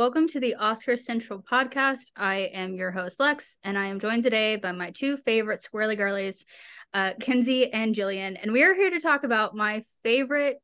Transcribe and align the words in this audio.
Welcome 0.00 0.28
to 0.28 0.40
the 0.40 0.54
Oscar 0.54 0.96
Central 0.96 1.42
podcast. 1.42 2.06
I 2.16 2.48
am 2.54 2.72
your 2.72 2.90
host, 2.90 3.20
Lex, 3.20 3.58
and 3.62 3.76
I 3.76 3.88
am 3.88 4.00
joined 4.00 4.22
today 4.22 4.56
by 4.56 4.72
my 4.72 4.92
two 4.92 5.18
favorite 5.18 5.60
squirrely 5.60 5.94
girlies, 5.94 6.46
uh, 6.94 7.12
Kenzie 7.20 7.70
and 7.70 7.94
Jillian. 7.94 8.38
And 8.40 8.50
we 8.50 8.62
are 8.62 8.72
here 8.72 8.88
to 8.88 8.98
talk 8.98 9.24
about 9.24 9.54
my 9.54 9.84
favorite 10.02 10.56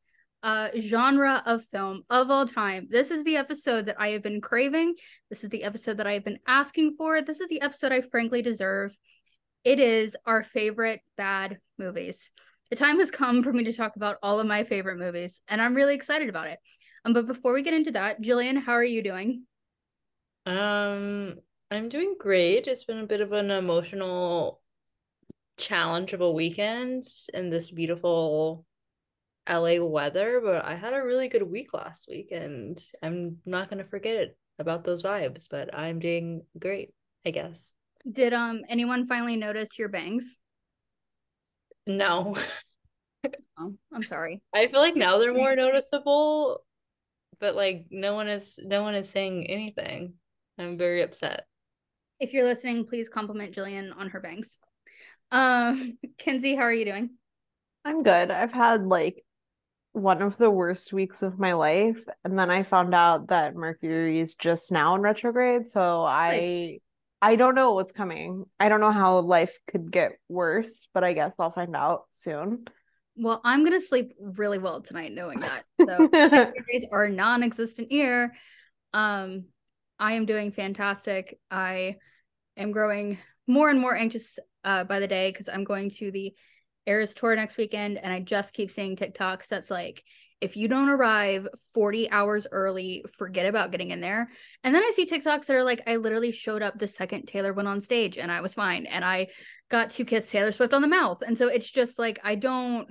uh, 0.42 0.70
genre 0.78 1.42
of 1.44 1.62
film 1.64 2.04
of 2.08 2.30
all 2.30 2.46
time. 2.46 2.88
This 2.88 3.10
is 3.10 3.24
the 3.24 3.36
episode 3.36 3.84
that 3.84 4.00
I 4.00 4.08
have 4.12 4.22
been 4.22 4.40
craving. 4.40 4.94
This 5.28 5.44
is 5.44 5.50
the 5.50 5.64
episode 5.64 5.98
that 5.98 6.06
I 6.06 6.14
have 6.14 6.24
been 6.24 6.38
asking 6.46 6.94
for. 6.96 7.20
This 7.20 7.40
is 7.42 7.48
the 7.48 7.60
episode 7.60 7.92
I 7.92 8.00
frankly 8.00 8.40
deserve. 8.40 8.96
It 9.64 9.78
is 9.80 10.16
our 10.24 10.44
favorite 10.44 11.02
bad 11.18 11.58
movies. 11.78 12.30
The 12.70 12.76
time 12.76 13.00
has 13.00 13.10
come 13.10 13.42
for 13.42 13.52
me 13.52 13.64
to 13.64 13.72
talk 13.74 13.96
about 13.96 14.16
all 14.22 14.40
of 14.40 14.46
my 14.46 14.64
favorite 14.64 14.98
movies, 14.98 15.42
and 15.46 15.60
I'm 15.60 15.74
really 15.74 15.94
excited 15.94 16.30
about 16.30 16.46
it. 16.46 16.58
Um, 17.06 17.12
but 17.12 17.28
before 17.28 17.54
we 17.54 17.62
get 17.62 17.72
into 17.72 17.92
that, 17.92 18.20
Jillian, 18.20 18.60
how 18.60 18.72
are 18.72 18.84
you 18.84 19.00
doing? 19.00 19.44
Um, 20.44 21.36
I'm 21.70 21.88
doing 21.88 22.16
great. 22.18 22.66
It's 22.66 22.82
been 22.82 22.98
a 22.98 23.06
bit 23.06 23.20
of 23.20 23.30
an 23.30 23.52
emotional 23.52 24.60
challenge 25.56 26.12
of 26.12 26.20
a 26.20 26.30
weekend 26.30 27.06
in 27.32 27.48
this 27.48 27.70
beautiful 27.70 28.66
LA 29.48 29.76
weather, 29.76 30.40
but 30.44 30.64
I 30.64 30.74
had 30.74 30.94
a 30.94 31.02
really 31.02 31.28
good 31.28 31.44
week 31.44 31.72
last 31.72 32.08
week 32.08 32.32
and 32.32 32.76
I'm 33.00 33.38
not 33.46 33.70
going 33.70 33.82
to 33.82 33.88
forget 33.88 34.16
it 34.16 34.36
about 34.58 34.82
those 34.82 35.04
vibes, 35.04 35.46
but 35.48 35.72
I'm 35.78 36.00
doing 36.00 36.42
great, 36.58 36.92
I 37.24 37.30
guess. 37.30 37.72
Did 38.10 38.32
um 38.32 38.62
anyone 38.68 39.06
finally 39.06 39.36
notice 39.36 39.78
your 39.78 39.90
bangs? 39.90 40.38
No. 41.86 42.36
oh, 43.58 43.74
I'm 43.92 44.02
sorry. 44.02 44.42
I 44.52 44.66
feel 44.66 44.80
like 44.80 44.96
now 44.96 45.18
they're 45.18 45.32
more 45.32 45.54
noticeable 45.54 46.64
but 47.40 47.54
like 47.54 47.86
no 47.90 48.14
one 48.14 48.28
is 48.28 48.58
no 48.62 48.82
one 48.82 48.94
is 48.94 49.08
saying 49.08 49.46
anything. 49.46 50.14
I'm 50.58 50.78
very 50.78 51.02
upset. 51.02 51.46
If 52.18 52.32
you're 52.32 52.44
listening, 52.44 52.86
please 52.86 53.08
compliment 53.08 53.54
Jillian 53.54 53.90
on 53.96 54.08
her 54.10 54.20
bangs. 54.20 54.58
Um, 55.30 55.98
Kenzie, 56.18 56.54
how 56.54 56.62
are 56.62 56.72
you 56.72 56.84
doing? 56.84 57.10
I'm 57.84 58.02
good. 58.02 58.30
I've 58.30 58.52
had 58.52 58.82
like 58.82 59.24
one 59.92 60.20
of 60.22 60.36
the 60.36 60.50
worst 60.50 60.92
weeks 60.92 61.22
of 61.22 61.38
my 61.38 61.52
life, 61.52 61.98
and 62.24 62.38
then 62.38 62.50
I 62.50 62.62
found 62.62 62.94
out 62.94 63.28
that 63.28 63.54
Mercury 63.54 64.20
is 64.20 64.34
just 64.34 64.72
now 64.72 64.94
in 64.94 65.02
retrograde. 65.02 65.68
So 65.68 66.02
I, 66.02 66.28
right. 66.30 66.82
I 67.22 67.36
don't 67.36 67.54
know 67.54 67.74
what's 67.74 67.92
coming. 67.92 68.44
I 68.60 68.68
don't 68.68 68.80
know 68.80 68.92
how 68.92 69.20
life 69.20 69.56
could 69.68 69.90
get 69.90 70.12
worse, 70.28 70.88
but 70.92 71.04
I 71.04 71.12
guess 71.12 71.36
I'll 71.38 71.52
find 71.52 71.74
out 71.74 72.04
soon. 72.10 72.66
Well, 73.16 73.40
I'm 73.44 73.64
gonna 73.64 73.80
sleep 73.80 74.14
really 74.20 74.58
well 74.58 74.80
tonight, 74.80 75.12
knowing 75.12 75.40
that. 75.40 75.64
So 75.86 76.08
theories 76.08 76.86
are 76.90 77.08
non-existent 77.08 77.88
here. 77.90 78.34
Um, 78.92 79.44
I 79.98 80.14
am 80.14 80.26
doing 80.26 80.50
fantastic. 80.50 81.38
I 81.50 81.96
am 82.56 82.72
growing 82.72 83.18
more 83.46 83.70
and 83.70 83.80
more 83.80 83.94
anxious 83.94 84.38
uh, 84.64 84.84
by 84.84 85.00
the 85.00 85.06
day 85.06 85.30
because 85.30 85.48
I'm 85.48 85.64
going 85.64 85.90
to 85.90 86.10
the 86.10 86.34
Eras 86.86 87.14
tour 87.14 87.34
next 87.36 87.56
weekend, 87.56 87.98
and 87.98 88.12
I 88.12 88.20
just 88.20 88.52
keep 88.52 88.70
seeing 88.70 88.96
TikToks 88.96 89.48
that's 89.48 89.70
like, 89.70 90.02
if 90.40 90.56
you 90.56 90.68
don't 90.68 90.88
arrive 90.88 91.48
40 91.72 92.10
hours 92.10 92.46
early, 92.52 93.04
forget 93.16 93.46
about 93.46 93.70
getting 93.70 93.90
in 93.90 94.00
there. 94.00 94.28
And 94.62 94.74
then 94.74 94.82
I 94.82 94.90
see 94.94 95.06
TikToks 95.06 95.46
that 95.46 95.56
are 95.56 95.64
like, 95.64 95.82
I 95.86 95.96
literally 95.96 96.30
showed 96.30 96.62
up 96.62 96.78
the 96.78 96.86
second 96.86 97.26
Taylor 97.26 97.54
went 97.54 97.68
on 97.68 97.80
stage 97.80 98.18
and 98.18 98.30
I 98.30 98.42
was 98.42 98.54
fine. 98.54 98.84
And 98.86 99.04
I 99.04 99.28
got 99.70 99.90
to 99.90 100.04
kiss 100.04 100.30
Taylor 100.30 100.52
Swift 100.52 100.74
on 100.74 100.82
the 100.82 100.88
mouth. 100.88 101.22
And 101.26 101.38
so 101.38 101.48
it's 101.48 101.70
just 101.70 101.98
like, 101.98 102.18
I 102.22 102.34
don't 102.34 102.86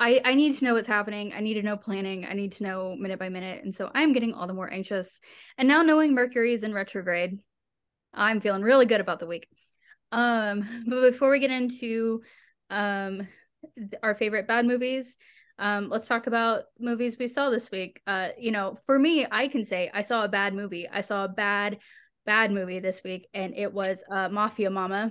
I, 0.00 0.18
I 0.24 0.34
need 0.34 0.56
to 0.56 0.64
know 0.64 0.74
what's 0.74 0.88
happening. 0.88 1.34
I 1.36 1.40
need 1.40 1.54
to 1.54 1.62
know 1.62 1.76
planning. 1.76 2.24
I 2.24 2.32
need 2.32 2.52
to 2.52 2.62
know 2.62 2.96
minute 2.96 3.18
by 3.18 3.28
minute. 3.28 3.62
And 3.62 3.74
so 3.74 3.90
I'm 3.94 4.14
getting 4.14 4.32
all 4.32 4.46
the 4.46 4.54
more 4.54 4.72
anxious. 4.72 5.20
And 5.58 5.68
now 5.68 5.82
knowing 5.82 6.14
Mercury 6.14 6.54
is 6.54 6.62
in 6.62 6.72
retrograde, 6.72 7.38
I'm 8.14 8.40
feeling 8.40 8.62
really 8.62 8.86
good 8.86 9.02
about 9.02 9.20
the 9.20 9.26
week. 9.26 9.46
Um, 10.10 10.66
but 10.86 11.02
before 11.02 11.30
we 11.30 11.38
get 11.38 11.50
into 11.50 12.22
um 12.70 13.28
our 14.02 14.14
favorite 14.14 14.48
bad 14.48 14.64
movies, 14.64 15.18
um, 15.58 15.90
let's 15.90 16.08
talk 16.08 16.26
about 16.26 16.64
movies 16.78 17.18
we 17.18 17.28
saw 17.28 17.50
this 17.50 17.70
week. 17.70 18.00
Uh, 18.06 18.30
you 18.38 18.52
know, 18.52 18.78
for 18.86 18.98
me, 18.98 19.26
I 19.30 19.48
can 19.48 19.66
say 19.66 19.90
I 19.92 20.00
saw 20.00 20.24
a 20.24 20.28
bad 20.28 20.54
movie. 20.54 20.88
I 20.88 21.02
saw 21.02 21.26
a 21.26 21.28
bad, 21.28 21.78
bad 22.24 22.50
movie 22.50 22.80
this 22.80 23.02
week, 23.04 23.28
and 23.34 23.54
it 23.54 23.70
was 23.70 24.02
uh 24.10 24.30
Mafia 24.30 24.70
Mama. 24.70 25.10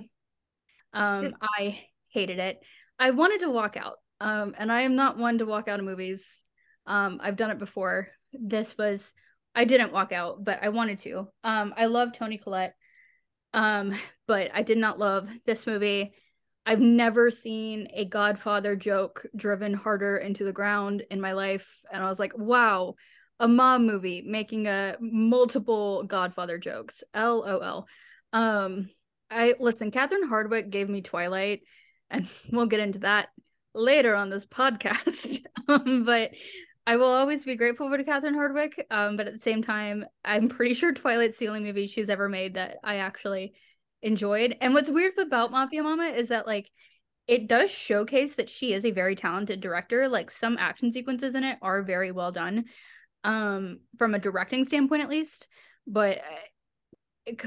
Um, 0.92 1.34
I 1.40 1.78
hated 2.08 2.40
it. 2.40 2.58
I 2.98 3.12
wanted 3.12 3.40
to 3.40 3.50
walk 3.50 3.76
out. 3.76 3.98
Um, 4.20 4.54
and 4.58 4.70
I 4.70 4.82
am 4.82 4.96
not 4.96 5.18
one 5.18 5.38
to 5.38 5.46
walk 5.46 5.68
out 5.68 5.78
of 5.78 5.84
movies. 5.84 6.44
Um, 6.86 7.20
I've 7.22 7.36
done 7.36 7.50
it 7.50 7.58
before. 7.58 8.08
This 8.32 8.76
was 8.76 9.12
I 9.54 9.64
didn't 9.64 9.92
walk 9.92 10.12
out, 10.12 10.44
but 10.44 10.60
I 10.62 10.68
wanted 10.68 11.00
to. 11.00 11.28
Um, 11.42 11.74
I 11.76 11.86
love 11.86 12.12
Toni 12.12 12.38
Collette. 12.38 12.74
Um, 13.52 13.94
but 14.28 14.50
I 14.54 14.62
did 14.62 14.78
not 14.78 14.98
love 14.98 15.28
this 15.44 15.66
movie. 15.66 16.12
I've 16.66 16.80
never 16.80 17.30
seen 17.30 17.88
a 17.92 18.04
Godfather 18.04 18.76
joke 18.76 19.26
driven 19.34 19.74
harder 19.74 20.18
into 20.18 20.44
the 20.44 20.52
ground 20.52 21.02
in 21.10 21.20
my 21.20 21.32
life. 21.32 21.82
And 21.92 22.02
I 22.02 22.08
was 22.08 22.18
like, 22.18 22.36
wow, 22.36 22.94
a 23.40 23.48
mom 23.48 23.86
movie 23.86 24.22
making 24.24 24.66
a 24.66 24.96
multiple 25.00 26.04
Godfather 26.04 26.58
jokes. 26.58 27.02
LOL. 27.14 27.86
Um, 28.32 28.90
I 29.30 29.54
listen, 29.58 29.90
Catherine 29.90 30.28
Hardwicke 30.28 30.70
gave 30.70 30.88
me 30.88 31.00
Twilight, 31.00 31.62
and 32.10 32.28
we'll 32.52 32.66
get 32.66 32.80
into 32.80 33.00
that 33.00 33.28
later 33.74 34.14
on 34.14 34.30
this 34.30 34.44
podcast. 34.44 35.44
um, 35.68 36.04
but 36.04 36.30
I 36.86 36.96
will 36.96 37.06
always 37.06 37.44
be 37.44 37.56
grateful 37.56 37.88
for 37.90 38.02
Catherine 38.02 38.34
Hardwicke. 38.34 38.84
Um, 38.90 39.16
but 39.16 39.26
at 39.26 39.32
the 39.32 39.38
same 39.38 39.62
time, 39.62 40.04
I'm 40.24 40.48
pretty 40.48 40.74
sure 40.74 40.92
Twilight's 40.92 41.38
the 41.38 41.48
only 41.48 41.60
movie 41.60 41.86
she's 41.86 42.08
ever 42.08 42.28
made 42.28 42.54
that 42.54 42.78
I 42.82 42.96
actually 42.96 43.52
enjoyed. 44.02 44.56
And 44.60 44.74
what's 44.74 44.90
weird 44.90 45.18
about 45.18 45.50
Mafia 45.50 45.82
Mama 45.82 46.06
is 46.06 46.28
that 46.28 46.46
like 46.46 46.70
it 47.26 47.46
does 47.46 47.70
showcase 47.70 48.36
that 48.36 48.50
she 48.50 48.72
is 48.72 48.84
a 48.84 48.90
very 48.90 49.14
talented 49.14 49.60
director. 49.60 50.08
Like 50.08 50.30
some 50.30 50.56
action 50.58 50.90
sequences 50.90 51.34
in 51.34 51.44
it 51.44 51.58
are 51.62 51.82
very 51.82 52.10
well 52.10 52.32
done, 52.32 52.64
um, 53.24 53.80
from 53.98 54.14
a 54.14 54.18
directing 54.18 54.64
standpoint 54.64 55.02
at 55.02 55.10
least. 55.10 55.46
But 55.86 56.18
it, 57.26 57.40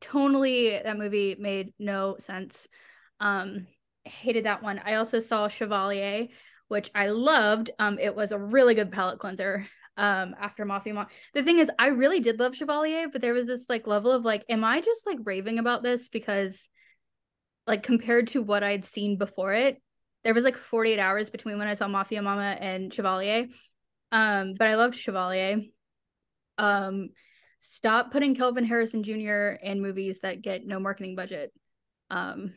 tonally, 0.00 0.82
that 0.82 0.98
movie 0.98 1.36
made 1.38 1.72
no 1.78 2.16
sense. 2.18 2.68
Um, 3.20 3.66
hated 4.04 4.44
that 4.44 4.62
one. 4.62 4.80
I 4.84 4.94
also 4.94 5.20
saw 5.20 5.48
Chevalier, 5.48 6.28
which 6.68 6.90
I 6.94 7.08
loved. 7.08 7.70
Um, 7.78 7.98
it 7.98 8.14
was 8.14 8.32
a 8.32 8.38
really 8.38 8.74
good 8.74 8.92
palate 8.92 9.18
cleanser. 9.18 9.66
Um, 9.96 10.34
after 10.40 10.64
Mafia 10.64 10.94
Mom. 10.94 11.08
The 11.34 11.42
thing 11.42 11.58
is, 11.58 11.70
I 11.78 11.88
really 11.88 12.20
did 12.20 12.38
love 12.38 12.56
Chevalier, 12.56 13.08
but 13.12 13.20
there 13.20 13.34
was 13.34 13.48
this 13.48 13.66
like 13.68 13.86
level 13.86 14.12
of 14.12 14.24
like, 14.24 14.44
am 14.48 14.64
I 14.64 14.80
just 14.80 15.04
like 15.04 15.18
raving 15.24 15.58
about 15.58 15.82
this 15.82 16.08
because, 16.08 16.70
like, 17.66 17.82
compared 17.82 18.28
to 18.28 18.40
what 18.40 18.62
I'd 18.62 18.86
seen 18.86 19.18
before 19.18 19.52
it, 19.52 19.82
there 20.24 20.32
was 20.32 20.44
like 20.44 20.56
48 20.56 20.98
hours 20.98 21.28
between 21.28 21.58
when 21.58 21.68
I 21.68 21.74
saw 21.74 21.86
Mafia 21.88 22.22
Mama 22.22 22.56
and 22.58 22.94
Chevalier. 22.94 23.48
Um, 24.12 24.54
but 24.58 24.68
I 24.68 24.76
loved 24.76 24.94
Chevalier. 24.94 25.60
Um, 26.56 27.10
stop 27.58 28.10
putting 28.12 28.34
Kelvin 28.34 28.64
Harrison 28.64 29.02
Jr. 29.02 29.58
in 29.62 29.82
movies 29.82 30.20
that 30.20 30.42
get 30.42 30.66
no 30.66 30.80
marketing 30.80 31.14
budget. 31.14 31.52
Um, 32.10 32.54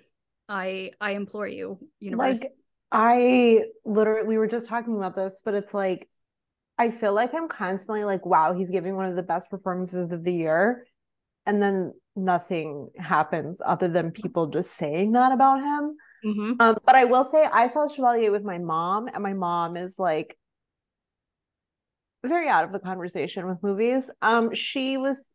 I 0.49 0.91
I 0.99 1.11
implore 1.11 1.47
you, 1.47 1.79
universe. 1.99 2.19
Like 2.19 2.51
I 2.91 3.63
literally 3.85 4.27
we 4.27 4.37
were 4.37 4.47
just 4.47 4.67
talking 4.67 4.95
about 4.95 5.15
this, 5.15 5.41
but 5.43 5.53
it's 5.53 5.73
like 5.73 6.07
I 6.77 6.91
feel 6.91 7.13
like 7.13 7.33
I'm 7.33 7.47
constantly 7.47 8.03
like, 8.03 8.25
wow, 8.25 8.53
he's 8.53 8.71
giving 8.71 8.95
one 8.95 9.05
of 9.05 9.15
the 9.15 9.23
best 9.23 9.49
performances 9.49 10.11
of 10.11 10.23
the 10.23 10.33
year. 10.33 10.85
And 11.45 11.61
then 11.61 11.93
nothing 12.15 12.89
happens 12.97 13.61
other 13.63 13.87
than 13.87 14.11
people 14.11 14.47
just 14.47 14.71
saying 14.71 15.11
that 15.11 15.31
about 15.31 15.59
him. 15.59 15.97
Mm-hmm. 16.25 16.53
Um, 16.59 16.77
but 16.85 16.95
I 16.95 17.05
will 17.05 17.25
say 17.25 17.45
I 17.45 17.67
saw 17.67 17.87
Chevalier 17.87 18.31
with 18.31 18.43
my 18.43 18.57
mom, 18.57 19.07
and 19.13 19.21
my 19.21 19.33
mom 19.33 19.75
is 19.75 19.99
like 19.99 20.37
very 22.25 22.47
out 22.47 22.63
of 22.63 22.71
the 22.71 22.79
conversation 22.79 23.47
with 23.47 23.61
movies. 23.61 24.09
Um, 24.21 24.53
she 24.53 24.97
was 24.97 25.32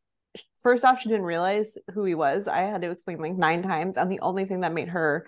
first 0.63 0.85
off, 0.85 1.01
she 1.01 1.09
didn't 1.09 1.25
realize 1.25 1.77
who 1.93 2.05
he 2.05 2.15
was. 2.15 2.49
I 2.49 2.61
had 2.61 2.83
to 2.83 2.91
explain 2.91 3.19
like 3.19 3.37
nine 3.37 3.63
times. 3.63 3.97
And 3.97 4.11
the 4.11 4.21
only 4.21 4.45
thing 4.45 4.61
that 4.61 4.73
made 4.73 4.89
her 4.89 5.27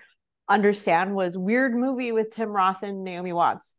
understand 0.49 1.15
was 1.15 1.39
weird 1.39 1.75
movie 1.75 2.13
with 2.13 2.31
Tim 2.31 2.51
Roth 2.51 2.83
and 2.83 3.05
Naomi 3.05 3.33
Watts. 3.33 3.77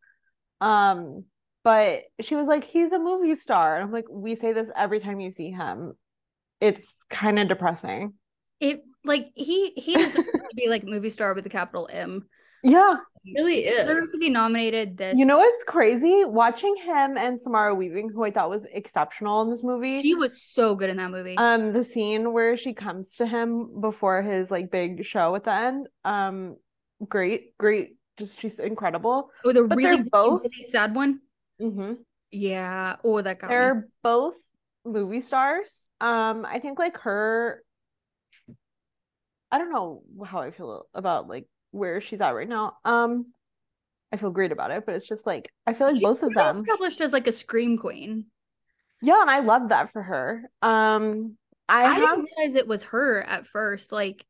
Um, 0.62 1.26
but 1.64 2.04
she 2.22 2.36
was 2.36 2.48
like, 2.48 2.64
he's 2.64 2.92
a 2.92 3.00
movie 3.00 3.36
star. 3.36 3.76
And 3.76 3.84
I'm 3.84 3.92
like, 3.92 4.06
we 4.10 4.36
say 4.36 4.54
this 4.54 4.70
every 4.76 5.00
time 5.00 5.20
you 5.20 5.32
see 5.32 5.52
him. 5.52 5.94
It's 6.60 6.96
kind 7.10 7.40
of 7.40 7.48
depressing. 7.48 8.14
It 8.60 8.84
like 9.04 9.32
he 9.34 9.72
he 9.72 9.94
to 9.94 10.24
be 10.56 10.70
like 10.70 10.84
movie 10.84 11.10
star 11.10 11.34
with 11.34 11.46
a 11.46 11.50
capital 11.50 11.90
M. 11.92 12.28
Yeah, 12.64 12.96
really 13.36 13.60
is. 13.60 13.88
Deserves 13.88 14.12
to 14.14 14.18
be 14.18 14.30
nominated. 14.30 14.98
This. 14.98 15.18
You 15.18 15.26
know 15.26 15.38
what's 15.38 15.64
crazy? 15.64 16.24
Watching 16.26 16.76
him 16.76 17.18
and 17.18 17.40
Samara 17.40 17.74
Weaving, 17.74 18.10
who 18.10 18.24
I 18.24 18.32
thought 18.32 18.50
was 18.50 18.66
exceptional 18.72 19.42
in 19.42 19.50
this 19.50 19.64
movie. 19.64 20.02
She 20.02 20.16
was 20.16 20.42
so 20.42 20.76
good 20.76 20.90
in 20.90 20.98
that 20.98 21.12
movie. 21.12 21.38
Um, 21.38 21.74
the 21.74 21.84
scene 21.84 22.34
where 22.34 22.58
she 22.58 22.74
comes 22.74 23.16
to 23.18 23.26
him 23.26 23.82
before 23.82 24.22
his 24.22 24.52
like 24.52 24.72
big 24.72 25.06
show 25.06 25.36
at 25.36 25.44
the 25.44 25.54
end. 25.54 25.88
Um, 26.04 26.58
great, 27.08 27.58
great. 27.58 27.96
Just 28.18 28.40
she's 28.40 28.60
incredible. 28.60 29.32
Oh, 29.44 29.52
the 29.52 29.64
but 29.68 29.78
really, 29.78 30.04
both 30.04 30.44
really 30.44 30.70
sad 30.70 30.94
one. 30.96 31.22
Mm-hmm. 31.62 31.94
Yeah. 32.32 32.98
Oh, 33.04 33.22
that 33.22 33.40
got 33.40 33.50
They're 33.50 33.76
me. 33.76 33.82
both 34.04 34.36
movie 34.86 35.22
stars. 35.22 35.76
Um, 36.00 36.46
I 36.46 36.60
think 36.60 36.80
like 36.80 36.98
her 37.00 37.64
I 39.52 39.58
don't 39.58 39.72
know 39.72 40.04
how 40.26 40.40
I 40.40 40.52
feel 40.52 40.86
about 40.94 41.28
like 41.28 41.46
where 41.72 42.02
she's 42.02 42.22
at 42.22 42.36
right 42.36 42.50
now. 42.50 42.74
Um 42.86 43.34
I 44.12 44.18
feel 44.18 44.30
great 44.32 44.52
about 44.52 44.72
it, 44.72 44.86
but 44.86 44.96
it's 44.96 45.08
just 45.08 45.26
like 45.26 45.50
I 45.66 45.74
feel 45.74 45.88
like 45.88 45.96
She's 45.98 46.04
both 46.04 46.24
of 46.24 46.34
them. 46.34 46.50
established 46.50 47.02
as 47.02 47.14
like 47.14 47.28
a 47.28 47.32
scream 47.32 47.78
queen. 47.78 48.26
Yeah, 49.02 49.22
and 49.22 49.30
I 49.30 49.40
love 49.40 49.70
that 49.70 49.92
for 49.92 50.04
her. 50.04 50.44
Um 50.62 51.38
I, 51.70 51.86
I, 51.86 51.94
have 51.94 52.18
didn't 52.18 52.28
realize 52.38 52.56
it 52.56 52.68
was 52.68 52.84
her 52.84 53.24
at 53.24 53.48
first. 53.48 53.92
Like, 53.94 54.26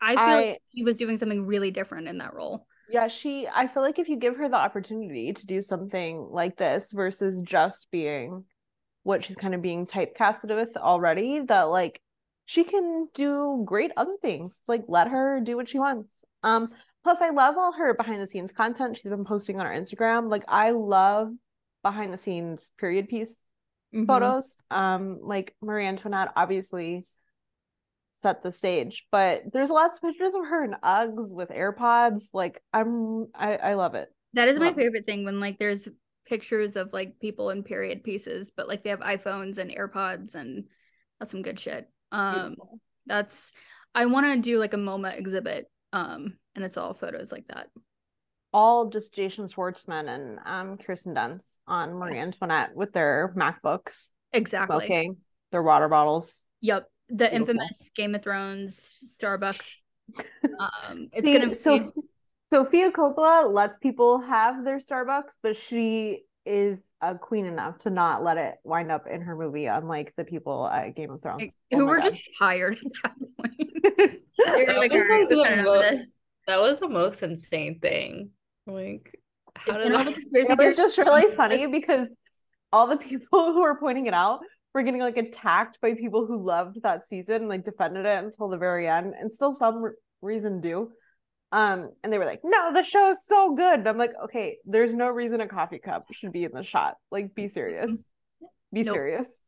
I 0.00 0.18
feel 0.24 0.34
I 0.34 0.34
like 0.34 0.62
she 0.74 0.82
was 0.82 0.96
doing 0.96 1.18
something 1.18 1.46
really 1.46 1.70
different 1.70 2.08
in 2.08 2.18
that 2.18 2.34
role. 2.34 2.66
yeah, 2.88 3.08
she 3.08 3.46
I 3.48 3.66
feel 3.68 3.82
like 3.82 3.98
if 3.98 4.08
you 4.08 4.16
give 4.16 4.36
her 4.36 4.48
the 4.48 4.56
opportunity 4.56 5.32
to 5.32 5.46
do 5.46 5.62
something 5.62 6.28
like 6.30 6.56
this 6.56 6.90
versus 6.92 7.40
just 7.42 7.88
being 7.90 8.44
what 9.04 9.24
she's 9.24 9.36
kind 9.36 9.54
of 9.54 9.62
being 9.62 9.86
typecasted 9.86 10.54
with 10.54 10.76
already, 10.76 11.40
that 11.40 11.62
like 11.64 12.00
she 12.46 12.64
can 12.64 13.08
do 13.14 13.62
great 13.66 13.92
other 13.96 14.16
things. 14.22 14.62
Like 14.66 14.84
let 14.88 15.08
her 15.08 15.40
do 15.40 15.56
what 15.56 15.68
she 15.68 15.78
wants. 15.78 16.24
Um 16.42 16.70
plus 17.04 17.18
I 17.20 17.30
love 17.30 17.56
all 17.56 17.72
her 17.72 17.94
behind 17.94 18.20
the 18.20 18.26
scenes 18.26 18.52
content 18.52 18.96
she's 18.96 19.10
been 19.10 19.24
posting 19.24 19.58
on 19.60 19.66
her 19.66 19.72
Instagram. 19.72 20.30
Like 20.30 20.44
I 20.48 20.70
love 20.70 21.32
behind 21.82 22.12
the 22.12 22.18
scenes 22.18 22.70
period 22.78 23.08
piece 23.08 23.38
Mhm. 23.94 24.06
photos. 24.06 24.54
Um, 24.70 25.18
like 25.22 25.54
Marie 25.62 25.86
Antoinette 25.86 26.32
obviously 26.36 27.04
set 28.12 28.42
the 28.42 28.52
stage, 28.52 29.06
but 29.10 29.44
there's 29.52 29.70
lots 29.70 29.96
of 29.96 30.02
pictures 30.02 30.34
of 30.34 30.44
her 30.44 30.64
in 30.64 30.74
Uggs 30.82 31.32
with 31.32 31.48
AirPods. 31.50 32.24
Like 32.34 32.62
I'm, 32.72 33.28
I, 33.34 33.56
I 33.56 33.74
love 33.74 33.94
it. 33.94 34.12
That 34.34 34.48
is 34.48 34.58
my 34.58 34.68
it. 34.70 34.76
favorite 34.76 35.06
thing 35.06 35.24
when 35.24 35.40
like 35.40 35.58
there's 35.58 35.88
pictures 36.26 36.76
of 36.76 36.92
like 36.92 37.18
people 37.20 37.48
in 37.48 37.62
period 37.62 38.04
pieces, 38.04 38.52
but 38.54 38.68
like 38.68 38.82
they 38.82 38.90
have 38.90 39.00
iPhones 39.00 39.56
and 39.56 39.70
AirPods 39.70 40.34
and 40.34 40.64
that's 41.18 41.30
some 41.30 41.40
good 41.42 41.58
shit. 41.58 41.88
Um, 42.12 42.34
Beautiful. 42.48 42.80
that's 43.06 43.52
I 43.94 44.04
want 44.06 44.26
to 44.26 44.36
do 44.38 44.58
like 44.58 44.74
a 44.74 44.78
MoMA 44.78 45.16
exhibit. 45.18 45.70
Um, 45.92 46.38
and 46.54 46.64
it's 46.64 46.76
all 46.76 46.94
photos 46.94 47.32
like 47.32 47.46
that. 47.48 47.68
All 48.52 48.88
just 48.88 49.14
Jason 49.14 49.46
Schwartzman 49.46 50.08
and 50.08 50.38
um 50.46 50.78
Kirsten 50.78 51.14
Dunst 51.14 51.58
on 51.66 51.94
Marie 51.94 52.18
Antoinette 52.18 52.74
with 52.74 52.92
their 52.92 53.32
MacBooks, 53.36 54.08
Exactly. 54.32 54.86
smoking 54.86 55.16
their 55.52 55.62
water 55.62 55.88
bottles. 55.88 56.44
Yep. 56.62 56.88
The 57.10 57.14
Beautiful. 57.28 57.36
infamous 57.36 57.90
Game 57.94 58.14
of 58.14 58.22
Thrones 58.22 59.18
Starbucks. 59.20 59.78
Um, 60.58 61.08
it's 61.12 61.26
See, 61.26 61.34
gonna 61.34 61.48
be 61.50 61.54
so 61.54 61.92
Sofia 62.50 62.90
Coppola 62.90 63.52
lets 63.52 63.76
people 63.78 64.20
have 64.22 64.64
their 64.64 64.78
Starbucks, 64.78 65.36
but 65.42 65.54
she 65.54 66.22
is 66.48 66.90
a 67.00 67.14
queen 67.16 67.46
enough 67.46 67.78
to 67.78 67.90
not 67.90 68.24
let 68.24 68.36
it 68.38 68.56
wind 68.64 68.90
up 68.90 69.06
in 69.06 69.20
her 69.20 69.36
movie, 69.36 69.66
unlike 69.66 70.14
the 70.16 70.24
people 70.24 70.66
at 70.66 70.96
Game 70.96 71.10
of 71.10 71.22
Thrones. 71.22 71.42
like, 71.42 71.50
Oh 71.72 71.78
who 71.78 71.86
were 71.86 71.96
God. 71.98 72.04
just 72.04 72.20
tired 72.38 72.74
at 72.76 72.92
that 73.04 73.14
point. 73.38 74.18
They're 74.54 74.66
That 74.66 74.76
like, 74.78 74.92
was, 74.92 75.06
like, 75.08 75.28
we've 75.28 75.38
the 75.38 75.44
had 75.44 75.52
enough 75.54 75.64
mo- 75.66 75.72
of 75.74 75.82
this. 75.82 76.06
That 76.46 76.60
was 76.60 76.80
the 76.80 76.88
most 76.88 77.22
insane 77.22 77.78
thing. 77.80 78.30
Like, 78.66 79.18
how 79.56 79.74
did 79.78 79.86
And 79.86 79.96
all 79.96 80.04
that? 80.04 80.14
the 80.14 80.46
it 80.50 80.58
was 80.58 80.76
just 80.76 80.98
really 80.98 81.30
funny 81.34 81.66
because 81.66 82.08
all 82.72 82.86
the 82.86 82.96
people 82.96 83.52
who 83.52 83.60
were 83.62 83.78
pointing 83.78 84.06
it 84.06 84.14
out 84.14 84.40
were 84.74 84.82
getting 84.82 85.00
like 85.00 85.16
attacked 85.16 85.78
by 85.80 85.94
people 85.94 86.26
who 86.26 86.42
loved 86.44 86.78
that 86.82 87.06
season, 87.06 87.48
like 87.48 87.64
defended 87.64 88.06
it 88.06 88.24
until 88.24 88.48
the 88.48 88.58
very 88.58 88.86
end, 88.88 89.14
and 89.18 89.32
still 89.32 89.52
some 89.52 89.82
re- 89.82 89.92
reason 90.22 90.60
do. 90.60 90.90
Um, 91.50 91.90
and 92.04 92.12
they 92.12 92.18
were 92.18 92.26
like, 92.26 92.40
"No, 92.44 92.72
the 92.74 92.82
show 92.82 93.10
is 93.10 93.24
so 93.24 93.54
good." 93.54 93.80
And 93.80 93.88
I'm 93.88 93.96
like, 93.98 94.12
"Okay, 94.24 94.58
there's 94.64 94.94
no 94.94 95.08
reason 95.08 95.40
a 95.40 95.48
coffee 95.48 95.78
cup 95.78 96.06
should 96.12 96.32
be 96.32 96.44
in 96.44 96.52
the 96.52 96.62
shot. 96.62 96.96
Like, 97.10 97.34
be 97.34 97.48
serious, 97.48 98.06
be 98.72 98.82
Nope. 98.82 98.94
serious." 98.94 99.46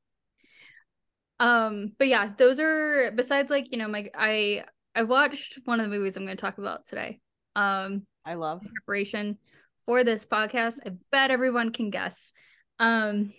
Um, 1.38 1.92
but 1.98 2.08
yeah, 2.08 2.30
those 2.36 2.60
are 2.60 3.10
besides 3.12 3.50
like, 3.50 3.72
you 3.72 3.78
know, 3.78 3.88
my 3.88 4.10
I 4.14 4.64
I 4.94 5.04
watched 5.04 5.58
one 5.64 5.80
of 5.80 5.84
the 5.90 5.96
movies 5.96 6.16
I'm 6.16 6.24
gonna 6.24 6.36
talk 6.36 6.58
about 6.58 6.86
today. 6.86 7.20
Um, 7.56 8.06
I 8.24 8.34
love. 8.34 8.62
preparation 8.62 9.38
for 9.86 10.04
this 10.04 10.24
podcast. 10.24 10.78
I 10.86 10.92
bet 11.10 11.30
everyone 11.30 11.72
can 11.72 11.90
guess. 11.90 12.32
Um, 12.78 13.32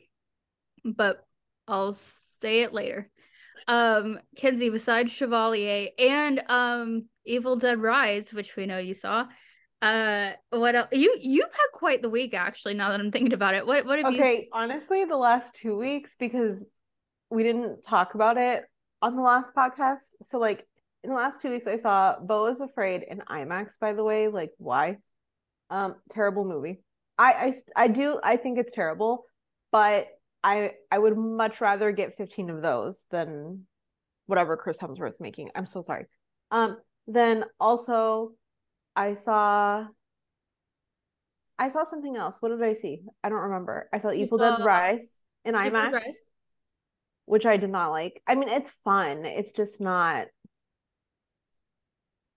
but 0.84 1.26
I'll 1.68 1.94
say 1.94 2.62
it 2.62 2.74
later. 2.74 3.10
Um, 3.68 4.20
Kenzie, 4.36 4.70
besides 4.70 5.12
Chevalier 5.12 5.90
and 5.98 6.44
um 6.48 7.06
Evil 7.26 7.56
Dead 7.56 7.80
Rise, 7.80 8.34
which 8.34 8.56
we 8.56 8.66
know 8.66 8.78
you 8.78 8.94
saw, 8.94 9.26
uh 9.82 10.32
what 10.52 10.76
else 10.76 10.90
you 10.92 11.16
you've 11.20 11.52
had 11.52 11.68
quite 11.74 12.02
the 12.02 12.10
week 12.10 12.34
actually, 12.34 12.74
now 12.74 12.90
that 12.90 13.00
I'm 13.00 13.12
thinking 13.12 13.34
about 13.34 13.56
it. 13.56 13.66
What 13.66 13.86
what 13.86 14.00
have 14.00 14.12
you 14.12 14.20
Okay, 14.20 14.50
honestly, 14.52 15.06
the 15.06 15.18
last 15.18 15.56
two 15.56 15.78
weeks 15.78 16.16
because 16.20 16.64
we 17.30 17.44
didn't 17.44 17.82
talk 17.82 18.14
about 18.14 18.38
it 18.38 18.66
on 19.02 19.16
the 19.16 19.22
last 19.22 19.56
podcast. 19.56 20.10
So, 20.22 20.38
like 20.38 20.68
in 21.04 21.10
the 21.10 21.16
last 21.16 21.42
two 21.42 21.50
weeks, 21.50 21.66
I 21.68 21.78
saw 21.78 22.20
Beau 22.20 22.46
is 22.48 22.62
Afraid 22.62 23.04
in 23.04 23.20
IMAX. 23.20 23.80
By 23.80 23.94
the 23.94 24.04
way, 24.04 24.28
like 24.28 24.52
why? 24.58 24.98
Um, 25.70 25.96
terrible 26.10 26.46
movie. 26.46 26.84
I 27.18 27.54
I 27.76 27.84
I 27.84 27.88
do 27.88 28.20
I 28.22 28.38
think 28.38 28.60
it's 28.60 28.74
terrible, 28.74 29.26
but 29.72 30.08
I 30.44 30.74
I 30.92 30.98
would 31.00 31.18
much 31.18 31.62
rather 31.62 31.92
get 31.92 32.18
fifteen 32.18 32.50
of 32.50 32.62
those 32.62 33.04
than 33.12 33.66
whatever 34.26 34.58
Chris 34.58 34.78
Hemsworth's 34.78 35.20
making. 35.20 35.50
I'm 35.56 35.66
so 35.66 35.84
sorry. 35.84 36.06
Um, 36.52 36.78
then 37.08 37.46
also 37.60 38.32
I 38.96 39.14
saw. 39.14 39.86
I 41.60 41.68
saw 41.68 41.84
something 41.84 42.18
else. 42.18 42.38
What 42.40 42.50
did 42.50 42.64
I 42.64 42.74
see? 42.74 43.04
I 43.24 43.30
don't 43.30 43.38
remember. 43.38 43.88
I 43.94 44.00
saw 44.00 44.10
You 44.10 44.24
Evil 44.24 44.40
Dead 44.40 44.64
Rise 44.64 45.22
in 45.46 45.54
IMAX, 45.54 45.92
Rise? 45.92 46.26
which 47.26 47.46
I 47.46 47.58
did 47.58 47.70
not 47.70 47.92
like. 47.92 48.22
I 48.26 48.34
mean, 48.34 48.50
it's 48.50 48.72
fun. 48.84 49.26
It's 49.26 49.52
just 49.52 49.80
not. 49.80 50.28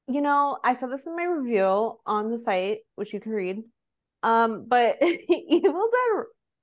You 0.08 0.20
know, 0.20 0.58
I 0.62 0.76
saw 0.76 0.88
this 0.88 1.06
in 1.06 1.16
my 1.16 1.24
review 1.24 1.98
on 2.04 2.30
the 2.30 2.38
site, 2.38 2.80
which 2.96 3.14
you 3.14 3.20
can 3.20 3.32
read. 3.32 3.62
Um, 4.22 4.66
but 4.68 4.98
Evil 5.02 5.88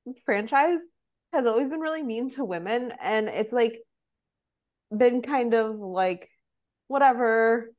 Dead 0.06 0.14
franchise 0.24 0.80
has 1.34 1.46
always 1.46 1.70
been 1.70 1.80
really 1.80 2.04
mean 2.04 2.30
to 2.32 2.46
women, 2.46 2.94
and 3.02 3.28
it's 3.28 3.54
like 3.54 3.80
been 4.96 5.22
kind 5.22 5.54
of 5.54 5.80
like 5.80 6.30
whatever. 6.88 7.72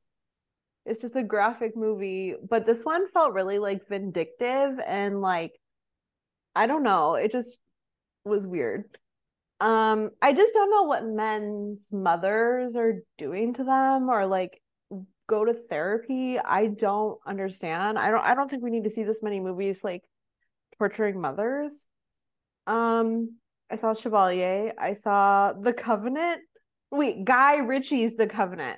It's 0.85 1.01
just 1.01 1.15
a 1.15 1.23
graphic 1.23 1.77
movie, 1.77 2.35
but 2.49 2.65
this 2.65 2.83
one 2.83 3.07
felt 3.07 3.33
really 3.33 3.57
like 3.57 3.87
vindictive 3.87 4.79
and 4.85 5.21
like 5.21 5.53
I 6.55 6.67
don't 6.67 6.83
know, 6.83 7.15
it 7.15 7.31
just 7.31 7.57
was 8.25 8.45
weird. 8.45 8.85
Um, 9.59 10.09
I 10.21 10.33
just 10.33 10.53
don't 10.53 10.69
know 10.69 10.83
what 10.83 11.05
men's 11.05 11.87
mothers 11.91 12.75
are 12.75 13.01
doing 13.17 13.53
to 13.53 13.63
them 13.63 14.09
or 14.09 14.25
like 14.25 14.61
go 15.27 15.45
to 15.45 15.53
therapy. 15.53 16.37
I 16.37 16.67
don't 16.67 17.17
understand. 17.25 17.97
I 17.97 18.11
don't 18.11 18.23
I 18.23 18.35
don't 18.35 18.49
think 18.49 18.63
we 18.63 18.71
need 18.71 18.83
to 18.83 18.89
see 18.89 19.03
this 19.03 19.23
many 19.23 19.39
movies 19.39 19.81
like 19.83 20.01
torturing 20.77 21.21
mothers. 21.21 21.87
Um, 22.67 23.37
I 23.73 23.75
saw 23.75 23.95
Chevalier, 23.95 24.73
I 24.77 24.93
saw 24.93 25.51
The 25.53 25.73
Covenant. 25.73 26.41
Wait, 26.91 27.25
Guy 27.25 27.55
Ritchie's 27.55 28.15
The 28.15 28.27
Covenant. 28.27 28.77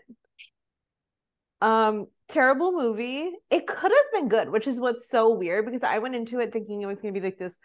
Um, 1.60 2.08
terrible 2.30 2.72
movie. 2.72 3.30
It 3.50 3.68
could 3.68 3.92
have 3.92 4.12
been 4.14 4.30
good, 4.30 4.50
which 4.50 4.68
is 4.68 4.80
what's 4.80 5.10
so 5.10 5.32
weird 5.32 5.66
because 5.66 5.84
I 5.84 6.00
went 6.00 6.16
into 6.16 6.40
it 6.40 6.54
thinking 6.54 6.82
it 6.82 6.86
was 6.86 7.02
gonna 7.02 7.12
be 7.12 7.20
like 7.20 7.38
this 7.38 7.58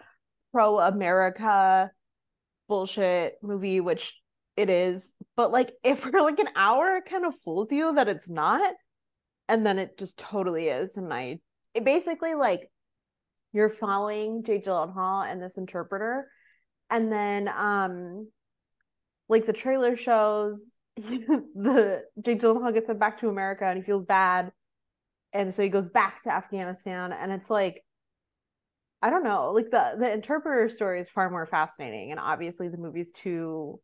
pro 0.50 0.80
America 0.80 1.92
bullshit 2.68 3.34
movie, 3.44 3.80
which 3.80 4.12
it 4.56 4.68
is. 4.68 5.14
But 5.36 5.52
like 5.52 5.70
if 5.84 6.00
for 6.00 6.10
like 6.10 6.40
an 6.40 6.48
hour 6.56 6.96
it 6.96 7.04
kind 7.08 7.24
of 7.24 7.38
fools 7.44 7.70
you 7.70 7.94
that 7.94 8.08
it's 8.08 8.28
not, 8.28 8.74
and 9.48 9.64
then 9.64 9.78
it 9.78 9.96
just 9.96 10.16
totally 10.16 10.66
is. 10.66 10.96
And 10.96 11.14
I 11.14 11.38
it 11.74 11.84
basically 11.84 12.34
like 12.34 12.68
you're 13.52 13.70
following 13.70 14.42
Jay 14.42 14.60
Gyllenhaal 14.60 15.30
and 15.30 15.40
this 15.40 15.58
interpreter, 15.58 16.26
and 16.90 17.12
then 17.12 17.48
um 17.48 18.28
like 19.28 19.46
the 19.46 19.52
trailer 19.52 19.96
shows 19.96 20.74
the 20.96 22.02
Jake 22.20 22.40
Gyllenhaal 22.40 22.74
gets 22.74 22.88
sent 22.88 22.98
back 22.98 23.20
to 23.20 23.28
America 23.28 23.64
and 23.64 23.78
he 23.78 23.84
feels 23.84 24.04
bad, 24.04 24.52
and 25.32 25.54
so 25.54 25.62
he 25.62 25.68
goes 25.68 25.88
back 25.88 26.20
to 26.22 26.32
Afghanistan, 26.32 27.12
and 27.12 27.32
it's 27.32 27.48
like, 27.48 27.82
I 29.02 29.10
don't 29.10 29.24
know, 29.24 29.52
like 29.52 29.70
the 29.70 29.94
the 29.98 30.12
interpreter 30.12 30.68
story 30.68 31.00
is 31.00 31.08
far 31.08 31.30
more 31.30 31.46
fascinating, 31.46 32.10
and 32.10 32.20
obviously 32.20 32.68
the 32.68 32.76
movie's 32.76 33.12
too 33.12 33.80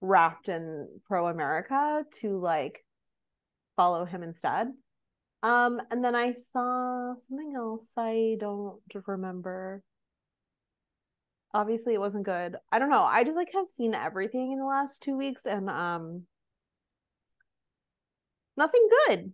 wrapped 0.00 0.48
in 0.48 0.88
pro 1.06 1.28
America 1.28 2.04
to 2.20 2.38
like 2.38 2.84
follow 3.76 4.04
him 4.04 4.22
instead. 4.22 4.68
Um, 5.42 5.80
and 5.90 6.02
then 6.02 6.14
I 6.14 6.32
saw 6.32 7.14
something 7.16 7.52
else 7.54 7.92
I 7.96 8.36
don't 8.40 8.80
remember. 9.06 9.82
Obviously, 11.54 11.94
it 11.94 12.00
wasn't 12.00 12.24
good. 12.24 12.56
I 12.70 12.78
don't 12.78 12.90
know. 12.90 13.02
I 13.02 13.24
just 13.24 13.36
like 13.36 13.52
have 13.54 13.66
seen 13.66 13.94
everything 13.94 14.52
in 14.52 14.58
the 14.58 14.64
last 14.66 15.02
two 15.02 15.16
weeks, 15.16 15.46
and 15.46 15.70
um, 15.70 16.22
nothing 18.56 18.88
good. 19.08 19.32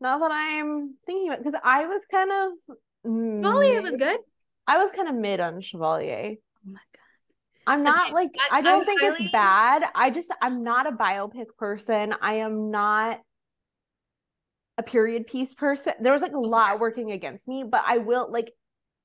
Now 0.00 0.18
that 0.18 0.30
I'm 0.30 0.94
thinking 1.06 1.28
about, 1.28 1.38
because 1.44 1.60
I 1.62 1.86
was 1.86 2.02
kind 2.10 2.30
of 2.32 2.76
Chevalier 3.04 3.82
was 3.82 3.96
good. 3.96 4.18
I 4.66 4.78
was 4.78 4.90
kind 4.90 5.08
of 5.08 5.14
mid 5.14 5.40
on 5.40 5.60
Chevalier. 5.60 6.36
Oh 6.36 6.70
my 6.72 6.80
god. 6.92 7.00
I'm 7.66 7.82
not 7.82 8.04
Okay, 8.06 8.14
like 8.14 8.30
I- 8.50 8.58
I 8.58 8.62
don't 8.62 8.82
I 8.82 8.84
think 8.84 9.00
highly- 9.02 9.24
it's 9.24 9.32
bad. 9.32 9.82
I 9.94 10.10
just 10.10 10.32
I'm 10.40 10.62
not 10.62 10.86
a 10.86 10.92
biopic 10.92 11.46
person. 11.58 12.14
I 12.20 12.34
am 12.36 12.70
not 12.70 13.20
a 14.78 14.82
period 14.82 15.26
piece 15.26 15.52
person. 15.52 15.92
There 16.00 16.12
was 16.12 16.22
like 16.22 16.32
a 16.32 16.38
lot 16.38 16.80
working 16.80 17.12
against 17.12 17.46
me, 17.46 17.64
but 17.64 17.82
I 17.86 17.98
will 17.98 18.30
like 18.32 18.52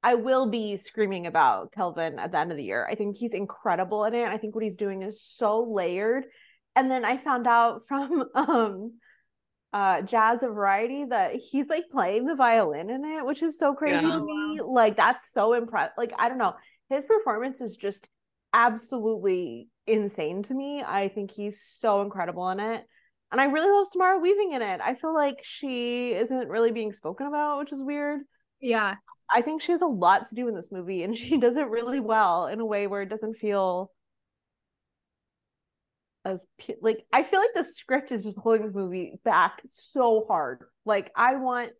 I 0.05 0.13
will 0.13 0.51
be 0.51 0.77
screaming 0.77 1.25
about 1.25 1.71
Kelvin 1.71 2.19
at 2.19 2.31
the 2.31 2.37
end 2.37 2.51
of 2.51 2.57
the 2.57 2.63
year. 2.63 2.87
I 2.87 2.93
think 2.93 3.15
he's 3.17 3.33
incredible 3.33 4.05
in 4.05 4.13
it. 4.13 4.27
I 4.27 4.37
think 4.37 4.53
what 4.53 4.63
he's 4.63 4.77
doing 4.77 5.01
is 5.01 5.19
so 5.19 5.63
layered. 5.63 6.25
And 6.75 6.91
then 6.91 7.03
I 7.03 7.17
found 7.17 7.47
out 7.47 7.81
from 7.87 8.23
um 8.35 8.93
uh 9.73 10.01
Jazz 10.03 10.43
of 10.43 10.53
Variety 10.53 11.05
that 11.09 11.33
he's 11.35 11.67
like 11.69 11.85
playing 11.91 12.25
the 12.27 12.35
violin 12.35 12.91
in 12.91 13.03
it, 13.03 13.25
which 13.25 13.41
is 13.41 13.57
so 13.57 13.73
crazy 13.73 14.05
Yeah. 14.05 14.13
to 14.13 14.23
me. 14.23 14.61
Like 14.63 14.95
that's 14.95 15.31
so 15.33 15.53
impressive. 15.53 15.93
Like 15.97 16.13
I 16.19 16.29
don't 16.29 16.37
know. 16.37 16.53
His 16.89 17.03
performance 17.05 17.59
is 17.59 17.75
just 17.75 18.07
absolutely 18.53 19.69
insane 19.87 20.43
to 20.43 20.53
me. 20.53 20.83
I 20.83 21.09
think 21.09 21.31
he's 21.31 21.61
so 21.79 22.01
incredible 22.03 22.47
in 22.51 22.59
it. 22.59 22.85
And 23.31 23.41
I 23.41 23.45
really 23.45 23.71
love 23.71 23.87
Samara 23.87 24.19
Weaving 24.19 24.51
in 24.53 24.61
it. 24.61 24.79
I 24.81 24.93
feel 24.93 25.13
like 25.13 25.39
she 25.41 26.13
isn't 26.13 26.47
really 26.47 26.71
being 26.71 26.93
spoken 26.93 27.25
about, 27.25 27.57
which 27.57 27.73
is 27.73 27.83
weird. 27.83 28.21
Yeah. 28.61 28.95
I 29.29 29.41
think 29.41 29.61
she 29.61 29.71
has 29.71 29.81
a 29.81 29.87
lot 29.87 30.29
to 30.29 30.35
do 30.35 30.47
in 30.47 30.55
this 30.55 30.71
movie 30.71 31.03
and 31.03 31.17
she 31.17 31.37
does 31.37 31.57
it 31.57 31.67
really 31.67 31.99
well 31.99 32.47
in 32.47 32.59
a 32.59 32.65
way 32.65 32.87
where 32.87 33.01
it 33.01 33.09
doesn't 33.09 33.35
feel 33.35 33.91
as 36.23 36.47
like 36.81 37.05
I 37.13 37.21
feel 37.21 37.39
like 37.39 37.53
the 37.53 37.63
script 37.63 38.11
is 38.11 38.23
just 38.23 38.37
holding 38.37 38.65
the 38.65 38.73
movie 38.73 39.19
back 39.23 39.61
so 39.71 40.25
hard. 40.27 40.63
Like 40.83 41.11
I 41.15 41.35
want 41.35 41.71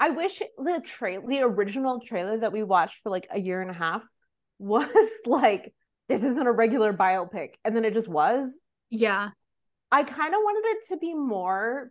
I 0.00 0.10
wish 0.10 0.40
the 0.58 0.80
trail 0.84 1.22
the 1.26 1.42
original 1.42 2.00
trailer 2.00 2.38
that 2.38 2.52
we 2.52 2.62
watched 2.62 3.02
for 3.02 3.10
like 3.10 3.26
a 3.30 3.40
year 3.40 3.60
and 3.60 3.70
a 3.70 3.74
half 3.74 4.02
was 4.58 5.10
like 5.26 5.74
this 6.08 6.22
isn't 6.22 6.46
a 6.46 6.52
regular 6.52 6.92
biopic 6.92 7.54
and 7.64 7.76
then 7.76 7.84
it 7.84 7.94
just 7.94 8.08
was. 8.08 8.60
Yeah. 8.90 9.30
I 9.90 10.02
kind 10.02 10.34
of 10.34 10.40
wanted 10.42 10.68
it 10.68 10.88
to 10.88 10.96
be 10.96 11.14
more 11.14 11.90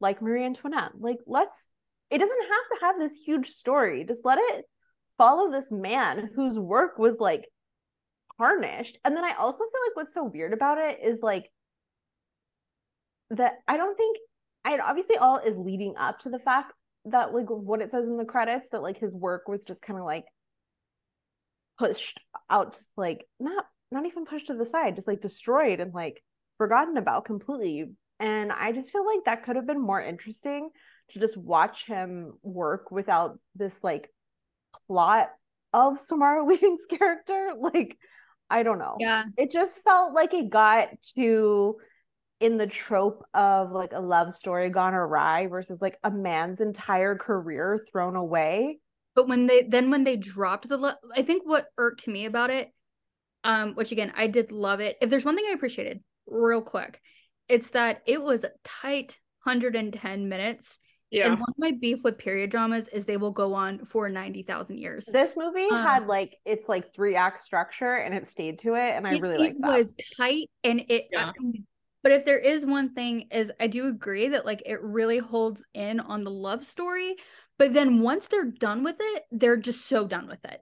like 0.00 0.22
Marie 0.22 0.44
Antoinette. 0.44 0.92
Like, 0.98 1.18
let's, 1.26 1.68
it 2.10 2.18
doesn't 2.18 2.42
have 2.42 2.78
to 2.78 2.84
have 2.84 2.98
this 2.98 3.16
huge 3.16 3.48
story. 3.48 4.04
Just 4.04 4.24
let 4.24 4.38
it 4.38 4.64
follow 5.16 5.50
this 5.50 5.70
man 5.72 6.30
whose 6.34 6.58
work 6.58 6.98
was 6.98 7.18
like 7.18 7.48
tarnished. 8.38 8.98
And 9.04 9.16
then 9.16 9.24
I 9.24 9.34
also 9.38 9.64
feel 9.64 9.80
like 9.86 9.96
what's 9.96 10.14
so 10.14 10.24
weird 10.24 10.52
about 10.52 10.78
it 10.78 11.00
is 11.02 11.20
like 11.22 11.50
that 13.30 13.54
I 13.66 13.76
don't 13.76 13.96
think, 13.96 14.18
I 14.64 14.78
obviously 14.78 15.16
all 15.16 15.38
is 15.38 15.56
leading 15.56 15.94
up 15.96 16.20
to 16.20 16.30
the 16.30 16.38
fact 16.38 16.72
that 17.06 17.34
like 17.34 17.46
what 17.48 17.82
it 17.82 17.90
says 17.90 18.06
in 18.06 18.16
the 18.16 18.24
credits 18.24 18.70
that 18.70 18.82
like 18.82 18.98
his 18.98 19.12
work 19.12 19.48
was 19.48 19.64
just 19.64 19.82
kind 19.82 19.98
of 19.98 20.04
like 20.04 20.24
pushed 21.78 22.20
out, 22.48 22.78
like 22.96 23.26
not, 23.38 23.66
not 23.90 24.06
even 24.06 24.24
pushed 24.24 24.48
to 24.48 24.54
the 24.54 24.66
side, 24.66 24.96
just 24.96 25.08
like 25.08 25.20
destroyed 25.20 25.80
and 25.80 25.92
like 25.94 26.22
forgotten 26.58 26.96
about 26.96 27.24
completely. 27.24 27.90
And 28.20 28.52
I 28.52 28.72
just 28.72 28.90
feel 28.90 29.06
like 29.06 29.24
that 29.24 29.44
could 29.44 29.56
have 29.56 29.66
been 29.66 29.80
more 29.80 30.00
interesting 30.00 30.70
to 31.10 31.20
just 31.20 31.36
watch 31.36 31.86
him 31.86 32.34
work 32.42 32.90
without 32.90 33.38
this 33.54 33.78
like 33.82 34.10
plot 34.86 35.30
of 35.72 35.98
Samara 35.98 36.44
Weaving's 36.46 36.86
character. 36.86 37.50
Like, 37.58 37.98
I 38.50 38.62
don't 38.62 38.78
know. 38.78 38.96
Yeah. 38.98 39.24
It 39.36 39.50
just 39.50 39.82
felt 39.82 40.14
like 40.14 40.34
it 40.34 40.50
got 40.50 40.88
to 41.16 41.76
in 42.40 42.58
the 42.58 42.66
trope 42.66 43.24
of 43.32 43.72
like 43.72 43.92
a 43.92 44.00
love 44.00 44.34
story 44.34 44.68
gone 44.68 44.94
awry 44.94 45.46
versus 45.46 45.80
like 45.80 45.98
a 46.02 46.10
man's 46.10 46.60
entire 46.60 47.16
career 47.16 47.84
thrown 47.90 48.16
away. 48.16 48.78
But 49.14 49.28
when 49.28 49.46
they 49.46 49.62
then 49.62 49.90
when 49.90 50.04
they 50.04 50.16
dropped 50.16 50.68
the 50.68 50.76
lo- 50.76 50.92
I 51.16 51.22
think 51.22 51.46
what 51.46 51.66
irked 51.78 52.08
me 52.08 52.26
about 52.26 52.50
it, 52.50 52.70
um, 53.44 53.74
which 53.74 53.92
again 53.92 54.12
I 54.16 54.26
did 54.26 54.52
love 54.52 54.80
it. 54.80 54.96
If 55.00 55.10
there's 55.10 55.24
one 55.24 55.36
thing 55.36 55.46
I 55.48 55.54
appreciated, 55.54 56.02
real 56.26 56.62
quick, 56.62 57.00
it's 57.48 57.70
that 57.70 58.02
it 58.06 58.20
was 58.20 58.44
a 58.44 58.50
tight 58.64 59.18
110 59.44 60.28
minutes. 60.28 60.78
Yeah. 61.14 61.26
And 61.30 61.38
one 61.40 61.48
of 61.48 61.54
my 61.58 61.72
beef 61.80 62.02
with 62.02 62.18
period 62.18 62.50
dramas 62.50 62.88
is 62.88 63.04
they 63.04 63.16
will 63.16 63.30
go 63.32 63.54
on 63.54 63.84
for 63.86 64.08
90,000 64.08 64.78
years. 64.78 65.04
This 65.06 65.36
movie 65.36 65.68
Um, 65.70 65.82
had 65.82 66.06
like 66.08 66.36
it's 66.44 66.68
like 66.68 66.92
three 66.94 67.14
act 67.14 67.40
structure 67.44 67.94
and 67.94 68.12
it 68.14 68.26
stayed 68.26 68.58
to 68.60 68.74
it, 68.74 68.94
and 68.94 69.06
I 69.06 69.14
It- 69.14 69.22
really 69.22 69.34
it 69.36 69.38
like 69.38 69.54
that. 69.60 69.74
It 69.74 69.78
was 69.78 69.92
tight 70.16 70.50
and 70.64 70.84
it 70.88 71.06
Yeah. 71.12 71.30
but 72.02 72.10
if 72.12 72.24
there 72.24 72.38
is 72.40 72.66
one 72.66 72.94
thing 72.94 73.28
is 73.30 73.52
I 73.60 73.68
do 73.68 73.86
agree 73.86 74.28
that 74.30 74.44
like 74.44 74.62
it 74.66 74.82
really 74.82 75.18
holds 75.18 75.64
in 75.72 76.00
on 76.00 76.22
the 76.22 76.30
love 76.30 76.64
story, 76.64 77.14
but 77.58 77.72
then 77.72 78.00
once 78.00 78.26
they're 78.26 78.50
done 78.50 78.82
with 78.82 78.96
it, 78.98 79.22
they're 79.30 79.56
just 79.56 79.86
so 79.86 80.08
done 80.08 80.26
with 80.26 80.44
it. 80.44 80.60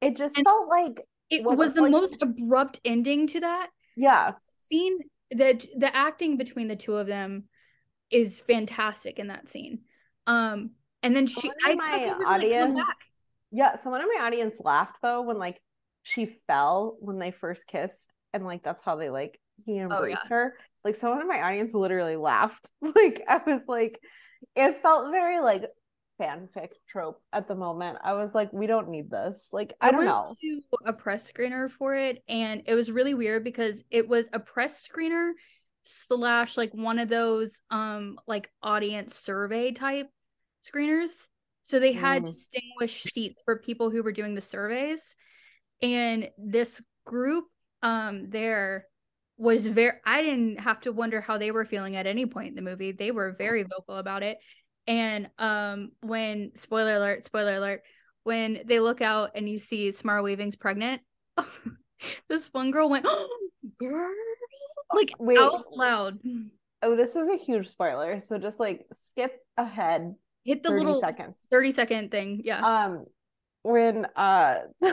It 0.00 0.16
just 0.16 0.36
and- 0.36 0.44
felt 0.44 0.68
like 0.68 1.00
It 1.30 1.44
was 1.44 1.56
was, 1.56 1.72
the 1.74 1.82
like- 1.82 1.92
most 1.92 2.16
abrupt 2.20 2.80
ending 2.84 3.28
to 3.28 3.40
that. 3.40 3.70
yeah, 3.96 4.32
scene 4.56 4.98
that 5.30 5.64
the 5.76 5.94
acting 5.94 6.36
between 6.36 6.66
the 6.68 6.76
two 6.76 6.94
of 6.96 7.06
them 7.06 7.44
is 8.10 8.40
fantastic 8.40 9.18
in 9.18 9.28
that 9.28 9.48
scene. 9.48 9.80
Um 10.26 10.70
and 11.02 11.14
then 11.14 11.26
she 11.26 11.50
I 11.50 11.52
my 11.66 11.72
expected 11.74 12.08
her 12.08 12.14
to 12.18 12.18
like, 12.18 12.26
come 12.26 12.34
audience- 12.34 12.78
back. 12.78 12.96
yeah. 13.52 13.74
Someone 13.76 14.00
in 14.02 14.08
my 14.08 14.24
audience 14.26 14.58
laughed 14.60 14.96
though 15.02 15.22
when 15.22 15.38
like 15.38 15.60
she 16.02 16.26
fell 16.46 16.96
when 17.00 17.18
they 17.18 17.30
first 17.32 17.66
kissed, 17.66 18.12
and 18.32 18.44
like 18.44 18.62
that's 18.62 18.82
how 18.82 18.96
they 18.96 19.10
like 19.10 19.40
he 19.64 19.78
embraced 19.78 20.26
her. 20.28 20.54
Like 20.84 20.94
someone 20.96 21.20
in 21.20 21.28
my 21.28 21.42
audience 21.42 21.74
literally 21.74 22.16
laughed. 22.16 22.70
Like 22.82 23.22
I 23.28 23.40
was 23.46 23.62
like, 23.66 23.98
it 24.54 24.80
felt 24.82 25.10
very 25.10 25.40
like 25.40 25.64
fanfic 26.20 26.68
trope 26.88 27.20
at 27.32 27.46
the 27.48 27.54
moment. 27.54 27.98
I 28.02 28.14
was 28.14 28.34
like, 28.34 28.52
we 28.52 28.66
don't 28.66 28.88
need 28.88 29.10
this. 29.10 29.48
Like 29.52 29.74
I 29.80 29.90
don't 29.90 29.98
went 30.06 30.08
know. 30.10 30.34
to 30.40 30.60
a 30.86 30.92
press 30.92 31.30
screener 31.30 31.70
for 31.70 31.94
it, 31.94 32.22
and 32.28 32.62
it 32.66 32.74
was 32.74 32.90
really 32.90 33.14
weird 33.14 33.44
because 33.44 33.82
it 33.90 34.08
was 34.08 34.26
a 34.32 34.38
press 34.40 34.86
screener 34.86 35.32
slash 35.86 36.56
like 36.56 36.72
one 36.74 36.98
of 36.98 37.08
those 37.08 37.60
um 37.70 38.18
like 38.26 38.50
audience 38.62 39.14
survey 39.14 39.72
type 39.72 40.08
screeners. 40.66 41.28
So 41.62 41.80
they 41.80 41.92
had 41.92 42.22
Mm. 42.22 42.26
distinguished 42.26 43.12
seats 43.12 43.42
for 43.44 43.58
people 43.58 43.90
who 43.90 44.02
were 44.02 44.12
doing 44.12 44.34
the 44.34 44.40
surveys, 44.40 45.16
and 45.82 46.30
this 46.38 46.80
group 47.04 47.44
um 47.82 48.30
there 48.30 48.86
was 49.38 49.66
very 49.66 49.92
I 50.04 50.22
didn't 50.22 50.60
have 50.60 50.80
to 50.82 50.92
wonder 50.92 51.20
how 51.20 51.38
they 51.38 51.50
were 51.50 51.64
feeling 51.64 51.96
at 51.96 52.06
any 52.06 52.26
point 52.26 52.48
in 52.48 52.54
the 52.56 52.62
movie. 52.62 52.92
They 52.92 53.10
were 53.10 53.32
very 53.38 53.62
vocal 53.64 53.96
about 53.96 54.22
it. 54.22 54.38
And 54.86 55.28
um 55.38 55.90
when 56.00 56.52
spoiler 56.54 56.94
alert, 56.94 57.24
spoiler 57.26 57.56
alert, 57.56 57.82
when 58.24 58.62
they 58.66 58.80
look 58.80 59.00
out 59.02 59.32
and 59.34 59.48
you 59.48 59.58
see 59.58 59.92
Samara 59.92 60.22
Weaving's 60.22 60.56
pregnant, 60.56 61.02
this 62.28 62.48
one 62.52 62.70
girl 62.70 62.88
went, 62.88 63.06
oh, 63.08 63.28
girl, 63.78 64.14
like 64.94 65.12
Wait. 65.18 65.38
out 65.38 65.64
loud. 65.72 66.18
Oh, 66.82 66.96
this 66.96 67.16
is 67.16 67.28
a 67.28 67.36
huge 67.36 67.68
spoiler. 67.68 68.18
So 68.18 68.38
just 68.38 68.60
like 68.60 68.86
skip 68.92 69.40
ahead 69.56 70.14
Hit 70.46 70.62
the 70.62 70.70
little 70.70 71.00
seconds. 71.00 71.34
30 71.50 71.72
second 71.72 72.10
thing. 72.12 72.40
Yeah. 72.44 72.60
Um 72.60 73.04
when 73.62 74.06
uh 74.14 74.58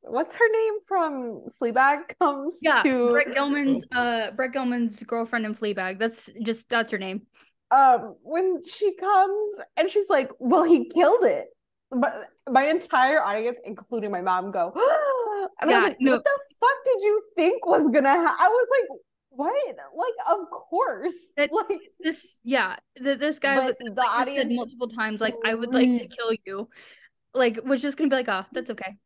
what's 0.00 0.34
her 0.34 0.48
name 0.50 0.72
from 0.88 1.42
Fleabag 1.60 2.18
comes 2.18 2.58
yeah. 2.62 2.82
to 2.82 3.10
Brett 3.10 3.26
Gelman's 3.36 3.86
uh 3.94 4.30
Brett 4.30 4.54
Gelman's 4.54 5.02
girlfriend 5.02 5.44
in 5.44 5.54
Fleabag. 5.54 5.98
That's 5.98 6.30
just 6.42 6.66
that's 6.70 6.90
her 6.92 6.98
name. 6.98 7.26
um 7.70 8.16
when 8.22 8.62
she 8.64 8.94
comes 8.94 9.60
and 9.76 9.90
she's 9.90 10.08
like, 10.08 10.30
Well, 10.38 10.64
he 10.64 10.88
killed 10.88 11.24
it. 11.24 11.48
But 11.90 12.14
my 12.50 12.64
entire 12.64 13.22
audience, 13.22 13.58
including 13.64 14.10
my 14.10 14.22
mom, 14.22 14.50
go, 14.50 14.72
and 15.60 15.70
I 15.70 15.74
was 15.74 15.88
like, 15.88 15.96
no. 16.00 16.12
what 16.12 16.24
the 16.24 16.38
fuck 16.58 16.84
did 16.84 17.02
you 17.02 17.22
think 17.36 17.66
was 17.66 17.82
gonna 17.92 18.08
happen? 18.08 18.36
I 18.40 18.48
was 18.48 18.68
like, 18.70 18.98
what? 19.36 19.54
Like, 19.94 20.38
of 20.38 20.50
course. 20.50 21.14
That- 21.36 21.52
like 21.52 21.80
This 22.00 22.38
yeah, 22.44 22.76
the, 22.96 23.16
this 23.16 23.38
guy 23.38 23.56
the 23.56 23.62
like, 23.62 23.76
said 23.80 23.98
audience 23.98 24.54
multiple 24.54 24.88
times 24.88 25.20
like 25.20 25.34
I 25.44 25.54
would 25.54 25.72
like 25.72 25.94
to 25.94 26.08
kill 26.08 26.32
you. 26.44 26.68
Like 27.34 27.60
was 27.64 27.82
just 27.82 27.96
gonna 27.96 28.10
be 28.10 28.16
like, 28.16 28.28
oh, 28.28 28.44
that's 28.52 28.70
okay. 28.70 28.96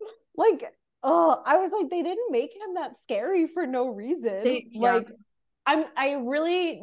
like 0.36 0.72
oh 1.02 1.42
i 1.44 1.56
was 1.56 1.72
like 1.72 1.90
they 1.90 2.02
didn't 2.02 2.30
make 2.30 2.52
him 2.52 2.74
that 2.74 2.96
scary 2.96 3.46
for 3.46 3.66
no 3.66 3.88
reason 3.88 4.44
They- 4.44 4.66
yeah. 4.70 4.94
like 4.94 5.08
i'm 5.66 5.84
i 5.96 6.12
really 6.12 6.82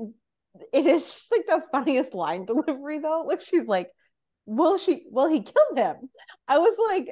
it 0.73 0.85
is 0.85 1.05
just 1.05 1.31
like 1.31 1.45
the 1.47 1.63
funniest 1.71 2.13
line 2.13 2.45
delivery 2.45 2.99
though 2.99 3.23
like 3.27 3.41
she's 3.41 3.65
like 3.65 3.89
will 4.45 4.77
she 4.77 5.05
will 5.09 5.29
he 5.29 5.41
kill 5.41 5.75
him 5.75 5.95
i 6.47 6.57
was 6.57 6.75
like 6.89 7.09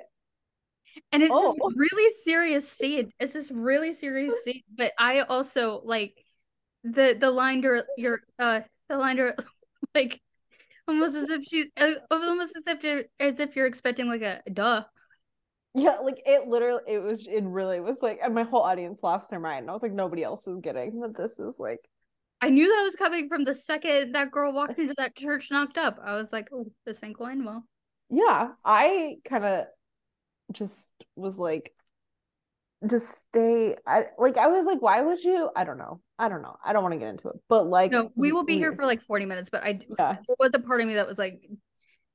And 1.11 1.23
it's 1.23 1.31
Oh. 1.33 1.53
this 1.53 1.75
really 1.75 2.13
serious 2.23 2.69
scene. 2.69 3.11
It's 3.19 3.33
this 3.33 3.51
really 3.51 3.93
serious 3.93 4.33
scene. 4.43 4.63
But 4.75 4.93
I 4.99 5.21
also 5.21 5.81
like 5.83 6.13
the 6.83 7.17
the 7.19 7.31
line 7.31 7.61
to 7.63 7.83
your 7.97 8.21
uh 8.39 8.61
the 8.89 8.97
line 8.97 9.17
to 9.17 9.35
like 9.95 10.21
almost 10.87 11.15
as 11.15 11.29
if 11.29 11.43
she 11.45 11.65
uh, 11.77 11.93
almost 12.11 12.55
as 12.55 12.67
if 12.67 12.83
you're, 12.83 13.03
as 13.19 13.39
if 13.39 13.55
you're 13.55 13.65
expecting 13.67 14.07
like 14.07 14.21
a 14.21 14.41
duh. 14.53 14.83
yeah 15.73 15.97
like 15.97 16.21
it 16.25 16.47
literally 16.47 16.81
it 16.87 16.99
was 16.99 17.25
it 17.27 17.43
really 17.43 17.79
was 17.79 17.97
like 18.01 18.19
and 18.23 18.33
my 18.33 18.43
whole 18.43 18.61
audience 18.61 19.03
lost 19.03 19.29
their 19.29 19.39
mind 19.39 19.69
i 19.69 19.73
was 19.73 19.83
like 19.83 19.91
nobody 19.91 20.23
else 20.23 20.47
is 20.47 20.57
getting 20.61 20.99
that 21.01 21.15
this 21.15 21.39
is 21.39 21.55
like 21.59 21.79
I 22.39 22.49
knew 22.51 22.67
that 22.67 22.83
was 22.83 22.95
coming 22.95 23.29
from 23.29 23.45
the 23.45 23.55
second 23.55 24.13
that 24.13 24.29
girl 24.31 24.53
walked 24.53 24.77
into 24.77 24.93
that 24.99 25.15
church 25.15 25.47
knocked 25.49 25.79
up. 25.79 25.97
I 26.05 26.13
was 26.13 26.31
like, 26.31 26.49
oh, 26.53 26.67
this 26.85 27.03
ain't 27.03 27.17
going 27.17 27.43
well. 27.43 27.63
yeah 28.09 28.49
i 28.63 29.15
kind 29.25 29.43
of 29.43 29.65
just 30.51 30.89
was 31.15 31.37
like 31.37 31.73
just 32.85 33.21
stay 33.21 33.75
I 33.87 34.05
like 34.17 34.37
I 34.37 34.47
was 34.47 34.65
like 34.65 34.81
why 34.81 35.01
would 35.01 35.23
you 35.23 35.49
I 35.55 35.63
don't 35.63 35.79
know 35.79 35.99
I 36.19 36.29
don't 36.29 36.43
know 36.43 36.57
I 36.63 36.73
don't 36.73 36.83
want 36.83 36.93
to 36.93 36.99
get 36.99 37.09
into 37.09 37.29
it 37.29 37.35
but 37.49 37.67
like 37.67 37.91
no 37.91 38.11
we 38.15 38.31
will 38.31 38.45
be 38.45 38.57
here 38.57 38.73
for 38.75 38.85
like 38.85 39.01
40 39.01 39.25
minutes 39.25 39.49
but 39.49 39.63
I 39.63 39.79
yeah. 39.97 40.17
there 40.27 40.35
was 40.39 40.51
a 40.53 40.59
part 40.59 40.81
of 40.81 40.87
me 40.87 40.93
that 40.93 41.07
was 41.07 41.17
like 41.17 41.49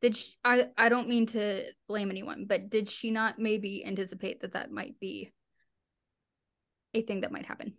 did 0.00 0.16
she, 0.16 0.32
I 0.44 0.68
I 0.76 0.88
don't 0.88 1.08
mean 1.08 1.26
to 1.26 1.64
blame 1.88 2.10
anyone 2.10 2.46
but 2.48 2.70
did 2.70 2.88
she 2.88 3.10
not 3.10 3.38
maybe 3.38 3.84
anticipate 3.84 4.42
that 4.42 4.52
that 4.52 4.70
might 4.70 5.00
be 5.00 5.32
a 6.94 7.02
thing 7.02 7.22
that 7.22 7.32
might 7.32 7.46
happen 7.46 7.74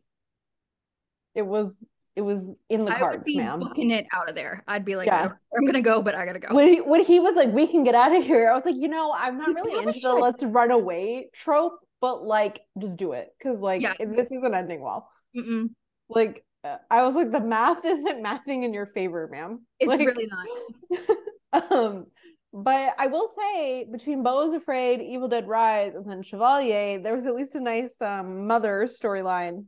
it 1.33 1.45
was 1.45 1.73
it 2.15 2.21
was 2.21 2.43
in 2.69 2.85
the 2.85 2.95
I 2.95 2.99
cards, 2.99 3.27
ma'am. 3.27 3.59
Booking 3.59 3.91
it 3.91 4.05
out 4.13 4.29
of 4.29 4.35
there. 4.35 4.63
I'd 4.67 4.85
be 4.85 4.95
like, 4.95 5.07
yeah. 5.07 5.31
I'm 5.55 5.65
gonna 5.65 5.81
go, 5.81 6.01
but 6.01 6.13
I 6.13 6.25
gotta 6.25 6.39
go. 6.39 6.53
When 6.53 6.67
he, 6.67 6.81
when 6.81 7.03
he 7.03 7.19
was 7.19 7.35
like, 7.35 7.51
we 7.51 7.65
can 7.65 7.83
get 7.83 7.95
out 7.95 8.15
of 8.15 8.23
here, 8.23 8.51
I 8.51 8.53
was 8.53 8.65
like, 8.65 8.75
you 8.75 8.87
know, 8.87 9.11
I'm 9.13 9.37
not 9.37 9.53
really 9.53 9.77
into 9.77 9.99
the 9.99 10.13
let's 10.13 10.43
run 10.43 10.69
away 10.69 11.29
trope, 11.33 11.79
but 12.01 12.23
like, 12.23 12.61
just 12.79 12.97
do 12.97 13.13
it 13.13 13.29
because 13.37 13.59
like 13.59 13.81
yeah. 13.81 13.93
this 13.99 14.31
isn't 14.31 14.53
ending 14.53 14.81
well. 14.81 15.09
Mm-mm. 15.35 15.69
Like, 16.07 16.43
uh, 16.63 16.77
I 16.91 17.03
was 17.03 17.15
like, 17.15 17.31
the 17.31 17.39
math 17.39 17.83
isn't 17.85 18.23
mathing 18.23 18.63
in 18.63 18.73
your 18.73 18.85
favor, 18.85 19.27
ma'am. 19.31 19.65
It's 19.79 19.89
like, 19.89 19.99
really 19.99 20.27
not. 21.51 21.71
um, 21.71 22.05
but 22.53 22.93
I 22.99 23.07
will 23.07 23.27
say, 23.27 23.87
between 23.91 24.21
Beau 24.21 24.45
is 24.45 24.53
Afraid, 24.53 25.01
Evil 25.01 25.27
Dead 25.27 25.47
Rise, 25.47 25.95
and 25.95 26.09
then 26.09 26.21
Chevalier, 26.21 26.99
there 26.99 27.15
was 27.15 27.25
at 27.25 27.33
least 27.33 27.55
a 27.55 27.59
nice 27.59 27.99
um 28.03 28.45
mother 28.45 28.83
storyline 28.85 29.65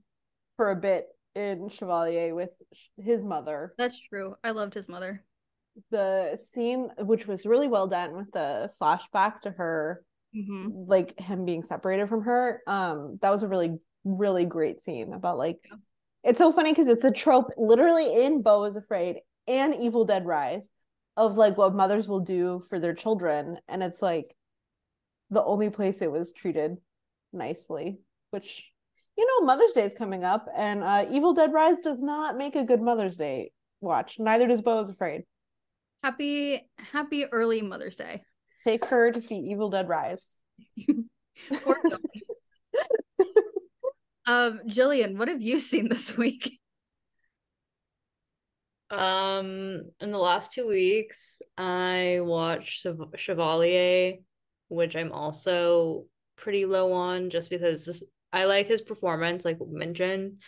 for 0.58 0.70
a 0.70 0.75
bit 0.75 1.08
in 1.36 1.70
Chevalier 1.70 2.34
with 2.34 2.51
his 2.98 3.24
mother. 3.24 3.74
That's 3.77 4.00
true. 4.00 4.36
I 4.44 4.51
loved 4.51 4.74
his 4.74 4.88
mother. 4.88 5.24
The 5.92 6.38
scene, 6.38 6.89
which 7.00 7.27
was 7.27 7.46
really 7.46 7.68
well 7.68 7.88
done 7.88 8.15
with 8.15 8.32
the 8.32 8.72
flashback 8.82 9.42
to 9.42 9.51
her, 9.51 10.04
mm-hmm. 10.36 10.70
like 10.88 11.20
him 11.20 11.46
being 11.46 11.62
separated 11.62 12.08
from 12.08 12.24
her. 12.24 12.62
Um, 12.65 13.20
that 13.22 13.30
was 13.30 13.44
a 13.44 13.48
really, 13.48 13.77
really 14.04 14.46
great 14.46 14.82
scene 14.82 15.13
about 15.13 15.38
like. 15.38 15.60
Yeah. 15.70 15.77
It's 16.24 16.39
so 16.39 16.51
funny 16.51 16.72
because 16.72 16.88
it's 16.88 17.06
a 17.06 17.12
trope 17.12 17.51
literally 17.56 18.24
in 18.24 18.42
Beau 18.42 18.63
is 18.63 18.75
Afraid 18.75 19.18
and 19.48 19.75
Evil 19.75 20.06
Dead 20.06 20.25
Rise 20.25 20.68
of 21.18 21.38
like 21.38 21.56
what 21.58 21.75
mothers 21.75 22.08
will 22.08 22.22
do 22.22 22.63
for 22.70 22.80
their 22.80 22.96
children. 22.96 23.58
And 23.68 23.84
it's 23.84 24.01
like 24.01 24.36
the 25.30 25.44
only 25.44 25.70
place 25.70 26.01
it 26.01 26.12
was 26.12 26.34
treated 26.34 26.77
nicely, 27.32 28.00
which 28.32 28.65
you 29.18 29.26
know, 29.26 29.46
Mother's 29.46 29.72
Day 29.72 29.84
is 29.84 29.94
coming 29.94 30.24
up, 30.24 30.48
and 30.56 30.84
uh, 30.84 31.06
Evil 31.10 31.34
Dead 31.34 31.54
Rise 31.54 31.82
does 31.82 32.02
not 32.02 32.38
make 32.38 32.56
a 32.56 32.64
good 32.64 32.82
Mother's 32.82 33.18
Day 33.18 33.52
watch. 33.82 34.18
Neither 34.20 34.48
does 34.48 34.62
Beau 34.62 34.82
is 34.82 34.90
Afraid. 34.90 35.24
Happy, 36.04 36.70
happy 36.78 37.26
early 37.26 37.62
Mother's 37.62 37.96
Day. 37.96 38.24
Take 38.64 38.86
her 38.86 39.12
to 39.12 39.22
see 39.22 39.38
Evil 39.38 39.70
Dead 39.70 39.88
Rise. 39.88 40.26
um, 44.26 44.62
Jillian, 44.68 45.18
what 45.18 45.28
have 45.28 45.42
you 45.42 45.60
seen 45.60 45.90
this 45.90 46.18
week? 46.18 46.60
Um, 48.90 49.82
in 50.00 50.12
the 50.12 50.18
last 50.18 50.54
two 50.54 50.68
weeks, 50.68 51.42
I 51.58 52.20
watched 52.22 52.86
Chevalier, 53.16 54.16
which 54.68 54.96
I'm 54.96 55.12
also 55.12 56.06
pretty 56.36 56.66
low 56.66 56.94
on, 56.94 57.30
just 57.30 57.50
because 57.50 57.86
this 57.86 58.04
I 58.32 58.46
like 58.46 58.67
his 58.67 58.82
performance, 58.82 59.46
like 59.46 59.58
mentioned. 59.65 60.39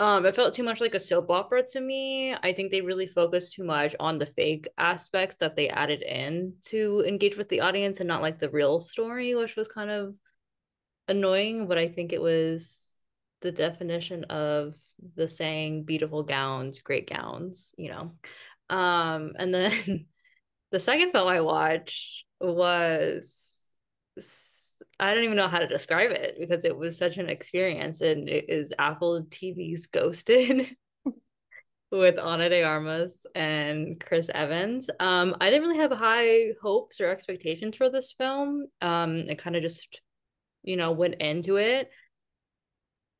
Um, 0.00 0.26
it 0.26 0.34
felt 0.34 0.54
too 0.54 0.64
much 0.64 0.80
like 0.80 0.94
a 0.94 1.00
soap 1.00 1.30
opera 1.30 1.62
to 1.68 1.80
me. 1.80 2.34
I 2.34 2.52
think 2.52 2.70
they 2.70 2.80
really 2.80 3.06
focused 3.06 3.54
too 3.54 3.64
much 3.64 3.94
on 4.00 4.18
the 4.18 4.26
fake 4.26 4.66
aspects 4.76 5.36
that 5.36 5.54
they 5.54 5.68
added 5.68 6.02
in 6.02 6.54
to 6.66 7.04
engage 7.06 7.36
with 7.36 7.48
the 7.48 7.60
audience 7.60 8.00
and 8.00 8.08
not 8.08 8.22
like 8.22 8.40
the 8.40 8.50
real 8.50 8.80
story, 8.80 9.34
which 9.34 9.54
was 9.54 9.68
kind 9.68 9.90
of 9.90 10.14
annoying. 11.06 11.68
But 11.68 11.78
I 11.78 11.88
think 11.88 12.12
it 12.12 12.20
was 12.20 12.90
the 13.40 13.52
definition 13.52 14.24
of 14.24 14.74
the 15.14 15.28
saying 15.28 15.84
beautiful 15.84 16.24
gowns, 16.24 16.80
great 16.80 17.08
gowns, 17.08 17.72
you 17.76 17.90
know. 17.90 18.76
Um, 18.76 19.34
and 19.38 19.54
then 19.54 20.06
the 20.72 20.80
second 20.80 21.12
film 21.12 21.28
I 21.28 21.40
watched 21.40 22.24
was 22.40 23.60
I 25.00 25.14
don't 25.14 25.24
even 25.24 25.36
know 25.36 25.48
how 25.48 25.58
to 25.58 25.66
describe 25.66 26.10
it 26.10 26.36
because 26.38 26.64
it 26.64 26.76
was 26.76 26.96
such 26.96 27.16
an 27.16 27.28
experience. 27.28 28.00
And 28.00 28.28
it 28.28 28.46
is 28.48 28.72
Apple 28.78 29.24
TV's 29.28 29.86
Ghosted 29.86 30.76
with 31.90 32.18
Ana 32.18 32.48
de 32.48 32.62
Armas 32.62 33.26
and 33.34 34.00
Chris 34.00 34.30
Evans. 34.32 34.88
Um, 35.00 35.36
I 35.40 35.50
didn't 35.50 35.68
really 35.68 35.78
have 35.80 35.92
high 35.92 36.52
hopes 36.62 37.00
or 37.00 37.08
expectations 37.08 37.76
for 37.76 37.90
this 37.90 38.12
film. 38.12 38.66
Um, 38.80 39.16
it 39.28 39.38
kind 39.38 39.56
of 39.56 39.62
just, 39.62 40.00
you 40.62 40.76
know, 40.76 40.92
went 40.92 41.16
into 41.16 41.56
it. 41.56 41.90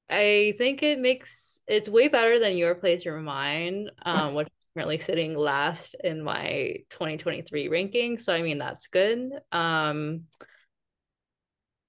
I 0.08 0.54
think 0.58 0.82
it 0.82 0.98
makes 1.00 1.62
it's 1.66 1.88
way 1.88 2.08
better 2.08 2.38
than 2.38 2.56
Your 2.56 2.74
Place 2.74 3.06
or 3.06 3.20
Mine, 3.20 3.88
um, 4.04 4.34
which 4.34 4.46
is 4.46 4.52
currently 4.74 4.98
sitting 4.98 5.34
last 5.34 5.96
in 6.04 6.22
my 6.22 6.76
2023 6.90 7.68
ranking. 7.68 8.18
So 8.18 8.32
I 8.32 8.42
mean 8.42 8.58
that's 8.58 8.86
good. 8.88 9.30
Um 9.50 10.24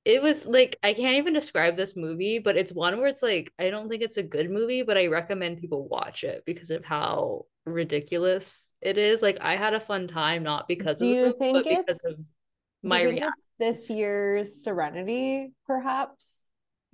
it 0.05 0.21
was 0.21 0.45
like 0.45 0.77
I 0.83 0.93
can't 0.93 1.17
even 1.17 1.33
describe 1.33 1.75
this 1.75 1.95
movie, 1.95 2.37
but 2.37 2.55
it's 2.55 2.71
one 2.71 2.97
where 2.97 3.07
it's 3.07 3.23
like 3.23 3.51
I 3.57 3.71
don't 3.71 3.89
think 3.89 4.03
it's 4.03 4.17
a 4.17 4.23
good 4.23 4.51
movie, 4.51 4.83
but 4.83 4.97
I 4.97 5.07
recommend 5.07 5.59
people 5.59 5.87
watch 5.87 6.23
it 6.23 6.43
because 6.45 6.69
of 6.69 6.85
how 6.85 7.47
ridiculous 7.65 8.71
it 8.81 8.99
is. 8.99 9.23
Like 9.23 9.39
I 9.41 9.55
had 9.55 9.73
a 9.73 9.79
fun 9.79 10.07
time, 10.07 10.43
not 10.43 10.67
because 10.67 10.99
Do 10.99 11.05
of 11.05 11.11
you 11.11 11.35
think 11.39 11.63
but 11.63 11.63
because 11.63 12.05
of 12.05 12.19
my 12.83 13.01
reaction. 13.01 13.31
This 13.57 13.89
year's 13.89 14.63
Serenity, 14.63 15.51
perhaps. 15.65 16.43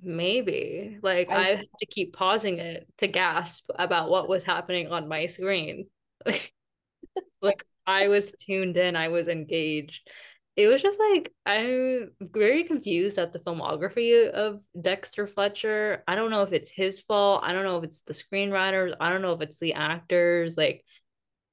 Maybe. 0.02 0.98
Like 1.04 1.30
I, 1.30 1.36
I 1.36 1.48
had 1.56 1.68
to 1.80 1.86
keep 1.88 2.14
pausing 2.14 2.60
it 2.60 2.88
to 3.00 3.08
gasp 3.08 3.70
about 3.76 4.10
what 4.10 4.30
was 4.30 4.44
happening 4.44 4.88
on 4.88 5.10
my 5.10 5.28
screen. 5.28 5.88
like 7.42 7.66
I 7.86 8.08
was 8.08 8.32
tuned 8.40 8.78
in, 8.78 8.96
I 8.96 9.10
was 9.10 9.28
engaged 9.28 10.08
it 10.56 10.68
was 10.68 10.82
just 10.82 11.00
like 11.00 11.34
I'm 11.46 12.12
very 12.20 12.66
confused 12.66 13.18
at 13.18 13.32
the 13.32 13.40
filmography 13.40 14.30
of 14.30 14.62
Dexter 14.80 15.26
Fletcher. 15.26 16.04
I 16.08 16.16
don't 16.16 16.32
know 16.32 16.44
if 16.44 16.52
it's 16.52 16.70
his 16.70 17.00
fault. 17.00 17.42
I 17.44 17.54
don't 17.54 17.64
know 17.64 17.78
if 17.78 17.84
it's 17.84 18.02
the 18.02 18.14
screenwriters. 18.14 18.94
I 19.00 19.10
don't 19.10 19.22
know 19.22 19.34
if 19.34 19.42
it's 19.42 19.60
the 19.60 19.74
actors. 19.74 20.58
Like 20.58 20.84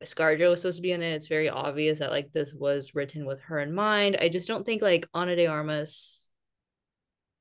ScarJo 0.04 0.50
was 0.50 0.60
supposed 0.60 0.78
to 0.78 0.82
be 0.82 0.92
in 0.92 1.02
it. 1.02 1.14
It's 1.14 1.28
very 1.28 1.48
obvious 1.48 2.00
that 2.00 2.10
like 2.10 2.32
this 2.32 2.52
was 2.52 2.94
written 2.94 3.24
with 3.24 3.40
her 3.42 3.60
in 3.60 3.72
mind. 3.72 4.16
I 4.20 4.28
just 4.28 4.48
don't 4.48 4.66
think 4.66 4.82
like 4.82 5.08
Ana 5.14 5.36
de 5.36 5.46
Armas 5.46 6.30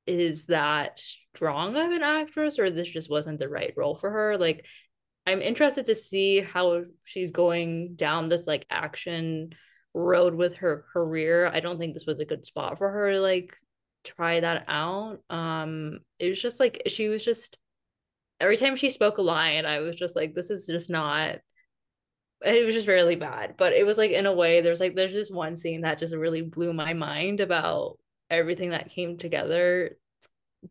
is 0.06 0.46
that 0.46 1.00
strong 1.00 1.76
of 1.76 1.90
an 1.90 2.02
actress, 2.02 2.58
or 2.58 2.70
this 2.70 2.88
just 2.88 3.10
wasn't 3.10 3.38
the 3.40 3.48
right 3.48 3.74
role 3.76 3.94
for 3.94 4.10
her. 4.10 4.38
Like 4.38 4.64
I'm 5.26 5.42
interested 5.42 5.86
to 5.86 5.94
see 5.94 6.40
how 6.40 6.84
she's 7.04 7.32
going 7.32 7.96
down 7.96 8.28
this 8.28 8.46
like 8.46 8.64
action 8.70 9.50
road 9.94 10.34
with 10.34 10.56
her 10.56 10.84
career. 10.92 11.46
I 11.46 11.60
don't 11.60 11.78
think 11.78 11.94
this 11.94 12.06
was 12.06 12.20
a 12.20 12.24
good 12.24 12.44
spot 12.44 12.78
for 12.78 12.90
her 12.90 13.12
to 13.12 13.20
like 13.20 13.56
try 14.04 14.40
that 14.40 14.64
out. 14.68 15.20
Um 15.30 16.00
it 16.18 16.28
was 16.28 16.40
just 16.40 16.60
like 16.60 16.82
she 16.86 17.08
was 17.08 17.24
just 17.24 17.58
every 18.40 18.56
time 18.56 18.76
she 18.76 18.90
spoke 18.90 19.18
a 19.18 19.22
line, 19.22 19.66
I 19.66 19.80
was 19.80 19.96
just 19.96 20.16
like, 20.16 20.34
this 20.34 20.50
is 20.50 20.66
just 20.66 20.90
not 20.90 21.38
it 22.44 22.64
was 22.64 22.74
just 22.74 22.86
really 22.88 23.16
bad. 23.16 23.54
But 23.56 23.72
it 23.72 23.84
was 23.84 23.98
like 23.98 24.12
in 24.12 24.26
a 24.26 24.32
way, 24.32 24.60
there's 24.60 24.80
like 24.80 24.94
there's 24.94 25.12
just 25.12 25.34
one 25.34 25.56
scene 25.56 25.82
that 25.82 25.98
just 25.98 26.14
really 26.14 26.42
blew 26.42 26.72
my 26.72 26.94
mind 26.94 27.40
about 27.40 27.98
everything 28.30 28.70
that 28.70 28.90
came 28.90 29.16
together 29.18 29.96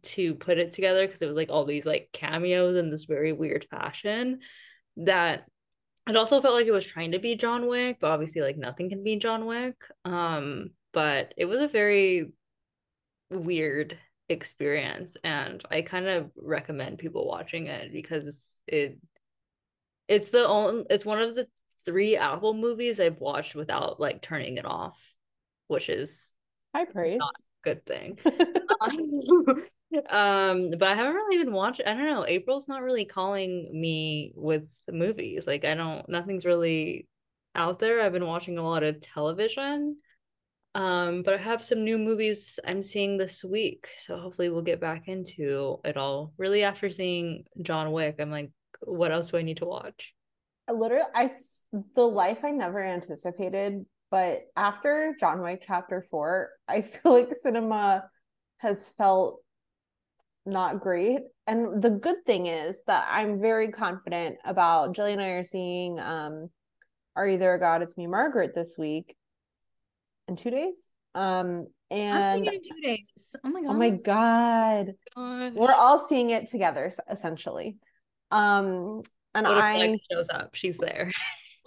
to 0.04 0.36
put 0.36 0.58
it 0.58 0.74
together 0.74 1.06
because 1.06 1.22
it 1.22 1.28
was 1.28 1.36
like 1.36 1.50
all 1.50 1.66
these 1.66 1.86
like 1.86 2.10
cameos 2.14 2.76
in 2.76 2.90
this 2.90 3.06
very 3.06 3.34
weird 3.34 3.66
fashion 3.70 4.40
that 4.98 5.46
it 6.08 6.16
also 6.16 6.42
felt 6.42 6.54
like 6.56 6.68
it 6.68 6.72
was 6.72 6.86
trying 6.86 7.12
to 7.12 7.20
be 7.20 7.36
John 7.36 7.68
Wick, 7.68 7.98
but 8.00 8.12
obviously 8.12 8.42
like 8.42 8.58
nothing 8.58 8.90
can 8.90 9.04
be 9.04 9.18
John 9.18 9.46
Wick. 9.46 9.76
Um, 10.06 10.72
but 10.94 11.34
it 11.38 11.46
was 11.46 11.62
a 11.62 11.68
very 11.68 12.32
weird 13.30 13.98
experience 14.30 15.16
and 15.24 15.64
I 15.72 15.82
kind 15.82 16.08
of 16.08 16.32
recommend 16.36 16.98
people 16.98 17.28
watching 17.28 17.68
it 17.68 17.94
because 17.94 18.56
it 18.68 18.98
it's 20.08 20.30
the 20.30 20.46
only 20.46 20.86
it's 20.90 21.06
one 21.06 21.22
of 21.22 21.36
the 21.36 21.48
three 21.86 22.18
Apple 22.18 22.54
movies 22.54 23.00
I've 23.00 23.20
watched 23.20 23.56
without 23.56 24.00
like 24.00 24.22
turning 24.22 24.58
it 24.58 24.66
off, 24.66 25.02
which 25.68 25.90
is 25.90 26.34
high 26.76 26.86
praise. 26.86 27.20
good 27.64 27.86
thing. 27.86 28.20
um 28.82 29.22
but 29.92 30.84
i 30.84 30.96
haven't 30.96 31.16
really 31.16 31.44
been 31.44 31.54
watching 31.54 31.86
i 31.86 31.94
don't 31.94 32.06
know 32.06 32.26
april's 32.28 32.68
not 32.68 32.82
really 32.82 33.06
calling 33.06 33.70
me 33.74 34.34
with 34.36 34.64
the 34.86 34.92
movies 34.92 35.48
like 35.48 35.64
i 35.66 35.74
don't 35.74 36.08
nothing's 36.10 36.46
really 36.46 37.08
out 37.58 37.80
there. 37.80 38.02
I've 38.02 38.14
been 38.14 38.28
watching 38.28 38.58
a 38.58 38.64
lot 38.64 38.84
of 38.84 39.02
television. 39.02 39.98
Um 40.76 41.24
but 41.24 41.34
i 41.34 41.38
have 41.38 41.64
some 41.64 41.84
new 41.84 41.98
movies 41.98 42.60
i'm 42.66 42.84
seeing 42.84 43.18
this 43.18 43.44
week 43.44 43.88
so 43.98 44.18
hopefully 44.18 44.50
we'll 44.50 44.62
get 44.62 44.80
back 44.80 45.08
into 45.08 45.80
it 45.84 45.98
all. 45.98 46.34
Really 46.38 46.64
after 46.64 46.90
seeing 46.92 47.46
john 47.62 47.92
wick 47.92 48.18
i'm 48.20 48.30
like 48.30 48.52
what 48.82 49.12
else 49.12 49.32
do 49.32 49.38
i 49.38 49.42
need 49.42 49.58
to 49.58 49.66
watch? 49.66 50.14
I 50.68 50.74
literally 50.74 51.06
i 51.16 51.32
the 51.96 52.04
life 52.04 52.40
i 52.44 52.52
never 52.52 52.84
anticipated 52.84 53.86
but 54.12 54.42
after 54.56 55.16
john 55.20 55.42
wick 55.42 55.64
chapter 55.66 56.06
four 56.12 56.50
i 56.68 56.82
feel 56.82 57.14
like 57.14 57.36
cinema 57.42 58.04
has 58.58 58.90
felt 58.98 59.40
not 60.48 60.80
great. 60.80 61.20
And 61.46 61.82
the 61.82 61.90
good 61.90 62.26
thing 62.26 62.48
is 62.48 62.78
that 62.88 63.08
I'm 63.10 63.40
very 63.40 63.72
confident 63.72 64.38
about 64.44 64.96
Jillian 64.96 65.14
and 65.14 65.22
I 65.22 65.28
are 65.30 65.44
seeing 65.44 66.00
um 66.00 66.50
Are 67.16 67.28
You 67.28 67.38
There 67.38 67.58
God? 67.58 67.82
It's 67.82 67.98
Me 67.98 68.08
Margaret 68.08 68.56
this 68.56 68.76
week 68.78 69.16
in 70.28 70.36
two 70.36 70.50
days. 70.50 70.76
Um 71.14 71.68
I'm 71.92 71.98
and 71.98 72.44
seeing 72.44 72.54
it 72.54 72.54
in 72.56 72.62
two 72.62 72.82
days. 72.82 73.36
Oh 73.44 73.50
my 73.50 73.62
god. 73.62 73.70
oh 73.70 73.74
my 73.74 73.90
god. 73.90 74.94
God. 75.16 75.56
We're 75.56 75.74
all 75.74 76.08
seeing 76.08 76.32
it 76.32 76.50
together 76.50 76.92
essentially. 77.10 77.78
Um 78.32 79.04
and 79.36 79.46
What 79.46 79.58
if 79.58 79.64
I 79.64 79.78
Lex 79.78 80.00
shows 80.12 80.30
up? 80.30 80.56
She's 80.56 80.78
there. 80.78 81.12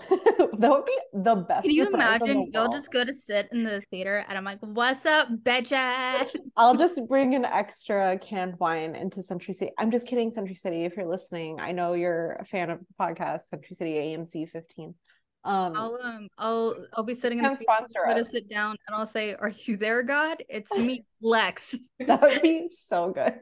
that 0.59 0.71
would 0.71 0.85
be 0.85 0.99
the 1.13 1.37
best. 1.37 1.65
Can 1.65 1.75
you 1.75 1.85
surprise 1.85 2.21
in 2.23 2.27
the 2.27 2.33
imagine? 2.33 2.51
You'll 2.53 2.73
just 2.73 2.93
go 2.93 3.05
to 3.05 3.13
sit 3.13 3.49
in 3.53 3.65
the 3.65 3.83
theater 3.91 4.25
and 4.29 4.37
I'm 4.37 4.45
like, 4.45 4.59
what's 4.61 5.05
up, 5.07 5.29
bitches? 5.43 6.35
I'll 6.57 6.77
just 6.77 7.01
bring 7.09 7.35
an 7.35 7.45
extra 7.45 8.19
canned 8.19 8.59
wine 8.59 8.95
into 8.95 9.23
Century 9.23 9.55
City. 9.55 9.73
I'm 9.79 9.91
just 9.91 10.07
kidding, 10.07 10.31
Century 10.31 10.55
City. 10.55 10.85
If 10.85 10.97
you're 10.97 11.07
listening, 11.07 11.61
I 11.61 11.73
know 11.73 11.93
you're 11.95 12.33
a 12.35 12.45
fan 12.45 12.71
of 12.71 12.79
the 12.81 12.87
podcast, 12.99 13.43
Century 13.43 13.75
City 13.75 13.93
AMC 13.95 14.49
15. 14.51 14.95
Um, 15.43 15.73
I'll 15.75 15.99
um 16.03 16.29
I'll 16.37 16.87
I'll 16.95 17.05
be 17.05 17.15
sitting 17.15 17.39
in 17.39 17.45
the 17.45 17.51
Can't 17.51 17.59
theater, 17.59 18.15
to 18.15 18.21
us. 18.21 18.31
sit 18.31 18.49
down 18.51 18.77
and 18.87 18.95
I'll 18.95 19.07
say, 19.07 19.35
Are 19.35 19.53
you 19.65 19.79
there, 19.79 20.03
God? 20.03 20.43
It's 20.49 20.77
me, 20.77 21.05
Lex. 21.23 21.75
that 22.07 22.21
would 22.21 22.43
be 22.43 22.69
so 22.69 23.11
good. 23.11 23.41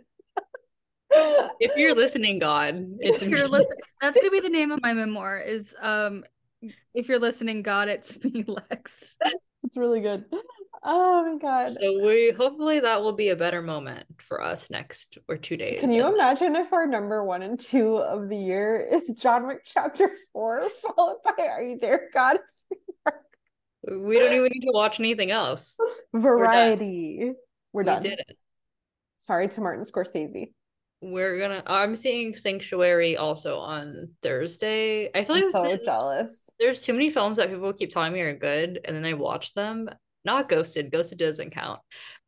If 1.11 1.77
you're 1.77 1.94
listening, 1.94 2.38
God, 2.38 2.87
it's 3.01 3.23
if 3.23 3.29
you're 3.29 3.49
listening, 3.49 3.79
that's 4.01 4.16
gonna 4.16 4.31
be 4.31 4.40
the 4.40 4.49
name 4.49 4.71
of 4.71 4.81
my 4.83 4.92
memoir. 4.92 5.40
Is 5.40 5.75
um, 5.81 6.23
if 6.94 7.09
you're 7.09 7.18
listening, 7.18 7.62
God, 7.62 7.88
it's 7.88 8.23
me, 8.25 8.44
Lex. 8.47 9.16
it's 9.64 9.77
really 9.77 10.01
good. 10.01 10.25
Oh 10.83 11.25
my 11.25 11.38
god. 11.38 11.73
So 11.73 12.05
we 12.05 12.31
hopefully 12.31 12.81
that 12.81 13.03
will 13.03 13.12
be 13.12 13.31
a 13.31 13.37
better 13.37 13.61
moment 13.62 14.07
for 14.18 14.42
us 14.42 14.71
next 14.71 15.18
or 15.29 15.37
two 15.37 15.57
days. 15.57 15.81
Can 15.81 15.90
you 15.90 16.07
And 16.07 16.14
imagine 16.14 16.55
if 16.57 16.73
our 16.73 16.87
number 16.87 17.25
one 17.25 17.42
and 17.42 17.59
two 17.59 17.97
of 17.97 18.29
the 18.29 18.37
year 18.37 18.88
is 18.92 19.09
John 19.18 19.47
Wick 19.49 19.62
chapter 19.64 20.11
four, 20.33 20.68
followed 20.97 21.16
by 21.25 21.35
Are 21.51 21.62
You 21.62 21.79
There, 21.81 22.09
God? 22.14 22.38
It's 22.44 22.66
Me, 23.90 23.97
We 23.97 24.18
don't 24.21 24.33
even 24.33 24.51
need 24.53 24.66
to 24.66 24.73
watch 24.73 25.01
anything 25.01 25.31
else. 25.33 25.77
Variety. 26.14 27.33
We're 27.73 27.83
we 27.83 27.85
done. 27.85 28.03
did 28.03 28.21
it. 28.21 28.38
Sorry 29.18 29.49
to 29.49 29.61
Martin 29.61 29.85
Scorsese. 29.85 30.53
We're 31.00 31.38
gonna. 31.38 31.62
I'm 31.66 31.94
seeing 31.94 32.34
Sanctuary 32.34 33.16
also 33.16 33.58
on 33.58 34.11
Thursday. 34.22 35.11
I 35.14 35.24
feel 35.24 35.37
I'm 35.37 35.42
like 35.44 35.52
so 35.52 35.62
there's, 35.62 35.80
jealous. 35.82 36.50
there's 36.58 36.82
too 36.82 36.92
many 36.92 37.11
films 37.11 37.37
that 37.38 37.50
people 37.50 37.72
keep 37.72 37.90
telling 37.90 38.12
me 38.12 38.20
are 38.20 38.34
good, 38.37 38.80
and 38.84 38.96
then 38.96 39.04
I 39.04 39.14
watch 39.14 39.54
them. 39.54 39.88
Not 40.24 40.48
Ghosted. 40.48 40.90
Ghosted 40.90 41.18
doesn't 41.18 41.50
count, 41.50 41.80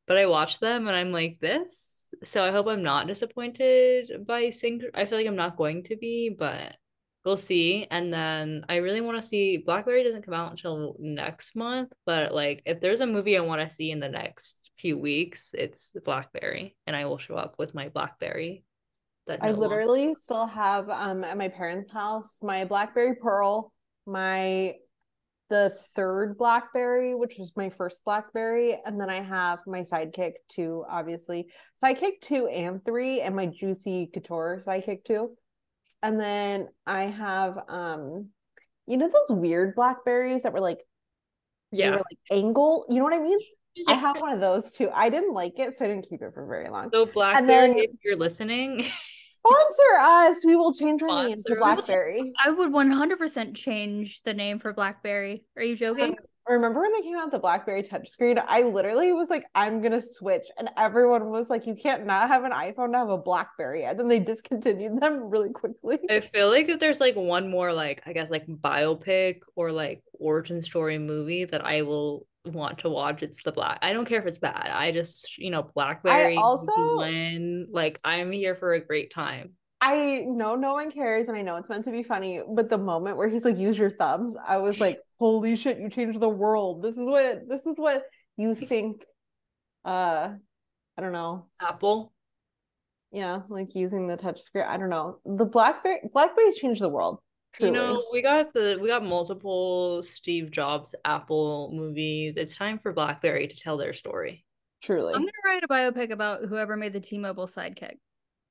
but 0.07 0.17
I 0.17 0.27
watch 0.27 0.61
them 0.61 0.87
and 0.87 0.97
I'm 0.97 1.13
like 1.13 1.39
this. 1.41 2.13
So 2.25 2.45
I 2.45 2.51
hope 2.51 2.67
I'm 2.67 2.83
not 2.83 3.07
disappointed 3.07 4.27
by 4.27 4.51
Sanctuary. 4.51 4.93
I 4.95 5.05
feel 5.05 5.19
like 5.19 5.27
I'm 5.27 5.37
not 5.37 5.57
going 5.57 5.83
to 5.85 5.97
be, 5.97 6.29
but 6.29 6.77
we'll 7.25 7.37
see. 7.37 7.87
And 7.91 8.13
then 8.13 8.65
I 8.69 8.77
really 8.77 9.01
want 9.01 9.21
to 9.21 9.27
see 9.27 9.59
Blackberry 9.59 10.03
doesn't 10.03 10.25
come 10.25 10.35
out 10.35 10.51
until 10.51 10.97
next 10.99 11.55
month, 11.55 11.93
but 12.07 12.33
like 12.35 12.63
if 12.65 12.81
there's 12.81 13.01
a 13.01 13.07
movie 13.07 13.37
I 13.37 13.41
want 13.41 13.61
to 13.69 13.75
see 13.75 13.91
in 13.91 14.01
the 14.01 14.09
next 14.09 14.71
few 14.77 14.97
weeks, 14.99 15.51
it's 15.53 15.95
Blackberry, 16.05 16.77
and 16.87 16.97
I 16.97 17.05
will 17.05 17.19
show 17.19 17.35
up 17.35 17.57
with 17.59 17.75
my 17.75 17.89
Blackberry. 17.89 18.65
That 19.27 19.41
I 19.43 19.53
no 19.53 19.59
longer- 19.59 19.77
literally 19.77 20.15
still 20.15 20.47
have 20.47 20.89
um 20.89 21.23
at 21.25 21.37
my 21.37 21.49
parents' 21.49 21.93
house 21.93 22.39
my 22.43 22.65
BlackBerry 22.65 23.17
Pearl, 23.17 23.73
my 24.07 24.75
the 25.51 25.71
third 25.97 26.39
BlackBerry, 26.39 27.15
which 27.17 27.35
was 27.37 27.57
my 27.57 27.71
first 27.71 28.05
BlackBerry, 28.05 28.81
and 28.87 29.01
then 29.01 29.11
I 29.11 29.21
have 29.21 29.59
my 29.67 29.81
Sidekick 29.81 30.35
two, 30.49 30.85
obviously 30.89 31.49
Sidekick 31.83 32.21
two 32.23 32.47
and 32.47 32.85
three, 32.85 33.21
and 33.21 33.37
my 33.37 33.47
Juicy 33.47 34.09
Couture 34.13 34.63
Sidekick 34.65 35.05
two, 35.05 35.37
and 36.03 36.19
then 36.19 36.69
I 36.87 37.05
have 37.05 37.59
um, 37.69 38.29
you 38.87 38.97
know 38.97 39.09
those 39.09 39.37
weird 39.37 39.75
Blackberries 39.75 40.43
that 40.43 40.53
were 40.53 40.61
like 40.61 40.81
yeah. 41.73 41.91
were 41.91 41.97
like 41.97 42.19
angle, 42.31 42.87
you 42.89 42.97
know 42.97 43.05
what 43.05 43.15
I 43.15 43.21
mean? 43.21 43.39
I 43.89 43.95
have 43.95 44.21
one 44.21 44.33
of 44.33 44.41
those 44.41 44.73
too. 44.73 44.91
I 44.93 45.11
didn't 45.11 45.33
like 45.33 45.59
it, 45.59 45.79
so 45.79 45.85
I 45.85 45.89
didn't 45.89 46.09
keep 46.09 46.23
it 46.23 46.35
for 46.35 46.47
very 46.47 46.69
long. 46.69 46.91
So 46.93 47.07
Blackberry, 47.07 47.47
then- 47.47 47.79
if 47.79 47.91
you're 48.05 48.17
listening, 48.17 48.85
Sponsor 49.43 49.99
us. 50.01 50.45
We 50.45 50.55
will 50.55 50.75
change 50.75 51.03
our 51.03 51.27
name 51.27 51.39
to 51.47 51.57
BlackBerry. 51.57 52.33
I 52.45 52.51
would 52.51 52.71
100% 52.71 53.55
change 53.55 54.21
the 54.23 54.35
name 54.35 54.59
for 54.59 54.75
Blackberry. 54.75 55.45
Are 55.57 55.63
you 55.63 55.77
joking? 55.77 56.17
Remember 56.51 56.81
when 56.81 56.93
they 56.93 57.03
came 57.03 57.17
out 57.17 57.31
the 57.31 57.39
BlackBerry 57.39 57.85
touchscreen? 57.85 58.43
I 58.45 58.63
literally 58.63 59.13
was 59.13 59.31
like, 59.31 59.45
I'm 59.55 59.81
gonna 59.81 60.03
switch, 60.03 60.49
and 60.59 60.69
everyone 60.77 61.31
was 61.31 61.49
like, 61.49 61.67
you 61.67 61.77
can't 61.77 62.07
not 62.07 62.29
have 62.29 62.43
an 62.43 62.51
iPhone 62.51 62.93
to 62.93 62.99
have 62.99 63.09
a 63.09 63.19
BlackBerry, 63.19 63.85
and 63.85 63.99
then 63.99 64.09
they 64.09 64.19
discontinued 64.19 65.01
them 65.01 65.31
really 65.31 65.51
quickly. 65.51 65.99
I 66.11 66.21
feel 66.21 66.51
like 66.51 66.69
if 66.69 66.81
there's 66.81 67.01
like 67.01 67.15
one 67.15 67.49
more 67.49 67.73
like 67.73 68.03
I 68.07 68.13
guess 68.13 68.31
like 68.31 68.47
biopic 68.49 69.43
or 69.55 69.71
like 69.71 70.03
origin 70.15 70.61
story 70.61 70.99
movie 70.99 71.45
that 71.45 71.65
I 71.65 71.83
will 71.83 72.27
want 72.45 72.79
to 72.79 72.91
watch, 72.91 73.23
it's 73.23 73.43
the 73.45 73.53
Black. 73.53 73.79
I 73.83 73.93
don't 73.93 74.05
care 74.05 74.19
if 74.19 74.27
it's 74.27 74.39
bad. 74.39 74.71
I 74.73 74.91
just 74.91 75.39
you 75.39 75.51
know 75.51 75.71
Blackberry. 75.75 76.37
I 76.37 76.41
also- 76.41 76.97
when 76.99 77.69
like 77.71 78.01
I'm 78.05 78.33
here 78.33 78.57
for 78.57 78.75
a 78.75 78.81
great 78.85 79.13
time. 79.13 79.53
I 79.83 80.25
know 80.27 80.57
no 80.57 80.75
one 80.75 80.91
cares, 80.91 81.29
and 81.29 81.39
I 81.39 81.43
know 81.43 81.57
it's 81.57 81.69
meant 81.71 81.85
to 81.85 81.91
be 81.91 82.03
funny, 82.03 82.43
but 82.47 82.69
the 82.69 82.77
moment 82.77 83.17
where 83.17 83.29
he's 83.29 83.47
like, 83.47 83.57
use 83.57 83.79
your 83.79 83.89
thumbs, 83.91 84.37
I 84.37 84.59
was 84.59 84.79
like, 84.79 85.01
holy 85.21 85.55
shit, 85.55 85.79
you 85.79 85.89
changed 85.89 86.19
the 86.19 86.29
world. 86.29 86.83
This 86.83 86.97
is 86.97 87.07
what 87.07 87.49
this 87.49 87.67
is 87.67 87.79
what 87.79 88.03
you 88.37 88.55
think. 88.71 89.05
Uh, 89.85 90.31
I 90.99 91.01
don't 91.01 91.13
know. 91.13 91.47
Apple. 91.63 92.13
Yeah, 93.13 93.43
like 93.49 93.75
using 93.75 94.07
the 94.09 94.17
touch 94.17 94.41
screen 94.41 94.65
I 94.67 94.77
don't 94.77 94.91
know. 94.91 95.19
The 95.25 95.45
BlackBerry 95.45 96.01
BlackBerry's 96.13 96.57
changed 96.57 96.81
the 96.81 96.89
world. 96.89 97.21
Truly. 97.53 97.73
You 97.73 97.77
know, 97.77 98.05
we 98.13 98.23
got 98.23 98.53
the 98.53 98.79
we 98.81 98.89
got 98.89 99.05
multiple 99.05 100.03
Steve 100.03 100.51
Jobs 100.51 100.95
Apple 101.05 101.71
movies. 101.75 102.37
It's 102.37 102.57
time 102.57 102.79
for 102.79 102.93
BlackBerry 102.93 103.47
to 103.49 103.57
tell 103.57 103.77
their 103.77 103.93
story. 103.93 104.45
truly. 104.83 105.13
I'm 105.15 105.21
gonna 105.21 105.33
write 105.45 105.65
a 105.65 105.69
biopic 105.69 106.13
about 106.13 106.43
whoever 106.49 106.77
made 106.77 106.93
the 106.93 107.01
T-Mobile 107.01 107.49
sidekick, 107.49 107.97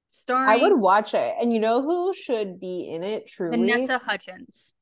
Star 0.10 0.46
I 0.46 0.58
would 0.58 0.78
watch 0.78 1.14
it. 1.14 1.36
And 1.40 1.54
you 1.54 1.60
know 1.60 1.82
who 1.82 2.14
should 2.14 2.60
be 2.60 2.90
in 2.90 3.04
it 3.04 3.28
truly? 3.28 3.58
Vanessa 3.58 3.98
Hudgens. 4.00 4.76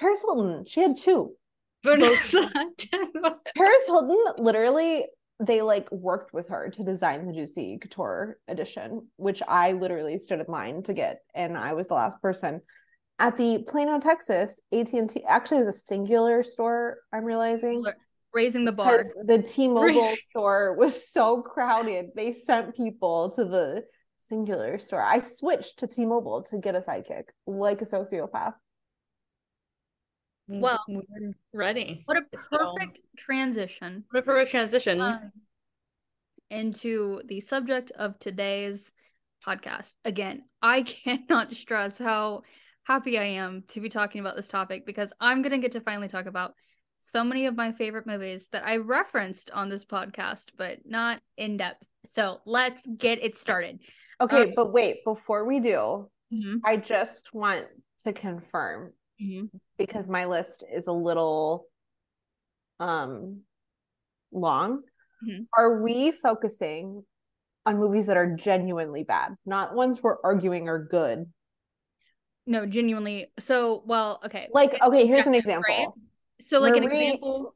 Paris 0.00 0.20
Hilton. 0.20 0.64
She 0.66 0.80
had 0.80 0.96
two. 0.96 1.34
Vanessa. 1.84 2.50
Paris 3.56 3.82
Hilton 3.86 4.24
literally 4.38 5.06
they 5.40 5.62
like 5.62 5.90
worked 5.92 6.32
with 6.34 6.48
her 6.48 6.68
to 6.70 6.82
design 6.82 7.26
the 7.26 7.32
Juicy 7.32 7.78
Couture 7.80 8.38
edition, 8.48 9.06
which 9.16 9.42
I 9.46 9.72
literally 9.72 10.18
stood 10.18 10.40
in 10.40 10.46
line 10.48 10.82
to 10.84 10.94
get, 10.94 11.20
and 11.34 11.56
I 11.56 11.74
was 11.74 11.86
the 11.86 11.94
last 11.94 12.20
person 12.20 12.60
at 13.20 13.36
the 13.36 13.64
Plano, 13.66 14.00
Texas 14.00 14.58
AT&T. 14.72 15.24
Actually, 15.24 15.58
it 15.58 15.66
was 15.66 15.88
a 15.88 15.94
Cingular 15.94 16.44
store. 16.44 16.98
I'm 17.12 17.24
realizing 17.24 17.84
Raising 18.34 18.64
the 18.64 18.72
bar. 18.72 19.04
the 19.24 19.42
T-Mobile 19.42 20.14
store 20.30 20.74
was 20.74 21.08
so 21.08 21.42
crowded, 21.42 22.10
they 22.14 22.34
sent 22.34 22.76
people 22.76 23.30
to 23.30 23.44
the 23.44 23.84
Cingular 24.30 24.80
store. 24.80 25.02
I 25.02 25.20
switched 25.20 25.78
to 25.78 25.86
T-Mobile 25.86 26.42
to 26.50 26.58
get 26.58 26.74
a 26.74 26.80
sidekick, 26.80 27.24
like 27.46 27.80
a 27.80 27.86
sociopath. 27.86 28.54
Well- 30.48 30.84
we're 30.88 31.32
ready. 31.52 32.02
What 32.06 32.16
a 32.16 32.38
So- 32.38 32.74
perfect 32.74 33.00
transition 33.16 34.04
What 34.10 34.20
a 34.20 34.22
perfect 34.22 34.50
transition. 34.50 35.00
um, 35.00 35.30
into 36.50 37.20
the 37.26 37.40
subject 37.40 37.90
of 37.92 38.18
today's 38.18 38.92
podcast. 39.46 39.94
Again, 40.04 40.42
I 40.62 40.82
cannot 41.04 41.54
stress 41.54 41.98
how 41.98 42.42
happy 42.84 43.18
I 43.18 43.24
am 43.24 43.64
to 43.68 43.80
be 43.80 43.88
talking 43.90 44.20
about 44.20 44.36
this 44.36 44.48
topic 44.48 44.86
because 44.86 45.12
I'm 45.20 45.42
going 45.42 45.52
to 45.52 45.58
get 45.58 45.72
to 45.72 45.80
finally 45.80 46.08
talk 46.08 46.26
about 46.26 46.54
so 47.00 47.22
many 47.22 47.46
of 47.46 47.54
my 47.54 47.72
favorite 47.72 48.06
movies 48.06 48.48
that 48.50 48.64
I 48.66 48.78
referenced 48.78 49.50
on 49.52 49.68
this 49.68 49.84
podcast, 49.84 50.50
but 50.56 50.78
not 50.84 51.20
in 51.36 51.56
depth. 51.58 51.86
So 52.06 52.40
let's 52.44 52.84
get 52.86 53.22
it 53.22 53.36
started. 53.36 53.80
Okay, 54.20 54.48
Um, 54.48 54.52
but 54.56 54.72
wait, 54.72 55.04
before 55.04 55.44
we 55.44 55.60
do, 55.60 56.10
Mhm, 56.32 56.60
I 56.64 56.76
just 56.76 57.32
want 57.32 57.66
to 58.00 58.12
confirm 58.12 58.92
mhm. 59.20 59.50
because 59.76 60.08
my 60.08 60.26
list 60.26 60.64
is 60.72 60.86
a 60.86 60.92
little 60.92 61.66
um 62.80 63.42
long. 64.32 64.82
Mhm. 65.22 65.46
Are 65.56 65.82
we 65.82 66.12
focusing 66.12 67.04
on 67.66 67.78
movies 67.78 68.06
that 68.06 68.16
are 68.16 68.34
genuinely 68.36 69.04
bad, 69.04 69.36
not 69.44 69.74
ones 69.74 70.02
we're 70.02 70.16
arguing 70.22 70.68
are 70.68 70.84
good? 70.84 71.26
No, 72.46 72.64
genuinely. 72.64 73.26
So, 73.38 73.82
well, 73.84 74.20
okay. 74.24 74.48
Like, 74.52 74.82
okay, 74.82 75.06
here's 75.06 75.26
an 75.26 75.32
Right. 75.32 75.40
example. 75.40 75.98
So, 76.40 76.60
like 76.60 76.76
an 76.76 76.84
example. 76.84 77.54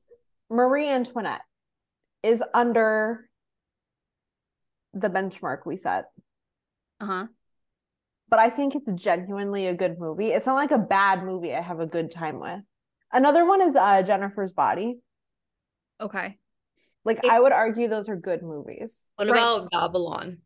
Marie 0.51 0.89
Antoinette 0.89 1.43
is 2.23 2.43
under 2.53 3.29
the 4.93 5.09
benchmark 5.09 5.65
we 5.65 5.77
set, 5.77 6.07
Uh 7.01 7.07
huh. 7.07 7.27
But 8.33 8.39
I 8.41 8.49
think 8.49 8.75
it's 8.75 8.91
genuinely 8.95 9.67
a 9.67 9.75
good 9.75 9.99
movie. 9.99 10.29
It's 10.29 10.47
not 10.47 10.55
like 10.55 10.71
a 10.71 10.79
bad 10.79 11.23
movie 11.23 11.55
I 11.55 11.61
have 11.61 11.81
a 11.81 11.87
good 11.87 12.11
time 12.11 12.41
with. 12.41 12.61
Another 13.13 13.45
one 13.45 13.61
is 13.61 13.77
uh 13.77 14.01
Jennifer's 14.01 14.55
Body. 14.55 15.01
Okay. 16.01 16.39
Like 17.05 17.19
It- 17.19 17.31
I 17.31 17.39
would 17.39 17.53
argue 17.53 17.89
those 17.89 18.09
are 18.09 18.17
good 18.17 18.43
movies. 18.43 18.99
What 19.17 19.29
Right. 19.29 19.37
about 19.37 19.71
Babylon? 19.71 20.39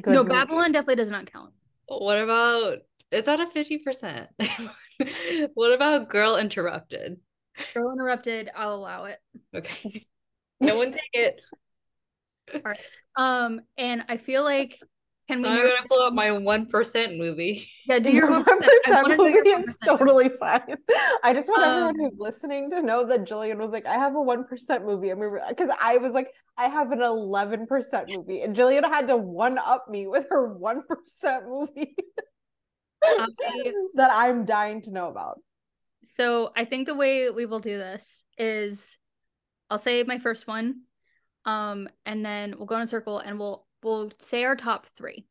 Good 0.00 0.14
no, 0.14 0.22
movie. 0.22 0.34
Babylon 0.34 0.72
definitely 0.72 0.96
does 0.96 1.10
not 1.10 1.30
count. 1.30 1.52
What 1.88 2.18
about 2.18 2.78
it's 3.10 3.28
at 3.28 3.38
a 3.38 3.46
50%. 3.46 4.28
what 5.54 5.74
about 5.74 6.08
Girl 6.08 6.36
Interrupted? 6.36 7.18
Girl 7.74 7.92
Interrupted, 7.92 8.50
I'll 8.56 8.74
allow 8.74 9.04
it. 9.04 9.18
Okay. 9.54 10.06
No 10.58 10.78
one 10.78 10.92
take 10.92 11.10
it. 11.12 11.40
All 12.54 12.60
right. 12.64 12.80
Um, 13.14 13.60
and 13.76 14.04
I 14.08 14.16
feel 14.16 14.42
like 14.42 14.78
can 15.28 15.42
we 15.42 15.48
I'm 15.48 15.56
gonna 15.58 15.86
pull 15.88 16.00
up 16.00 16.14
my 16.14 16.32
one 16.32 16.66
percent 16.66 17.18
movie. 17.18 17.68
Yeah, 17.86 17.98
do 17.98 18.10
your 18.12 18.30
one 18.30 18.44
1%. 18.44 18.46
I 18.46 18.66
percent 18.66 19.08
movie 19.18 19.50
It's 19.50 19.76
totally 19.84 20.30
fine. 20.30 20.76
I 21.22 21.34
just 21.34 21.48
want 21.48 21.62
everyone 21.64 21.90
Um, 21.90 21.96
who's 22.00 22.18
listening 22.18 22.70
to 22.70 22.82
know 22.82 23.04
that 23.06 23.24
Jillian 23.24 23.58
was 23.58 23.70
like, 23.70 23.86
I 23.86 23.94
have 23.94 24.14
a 24.16 24.22
one 24.22 24.44
percent 24.44 24.84
movie, 24.86 25.10
and 25.10 25.20
we 25.20 25.26
were 25.26 25.42
because 25.48 25.70
I 25.80 25.98
was 25.98 26.12
like, 26.12 26.32
I 26.56 26.68
have 26.68 26.92
an 26.92 27.02
eleven 27.02 27.66
percent 27.66 28.08
movie, 28.08 28.40
and 28.42 28.56
Jillian 28.56 28.84
had 28.84 29.08
to 29.08 29.16
one 29.16 29.58
up 29.58 29.86
me 29.88 30.06
with 30.06 30.26
her 30.30 30.54
one 30.54 30.82
percent 30.88 31.44
movie 31.48 31.94
that 33.94 34.10
I'm 34.12 34.46
dying 34.46 34.82
to 34.82 34.90
know 34.90 35.08
about. 35.08 35.40
So 36.04 36.50
I 36.56 36.64
think 36.64 36.86
the 36.86 36.94
way 36.94 37.28
we 37.30 37.44
will 37.44 37.60
do 37.60 37.76
this 37.76 38.24
is 38.38 38.98
I'll 39.68 39.78
say 39.78 40.02
my 40.04 40.18
first 40.18 40.46
one. 40.46 40.82
Um, 41.44 41.88
and 42.06 42.24
then 42.24 42.54
we'll 42.56 42.66
go 42.66 42.76
in 42.76 42.82
a 42.82 42.86
circle 42.86 43.18
and 43.18 43.38
we'll 43.38 43.67
we'll 43.82 44.10
say 44.18 44.44
our 44.44 44.56
top 44.56 44.86
three. 44.96 45.26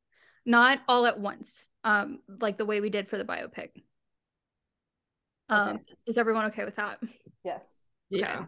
Not 0.45 0.79
all 0.88 1.05
at 1.05 1.19
once. 1.19 1.69
Um, 1.83 2.19
like 2.39 2.57
the 2.57 2.65
way 2.65 2.81
we 2.81 2.89
did 2.89 3.10
for 3.10 3.17
the 3.17 3.25
biopic. 3.25 3.69
Um, 5.49 5.79
is 6.05 6.17
everyone 6.17 6.45
okay 6.45 6.65
with 6.65 6.75
that? 6.75 6.99
Yes. 7.43 7.63
Yeah. 8.10 8.45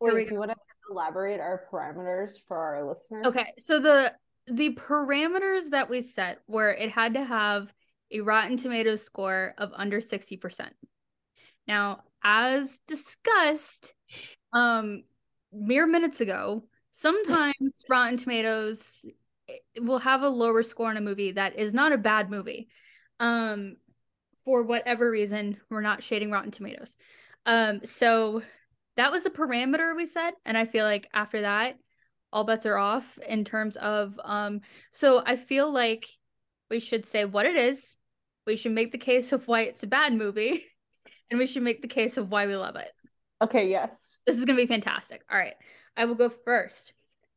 Wait, 0.00 0.14
we 0.14 0.24
do 0.24 0.34
you 0.34 0.38
want 0.38 0.50
to 0.50 0.56
elaborate 0.90 1.40
our 1.40 1.66
parameters 1.70 2.32
for 2.48 2.58
our 2.58 2.86
listeners? 2.88 3.26
Okay, 3.26 3.46
so 3.58 3.78
the 3.78 4.12
the 4.46 4.74
parameters 4.74 5.70
that 5.70 5.88
we 5.88 6.00
set 6.00 6.38
were 6.48 6.70
it 6.70 6.90
had 6.90 7.14
to 7.14 7.24
have 7.24 7.72
a 8.10 8.20
Rotten 8.20 8.56
Tomatoes 8.56 9.02
score 9.02 9.54
of 9.58 9.70
under 9.74 10.00
60%. 10.00 10.70
Now, 11.68 12.02
as 12.24 12.80
discussed 12.86 13.94
um 14.52 15.04
mere 15.52 15.86
minutes 15.86 16.20
ago, 16.20 16.64
sometimes 17.00 17.82
Rotten 17.88 18.18
Tomatoes 18.18 19.06
eh, 19.48 19.54
will 19.80 19.98
have 19.98 20.22
a 20.22 20.28
lower 20.28 20.62
score 20.62 20.90
on 20.90 20.96
a 20.96 21.00
movie 21.00 21.32
that 21.32 21.58
is 21.58 21.72
not 21.72 21.92
a 21.92 21.98
bad 21.98 22.30
movie. 22.30 22.68
Um 23.18 23.76
for 24.44 24.62
whatever 24.62 25.10
reason, 25.10 25.58
we're 25.68 25.82
not 25.82 26.02
shading 26.02 26.30
Rotten 26.30 26.50
Tomatoes. 26.50 26.96
Um 27.46 27.80
so 27.84 28.42
that 28.96 29.12
was 29.12 29.24
a 29.24 29.30
parameter 29.30 29.96
we 29.96 30.06
set 30.06 30.34
and 30.44 30.58
I 30.58 30.66
feel 30.66 30.84
like 30.84 31.08
after 31.14 31.42
that 31.42 31.78
all 32.32 32.44
bets 32.44 32.66
are 32.66 32.76
off 32.76 33.18
in 33.26 33.44
terms 33.44 33.76
of 33.76 34.20
um 34.22 34.60
so 34.90 35.22
I 35.24 35.36
feel 35.36 35.72
like 35.72 36.06
we 36.70 36.80
should 36.80 37.06
say 37.06 37.24
what 37.24 37.46
it 37.46 37.56
is. 37.56 37.96
We 38.46 38.56
should 38.56 38.72
make 38.72 38.92
the 38.92 38.98
case 38.98 39.32
of 39.32 39.48
why 39.48 39.62
it's 39.62 39.82
a 39.82 39.86
bad 39.86 40.12
movie 40.12 40.64
and 41.30 41.38
we 41.38 41.46
should 41.46 41.62
make 41.62 41.80
the 41.80 41.88
case 41.88 42.18
of 42.18 42.30
why 42.30 42.46
we 42.46 42.56
love 42.56 42.76
it. 42.76 42.90
Okay, 43.42 43.70
yes. 43.70 44.08
This 44.26 44.36
is 44.36 44.44
going 44.44 44.58
to 44.58 44.62
be 44.62 44.68
fantastic. 44.68 45.22
All 45.30 45.38
right. 45.38 45.54
I 45.96 46.04
will 46.04 46.14
go 46.14 46.28
first. 46.28 46.92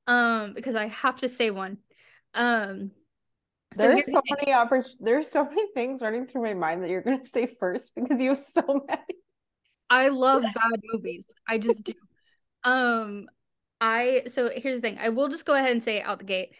Um 0.07 0.53
because 0.53 0.75
I 0.75 0.87
have 0.87 1.17
to 1.17 1.29
say 1.29 1.51
one. 1.51 1.77
Um 2.33 2.91
so 3.75 3.83
There's 3.83 3.95
here's 3.95 4.11
so 4.11 4.21
many 4.29 4.51
oppor- 4.51 4.95
there's 4.99 5.29
so 5.29 5.45
many 5.45 5.67
things 5.73 6.01
running 6.01 6.27
through 6.27 6.43
my 6.43 6.53
mind 6.53 6.83
that 6.83 6.89
you're 6.89 7.01
gonna 7.01 7.25
say 7.25 7.47
first 7.59 7.93
because 7.95 8.21
you 8.21 8.29
have 8.29 8.39
so 8.39 8.61
many. 8.87 9.01
I 9.89 10.09
love 10.09 10.41
bad 10.41 10.81
movies. 10.91 11.25
I 11.47 11.57
just 11.57 11.83
do. 11.83 11.93
Um, 12.63 13.27
I 13.81 14.23
so 14.27 14.49
here's 14.55 14.77
the 14.77 14.81
thing. 14.81 14.97
I 14.99 15.09
will 15.09 15.27
just 15.27 15.45
go 15.45 15.55
ahead 15.55 15.71
and 15.71 15.83
say 15.83 15.97
it 15.97 16.05
out 16.05 16.19
the 16.19 16.25
gate. 16.25 16.53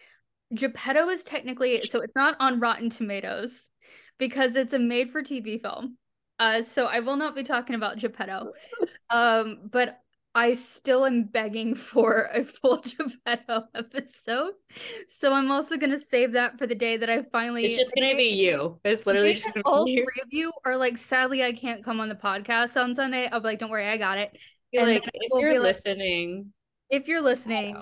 Geppetto 0.54 1.08
is 1.08 1.24
technically 1.24 1.78
so 1.78 2.00
it's 2.00 2.14
not 2.14 2.36
on 2.40 2.60
Rotten 2.60 2.90
Tomatoes 2.90 3.70
because 4.18 4.56
it's 4.56 4.74
a 4.74 4.78
made-for-TV 4.78 5.60
film. 5.62 5.96
Uh, 6.38 6.62
so 6.62 6.86
I 6.86 7.00
will 7.00 7.16
not 7.16 7.34
be 7.34 7.42
talking 7.42 7.74
about 7.74 7.98
Geppetto. 7.98 8.52
Um, 9.10 9.68
but 9.70 10.00
I 10.36 10.54
still 10.54 11.06
am 11.06 11.24
begging 11.24 11.74
for 11.74 12.28
a 12.32 12.44
full 12.44 12.78
Geppetto 12.98 13.64
episode. 13.74 14.54
So 15.08 15.32
I'm 15.32 15.50
also 15.50 15.76
gonna 15.76 15.98
save 15.98 16.32
that 16.32 16.58
for 16.58 16.66
the 16.66 16.74
day 16.74 16.96
that 16.96 17.08
I 17.08 17.22
finally 17.30 17.64
It's 17.64 17.76
just 17.76 17.94
gonna 17.94 18.16
be 18.16 18.24
you. 18.30 18.80
It's 18.84 19.06
literally 19.06 19.34
just 19.34 19.52
gonna 19.54 19.62
all 19.64 19.84
be 19.84 19.92
you. 19.92 19.98
three 20.04 20.22
of 20.22 20.28
you 20.32 20.50
are 20.64 20.76
like, 20.76 20.98
sadly, 20.98 21.44
I 21.44 21.52
can't 21.52 21.84
come 21.84 22.00
on 22.00 22.08
the 22.08 22.14
podcast 22.16 22.80
on 22.82 22.94
Sunday. 22.94 23.28
I'll 23.30 23.40
be 23.40 23.46
like, 23.48 23.58
don't 23.60 23.70
worry, 23.70 23.86
I 23.88 23.96
got 23.96 24.18
it. 24.18 24.36
You're 24.72 24.82
and 24.82 24.92
like 24.94 25.06
if 25.14 25.30
we'll 25.30 25.40
you're 25.42 25.50
be 25.52 25.58
like- 25.58 25.74
listening, 25.76 26.52
If 26.90 27.06
you're 27.06 27.22
listening, 27.22 27.76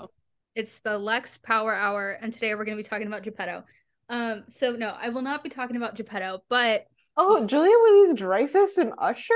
it's 0.55 0.79
the 0.81 0.95
Lex 0.97 1.39
Power 1.39 1.73
Hour, 1.73 2.11
and 2.21 2.31
today 2.31 2.53
we're 2.53 2.65
going 2.65 2.77
to 2.77 2.83
be 2.83 2.87
talking 2.87 3.07
about 3.07 3.23
Geppetto. 3.23 3.63
Um, 4.09 4.43
so 4.49 4.73
no, 4.73 4.89
I 5.01 5.09
will 5.09 5.23
not 5.23 5.43
be 5.43 5.49
talking 5.49 5.75
about 5.75 5.95
Geppetto, 5.95 6.43
but 6.49 6.85
Oh, 7.17 7.47
Julia 7.47 7.75
Louise 7.75 8.13
Dreyfus 8.15 8.77
and 8.77 8.93
Usher? 8.99 9.33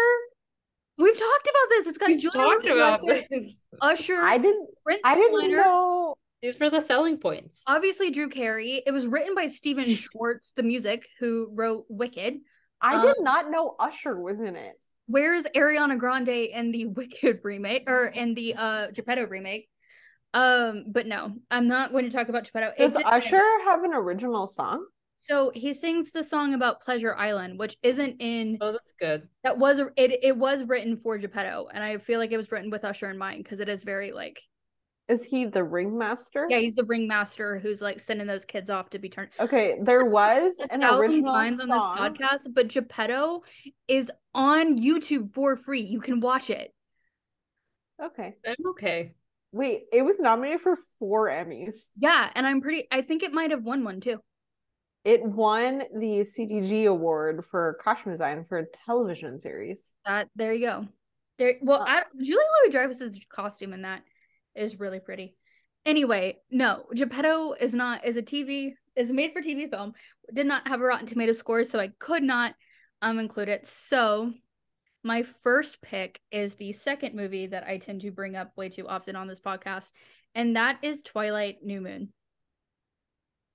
We've 0.98 1.18
talked 1.18 1.48
about 1.48 1.70
this. 1.70 1.88
It's 1.88 1.98
got 1.98 2.10
we 2.10 2.18
Julia 2.18 2.42
talked 2.42 2.68
about 2.68 3.02
this. 3.06 3.54
Usher, 3.82 4.18
I 4.20 4.38
didn't 4.38 4.68
Prince 4.84 5.02
I 5.04 5.16
didn't 5.16 5.40
Steiner, 5.40 5.58
know 5.58 6.16
These 6.42 6.60
were 6.60 6.70
the 6.70 6.82
selling 6.82 7.18
points. 7.18 7.64
obviously 7.68 8.10
Drew 8.12 8.30
Carey. 8.30 8.82
It 8.86 8.92
was 8.92 9.06
written 9.08 9.36
by 9.36 9.48
Stephen 9.48 9.90
Schwartz, 9.96 10.52
the 10.52 10.64
music, 10.64 11.06
who 11.20 11.50
wrote 11.54 11.86
Wicked. 11.90 12.38
I 12.82 13.02
did 13.02 13.18
Um, 13.18 13.24
not 13.24 13.50
know 13.52 13.76
Usher 13.80 14.20
was 14.20 14.40
in 14.40 14.56
it. 14.56 14.74
Where's 15.08 15.44
Ariana 15.56 15.98
Grande 15.98 16.30
in 16.30 16.72
the 16.72 16.86
Wicked 16.98 17.40
remake 17.44 17.84
or 17.90 18.08
in 18.08 18.34
the 18.34 18.56
uh 18.58 18.88
Geppetto 18.92 19.26
remake? 19.28 19.70
Um, 20.34 20.86
but 20.92 21.08
no, 21.08 21.34
I'm 21.50 21.68
not 21.68 21.92
going 21.92 22.06
to 22.06 22.12
talk 22.12 22.28
about 22.30 22.44
Geppetto. 22.46 22.74
Does 22.78 22.94
did- 22.94 23.06
Usher 23.06 23.42
have 23.66 23.84
an 23.84 23.94
original 23.94 24.46
song? 24.48 24.86
So 25.20 25.52
he 25.56 25.74
sings 25.74 26.12
the 26.12 26.24
song 26.24 26.54
about 26.54 26.80
Pleasure 26.82 27.16
Island, 27.16 27.58
which 27.58 27.76
isn't 27.82 28.18
in 28.22 28.60
Oh, 28.62 28.72
that's 28.72 28.92
good. 29.00 29.28
that 29.44 29.58
was 29.58 29.80
it. 29.80 30.20
It 30.24 30.38
was 30.38 30.64
written 30.64 30.96
for 30.96 31.18
Geppetto, 31.18 31.68
and 31.74 31.84
I 31.84 31.98
feel 31.98 32.20
like 32.20 32.32
it 32.32 32.38
was 32.38 32.52
written 32.52 32.70
with 32.70 32.86
Usher 32.86 33.10
in 33.10 33.18
mind 33.18 33.44
because 33.44 33.60
it 33.60 33.68
is 33.68 33.84
very 33.84 34.12
like 34.12 34.40
Is 35.08 35.24
he 35.24 35.46
the 35.46 35.64
ringmaster? 35.64 36.46
yeah, 36.50 36.60
he's 36.60 36.76
the 36.76 36.86
ringmaster 36.86 37.58
who's 37.58 37.82
like 37.82 38.00
sending 38.00 38.28
those 38.28 38.46
kids 38.46 38.70
off 38.70 38.92
to 38.92 39.00
be 39.00 39.10
turned. 39.10 39.32
Okay, 39.40 39.80
there 39.82 40.06
was 40.06 40.54
an 40.70 40.82
thousand 40.82 41.00
original 41.00 41.34
lines 41.34 41.62
on 41.62 41.68
song. 41.68 42.14
this 42.14 42.22
podcast, 42.22 42.54
but 42.54 42.68
Geppetto 42.68 43.42
is 43.88 44.12
on 44.36 44.78
YouTube 44.78 45.34
for 45.34 45.56
free. 45.56 45.82
You 45.82 46.00
can 46.00 46.20
watch 46.20 46.52
it. 46.52 46.72
Okay. 48.04 48.36
I'm 48.46 48.56
okay. 48.72 49.14
Wait, 49.52 49.86
it 49.92 50.04
was 50.04 50.20
nominated 50.20 50.62
for 50.62 50.78
four 51.00 51.28
Emmys. 51.30 51.86
Yeah, 51.98 52.30
and 52.36 52.46
I'm 52.46 52.62
pretty. 52.62 52.86
I 52.92 53.02
think 53.02 53.24
it 53.24 53.34
might 53.34 53.50
have 53.50 53.64
won 53.64 53.84
one 53.84 54.00
too. 54.00 54.20
It 55.08 55.24
won 55.24 55.84
the 55.98 56.26
CDG 56.26 56.86
award 56.86 57.46
for 57.46 57.78
costume 57.82 58.12
design 58.12 58.44
for 58.44 58.58
a 58.58 58.66
television 58.86 59.40
series. 59.40 59.82
That 60.06 60.28
there 60.36 60.52
you 60.52 60.68
go. 60.68 60.88
There. 61.40 61.54
Well, 61.62 61.80
Uh, 61.84 61.86
I, 61.86 62.04
Julia 62.18 62.44
Louis 62.62 62.72
Dreyfus's 62.74 63.26
costume 63.30 63.72
in 63.72 63.84
that 63.84 64.02
is 64.54 64.82
really 64.82 65.00
pretty. 65.00 65.38
Anyway, 65.86 66.40
no, 66.52 66.88
Geppetto 66.94 67.54
is 67.54 67.74
not 67.74 68.06
is 68.06 68.18
a 68.18 68.22
TV 68.22 68.74
is 68.98 69.10
made 69.10 69.32
for 69.32 69.42
TV 69.42 69.70
film. 69.70 69.94
Did 70.34 70.46
not 70.46 70.68
have 70.68 70.82
a 70.82 70.84
Rotten 70.84 71.08
Tomato 71.08 71.32
score, 71.32 71.64
so 71.64 71.80
I 71.80 71.92
could 72.00 72.24
not 72.24 72.54
um 73.02 73.18
include 73.18 73.48
it. 73.48 73.66
So 73.66 74.34
my 75.04 75.24
first 75.24 75.82
pick 75.82 76.20
is 76.34 76.56
the 76.56 76.74
second 76.74 77.16
movie 77.16 77.48
that 77.48 77.66
I 77.66 77.78
tend 77.78 78.02
to 78.02 78.12
bring 78.12 78.36
up 78.36 78.52
way 78.58 78.68
too 78.68 78.90
often 78.90 79.16
on 79.16 79.28
this 79.28 79.40
podcast, 79.40 79.90
and 80.36 80.58
that 80.58 80.80
is 80.82 81.02
Twilight 81.02 81.60
New 81.64 81.80
Moon. 81.80 82.12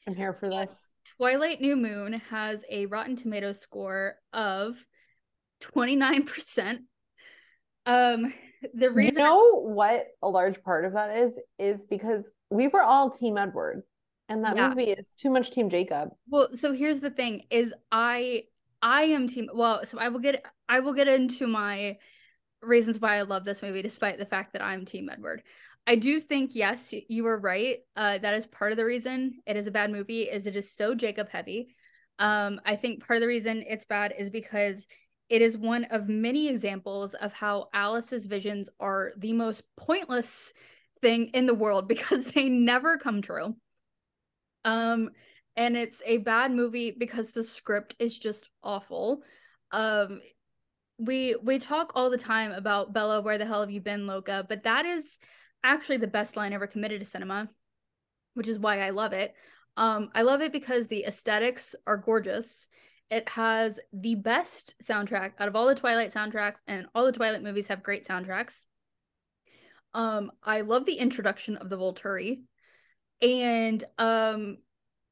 I'm 0.09 0.15
here 0.15 0.33
for 0.33 0.49
this. 0.49 0.89
Twilight 1.17 1.61
New 1.61 1.77
Moon 1.77 2.15
has 2.31 2.65
a 2.71 2.87
Rotten 2.87 3.17
Tomato 3.17 3.53
score 3.53 4.17
of 4.33 4.85
29%. 5.61 6.79
Um 7.87 8.33
the 8.75 8.87
You 8.87 8.91
reason 8.91 9.19
know 9.19 9.61
what 9.61 10.07
a 10.23 10.29
large 10.29 10.63
part 10.63 10.85
of 10.85 10.93
that 10.93 11.17
is? 11.17 11.39
Is 11.59 11.85
because 11.85 12.31
we 12.51 12.69
were 12.69 12.83
all 12.83 13.11
Team 13.11 13.37
Edward, 13.37 13.83
and 14.29 14.45
that 14.45 14.55
Yeah. 14.57 14.69
movie 14.69 14.91
is 14.93 15.15
too 15.19 15.31
much 15.31 15.51
Team 15.51 15.69
Jacob. 15.69 16.11
well 16.29 16.49
so 16.55 16.73
here's 16.73 17.01
the 17.01 17.11
thing 17.11 17.43
is 17.51 17.75
I 17.91 18.45
I 18.81 19.03
am 19.05 19.27
team 19.29 19.49
well 19.53 19.85
so 19.85 19.99
I 19.99 20.09
will 20.11 20.21
get 20.21 20.45
I 20.69 20.79
will 20.81 20.93
get 20.95 21.09
into 21.09 21.47
my 21.49 21.99
reasons 22.61 23.01
why 23.01 23.17
I 23.19 23.23
love 23.23 23.45
this 23.45 23.63
movie 23.63 23.83
despite 23.83 24.19
the 24.19 24.27
fact 24.27 24.53
that 24.53 24.63
I'm 24.63 24.85
team 24.85 25.09
Edward. 25.11 25.43
I 25.87 25.97
do 25.97 26.21
think 26.21 26.55
yes 26.55 26.95
you 27.09 27.25
were 27.25 27.39
right. 27.39 27.79
Uh 27.97 28.19
that 28.19 28.35
is 28.35 28.47
part 28.47 28.73
of 28.73 28.79
the 28.79 28.85
reason 28.85 29.41
it 29.47 29.57
is 29.57 29.67
a 29.67 29.73
bad 29.73 29.91
movie 29.91 30.23
is 30.23 30.47
it 30.47 30.57
is 30.57 30.71
so 30.71 30.95
Jacob 30.95 31.29
heavy. 31.29 31.75
Um 32.19 32.61
I 32.65 32.77
think 32.77 33.05
part 33.05 33.17
of 33.17 33.21
the 33.23 33.27
reason 33.27 33.65
it's 33.67 33.85
bad 33.85 34.15
is 34.19 34.31
because 34.31 34.87
it 35.29 35.43
is 35.43 35.57
one 35.57 35.85
of 35.85 36.09
many 36.09 36.49
examples 36.49 37.15
of 37.15 37.33
how 37.33 37.69
Alice's 37.73 38.27
visions 38.27 38.69
are 38.79 39.13
the 39.17 39.33
most 39.33 39.65
pointless 39.77 40.53
thing 41.01 41.27
in 41.29 41.47
the 41.47 41.55
world 41.55 41.89
because 41.95 42.27
they 42.27 42.49
never 42.49 42.97
come 42.97 43.23
true. 43.23 43.57
Um 44.65 45.11
and 45.57 45.77
it's 45.77 46.03
a 46.07 46.19
bad 46.19 46.53
movie 46.53 46.93
because 46.93 47.33
the 47.33 47.45
script 47.45 47.97
is 47.99 48.17
just 48.17 48.49
awful. 48.63 49.23
Um 49.73 50.21
we 50.99 51.35
we 51.43 51.59
talk 51.59 51.93
all 51.97 52.11
the 52.11 52.19
time 52.19 52.53
about 52.53 52.93
Bella 52.93 53.21
where 53.23 53.39
the 53.39 53.47
hell 53.47 53.61
have 53.61 53.71
you 53.71 53.81
been 53.81 54.07
Loca, 54.07 54.47
but 54.49 54.63
that 54.63 54.87
is 54.87 55.19
actually 55.65 55.99
the 55.99 56.07
best 56.07 56.37
line 56.37 56.53
ever 56.53 56.67
committed 56.67 57.01
to 57.01 57.07
cinema, 57.07 57.49
which 58.35 58.49
is 58.49 58.59
why 58.59 58.81
I 58.81 58.91
love 58.91 59.13
it. 59.13 59.35
Um, 59.77 60.11
I 60.15 60.23
love 60.23 60.43
it 60.43 60.53
because 60.53 60.87
the 60.87 61.05
aesthetics 61.05 61.75
are 61.87 61.97
gorgeous. 61.97 62.69
It 63.11 63.29
has 63.31 63.81
the 63.93 64.15
best 64.15 64.75
soundtrack 64.83 65.33
out 65.39 65.49
of 65.49 65.57
all 65.57 65.67
the 65.67 65.75
Twilight 65.75 66.13
soundtracks, 66.13 66.59
and 66.67 66.87
all 66.95 67.05
the 67.05 67.13
Twilight 67.13 67.43
movies 67.43 67.69
have 67.69 67.83
great 67.83 68.07
soundtracks. 68.07 68.63
Um, 69.95 70.33
I 70.43 70.63
love 70.63 70.87
the 70.87 70.95
introduction 70.95 71.57
of 71.57 71.69
the 71.69 71.77
Volturi, 71.77 72.43
and 73.21 73.85
um, 73.99 74.59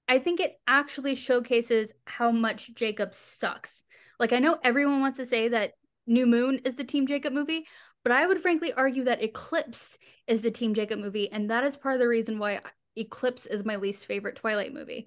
I 0.08 0.18
think 0.18 0.40
it 0.40 0.58
actually 0.66 1.14
showcases 1.14 1.92
how 2.06 2.30
much 2.30 2.74
Jacob 2.74 3.14
sucks. 3.14 3.84
Like, 4.18 4.32
I 4.32 4.38
know 4.38 4.58
everyone 4.62 5.00
wants 5.00 5.18
to 5.18 5.26
say 5.26 5.48
that 5.48 5.72
New 6.06 6.26
Moon 6.26 6.60
is 6.64 6.74
the 6.74 6.84
Team 6.84 7.06
Jacob 7.06 7.32
movie, 7.32 7.66
but 8.02 8.12
I 8.12 8.26
would 8.26 8.40
frankly 8.40 8.72
argue 8.72 9.04
that 9.04 9.22
Eclipse 9.22 9.98
is 10.26 10.42
the 10.42 10.50
Team 10.50 10.74
Jacob 10.74 10.98
movie, 10.98 11.30
and 11.30 11.50
that 11.50 11.64
is 11.64 11.76
part 11.76 11.94
of 11.94 12.00
the 12.00 12.08
reason 12.08 12.38
why 12.38 12.60
Eclipse 12.96 13.46
is 13.46 13.64
my 13.64 13.76
least 13.76 14.06
favorite 14.06 14.36
Twilight 14.36 14.72
movie. 14.72 15.06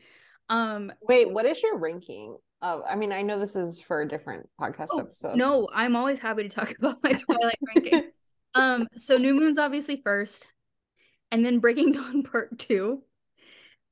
Um, 0.49 0.91
Wait, 1.01 1.29
what 1.29 1.45
is 1.45 1.61
your 1.61 1.77
ranking? 1.77 2.37
Of, 2.61 2.83
I 2.87 2.95
mean, 2.95 3.11
I 3.11 3.21
know 3.21 3.39
this 3.39 3.55
is 3.55 3.81
for 3.81 4.01
a 4.01 4.07
different 4.07 4.47
podcast 4.59 4.87
oh, 4.91 4.99
episode. 4.99 5.35
No, 5.35 5.67
I'm 5.73 5.95
always 5.95 6.19
happy 6.19 6.43
to 6.43 6.49
talk 6.49 6.71
about 6.77 7.03
my 7.03 7.11
Twilight 7.13 7.59
ranking. 7.75 8.11
Um, 8.55 8.87
so 8.93 9.17
New 9.17 9.33
Moon's 9.33 9.59
obviously 9.59 10.01
first, 10.03 10.47
and 11.31 11.43
then 11.43 11.59
Breaking 11.59 11.91
Dawn 11.93 12.23
Part 12.23 12.57
Two, 12.59 13.03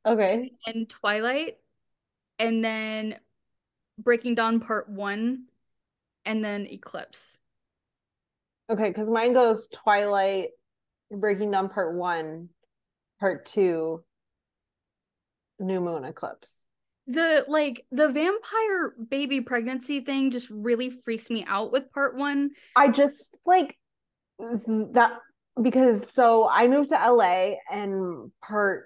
Okay. 0.06 0.52
and 0.66 0.88
Twilight, 0.88 1.58
and 2.40 2.64
then 2.64 3.18
Breaking 3.98 4.36
Dawn 4.36 4.60
Part 4.60 4.90
One, 4.90 5.46
and 6.26 6.44
then 6.46 6.68
Eclipse. 6.68 7.40
Okay, 8.72 8.88
because 8.88 9.10
mine 9.10 9.34
goes 9.34 9.68
Twilight, 9.68 10.52
Breaking 11.12 11.52
Dawn 11.52 11.68
Part 11.68 11.94
One, 11.94 12.48
Part 13.20 13.46
Two, 13.46 14.02
New 15.60 15.82
Moon 15.82 16.06
Eclipse. 16.06 16.64
The 17.08 17.44
like 17.50 17.86
the 17.92 18.10
vampire 18.14 18.94
baby 19.10 19.42
pregnancy 19.42 20.00
thing 20.00 20.32
just 20.32 20.50
really 20.50 20.90
freaks 20.90 21.30
me 21.30 21.44
out 21.46 21.74
with 21.74 21.92
Part 21.92 22.16
One. 22.16 22.52
I 22.78 22.88
just 22.88 23.38
like 23.46 23.78
that 24.40 25.18
because 25.62 26.10
so 26.14 26.48
I 26.50 26.68
moved 26.68 26.90
to 26.90 26.96
LA 26.96 27.56
and 27.70 28.32
part 28.42 28.86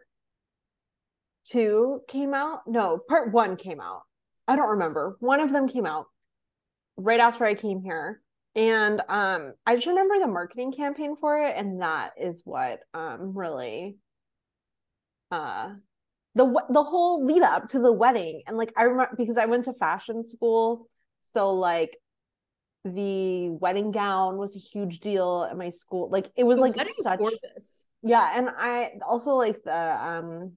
two 1.45 2.01
came 2.07 2.33
out. 2.33 2.61
No, 2.65 2.99
part 3.07 3.31
one 3.31 3.55
came 3.55 3.79
out. 3.79 4.01
I 4.47 4.55
don't 4.55 4.69
remember. 4.69 5.15
One 5.19 5.41
of 5.41 5.51
them 5.51 5.67
came 5.67 5.85
out 5.85 6.07
right 6.97 7.19
after 7.19 7.45
I 7.45 7.53
came 7.53 7.81
here. 7.81 8.23
And 8.55 9.01
um 9.09 9.53
I 9.65 9.75
just 9.75 9.87
remember 9.87 10.19
the 10.19 10.27
marketing 10.27 10.71
campaign 10.71 11.15
for 11.15 11.37
it, 11.39 11.55
and 11.57 11.81
that 11.81 12.13
is 12.19 12.41
what 12.45 12.79
um 12.93 13.37
really 13.37 13.97
uh 15.31 15.73
the 16.35 16.45
the 16.69 16.83
whole 16.83 17.25
lead 17.25 17.41
up 17.43 17.69
to 17.69 17.79
the 17.79 17.91
wedding. 17.91 18.43
And 18.47 18.57
like 18.57 18.73
I 18.77 18.83
remember 18.83 19.15
because 19.17 19.37
I 19.37 19.45
went 19.45 19.65
to 19.65 19.73
fashion 19.73 20.23
school, 20.27 20.87
so 21.23 21.51
like 21.53 21.97
the 22.83 23.49
wedding 23.49 23.91
gown 23.91 24.37
was 24.37 24.55
a 24.55 24.59
huge 24.59 24.99
deal 24.99 25.47
at 25.49 25.57
my 25.57 25.69
school. 25.69 26.09
Like 26.09 26.31
it 26.35 26.43
was 26.43 26.57
The 26.57 26.61
like 26.61 26.75
such 27.01 27.19
gorgeous. 27.19 27.87
yeah, 28.03 28.31
and 28.37 28.49
I 28.49 28.91
also 29.07 29.31
like 29.35 29.63
the 29.63 29.75
um 30.07 30.53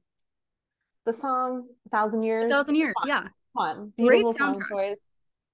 the 1.06 1.12
song 1.12 1.68
Thousand 1.90 2.22
Years. 2.22 2.46
A 2.46 2.54
thousand 2.54 2.74
years, 2.76 2.94
Fun. 3.00 3.08
yeah. 3.08 3.28
Fun. 3.56 3.92
Great 3.98 4.08
Beautiful 4.22 4.34
song 4.34 4.54
soundtracks. 4.56 4.68
choice. 4.70 4.96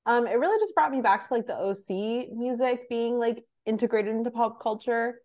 Um, 0.07 0.27
it 0.27 0.35
really 0.39 0.59
just 0.61 0.75
brought 0.75 0.93
me 0.93 1.01
back 1.01 1.27
to 1.27 1.35
like 1.35 1.47
the 1.47 1.57
OC 1.57 2.29
music 2.35 2.89
being 2.89 3.19
like 3.19 3.43
integrated 3.67 4.15
into 4.15 4.31
pop 4.31 4.61
culture. 4.63 5.21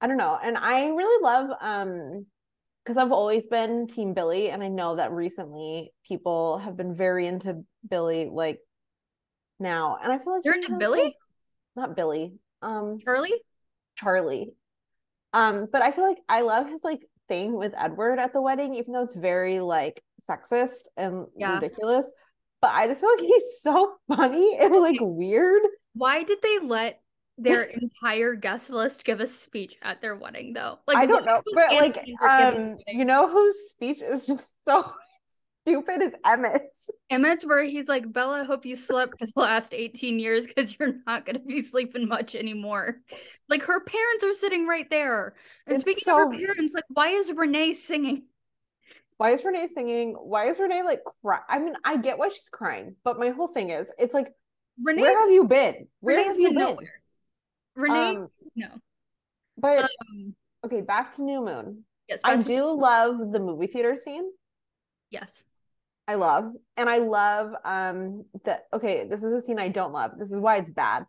I 0.00 0.06
don't 0.06 0.16
know. 0.16 0.38
And 0.42 0.56
I 0.56 0.86
really 0.88 1.22
love 1.22 1.50
um 1.60 2.26
because 2.84 2.96
I've 2.98 3.10
always 3.10 3.48
been 3.48 3.88
Team 3.88 4.14
Billy, 4.14 4.50
and 4.50 4.62
I 4.62 4.68
know 4.68 4.94
that 4.96 5.10
recently 5.10 5.92
people 6.06 6.58
have 6.58 6.76
been 6.76 6.94
very 6.94 7.26
into 7.26 7.64
Billy 7.88 8.28
like 8.30 8.60
now. 9.58 9.98
And 10.02 10.12
I 10.12 10.18
feel 10.18 10.34
like 10.34 10.44
You're 10.44 10.54
into 10.54 10.76
Billy? 10.78 11.02
like- 11.02 11.14
not 11.74 11.96
Billy. 11.96 12.32
Um 12.62 12.98
Charlie? 13.04 13.42
Charlie. 13.96 14.52
Um, 15.32 15.66
but 15.70 15.82
I 15.82 15.90
feel 15.90 16.04
like 16.06 16.18
I 16.28 16.42
love 16.42 16.68
his 16.68 16.82
like 16.84 17.00
thing 17.28 17.54
with 17.54 17.74
Edward 17.76 18.18
at 18.20 18.32
the 18.32 18.40
wedding, 18.40 18.74
even 18.74 18.92
though 18.92 19.02
it's 19.02 19.16
very 19.16 19.58
like 19.60 20.02
sexist 20.22 20.86
and 20.96 21.26
Yeah. 21.36 21.54
ridiculous. 21.56 22.06
But 22.66 22.74
I 22.74 22.88
just 22.88 23.00
feel 23.00 23.10
like 23.10 23.20
he's 23.20 23.60
so 23.60 23.94
funny 24.08 24.58
and 24.60 24.74
like 24.74 24.98
weird. 25.00 25.62
Why 25.94 26.24
did 26.24 26.38
they 26.42 26.58
let 26.64 27.00
their 27.38 27.62
entire 27.62 28.34
guest 28.34 28.70
list 28.70 29.04
give 29.04 29.20
a 29.20 29.26
speech 29.28 29.76
at 29.82 30.02
their 30.02 30.16
wedding 30.16 30.52
though? 30.52 30.80
Like 30.88 30.96
I 30.96 31.06
don't 31.06 31.24
know, 31.24 31.42
but 31.54 31.72
like 31.74 31.96
Anthony 31.96 32.16
for 32.18 32.28
giving 32.28 32.68
a 32.68 32.72
um, 32.72 32.76
you 32.88 33.04
know 33.04 33.30
whose 33.30 33.54
speech 33.68 34.02
is 34.02 34.26
just 34.26 34.52
so 34.66 34.92
stupid 35.62 36.02
is 36.02 36.10
Emmett's. 36.24 36.90
Emmett's 37.08 37.46
where 37.46 37.62
he's 37.62 37.86
like, 37.86 38.12
Bella, 38.12 38.40
I 38.40 38.44
hope 38.44 38.66
you 38.66 38.74
slept 38.74 39.14
for 39.20 39.26
the 39.26 39.40
last 39.40 39.72
18 39.72 40.18
years 40.18 40.44
because 40.48 40.76
you're 40.76 40.94
not 41.06 41.24
going 41.24 41.36
to 41.36 41.46
be 41.46 41.60
sleeping 41.60 42.08
much 42.08 42.34
anymore. 42.34 42.96
Like 43.48 43.62
her 43.62 43.78
parents 43.78 44.24
are 44.24 44.32
sitting 44.32 44.66
right 44.66 44.90
there. 44.90 45.36
And 45.68 45.76
It's 45.76 45.84
speaking 45.84 46.12
of 46.12 46.18
her 46.18 46.32
so- 46.32 46.36
parents, 46.36 46.74
like, 46.74 46.84
why 46.88 47.10
is 47.10 47.30
Renee 47.30 47.74
singing? 47.74 48.24
Why 49.18 49.30
is 49.30 49.44
Renee 49.44 49.66
singing? 49.68 50.12
Why 50.14 50.46
is 50.46 50.58
Renee 50.58 50.82
like 50.82 51.00
cry? 51.22 51.38
I 51.48 51.58
mean, 51.58 51.74
I 51.84 51.96
get 51.96 52.18
why 52.18 52.28
she's 52.28 52.48
crying, 52.48 52.96
but 53.04 53.18
my 53.18 53.30
whole 53.30 53.48
thing 53.48 53.70
is, 53.70 53.92
it's 53.98 54.12
like, 54.14 54.28
Renee 54.82 55.02
where 55.02 55.18
have 55.18 55.30
you 55.30 55.44
been? 55.44 55.88
Where 56.00 56.16
Renee's 56.16 56.32
have 56.32 56.40
you 56.40 56.48
been 56.48 56.54
been? 56.58 56.64
nowhere. 56.64 56.92
Renee, 57.76 58.16
Um, 58.16 58.28
no. 58.54 58.68
but 59.56 59.84
Um, 59.84 60.34
okay, 60.64 60.80
back 60.82 61.14
to 61.16 61.22
New 61.22 61.42
Moon. 61.44 61.84
yes, 62.08 62.20
I 62.24 62.36
do 62.36 62.64
love 62.70 63.32
the 63.32 63.40
movie 63.40 63.66
theater 63.68 63.96
scene. 63.96 64.30
Yes. 65.10 65.44
I 66.08 66.14
love. 66.16 66.52
And 66.76 66.88
I 66.88 66.98
love 66.98 67.52
um 67.64 68.24
that 68.44 68.66
okay, 68.72 69.06
this 69.08 69.22
is 69.24 69.32
a 69.32 69.40
scene 69.40 69.58
I 69.58 69.68
don't 69.68 69.92
love. 69.92 70.12
This 70.18 70.30
is 70.30 70.38
why 70.38 70.56
it's 70.56 70.70
bad. 70.70 71.04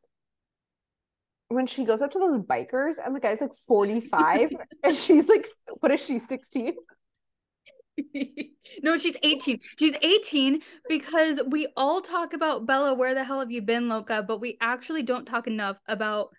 When 1.49 1.67
she 1.67 1.85
goes 1.85 2.01
up 2.01 2.11
to 2.11 2.19
those 2.19 2.41
bikers 2.41 2.95
and 3.03 3.15
the 3.15 3.19
guy's 3.19 3.39
like 3.41 3.53
45 3.67 4.51
and 4.83 4.95
she's 4.95 5.29
like 5.29 5.45
what 5.79 5.91
is 5.91 6.03
she 6.03 6.19
16? 6.19 6.73
no, 8.83 8.97
she's 8.97 9.17
18. 9.23 9.59
She's 9.79 9.95
18 10.01 10.61
because 10.89 11.41
we 11.47 11.67
all 11.75 12.01
talk 12.01 12.33
about 12.33 12.65
Bella, 12.65 12.93
where 12.93 13.13
the 13.13 13.23
hell 13.23 13.39
have 13.39 13.51
you 13.51 13.61
been, 13.61 13.89
Loca? 13.89 14.23
But 14.27 14.39
we 14.39 14.57
actually 14.61 15.03
don't 15.03 15.25
talk 15.25 15.47
enough 15.47 15.77
about 15.87 16.29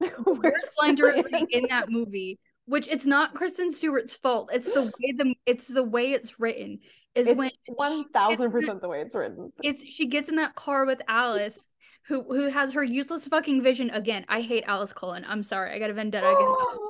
where 0.24 0.54
Slender 0.62 1.10
in 1.50 1.66
that 1.68 1.90
movie, 1.90 2.38
which 2.66 2.88
it's 2.88 3.06
not 3.06 3.34
Kristen 3.34 3.70
Stewart's 3.70 4.16
fault. 4.16 4.50
It's 4.52 4.70
the 4.70 4.82
way 4.82 5.12
the 5.16 5.34
it's 5.46 5.68
the 5.68 5.84
way 5.84 6.12
it's 6.12 6.38
written. 6.40 6.80
Is 7.14 7.26
It's 7.26 7.36
when 7.36 7.50
one 7.66 8.08
thousand 8.10 8.50
percent 8.50 8.80
the 8.80 8.88
way 8.88 9.00
it's 9.00 9.14
written. 9.14 9.52
it's 9.62 9.82
she 9.84 10.06
gets 10.06 10.28
in 10.28 10.36
that 10.36 10.54
car 10.54 10.86
with 10.86 11.02
Alice, 11.08 11.58
who 12.06 12.22
who 12.22 12.48
has 12.48 12.72
her 12.72 12.82
useless 12.82 13.26
fucking 13.26 13.62
vision 13.62 13.90
again. 13.90 14.24
I 14.28 14.40
hate 14.40 14.64
Alice 14.66 14.92
Cullen. 14.92 15.24
I'm 15.28 15.42
sorry, 15.42 15.72
I 15.74 15.78
got 15.78 15.90
a 15.90 15.94
vendetta 15.94 16.26
against 16.26 16.60
Alice. 16.60 16.78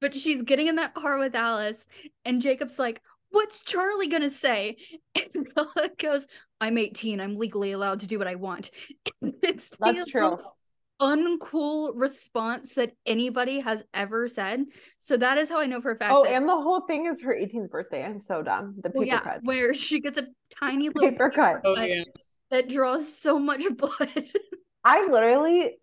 But 0.00 0.14
she's 0.14 0.42
getting 0.42 0.66
in 0.66 0.76
that 0.76 0.92
car 0.92 1.18
with 1.18 1.34
Alice, 1.34 1.86
and 2.26 2.42
Jacob's 2.42 2.78
like, 2.78 3.00
"What's 3.34 3.62
Charlie 3.62 4.06
gonna 4.06 4.30
say?" 4.30 4.76
And 5.34 5.46
Bella 5.54 5.90
goes, 5.98 6.26
"I'm 6.60 6.78
18. 6.78 7.20
I'm 7.20 7.36
legally 7.36 7.72
allowed 7.72 8.00
to 8.00 8.06
do 8.06 8.18
what 8.18 8.28
I 8.28 8.36
want." 8.36 8.70
it's 9.42 9.70
the 9.70 9.76
That's 9.80 10.06
true. 10.06 10.38
uncool 11.00 11.92
response 11.96 12.76
that 12.76 12.92
anybody 13.04 13.58
has 13.60 13.84
ever 13.92 14.28
said. 14.28 14.64
So 15.00 15.16
that 15.16 15.38
is 15.38 15.48
how 15.48 15.58
I 15.60 15.66
know 15.66 15.80
for 15.80 15.90
a 15.90 15.96
fact. 15.96 16.12
Oh, 16.14 16.24
that, 16.24 16.32
and 16.32 16.48
the 16.48 16.56
whole 16.56 16.82
thing 16.82 17.06
is 17.06 17.20
her 17.22 17.34
18th 17.34 17.70
birthday. 17.70 18.04
I'm 18.04 18.20
so 18.20 18.42
done. 18.42 18.74
The 18.76 18.90
paper 18.90 18.98
well, 18.98 19.06
yeah, 19.06 19.20
cut. 19.20 19.40
where 19.42 19.74
she 19.74 20.00
gets 20.00 20.18
a 20.18 20.26
tiny 20.60 20.88
little 20.94 21.10
Paper 21.10 21.30
cut. 21.30 21.60
Oh 21.64 21.76
yeah. 21.80 22.04
that 22.50 22.68
draws 22.68 23.12
so 23.16 23.38
much 23.38 23.64
blood. 23.76 24.24
I 24.84 25.08
literally 25.08 25.78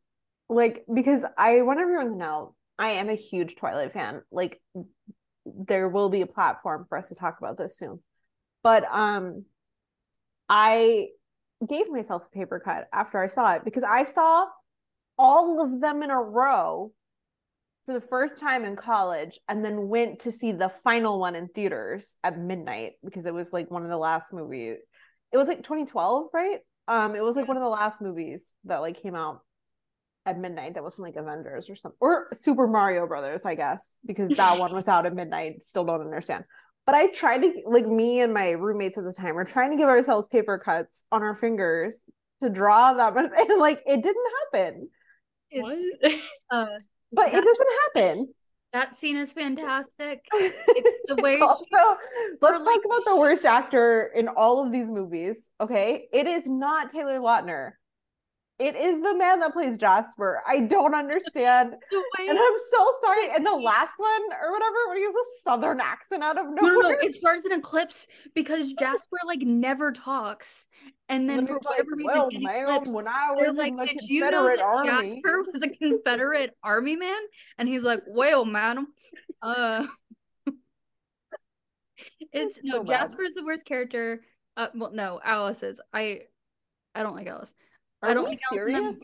like 0.48 0.86
because 0.94 1.26
I 1.38 1.62
want 1.64 1.80
everyone 1.80 2.12
to 2.12 2.16
know 2.16 2.56
I 2.78 2.92
am 2.92 3.10
a 3.10 3.16
huge 3.16 3.56
Twilight 3.56 3.94
fan. 3.94 4.22
Like 4.32 4.62
there 5.46 5.90
will 5.90 6.10
be 6.10 6.22
a 6.22 6.28
platform 6.28 6.86
for 6.88 6.98
us 6.98 7.10
to 7.10 7.16
talk 7.16 7.38
about 7.40 7.58
this 7.58 7.78
soon. 7.78 8.00
But 8.64 8.86
um 8.92 9.46
I 10.50 11.08
gave 11.68 11.90
myself 11.90 12.24
a 12.26 12.38
paper 12.38 12.60
cut 12.60 12.88
after 12.92 13.18
I 13.18 13.28
saw 13.28 13.54
it 13.54 13.64
because 13.64 13.84
I 13.84 14.04
saw 14.04 14.46
all 15.18 15.62
of 15.62 15.80
them 15.80 16.04
in 16.04 16.10
a 16.10 16.22
row 16.22 16.92
for 17.86 17.94
the 17.94 18.02
first 18.02 18.40
time 18.40 18.66
in 18.66 18.76
college 18.76 19.40
and 19.48 19.64
then 19.64 19.88
went 19.88 20.20
to 20.20 20.32
see 20.32 20.52
the 20.52 20.72
final 20.84 21.20
one 21.20 21.36
in 21.36 21.48
theaters 21.48 22.16
at 22.24 22.38
midnight 22.38 22.94
because 23.04 23.26
it 23.26 23.34
was 23.34 23.54
like 23.54 23.72
one 23.72 23.84
of 23.84 23.90
the 23.90 23.98
last 23.98 24.34
movies. 24.34 24.78
It 25.32 25.38
was 25.38 25.48
like 25.48 25.64
2012, 25.64 26.28
right? 26.34 26.60
Um 26.88 27.16
it 27.16 27.24
was 27.24 27.36
like 27.36 27.48
one 27.48 27.58
of 27.58 27.64
the 27.64 27.70
last 27.70 28.02
movies 28.02 28.52
that 28.66 28.78
like 28.78 29.02
came 29.02 29.16
out 29.16 29.42
at 30.26 30.38
midnight 30.40 30.76
that 30.76 30.84
wasn't 30.84 31.04
like 31.04 31.16
Avengers 31.16 31.70
or 31.70 31.76
something 31.76 31.98
or 32.00 32.28
Super 32.34 32.68
Mario 32.68 33.08
Brothers, 33.08 33.44
I 33.46 33.56
guess, 33.56 33.98
because 34.06 34.36
that 34.38 34.60
one 34.60 34.74
was 34.74 34.88
out 34.88 35.06
at 35.06 35.16
midnight. 35.16 35.64
Still 35.64 35.86
don't 35.86 36.02
understand. 36.02 36.44
But 36.86 36.96
I 36.96 37.08
tried 37.12 37.44
to 37.44 37.54
like 37.66 37.86
me 37.88 38.22
and 38.22 38.34
my 38.34 38.52
roommates 38.52 38.98
at 38.98 39.04
the 39.04 39.14
time 39.14 39.36
were 39.36 39.46
trying 39.46 39.72
to 39.72 39.78
give 39.78 39.90
ourselves 39.90 40.28
paper 40.28 40.58
cuts 40.58 41.06
on 41.12 41.22
our 41.24 41.36
fingers 41.36 42.04
to 42.44 42.50
draw 42.50 42.94
that, 42.94 43.14
but 43.16 43.38
and 43.40 43.60
like 43.60 43.82
it 43.86 44.02
didn't 44.04 44.28
happen. 44.54 44.90
It's 45.50 45.64
What? 45.64 46.14
uh 46.50 46.66
But 47.14 47.28
it 47.28 47.44
doesn't 47.44 47.70
happen. 47.96 48.34
That 48.74 48.96
scene 48.96 49.18
is 49.18 49.34
fantastic. 49.34 50.22
It's 50.34 51.10
the 51.14 51.22
way 51.22 51.40
also, 51.42 51.66
she- 51.66 52.38
let's 52.42 52.64
like- 52.64 52.76
talk 52.76 52.86
about 52.86 53.06
the 53.06 53.18
worst 53.18 53.44
actor 53.44 54.10
in 54.16 54.30
all 54.30 54.66
of 54.66 54.72
these 54.72 54.88
movies. 54.88 55.50
Okay, 55.60 56.08
it 56.14 56.26
is 56.26 56.48
not 56.48 56.90
Taylor 56.90 57.20
Lautner. 57.20 57.72
It 58.62 58.76
is 58.76 59.02
the 59.02 59.16
man 59.16 59.40
that 59.40 59.54
plays 59.54 59.76
Jasper. 59.76 60.44
I 60.46 60.60
don't 60.60 60.94
understand, 60.94 61.74
and 62.20 62.40
I'm 62.40 62.58
so 62.70 62.92
sorry. 63.02 63.32
And 63.36 63.44
the 63.44 63.56
last 63.56 63.94
one 63.98 64.22
or 64.40 64.52
whatever, 64.52 64.76
when 64.88 64.98
he 64.98 65.04
has 65.04 65.16
a 65.16 65.42
southern 65.42 65.82
accent 65.82 66.24
out 66.24 66.38
of 66.38 66.46
no, 66.46 66.62
no, 66.62 66.80
no, 66.82 66.90
it 66.90 67.12
starts 67.12 67.44
in 67.44 67.54
eclipse 67.54 68.08
because 68.36 68.72
Jasper 68.80 69.18
like 69.26 69.42
never 69.42 69.92
talks, 69.92 70.68
and 71.10 71.28
then 71.28 71.40
and 71.40 71.48
for 71.48 71.56
he's 71.56 71.64
like, 71.64 71.72
whatever 71.72 71.96
reason, 71.96 72.44
"Well, 72.44 72.76
eclipse, 72.76 72.90
when 72.92 73.08
I 73.08 73.32
was 73.32 73.58
like, 73.58 73.72
in 73.72 73.78
the 73.78 73.86
"Did 73.88 74.02
you 74.04 74.30
know 74.30 74.46
that 74.46 74.60
Army." 74.60 75.16
Jasper 75.16 75.44
was 75.52 75.64
a 75.64 75.70
Confederate 75.70 76.56
Army 76.64 76.96
man?" 76.96 77.20
And 77.58 77.68
he's 77.68 77.84
like, 77.84 78.02
"Well, 78.08 78.46
madam, 78.46 78.90
uh." 79.42 79.88
It's 82.34 82.56
That's 82.56 82.66
no 82.66 82.78
so. 82.78 82.84
Jasper's 82.86 83.34
the 83.34 83.44
worst 83.44 83.66
character. 83.66 84.22
Uh, 84.56 84.68
well, 84.74 84.92
no, 84.94 85.20
Alice 85.24 85.64
is. 85.64 85.82
I, 85.94 86.22
I 86.96 87.04
don't 87.04 87.16
like 87.16 87.28
Alice. 87.28 87.54
Are 88.02 88.10
I 88.10 88.14
don't 88.14 88.24
like 88.26 88.40
Alice 88.52 88.68
in 88.68 88.74
that 88.74 88.80
serious? 88.82 89.00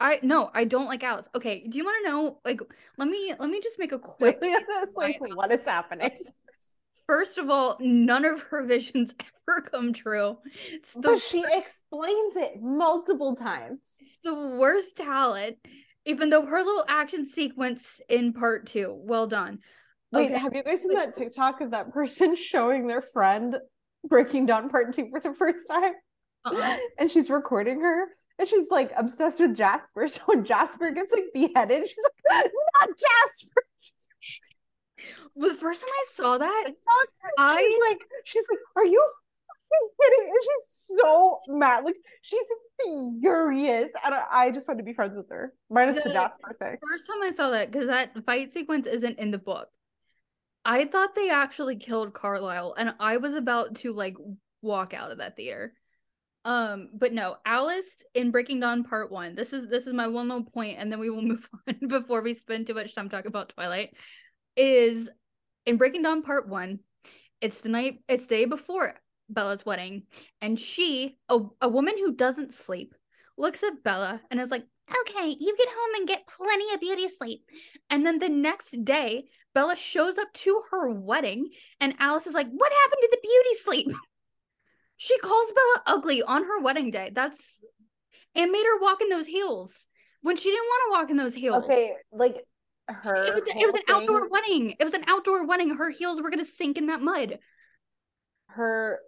I 0.00 0.18
no, 0.22 0.50
I 0.52 0.64
don't 0.64 0.86
like 0.86 1.02
Alice. 1.04 1.28
Okay, 1.34 1.66
do 1.68 1.78
you 1.78 1.84
want 1.84 2.04
to 2.04 2.10
know? 2.10 2.38
Like, 2.44 2.60
let 2.98 3.08
me 3.08 3.32
let 3.38 3.48
me 3.48 3.60
just 3.60 3.78
make 3.78 3.92
a 3.92 3.98
quick. 3.98 4.38
It's 4.42 4.96
like, 4.96 5.18
what 5.34 5.52
is 5.52 5.64
happening? 5.64 6.10
First 7.06 7.38
of 7.38 7.50
all, 7.50 7.76
none 7.80 8.24
of 8.24 8.42
her 8.42 8.64
visions 8.64 9.14
ever 9.48 9.60
come 9.62 9.92
true. 9.92 10.38
It's 10.70 10.94
the, 10.94 11.00
But 11.00 11.20
she 11.20 11.44
explains 11.44 12.36
it 12.36 12.60
multiple 12.60 13.34
times. 13.36 13.98
the 14.24 14.34
worst 14.34 14.96
talent. 14.96 15.56
Even 16.04 16.30
though 16.30 16.44
her 16.44 16.62
little 16.62 16.84
action 16.88 17.24
sequence 17.24 18.00
in 18.08 18.32
part 18.32 18.66
two, 18.66 18.98
well 19.04 19.28
done. 19.28 19.60
Wait, 20.10 20.30
Okay. 20.32 20.38
have 20.38 20.52
you 20.54 20.64
guys 20.64 20.80
seen 20.80 20.94
that 20.94 21.14
TikTok 21.14 21.60
of 21.60 21.70
that 21.70 21.92
person 21.92 22.34
showing 22.50 22.88
their 22.88 23.02
friend 23.02 23.56
breaking 24.08 24.46
down 24.46 24.68
part 24.68 24.94
two 24.94 25.08
for 25.10 25.20
the 25.20 25.32
first 25.32 25.60
time? 25.68 25.92
Uh-uh. 26.44 26.76
And 26.98 27.10
she's 27.10 27.30
recording 27.30 27.80
her 27.80 28.06
and 28.38 28.48
she's 28.48 28.70
like 28.70 28.92
obsessed 28.96 29.40
with 29.40 29.54
Jasper. 29.56 30.08
So 30.08 30.20
when 30.26 30.44
Jasper 30.44 30.90
gets 30.90 31.12
like 31.12 31.24
beheaded, 31.34 31.86
she's 31.88 32.04
like, 32.30 32.50
not 32.80 32.88
Jasper. 32.90 33.62
Well, 35.34 35.48
the 35.48 35.54
first 35.56 35.80
time 35.80 35.90
I 35.90 36.04
saw 36.12 36.38
that, 36.38 36.64
She's 36.68 36.76
I- 37.38 37.88
like, 37.90 38.00
she's 38.24 38.44
like, 38.50 38.58
are 38.76 38.84
you 38.84 39.04
kidding? 40.00 40.28
And 40.28 40.36
she's 40.42 40.96
so 41.00 41.38
mad. 41.48 41.84
Like 41.84 41.96
she's 42.20 42.46
furious. 43.20 43.88
And 44.04 44.14
I, 44.14 44.22
I 44.30 44.50
just 44.50 44.68
want 44.68 44.78
to 44.78 44.84
be 44.84 44.92
friends 44.92 45.16
with 45.16 45.28
her. 45.30 45.52
Minus 45.70 45.96
the 45.96 46.10
The- 46.10 46.12
Jasper 46.12 46.54
thing. 46.58 46.76
first 46.88 47.06
time 47.06 47.22
I 47.22 47.30
saw 47.32 47.50
that, 47.50 47.72
because 47.72 47.88
that 47.88 48.10
fight 48.26 48.52
sequence 48.52 48.86
isn't 48.86 49.18
in 49.18 49.30
the 49.30 49.38
book, 49.38 49.68
I 50.64 50.84
thought 50.84 51.14
they 51.16 51.30
actually 51.30 51.76
killed 51.76 52.12
Carlisle, 52.12 52.74
and 52.78 52.94
I 53.00 53.16
was 53.16 53.34
about 53.34 53.76
to 53.76 53.92
like 53.94 54.14
walk 54.60 54.94
out 54.94 55.10
of 55.10 55.18
that 55.18 55.34
theater. 55.36 55.72
Um, 56.44 56.88
but 56.92 57.12
no, 57.12 57.36
Alice 57.46 58.04
in 58.14 58.30
Breaking 58.30 58.60
Dawn 58.60 58.82
Part 58.82 59.12
One. 59.12 59.34
This 59.34 59.52
is 59.52 59.68
this 59.68 59.86
is 59.86 59.94
my 59.94 60.08
one 60.08 60.28
little 60.28 60.44
point, 60.44 60.78
and 60.78 60.90
then 60.90 60.98
we 60.98 61.10
will 61.10 61.22
move 61.22 61.48
on 61.68 61.88
before 61.88 62.22
we 62.22 62.34
spend 62.34 62.66
too 62.66 62.74
much 62.74 62.94
time 62.94 63.08
talking 63.08 63.28
about 63.28 63.50
Twilight. 63.50 63.94
Is 64.56 65.08
in 65.66 65.76
Breaking 65.76 66.02
Dawn 66.02 66.22
Part 66.22 66.48
One. 66.48 66.80
It's 67.40 67.60
the 67.60 67.68
night. 67.68 68.00
It's 68.08 68.26
the 68.26 68.36
day 68.36 68.44
before 68.44 68.94
Bella's 69.28 69.64
wedding, 69.64 70.04
and 70.40 70.58
she, 70.58 71.16
a, 71.28 71.40
a 71.60 71.68
woman 71.68 71.94
who 71.96 72.14
doesn't 72.14 72.54
sleep, 72.54 72.94
looks 73.38 73.62
at 73.62 73.82
Bella 73.84 74.20
and 74.30 74.40
is 74.40 74.50
like, 74.50 74.64
"Okay, 74.90 75.36
you 75.38 75.56
get 75.56 75.68
home 75.68 75.94
and 75.96 76.08
get 76.08 76.26
plenty 76.26 76.74
of 76.74 76.80
beauty 76.80 77.08
sleep." 77.08 77.44
And 77.88 78.04
then 78.04 78.18
the 78.18 78.28
next 78.28 78.84
day, 78.84 79.24
Bella 79.54 79.76
shows 79.76 80.18
up 80.18 80.32
to 80.32 80.62
her 80.72 80.90
wedding, 80.90 81.50
and 81.80 81.94
Alice 82.00 82.26
is 82.26 82.34
like, 82.34 82.48
"What 82.50 82.72
happened 82.72 83.00
to 83.02 83.08
the 83.12 83.28
beauty 83.28 83.54
sleep?" 83.54 83.96
She 85.02 85.18
calls 85.18 85.52
Bella 85.52 85.96
ugly 85.96 86.22
on 86.22 86.44
her 86.44 86.60
wedding 86.60 86.92
day. 86.92 87.10
That's 87.12 87.58
and 88.36 88.52
made 88.52 88.64
her 88.64 88.78
walk 88.80 89.02
in 89.02 89.08
those 89.08 89.26
heels 89.26 89.88
when 90.20 90.36
she 90.36 90.48
didn't 90.50 90.64
want 90.64 90.82
to 90.86 91.00
walk 91.00 91.10
in 91.10 91.16
those 91.16 91.34
heels. 91.34 91.64
Okay, 91.64 91.94
like 92.12 92.44
her. 92.86 93.16
It 93.24 93.34
was, 93.34 93.42
it 93.48 93.66
was 93.66 93.74
an 93.74 93.82
outdoor 93.88 94.28
wedding. 94.28 94.76
It 94.78 94.84
was 94.84 94.94
an 94.94 95.02
outdoor 95.08 95.44
wedding. 95.44 95.74
Her 95.74 95.90
heels 95.90 96.22
were 96.22 96.30
gonna 96.30 96.44
sink 96.44 96.78
in 96.78 96.86
that 96.86 97.00
mud. 97.00 97.40
her 98.50 99.00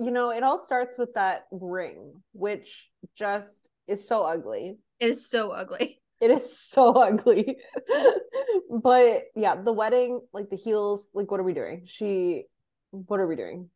you 0.00 0.10
know 0.10 0.30
it 0.30 0.42
all 0.42 0.58
starts 0.58 0.98
with 0.98 1.14
that 1.14 1.44
ring 1.52 2.14
which 2.32 2.90
just 3.16 3.68
is 3.86 4.08
so 4.08 4.22
ugly 4.24 4.78
It 4.98 5.10
is 5.10 5.28
so 5.30 5.50
ugly. 5.52 6.00
it 6.20 6.30
is 6.32 6.58
so 6.58 6.92
ugly 6.94 7.58
but 8.82 9.24
yeah 9.36 9.54
the 9.62 9.72
wedding 9.72 10.20
like 10.32 10.50
the 10.50 10.56
heels 10.56 11.02
like 11.14 11.30
what 11.30 11.38
are 11.38 11.44
we 11.44 11.52
doing 11.52 11.82
she 11.86 12.44
what 12.90 13.20
are 13.20 13.28
we 13.28 13.36
doing 13.36 13.70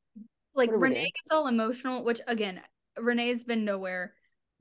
Like 0.54 0.68
What 0.70 0.76
are 0.76 0.78
we 0.80 0.88
Renee 0.88 1.12
gets 1.14 1.30
all 1.32 1.46
emotional, 1.46 2.04
which 2.04 2.20
again, 2.26 2.60
Renee's 2.98 3.44
been 3.44 3.64
nowhere. 3.64 4.14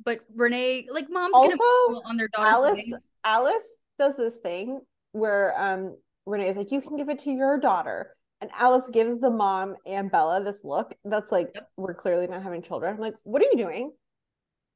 But 0.04 0.20
Renee, 0.36 0.88
like 0.92 1.10
moms 1.10 1.34
Also, 1.36 1.58
on 2.06 2.18
their 2.18 2.28
daughter's 2.30 2.54
alice 2.54 2.72
wedding. 2.78 2.98
alice 3.24 3.68
does 4.00 4.18
this 4.18 4.38
thing 4.38 4.80
where 5.12 5.54
um 5.62 5.96
renee 6.26 6.50
is 6.50 6.58
like 6.58 6.72
you 6.72 6.82
can 6.82 6.98
give 6.98 7.10
it 7.10 7.20
to 7.20 7.30
your 7.32 7.60
daughter 7.60 8.16
and 8.40 8.50
alice 8.58 8.90
gives 8.92 9.20
the 9.20 9.30
mom 9.30 9.76
and 9.86 10.10
bella 10.10 10.44
this 10.44 10.64
look 10.64 10.96
that's 11.06 11.32
like 11.32 11.52
Yep. 11.54 11.70
we're 11.78 11.94
clearly 11.94 12.26
not 12.26 12.42
having 12.42 12.64
children 12.64 12.94
i'm 12.96 13.00
like 13.00 13.16
what 13.26 13.42
are 13.44 13.46
you 13.52 13.58
doing 13.58 13.92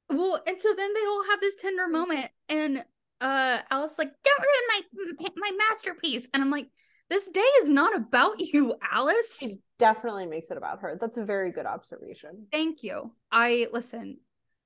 Well, 0.10 0.40
and 0.46 0.60
so 0.60 0.74
then 0.78 0.94
they 0.94 1.06
all 1.08 1.24
have 1.32 1.40
this 1.42 1.56
tender 1.56 1.88
moment, 1.88 2.30
and 2.50 2.86
uh, 3.22 3.60
Alice 3.72 3.96
like, 3.98 4.12
"Don't 4.24 4.40
ruin 4.40 4.84
my 5.18 5.30
my 5.36 5.52
masterpiece," 5.70 6.30
and 6.34 6.44
I'm 6.44 6.52
like, 6.52 6.68
"This 7.10 7.28
day 7.30 7.50
is 7.62 7.70
not 7.70 7.96
about 7.96 8.40
you, 8.54 8.76
Alice." 8.92 9.38
it 9.42 9.60
definitely 9.78 10.26
makes 10.26 10.50
it 10.52 10.58
about 10.58 10.80
her 10.80 10.98
that's 11.02 11.18
a 11.18 11.26
very 11.26 11.52
good 11.52 11.66
observation 11.66 12.48
Thank 12.52 12.82
you. 12.84 13.12
I 13.32 13.68
listen. 13.74 14.18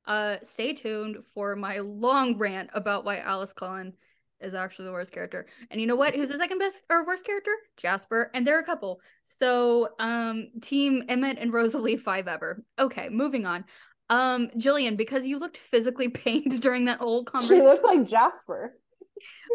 Uh, 0.06 0.38
stay 0.44 0.74
tuned 0.74 1.18
for 1.34 1.56
my 1.56 1.80
long 1.80 2.38
rant 2.38 2.70
about 2.74 3.06
why 3.06 3.18
Alice 3.20 3.54
Cullen 3.54 3.94
is 4.40 4.54
actually 4.56 4.86
the 4.86 4.92
worst 4.92 5.12
character. 5.12 5.46
And 5.70 5.80
you 5.82 5.86
know 5.86 5.96
what? 5.96 6.16
Who's 6.16 6.30
the 6.30 6.38
second 6.38 6.58
best 6.60 6.82
or 6.90 7.06
worst 7.06 7.26
character? 7.26 7.52
Jasper. 7.78 8.32
And 8.34 8.46
they're 8.48 8.60
a 8.60 8.64
couple. 8.64 9.02
So, 9.24 9.90
um, 10.00 10.48
Team 10.62 11.04
Emmett 11.10 11.38
and 11.40 11.52
Rosalie 11.54 11.98
five 11.98 12.28
ever. 12.28 12.64
Okay, 12.80 13.10
moving 13.10 13.46
on. 13.46 13.66
Um, 14.10 14.50
Jillian, 14.58 14.98
because 14.98 15.28
you 15.28 15.38
looked 15.38 15.58
physically 15.58 16.10
pained 16.10 16.62
during 16.62 16.86
that 16.86 17.00
whole 17.00 17.24
conversation. 17.24 17.58
she 17.58 17.68
looks 17.68 17.84
like 17.84 18.08
jasper 18.08 18.78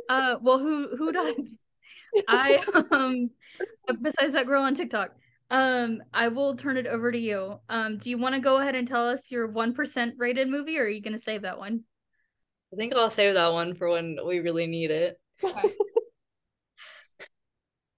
Uh, 0.08 0.36
well, 0.42 0.58
who 0.58 0.94
who 0.96 1.10
does? 1.12 1.58
I 2.28 2.62
um, 2.90 3.30
besides 4.00 4.32
that 4.34 4.46
girl 4.46 4.62
on 4.62 4.74
TikTok. 4.74 5.10
Um, 5.50 6.02
I 6.12 6.28
will 6.28 6.56
turn 6.56 6.78
it 6.78 6.86
over 6.86 7.12
to 7.12 7.18
you. 7.18 7.58
Um, 7.68 7.98
do 7.98 8.10
you 8.10 8.18
want 8.18 8.34
to 8.34 8.40
go 8.40 8.56
ahead 8.58 8.74
and 8.74 8.88
tell 8.88 9.06
us 9.06 9.30
your 9.30 9.46
one 9.46 9.74
percent 9.74 10.14
rated 10.16 10.48
movie, 10.48 10.78
or 10.78 10.84
are 10.84 10.88
you 10.88 11.02
gonna 11.02 11.18
save 11.18 11.42
that 11.42 11.58
one? 11.58 11.84
I 12.72 12.76
think 12.76 12.94
I'll 12.94 13.10
save 13.10 13.34
that 13.34 13.52
one 13.52 13.74
for 13.74 13.90
when 13.90 14.18
we 14.26 14.40
really 14.40 14.66
need 14.66 14.90
it. 14.90 15.20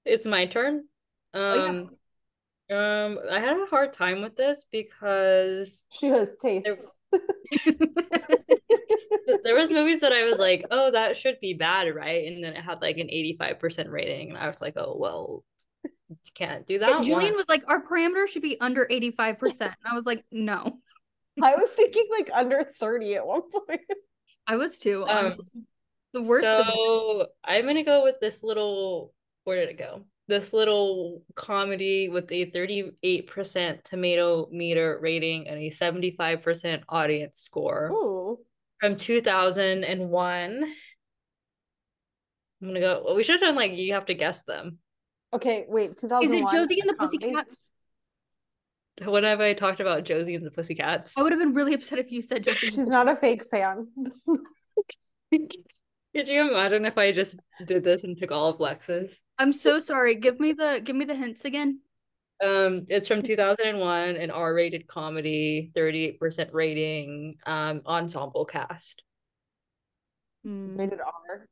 It's 0.06 0.24
my 0.24 0.46
turn. 0.46 0.84
Oh 1.34 1.54
yeah. 1.54 1.68
Um, 1.68 2.76
um, 2.76 3.18
I 3.30 3.40
had 3.40 3.56
a 3.56 3.66
hard 3.66 3.92
time 3.92 4.22
with 4.22 4.36
this 4.36 4.64
because 4.70 5.84
she 5.90 6.06
has 6.06 6.30
taste 6.40 6.64
there, 6.64 6.78
there 9.42 9.54
was 9.54 9.70
movies 9.70 10.00
that 10.00 10.12
I 10.12 10.24
was 10.24 10.38
like, 10.38 10.64
oh, 10.70 10.90
that 10.90 11.16
should 11.16 11.38
be 11.40 11.54
bad, 11.54 11.94
right? 11.94 12.26
And 12.26 12.42
then 12.42 12.54
it 12.54 12.62
had 12.62 12.82
like 12.82 12.98
an 12.98 13.09
85% 13.09 13.90
rating, 13.90 14.30
and 14.30 14.38
I 14.38 14.46
was 14.46 14.61
like, 14.61 14.74
oh, 14.76 14.96
well, 14.98 15.44
you 16.09 16.16
can't 16.34 16.66
do 16.66 16.78
that. 16.78 16.88
Yeah, 16.88 17.00
Julian 17.00 17.32
one. 17.32 17.36
was 17.36 17.48
like, 17.48 17.64
our 17.68 17.82
parameter 17.82 18.28
should 18.28 18.42
be 18.42 18.61
under 18.61 18.86
eighty 18.90 19.11
five 19.11 19.38
percent. 19.38 19.74
And 19.84 19.92
I 19.92 19.94
was 19.94 20.07
like, 20.07 20.24
no, 20.30 20.78
I 21.42 21.57
was 21.57 21.70
thinking 21.70 22.07
like 22.11 22.30
under 22.32 22.64
30 22.78 23.16
at 23.16 23.26
one 23.26 23.42
point. 23.50 23.80
I 24.46 24.57
was 24.57 24.78
too. 24.78 25.04
Um, 25.09 25.26
honestly. 25.26 25.44
the 26.12 26.22
worst. 26.22 26.46
of. 26.46 26.66
So 26.66 27.26
I'm 27.44 27.66
gonna 27.66 27.82
go 27.82 28.04
with 28.04 28.20
this 28.20 28.42
little. 28.42 29.12
Where 29.44 29.61
did 29.61 29.70
it 29.70 29.78
go? 29.78 30.02
This 30.28 30.52
little 30.52 31.22
comedy 31.34 32.08
with 32.08 32.30
a 32.32 32.50
38% 32.50 33.84
tomato 33.84 34.48
meter 34.50 34.98
rating 35.00 35.48
and 35.48 35.58
a 35.58 35.70
75% 35.70 36.82
audience 36.88 37.40
score 37.40 37.90
Ooh. 37.92 38.38
from 38.80 38.96
2001. 38.96 40.72
I'm 42.60 42.68
gonna 42.68 42.80
go. 42.80 43.02
Well, 43.04 43.14
we 43.14 43.22
should 43.22 43.34
have 43.34 43.40
done 43.40 43.54
like 43.54 43.72
you 43.72 43.92
have 43.92 44.06
to 44.06 44.14
guess 44.14 44.42
them. 44.42 44.78
Okay, 45.32 45.66
wait, 45.68 45.90
Is 46.02 46.32
it 46.32 46.48
Josie 46.50 46.80
and 46.80 46.90
the? 46.90 46.94
Pussycats? 46.94 47.72
When 49.04 49.24
have 49.24 49.40
I 49.40 49.52
talked 49.52 49.80
about 49.80 50.04
Josie 50.04 50.34
and 50.34 50.46
the 50.46 50.50
Pussycats? 50.50 51.18
I 51.18 51.22
would 51.22 51.32
have 51.32 51.38
been 51.38 51.52
really 51.52 51.74
upset 51.74 51.98
if 51.98 52.10
you 52.10 52.22
said 52.22 52.44
Josie. 52.44 52.70
She's 52.70 52.88
not 52.88 53.08
a 53.08 53.16
fake 53.16 53.44
fan. 53.50 53.88
Could 56.16 56.28
you 56.28 56.48
imagine 56.48 56.86
if 56.86 56.96
I 56.96 57.12
just 57.12 57.38
did 57.66 57.84
this 57.84 58.02
and 58.02 58.16
took 58.16 58.32
all 58.32 58.48
of 58.48 58.58
Lex's? 58.58 59.20
I'm 59.38 59.52
so 59.52 59.78
sorry. 59.78 60.14
Give 60.14 60.40
me 60.40 60.54
the 60.54 60.80
give 60.82 60.96
me 60.96 61.04
the 61.04 61.14
hints 61.14 61.44
again. 61.44 61.80
Um, 62.42 62.86
it's 62.88 63.06
from 63.06 63.22
2001, 63.22 64.16
an 64.16 64.30
R-rated 64.30 64.86
comedy, 64.86 65.70
38% 65.76 66.48
rating, 66.54 67.36
um, 67.44 67.82
ensemble 67.84 68.46
cast. 68.46 69.02
Hmm. 70.42 70.78
Rated 70.78 71.00
R. 71.00 71.46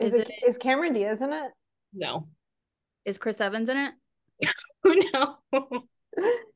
Is, 0.00 0.14
Is 0.14 0.20
it 0.22 0.28
it- 0.30 0.48
is 0.48 0.58
Cameron 0.58 0.94
Diaz 0.94 1.22
in 1.22 1.32
it? 1.32 1.52
No. 1.94 2.26
Is 3.04 3.18
Chris 3.18 3.40
Evans 3.40 3.68
in 3.68 3.76
it? 3.76 3.94
no. 5.14 5.36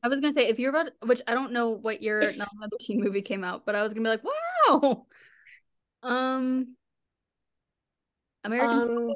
I 0.03 0.09
was 0.09 0.19
gonna 0.19 0.33
say 0.33 0.49
if 0.49 0.59
you're 0.59 0.69
about, 0.69 0.91
which 1.05 1.21
I 1.27 1.33
don't 1.33 1.53
know 1.53 1.69
what 1.69 2.01
year 2.01 2.33
not 2.35 2.49
another 2.57 2.75
teen 2.81 3.01
movie 3.01 3.21
came 3.21 3.45
out, 3.45 3.65
but 3.65 3.73
I 3.73 3.83
was 3.83 3.93
gonna 3.93 4.03
be 4.03 4.09
like, 4.09 4.81
wow. 4.81 5.05
Um, 6.03 6.75
American. 8.43 8.79
Um, 8.89 9.13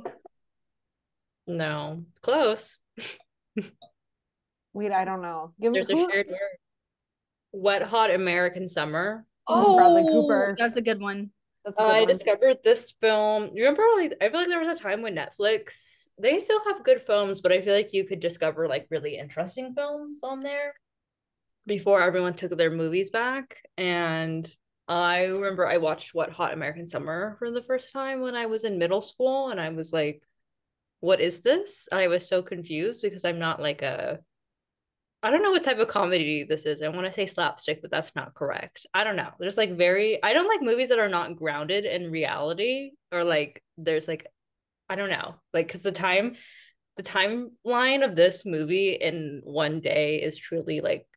No. 1.48 2.06
Close. 2.22 2.78
wait, 4.74 4.92
I 4.92 5.06
don't 5.06 5.22
know. 5.22 5.54
Give 5.62 5.72
me 5.72 5.78
There's 5.78 5.90
a 5.90 5.96
who- 5.96 6.10
shared 6.12 6.28
word. 6.28 6.38
Wet 7.54 7.82
Hot 7.82 8.12
American 8.12 8.68
Summer. 8.70 9.26
Oh, 9.48 9.76
Bradley 9.76 10.08
Cooper. 10.08 10.56
That's 10.58 10.78
a 10.78 10.82
good 10.82 11.02
one. 11.02 11.32
That's 11.66 11.78
a 11.78 11.84
good 11.84 11.92
I 11.92 12.00
one. 12.00 12.08
discovered 12.08 12.58
this 12.64 12.92
film. 13.02 13.52
You 13.54 13.64
remember, 13.64 13.84
like, 13.98 14.14
I 14.22 14.30
feel 14.30 14.40
like 14.40 14.48
there 14.48 14.60
was 14.64 14.80
a 14.80 14.82
time 14.82 15.02
when 15.02 15.16
Netflix, 15.16 16.08
they 16.18 16.40
still 16.40 16.62
have 16.68 16.84
good 16.84 17.02
films, 17.02 17.42
but 17.42 17.52
I 17.52 17.62
feel 17.62 17.74
like 17.76 17.92
you 17.94 18.06
could 18.06 18.20
discover 18.22 18.68
like 18.68 18.88
really 18.90 19.18
interesting 19.18 19.74
films 19.74 20.22
on 20.24 20.40
there 20.40 20.74
before 21.68 22.02
everyone 22.02 22.34
took 22.34 22.56
their 22.58 22.72
movies 22.72 23.10
back. 23.12 23.62
And 23.78 24.50
I 24.88 25.24
remember 25.26 25.68
I 25.68 25.78
watched 25.78 26.14
Wet 26.14 26.32
Hot 26.32 26.54
American 26.54 26.88
Summer 26.88 27.36
for 27.40 27.52
the 27.52 27.62
first 27.62 27.94
time 27.94 28.22
when 28.22 28.36
I 28.36 28.48
was 28.48 28.64
in 28.64 28.78
middle 28.78 29.02
school, 29.02 29.50
and 29.50 29.60
I 29.60 29.70
was 29.70 29.94
like, 29.94 30.22
what 31.00 31.22
is 31.22 31.42
this? 31.42 31.90
I 31.92 32.08
was 32.08 32.28
so 32.28 32.42
confused 32.44 33.02
because 33.02 33.26
I'm 33.26 33.40
not 33.40 33.62
like 33.62 33.82
a 33.82 34.20
I 35.24 35.30
don't 35.30 35.44
know 35.44 35.52
what 35.52 35.64
type 35.64 35.78
of 35.78 35.88
comedy 35.88 36.44
this 36.44 36.66
is. 36.66 36.82
I 36.82 36.88
want 36.88 37.06
to 37.06 37.12
say 37.12 37.28
slapstick, 37.28 37.82
but 37.82 37.92
that's 37.92 38.16
not 38.16 38.34
correct. 38.34 38.88
I 38.94 39.04
don't 39.04 39.16
know. 39.16 39.30
There's 39.40 39.58
like 39.58 39.78
very 39.78 40.22
I 40.24 40.34
don't 40.34 40.48
like 40.48 40.62
movies 40.62 40.90
that 40.90 41.00
are 41.00 41.10
not 41.10 41.36
grounded 41.36 41.86
in 41.86 42.12
reality 42.12 42.92
or 43.12 43.24
like 43.24 43.64
there's 43.78 44.08
like 44.08 44.26
I 44.90 44.96
don't 44.96 45.10
know. 45.10 45.36
Like 45.54 45.70
cuz 45.70 45.84
the 45.84 45.92
time 45.92 46.36
the 46.98 47.04
timeline 47.04 48.04
of 48.04 48.16
this 48.16 48.46
movie 48.46 48.94
in 48.94 49.42
one 49.44 49.80
day 49.80 50.22
is 50.22 50.38
truly 50.38 50.82
like 50.82 51.08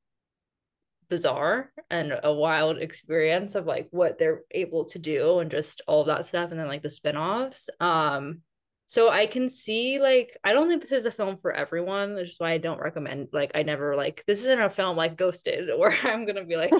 bizarre 1.08 1.72
and 1.90 2.18
a 2.22 2.32
wild 2.32 2.78
experience 2.78 3.54
of 3.54 3.66
like 3.66 3.88
what 3.90 4.18
they're 4.18 4.42
able 4.50 4.84
to 4.86 4.98
do 4.98 5.38
and 5.40 5.50
just 5.50 5.82
all 5.86 6.00
of 6.00 6.06
that 6.06 6.26
stuff 6.26 6.50
and 6.50 6.58
then 6.58 6.68
like 6.68 6.82
the 6.82 6.90
spin-offs. 6.90 7.70
Um 7.80 8.40
so 8.86 9.10
I 9.10 9.26
can 9.26 9.48
see 9.48 9.98
like 9.98 10.36
I 10.44 10.52
don't 10.52 10.68
think 10.68 10.82
this 10.82 10.92
is 10.92 11.06
a 11.06 11.10
film 11.10 11.36
for 11.36 11.52
everyone, 11.52 12.14
which 12.14 12.30
is 12.30 12.38
why 12.38 12.52
I 12.52 12.58
don't 12.58 12.80
recommend 12.80 13.28
like 13.32 13.52
I 13.54 13.62
never 13.62 13.96
like 13.96 14.24
this 14.26 14.42
isn't 14.42 14.60
a 14.60 14.70
film 14.70 14.96
like 14.96 15.16
Ghosted 15.16 15.70
where 15.78 15.96
I'm 16.02 16.26
gonna 16.26 16.44
be 16.44 16.56
like 16.56 16.72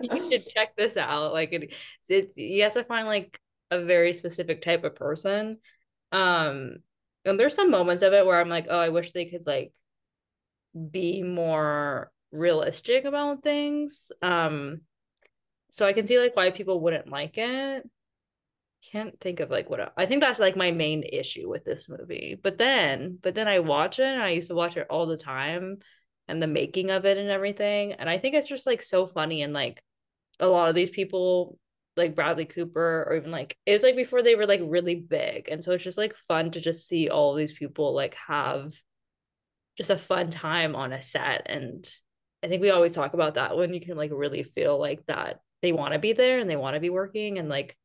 you 0.00 0.30
should 0.30 0.48
check 0.54 0.76
this 0.76 0.96
out. 0.96 1.32
Like 1.32 1.52
it 1.52 1.74
it's 2.08 2.36
you 2.36 2.62
have 2.62 2.74
to 2.74 2.84
find 2.84 3.06
like 3.06 3.38
a 3.70 3.84
very 3.84 4.14
specific 4.14 4.62
type 4.62 4.84
of 4.84 4.94
person. 4.94 5.58
Um 6.12 6.78
and 7.24 7.38
there's 7.38 7.54
some 7.54 7.70
moments 7.70 8.02
of 8.02 8.12
it 8.12 8.24
where 8.24 8.40
I'm 8.40 8.48
like, 8.48 8.66
oh, 8.70 8.78
I 8.78 8.90
wish 8.90 9.12
they 9.12 9.26
could 9.26 9.46
like 9.46 9.72
be 10.90 11.22
more 11.22 12.10
realistic 12.32 13.04
about 13.04 13.42
things. 13.42 14.10
Um 14.22 14.82
so 15.70 15.86
I 15.86 15.92
can 15.92 16.06
see 16.06 16.18
like 16.18 16.34
why 16.36 16.50
people 16.50 16.80
wouldn't 16.80 17.08
like 17.08 17.38
it 17.38 17.88
can't 18.92 19.18
think 19.20 19.40
of 19.40 19.50
like 19.50 19.68
what 19.68 19.80
I, 19.80 19.88
I 19.96 20.06
think 20.06 20.20
that's 20.20 20.40
like 20.40 20.56
my 20.56 20.70
main 20.70 21.02
issue 21.02 21.48
with 21.48 21.64
this 21.64 21.88
movie. 21.88 22.38
But 22.40 22.58
then, 22.58 23.18
but 23.22 23.34
then 23.34 23.48
I 23.48 23.60
watch 23.60 23.98
it 23.98 24.04
and 24.04 24.22
I 24.22 24.30
used 24.30 24.48
to 24.48 24.54
watch 24.54 24.76
it 24.76 24.86
all 24.90 25.06
the 25.06 25.16
time 25.16 25.78
and 26.28 26.42
the 26.42 26.46
making 26.46 26.90
of 26.90 27.04
it 27.04 27.18
and 27.18 27.28
everything. 27.28 27.92
And 27.92 28.08
I 28.08 28.18
think 28.18 28.34
it's 28.34 28.48
just 28.48 28.66
like 28.66 28.82
so 28.82 29.06
funny 29.06 29.42
and 29.42 29.52
like 29.52 29.82
a 30.40 30.46
lot 30.46 30.68
of 30.68 30.74
these 30.74 30.90
people 30.90 31.58
like 31.96 32.14
Bradley 32.14 32.44
Cooper 32.44 33.06
or 33.08 33.16
even 33.16 33.30
like 33.30 33.56
it 33.64 33.72
was 33.72 33.82
like 33.82 33.96
before 33.96 34.22
they 34.22 34.34
were 34.34 34.46
like 34.46 34.60
really 34.62 34.96
big. 34.96 35.48
And 35.48 35.64
so 35.64 35.72
it's 35.72 35.84
just 35.84 35.98
like 35.98 36.14
fun 36.28 36.50
to 36.52 36.60
just 36.60 36.86
see 36.86 37.08
all 37.08 37.34
these 37.34 37.52
people 37.52 37.94
like 37.94 38.16
have 38.26 38.72
just 39.78 39.90
a 39.90 39.98
fun 39.98 40.30
time 40.30 40.76
on 40.76 40.92
a 40.92 41.02
set. 41.02 41.46
And 41.46 41.88
I 42.46 42.48
think 42.48 42.62
we 42.62 42.70
always 42.70 42.92
talk 42.92 43.12
about 43.12 43.34
that 43.34 43.56
when 43.56 43.74
you 43.74 43.80
can 43.80 43.96
like 43.96 44.12
really 44.14 44.44
feel 44.44 44.78
like 44.78 45.04
that 45.06 45.40
they 45.62 45.72
want 45.72 45.94
to 45.94 45.98
be 45.98 46.12
there 46.12 46.38
and 46.38 46.48
they 46.48 46.54
want 46.54 46.74
to 46.74 46.80
be 46.80 46.90
working 46.90 47.38
and 47.38 47.48
like 47.48 47.76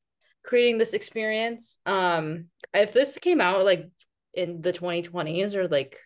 creating 0.43 0.77
this 0.77 0.93
experience. 0.93 1.79
Um, 1.87 2.45
if 2.71 2.93
this 2.93 3.17
came 3.17 3.41
out 3.41 3.65
like 3.65 3.89
in 4.35 4.61
the 4.61 4.71
2020s 4.71 5.55
or 5.55 5.67
like 5.67 5.97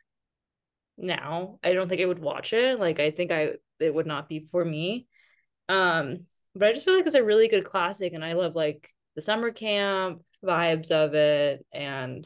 now, 0.97 1.59
I 1.65 1.73
don't 1.73 1.89
think 1.89 1.99
I 1.99 2.05
would 2.05 2.19
watch 2.19 2.53
it. 2.53 2.79
Like 2.79 3.01
I 3.01 3.11
think 3.11 3.29
I 3.29 3.55
it 3.81 3.93
would 3.93 4.07
not 4.07 4.29
be 4.29 4.39
for 4.39 4.63
me. 4.63 5.07
Um, 5.67 6.19
but 6.55 6.69
I 6.69 6.71
just 6.71 6.85
feel 6.85 6.95
like 6.95 7.05
it's 7.05 7.13
a 7.13 7.23
really 7.25 7.49
good 7.49 7.65
classic 7.65 8.13
and 8.13 8.23
I 8.23 8.33
love 8.33 8.55
like 8.55 8.89
the 9.17 9.21
summer 9.21 9.51
camp 9.51 10.21
vibes 10.41 10.91
of 10.91 11.13
it 11.13 11.65
and 11.73 12.25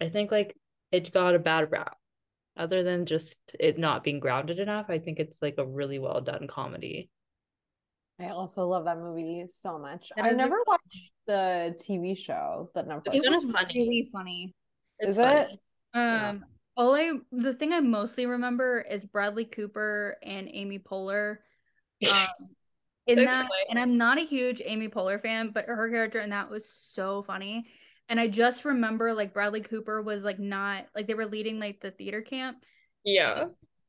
I 0.00 0.08
think 0.08 0.30
like 0.30 0.56
it 0.92 1.12
got 1.12 1.34
a 1.34 1.40
bad 1.40 1.72
rap. 1.72 1.96
Other 2.56 2.82
than 2.84 3.04
just 3.06 3.38
it 3.58 3.78
not 3.78 4.04
being 4.04 4.20
grounded 4.20 4.58
enough, 4.60 4.86
I 4.88 4.98
think 4.98 5.18
it's 5.18 5.42
like 5.42 5.56
a 5.58 5.66
really 5.66 5.98
well 5.98 6.20
done 6.20 6.46
comedy. 6.46 7.10
I 8.20 8.28
also 8.28 8.68
love 8.68 8.84
that 8.84 8.98
movie 8.98 9.44
so 9.48 9.78
much. 9.78 10.12
That 10.16 10.24
I 10.24 10.28
is 10.28 10.34
a- 10.34 10.36
never 10.36 10.58
watched 10.66 11.10
the 11.26 11.74
TV 11.80 12.14
show 12.14 12.70
that 12.74 12.86
Netflix. 12.86 13.06
It's 13.06 13.16
It 13.16 13.22
kinda 13.24 13.38
was 13.40 13.50
funny. 13.50 13.74
really 13.74 14.08
funny. 14.12 14.54
It's 15.00 15.10
Is 15.10 15.16
funny. 15.16 15.40
it? 15.40 15.60
Yeah. 15.94 16.28
Um, 16.30 16.44
all 16.76 16.94
I 16.94 17.12
the 17.32 17.54
thing 17.54 17.72
I 17.72 17.80
mostly 17.80 18.26
remember 18.26 18.80
is 18.88 19.04
Bradley 19.04 19.44
Cooper 19.44 20.16
and 20.22 20.48
Amy 20.52 20.78
Poehler. 20.78 21.38
Um, 22.12 22.26
in 23.06 23.16
That's 23.16 23.26
that, 23.30 23.42
funny. 23.42 23.64
and 23.70 23.78
I'm 23.78 23.96
not 23.98 24.18
a 24.18 24.22
huge 24.24 24.62
Amy 24.64 24.88
Poehler 24.88 25.20
fan, 25.20 25.50
but 25.52 25.66
her 25.66 25.90
character 25.90 26.20
in 26.20 26.30
that 26.30 26.50
was 26.50 26.68
so 26.68 27.22
funny. 27.22 27.66
And 28.08 28.20
I 28.20 28.28
just 28.28 28.64
remember 28.64 29.12
like 29.12 29.32
Bradley 29.32 29.60
Cooper 29.62 30.02
was 30.02 30.24
like 30.24 30.38
not 30.38 30.86
like 30.94 31.06
they 31.06 31.14
were 31.14 31.26
leading 31.26 31.58
like 31.58 31.80
the 31.80 31.90
theater 31.90 32.22
camp. 32.22 32.58
Yeah. 33.04 33.46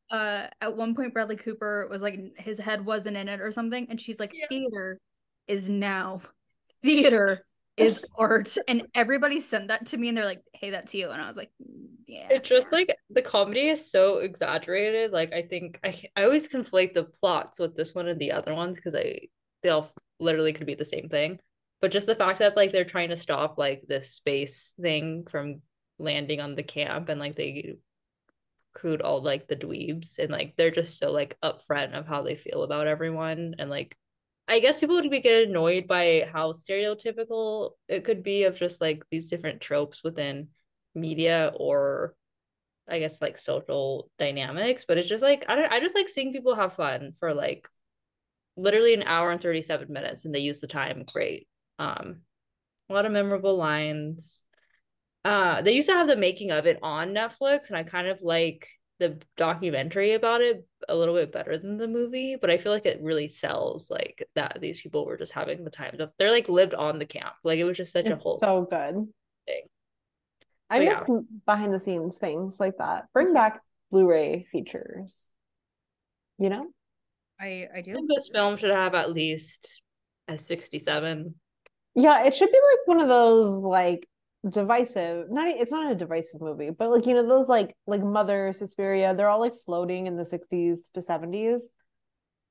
Uh, 0.10 0.48
at 0.62 0.76
one 0.78 0.96
point 0.96 1.14
Bradley 1.14 1.36
Cooper 1.36 1.88
was 1.90 2.02
like 2.02 2.20
his 2.38 2.60
head 2.60 2.86
wasn't 2.86 3.18
in 3.18 3.28
it 3.28 3.42
or 3.42 3.52
something, 3.52 3.88
and 3.90 4.00
she's 4.00 4.20
like, 4.20 4.32
Yeah. 4.34 4.46
theater 4.50 5.00
is 5.48 5.70
now 5.70 6.22
theater 6.82 7.46
is 7.78 8.06
art, 8.18 8.56
and 8.68 8.88
everybody 8.94 9.40
sent 9.40 9.70
that 9.70 9.88
to 9.88 9.98
me, 9.98 10.10
and 10.10 10.18
they're 10.18 10.26
like, 10.26 10.44
hey, 10.54 10.70
that's 10.70 10.94
you, 10.94 11.10
and 11.10 11.22
I 11.22 11.28
was 11.28 11.38
like, 11.38 11.52
"Mm, 11.62 11.88
yeah. 12.08 12.28
It 12.30 12.44
just 12.44 12.72
like 12.72 12.96
the 13.10 13.22
comedy 13.22 13.70
is 13.70 13.92
so 13.92 14.20
exaggerated. 14.20 15.12
Like 15.12 15.34
I 15.34 15.42
think 15.42 15.80
I 15.84 16.00
I 16.16 16.24
always 16.24 16.48
conflate 16.48 16.94
the 16.94 17.04
plots 17.06 17.60
with 17.60 17.76
this 17.76 17.94
one 17.94 18.08
and 18.08 18.20
the 18.20 18.32
other 18.32 18.54
ones 18.54 18.78
because 18.78 18.96
I 18.96 19.22
they 19.64 19.70
all 19.70 19.92
literally 20.20 20.54
could 20.54 20.68
be 20.68 20.76
the 20.76 20.86
same 20.86 21.10
thing. 21.10 21.40
But 21.86 21.92
just 21.92 22.08
the 22.08 22.16
fact 22.16 22.40
that 22.40 22.56
like 22.56 22.72
they're 22.72 22.84
trying 22.84 23.10
to 23.10 23.16
stop 23.16 23.60
like 23.60 23.84
this 23.88 24.10
space 24.10 24.74
thing 24.82 25.28
from 25.30 25.62
landing 26.00 26.42
on 26.42 26.56
the 26.56 26.64
camp 26.64 27.10
and 27.10 27.20
like 27.20 27.36
they 27.36 27.76
recruit 28.74 29.02
all 29.02 29.22
like 29.22 29.48
the 29.48 29.56
dweebs 29.56 30.18
and 30.18 30.32
like 30.32 30.56
they're 30.58 30.72
just 30.72 30.98
so 30.98 31.12
like 31.12 31.38
upfront 31.44 31.94
of 31.94 32.08
how 32.08 32.24
they 32.24 32.36
feel 32.36 32.64
about 32.64 32.88
everyone 32.88 33.54
and 33.60 33.70
like 33.70 33.96
I 34.48 34.62
guess 34.62 34.80
people 34.80 34.96
would 34.96 35.12
be 35.12 35.20
get 35.20 35.48
annoyed 35.48 35.88
by 35.88 36.28
how 36.34 36.54
stereotypical 36.54 37.74
it 37.88 38.04
could 38.04 38.24
be 38.24 38.46
of 38.46 38.58
just 38.58 38.82
like 38.82 39.04
these 39.12 39.30
different 39.30 39.62
tropes 39.62 40.04
within 40.04 40.48
media 40.96 41.52
or 41.56 42.16
I 42.90 42.98
guess 42.98 43.22
like 43.22 43.38
social 43.38 44.10
dynamics, 44.18 44.86
but 44.88 44.98
it's 44.98 45.08
just 45.08 45.22
like 45.22 45.46
I 45.48 45.54
don't 45.54 45.72
I 45.72 45.80
just 45.80 45.94
like 45.94 46.10
seeing 46.10 46.34
people 46.34 46.56
have 46.56 46.74
fun 46.74 47.14
for 47.20 47.32
like 47.36 47.70
literally 48.58 48.96
an 48.96 49.04
hour 49.04 49.30
and 49.30 49.40
37 49.40 49.94
minutes 49.94 50.26
and 50.26 50.34
they 50.34 50.40
use 50.40 50.62
the 50.62 50.66
time 50.66 51.06
great. 51.14 51.48
Um 51.80 52.22
a 52.90 52.94
lot 52.94 53.06
of 53.06 53.12
memorable 53.12 53.58
lines. 53.58 54.42
Uh 55.24 55.62
they 55.62 55.74
used 55.74 55.88
to 55.90 55.94
have 55.96 56.08
the 56.08 56.16
making 56.16 56.52
of 56.52 56.66
it 56.68 56.80
on 56.84 57.10
Netflix 57.14 57.68
and 57.70 57.78
I 57.78 57.84
kind 57.84 58.08
of 58.08 58.22
like 58.22 58.68
the 59.00 59.20
documentary 59.36 60.14
about 60.14 60.42
it 60.42 60.66
a 60.88 60.96
little 60.96 61.16
bit 61.16 61.32
better 61.32 61.58
than 61.58 61.78
the 61.78 61.88
movie, 61.88 62.38
but 62.40 62.50
I 62.50 62.58
feel 62.58 62.72
like 62.72 62.86
it 62.86 63.02
really 63.02 63.28
sells 63.28 63.90
like 63.90 64.26
that 64.36 64.60
these 64.62 64.82
people 64.82 65.06
were 65.06 65.18
just 65.18 65.34
having 65.34 65.64
the 65.64 65.70
time 65.70 66.00
of 66.00 66.12
they're 66.18 66.32
like 66.32 66.48
lived 66.48 66.74
on 66.74 66.98
the 67.00 67.06
camp. 67.06 67.34
Like 67.44 67.60
it 67.60 67.66
was 67.66 67.76
just 67.78 67.92
such 67.92 68.10
a 68.10 68.16
whole 68.16 68.40
so 68.40 68.62
good. 68.70 69.08
thing. 69.48 69.64
I 70.70 70.78
So, 70.78 70.82
yeah. 70.82 70.90
miss 71.08 71.10
behind 71.46 71.74
the 71.74 71.80
scenes 71.80 72.18
things 72.18 72.60
like 72.60 72.78
that. 72.78 73.06
Bring 73.14 73.34
back 73.34 73.62
Blu-ray 73.92 74.48
features. 74.52 75.32
You 76.38 76.50
know? 76.50 76.68
I 77.40 77.68
I 77.74 77.78
I 77.78 77.82
do. 77.82 77.94
think 77.94 78.10
this 78.10 78.30
film 78.34 78.58
should 78.58 78.72
have 78.72 78.96
at 78.96 79.12
least 79.12 79.82
a 80.28 80.38
67. 80.38 81.36
Yeah, 81.96 82.26
it 82.26 82.36
should 82.36 82.52
be 82.52 82.60
like 82.72 82.88
one 82.88 83.02
of 83.02 83.08
those 83.08 83.60
like 83.60 84.08
divisive, 84.48 85.32
not 85.32 85.48
it's 85.48 85.72
not 85.72 85.92
a 85.92 85.96
divisive 85.96 86.42
movie, 86.42 86.70
but 86.70 86.92
like 86.92 87.06
you 87.06 87.14
know 87.14 87.28
those 87.28 87.48
like 87.48 87.76
like 87.88 88.04
Mother, 88.04 88.54
Suspiria, 88.54 89.16
they're 89.16 89.30
all 89.30 89.40
like 89.40 89.56
floating 89.66 90.08
in 90.08 90.18
the 90.18 90.26
60s 90.26 90.92
to 90.94 91.02
70s 91.02 91.74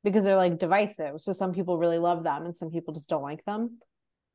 because 0.03 0.25
they're 0.25 0.37
like 0.37 0.59
divisive. 0.59 1.21
So 1.21 1.33
some 1.33 1.53
people 1.53 1.79
really 1.79 1.99
love 1.99 2.25
them 2.25 2.45
and 2.45 2.57
some 2.57 2.71
people 2.71 2.95
just 2.95 3.09
don't 3.09 3.23
like 3.23 3.45
them. 3.45 3.79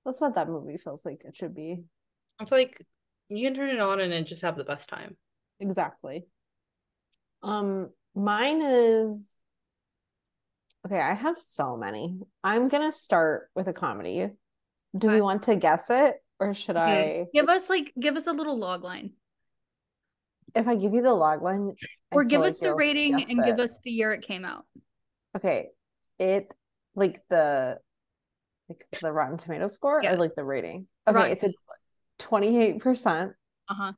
That's 0.05 0.21
what 0.21 0.35
that 0.35 0.47
movie 0.47 0.77
feels 0.77 1.05
like 1.05 1.21
it 1.25 1.35
should 1.35 1.55
be. 1.55 1.83
It's 2.39 2.51
like 2.51 2.85
you 3.29 3.47
can 3.47 3.55
turn 3.55 3.69
it 3.69 3.79
on 3.79 3.99
and 3.99 4.11
then 4.11 4.25
just 4.25 4.41
have 4.41 4.57
the 4.57 4.63
best 4.63 4.89
time. 4.89 5.17
Exactly. 5.59 6.25
Um, 7.43 7.89
mine 8.15 8.61
is 8.61 9.35
okay, 10.85 10.99
I 10.99 11.13
have 11.13 11.37
so 11.37 11.77
many. 11.77 12.19
I'm 12.43 12.67
gonna 12.67 12.91
start 12.91 13.49
with 13.55 13.67
a 13.67 13.73
comedy. 13.73 14.29
Do 14.97 15.07
we 15.09 15.21
want 15.21 15.43
to 15.43 15.55
guess 15.55 15.85
it? 15.89 16.15
or 16.41 16.53
should 16.53 16.77
Mhm. 16.77 16.79
I? 16.79 17.25
Give 17.33 17.49
us 17.49 17.69
like 17.69 17.91
give 17.99 18.15
us 18.15 18.25
a 18.25 18.31
little 18.31 18.57
log 18.57 18.81
line. 18.81 19.11
If 20.55 20.67
I 20.69 20.75
give 20.77 20.93
you 20.93 21.01
the 21.01 21.13
log 21.13 21.41
line, 21.41 21.75
Or 22.11 22.23
give 22.23 22.39
like 22.41 22.51
us 22.51 22.59
the 22.59 22.73
rating 22.73 23.13
and 23.29 23.43
give 23.43 23.59
us 23.59 23.77
the 23.83 23.91
year 23.91 24.13
it 24.13 24.21
came 24.21 24.45
out. 24.45 24.65
Okay, 25.35 25.69
it 26.17 26.49
like 26.95 27.21
the 27.29 27.79
like 28.69 28.87
the 29.01 29.11
Rotten 29.11 29.37
Tomato 29.37 29.67
score 29.67 29.99
Yeah. 30.01 30.13
or 30.13 30.17
like 30.17 30.33
the 30.35 30.43
rating. 30.45 30.87
Okay, 31.07 31.15
Rotten 31.15 31.31
it's 31.33 31.43
a 31.43 31.53
twenty-eight 32.19 32.79
percent. 32.79 33.33
Uh-huh. 33.67 33.91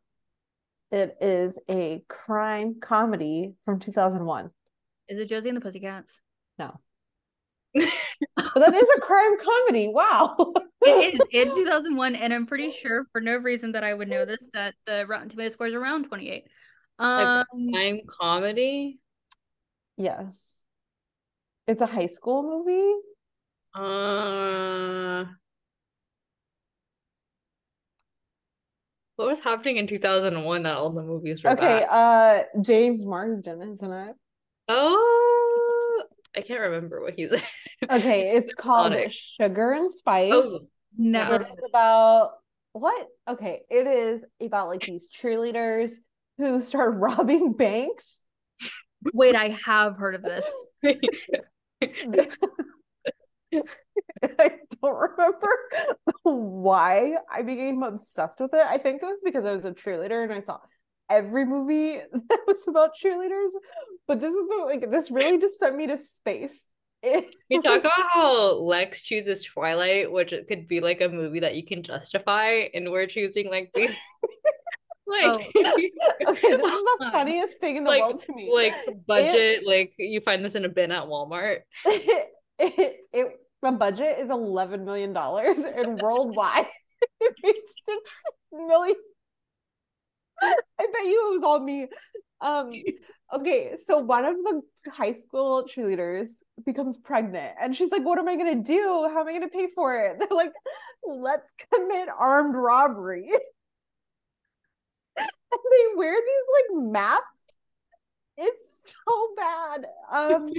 It 0.91 1.15
is 1.21 1.57
a 1.69 2.03
crime 2.09 2.79
comedy 2.81 3.53
from 3.65 3.79
two 3.79 3.91
thousand 3.91 4.25
one. 4.25 4.49
Is 5.07 5.19
it 5.19 5.29
Josie 5.29 5.49
and 5.49 5.57
the 5.57 5.61
Pussycats? 5.61 6.21
No, 6.57 6.67
but 6.67 6.79
that 7.73 8.73
is 8.73 8.89
a 8.97 9.01
crime 9.01 9.37
comedy. 9.37 9.87
Wow. 9.87 10.53
It 10.83 11.13
is 11.13 11.21
in 11.31 11.53
2001, 11.55 12.15
and 12.15 12.33
I'm 12.33 12.47
pretty 12.47 12.71
sure 12.71 13.05
for 13.11 13.21
no 13.21 13.37
reason 13.37 13.73
that 13.73 13.83
I 13.83 13.93
would 13.93 14.09
know 14.09 14.25
this 14.25 14.39
that 14.53 14.73
the 14.87 15.05
Rotten 15.07 15.29
Tomato 15.29 15.51
score 15.51 15.67
is 15.67 15.75
around 15.75 16.05
28. 16.05 16.45
Um, 16.97 17.45
Crime 17.71 18.01
comedy. 18.07 18.99
yes, 19.97 20.61
it's 21.67 21.81
a 21.81 21.85
high 21.85 22.07
school 22.07 22.43
movie. 22.65 22.99
Uh, 23.75 25.25
what 29.15 29.27
was 29.27 29.39
happening 29.39 29.77
in 29.77 29.87
2001 29.87 30.63
that 30.63 30.75
all 30.77 30.89
the 30.89 31.03
movies 31.03 31.43
were 31.43 31.51
Okay, 31.51 31.85
bad? 31.85 31.87
uh, 31.89 32.61
James 32.61 33.05
Marsden, 33.05 33.61
isn't 33.61 33.91
it? 33.91 34.15
Oh, 34.67 35.30
I 36.35 36.41
can't 36.41 36.61
remember 36.61 37.01
what 37.01 37.13
he's. 37.15 37.31
Okay, 37.89 38.35
it's 38.35 38.53
called 38.53 38.93
Iconic. 38.93 39.11
Sugar 39.11 39.71
and 39.71 39.89
Spice. 39.89 40.31
Oh, 40.33 40.59
never. 40.95 41.35
It 41.35 41.41
is 41.41 41.69
about 41.69 42.33
what? 42.73 43.07
Okay, 43.27 43.61
it 43.69 43.87
is 43.87 44.23
about 44.39 44.67
like 44.67 44.81
these 44.81 45.07
cheerleaders 45.07 45.93
who 46.37 46.61
start 46.61 46.95
robbing 46.97 47.53
banks. 47.53 48.21
Wait, 49.13 49.35
I 49.35 49.57
have 49.65 49.97
heard 49.97 50.15
of 50.15 50.21
this. 50.21 50.45
I 54.39 54.51
don't 54.81 54.95
remember 54.95 55.49
why 56.23 57.15
I 57.29 57.41
became 57.41 57.81
obsessed 57.83 58.39
with 58.39 58.53
it. 58.53 58.63
I 58.65 58.77
think 58.77 59.01
it 59.01 59.05
was 59.05 59.21
because 59.23 59.43
I 59.43 59.55
was 59.55 59.65
a 59.65 59.71
cheerleader 59.71 60.23
and 60.23 60.31
I 60.31 60.39
saw 60.39 60.59
every 61.11 61.45
movie 61.45 61.97
that 62.29 62.39
was 62.47 62.67
about 62.67 62.91
cheerleaders. 63.01 63.51
But 64.07 64.19
this 64.19 64.33
is 64.33 64.47
the, 64.47 64.63
like 64.65 64.89
this 64.89 65.11
really 65.11 65.39
just 65.39 65.59
sent 65.59 65.75
me 65.75 65.87
to 65.87 65.97
space. 65.97 66.67
We 67.03 67.59
talk 67.63 67.81
about 67.81 67.93
how 68.13 68.53
Lex 68.55 69.03
chooses 69.03 69.43
Twilight, 69.43 70.11
which 70.11 70.33
it 70.33 70.47
could 70.47 70.67
be 70.67 70.81
like 70.81 71.01
a 71.01 71.09
movie 71.09 71.39
that 71.39 71.55
you 71.55 71.65
can 71.65 71.83
justify, 71.83 72.67
and 72.73 72.91
we're 72.91 73.07
choosing 73.07 73.49
like 73.49 73.71
these 73.73 73.95
like 75.07 75.51
oh. 75.55 75.73
okay, 76.27 76.55
this 76.55 76.73
is 76.73 76.83
the 76.99 77.09
funniest 77.11 77.59
thing 77.59 77.77
in 77.77 77.83
the 77.83 77.89
like 77.89 78.03
world 78.03 78.21
to 78.21 78.33
me. 78.33 78.51
like 78.53 78.73
budget, 79.07 79.65
like 79.65 79.93
you 79.97 80.21
find 80.21 80.45
this 80.45 80.55
in 80.55 80.65
a 80.65 80.69
bin 80.69 80.91
at 80.91 81.03
Walmart. 81.03 81.59
it, 81.85 82.27
it, 82.59 82.95
it 83.11 83.27
the 83.61 83.71
budget 83.71 84.17
is 84.19 84.29
11 84.29 84.85
million 84.85 85.13
dollars 85.13 85.59
and 85.59 85.99
worldwide 86.01 86.65
it 87.19 87.35
made 87.43 87.53
six 87.87 88.11
million 88.51 88.95
i 90.41 90.55
bet 90.79 91.05
you 91.05 91.29
it 91.29 91.33
was 91.35 91.43
all 91.43 91.59
me. 91.59 91.87
Um 92.41 92.71
okay 93.33 93.75
so 93.85 93.99
one 93.99 94.25
of 94.25 94.35
the 94.37 94.61
high 94.91 95.11
school 95.11 95.63
cheerleaders 95.63 96.29
becomes 96.65 96.97
pregnant 96.97 97.55
and 97.61 97.75
she's 97.75 97.91
like 97.91 98.03
what 98.03 98.19
am 98.19 98.27
i 98.27 98.35
gonna 98.35 98.55
do? 98.55 99.07
How 99.13 99.21
am 99.21 99.27
i 99.27 99.33
gonna 99.33 99.47
pay 99.47 99.67
for 99.73 99.95
it? 99.97 100.17
They're 100.19 100.27
like 100.37 100.53
let's 101.07 101.51
commit 101.73 102.09
armed 102.17 102.55
robbery. 102.55 103.29
And 105.53 105.59
they 105.71 105.95
wear 105.97 106.15
these 106.15 106.45
like 106.77 106.91
masks. 106.91 107.27
It's 108.37 108.95
so 109.05 109.33
bad. 109.35 109.85
Um 110.11 110.49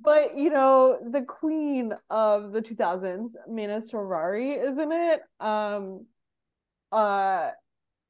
but 0.00 0.36
you 0.36 0.50
know 0.50 0.98
the 1.10 1.22
queen 1.22 1.92
of 2.10 2.52
the 2.52 2.60
2000s 2.62 3.36
Mena 3.48 3.80
Suvari 3.80 4.62
isn't 4.62 4.92
it. 4.92 5.22
Um 5.40 6.06
uh 6.92 7.50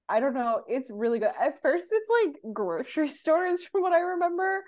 I 0.09 0.21
don't 0.21 0.35
know 0.35 0.63
it's 0.69 0.91
really 0.91 1.19
good. 1.19 1.31
At 1.41 1.61
first 1.63 1.89
it's 1.91 2.11
like 2.25 2.55
grocery 2.55 3.09
stores 3.21 3.63
from 3.65 3.83
what 3.83 3.93
I 3.93 4.01
remember. 4.01 4.65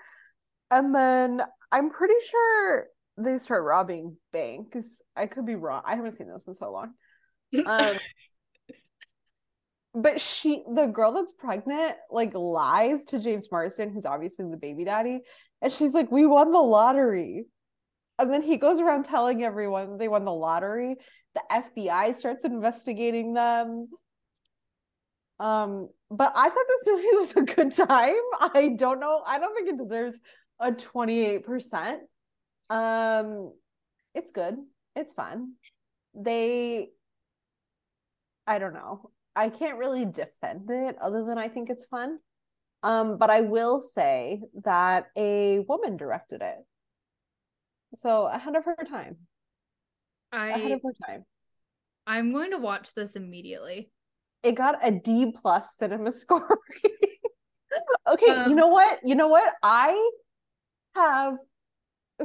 And 0.71 0.93
then 0.93 1.41
I'm 1.71 1.89
pretty 1.89 2.15
sure 2.29 2.87
they 3.17 3.37
start 3.37 3.63
robbing 3.63 4.17
banks. 4.33 5.01
I 5.15 5.27
could 5.27 5.45
be 5.45 5.55
wrong 5.55 5.83
I 5.85 5.95
haven't 5.95 6.17
seen 6.17 6.31
this 6.31 6.45
in 6.47 6.55
so 6.55 6.71
long. 6.71 6.93
Um 7.65 7.97
but 9.95 10.21
she 10.21 10.63
the 10.71 10.87
girl 10.87 11.13
that's 11.13 11.33
pregnant 11.33 11.95
like 12.11 12.33
lies 12.33 13.05
to 13.05 13.19
James 13.19 13.47
Marsden 13.51 13.91
who's 13.91 14.05
obviously 14.05 14.45
the 14.49 14.57
baby 14.57 14.85
daddy 14.85 15.21
and 15.61 15.73
she's 15.73 15.93
like 15.93 16.11
we 16.11 16.25
won 16.25 16.51
the 16.51 16.59
lottery. 16.59 17.45
And 18.19 18.33
then 18.33 18.41
he 18.41 18.57
goes 18.57 18.79
around 18.79 19.03
telling 19.03 19.43
everyone 19.43 19.97
they 19.97 20.07
won 20.07 20.25
the 20.25 20.33
lottery. 20.33 20.95
The 21.35 21.41
FBI 21.51 22.15
starts 22.15 22.45
investigating 22.45 23.35
them 23.35 23.89
um 25.39 25.89
but 26.09 26.31
I 26.35 26.49
thought 26.49 26.65
this 26.67 26.87
movie 26.87 27.07
was 27.13 27.35
a 27.35 27.41
good 27.41 27.71
time 27.71 28.15
I 28.39 28.73
don't 28.75 28.99
know 28.99 29.21
I 29.25 29.39
don't 29.39 29.55
think 29.55 29.69
it 29.69 29.77
deserves 29.77 30.19
a 30.59 30.71
28% 30.71 31.99
um 32.69 33.53
it's 34.15 34.31
good 34.31 34.55
it's 34.95 35.13
fun 35.13 35.53
they 36.15 36.89
I 38.47 38.59
don't 38.59 38.73
know 38.73 39.11
I 39.37 39.49
can't 39.49 39.77
really 39.77 40.03
defend 40.03 40.67
it 40.71 40.97
other 40.99 41.23
than 41.23 41.37
I 41.37 41.47
think 41.47 41.69
it's 41.69 41.85
fun. 41.85 42.17
Um, 42.81 43.19
but 43.19 43.29
I 43.29 43.41
will 43.41 43.79
say 43.79 44.41
that 44.63 45.07
a 45.15 45.59
woman 45.59 45.95
directed 45.95 46.41
it. 46.41 46.57
So 47.97 48.25
ahead 48.25 48.55
of 48.55 48.65
her 48.65 48.75
time. 48.89 49.17
I 50.31 50.49
Ahead 50.49 50.71
of 50.71 50.81
her 50.83 50.93
time. 51.07 51.23
I'm 52.07 52.33
going 52.33 52.51
to 52.51 52.57
watch 52.57 52.95
this 52.95 53.15
immediately. 53.15 53.91
It 54.47 54.55
got 54.55 54.75
a 54.81 54.91
D 54.91 55.33
plus 55.41 55.75
cinema 55.77 56.11
score. 56.21 56.59
okay, 58.07 58.29
Um, 58.29 58.49
you 58.49 58.55
know 58.55 58.67
what? 58.67 58.99
You 59.03 59.15
know 59.15 59.27
what? 59.27 59.53
I 59.61 60.11
have 60.95 61.35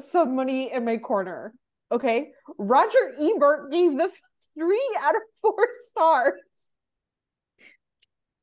some 0.01 0.35
money 0.37 0.73
in 0.73 0.85
my 0.85 0.97
corner. 0.99 1.53
Okay. 1.91 2.31
Roger 2.59 3.15
Ebert 3.21 3.71
gave 3.73 3.99
the 3.99 4.11
three 4.55 4.97
out 5.03 5.15
of 5.17 5.23
four 5.43 5.67
stars. 5.89 6.35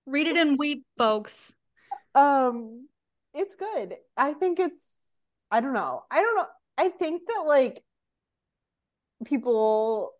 Read 0.05 0.27
it 0.27 0.37
and 0.37 0.57
weep, 0.57 0.83
folks. 0.97 1.53
um 2.15 2.87
it's 3.35 3.55
good 3.55 3.93
i 4.17 4.33
think 4.33 4.59
it's 4.59 5.19
i 5.51 5.59
don't 5.61 5.73
know 5.73 6.01
i 6.09 6.19
don't 6.23 6.35
know 6.35 6.47
i 6.79 6.89
think 6.89 7.21
that 7.27 7.43
like 7.45 7.83
people 9.25 10.11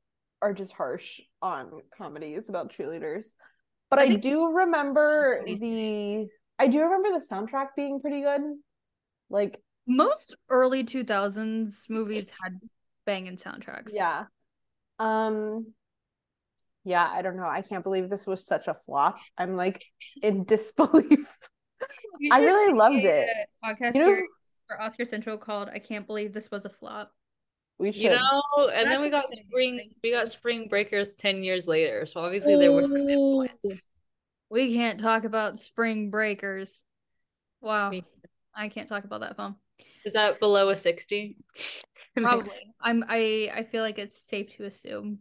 are 0.43 0.53
just 0.53 0.72
harsh 0.72 1.20
on 1.42 1.82
comedies 1.98 2.50
about 2.50 2.72
cheerleaders. 2.72 3.28
But 3.90 4.00
I 4.00 4.04
i, 4.04 4.16
do 4.16 4.52
remember 4.52 5.42
the 5.46 6.28
i 6.60 6.68
do 6.68 6.82
remember 6.84 7.10
the 7.18 7.26
soundtrack 7.26 7.70
being 7.76 8.00
pretty 8.02 8.22
good. 8.22 8.42
Like 9.30 9.62
Most 9.88 10.36
early 10.50 10.84
2000s 10.84 11.90
movies 11.90 12.32
had 12.44 12.60
banging 13.06 13.38
soundtracks. 13.38 13.92
yeah. 13.94 14.26
Um 15.00 15.74
yeah 16.86 17.10
i 17.12 17.22
don't 17.22 17.38
know. 17.38 17.48
I 17.48 17.62
can't 17.62 17.84
believe 17.84 18.10
this 18.10 18.26
was 18.28 18.46
such 18.46 18.68
a 18.68 18.74
flop. 18.86 19.18
I'm 19.38 19.56
like 19.56 19.84
in 20.22 20.44
disbelief. 20.54 21.28
I 22.32 22.42
really 22.42 22.74
loved 22.74 23.04
it. 23.06 23.28
Podcast 23.64 23.96
You 23.96 24.02
know- 24.02 24.08
series 24.08 24.28
for 24.68 24.80
Oscar 24.82 25.06
Central 25.06 25.38
called 25.38 25.70
"I 25.74 25.80
Can't 25.80 26.06
Believe 26.06 26.34
This 26.34 26.52
Was 26.52 26.66
a 26.66 26.70
Flop." 26.70 27.12
We 27.80 27.92
should 27.94 28.04
You 28.04 28.10
know, 28.12 28.70
and 28.74 28.92
then 28.92 29.02
we 29.02 29.10
got 29.10 29.30
spring 29.30 29.92
we 30.04 30.12
got 30.12 30.28
spring 30.28 30.68
breakers 30.68 31.16
10 31.16 31.44
years 31.44 31.68
later. 31.68 32.06
So 32.06 32.22
obviously 32.22 32.56
there 32.58 32.72
was 32.72 32.92
some 32.92 33.10
influence. 33.10 33.88
We 34.50 34.74
can't 34.74 35.00
talk 35.00 35.24
about 35.24 35.60
Spring 35.60 36.10
Breakers. 36.10 36.82
Wow, 37.62 37.92
I 38.56 38.70
can't 38.70 38.90
talk 38.90 39.04
about 39.04 39.22
that 39.22 39.36
film. 39.36 39.56
Is 40.06 40.14
that 40.14 40.40
below 40.40 40.70
a 40.70 40.76
60? 40.76 41.38
Probably. 42.16 42.74
I'm. 42.82 43.04
I. 43.08 43.52
I 43.54 43.64
feel 43.64 43.84
like 43.84 44.00
it's 44.00 44.20
safe 44.20 44.50
to 44.58 44.66
assume. 44.66 45.20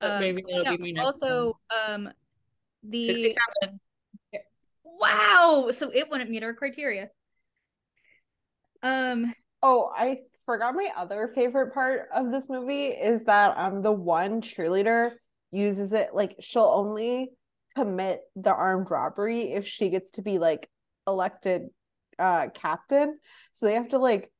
But 0.00 0.16
Um, 0.16 0.22
maybe 0.22 0.42
that'll 0.42 0.64
yeah, 0.64 0.76
be 0.76 0.82
me 0.82 0.92
next 0.92 1.22
Also, 1.22 1.58
um, 1.86 2.10
the 2.82 3.06
67. 3.06 3.80
wow. 4.84 5.70
So 5.72 5.90
it 5.92 6.08
wouldn't 6.10 6.30
meet 6.30 6.42
our 6.42 6.54
criteria. 6.54 7.10
Um. 8.82 9.34
Oh, 9.62 9.92
I 9.94 10.22
forgot 10.46 10.74
my 10.74 10.90
other 10.96 11.30
favorite 11.34 11.72
part 11.72 12.08
of 12.14 12.30
this 12.30 12.48
movie 12.48 12.86
is 12.86 13.24
that 13.24 13.56
um 13.56 13.82
the 13.82 13.92
one 13.92 14.40
cheerleader 14.40 15.12
uses 15.50 15.92
it 15.92 16.10
like 16.14 16.36
she'll 16.40 16.62
only 16.62 17.30
commit 17.76 18.20
the 18.36 18.52
armed 18.52 18.90
robbery 18.90 19.52
if 19.52 19.66
she 19.66 19.88
gets 19.88 20.12
to 20.12 20.22
be 20.22 20.38
like 20.38 20.68
elected 21.06 21.62
uh 22.18 22.48
captain. 22.54 23.18
So 23.52 23.66
they 23.66 23.74
have 23.74 23.88
to 23.90 23.98
like 23.98 24.30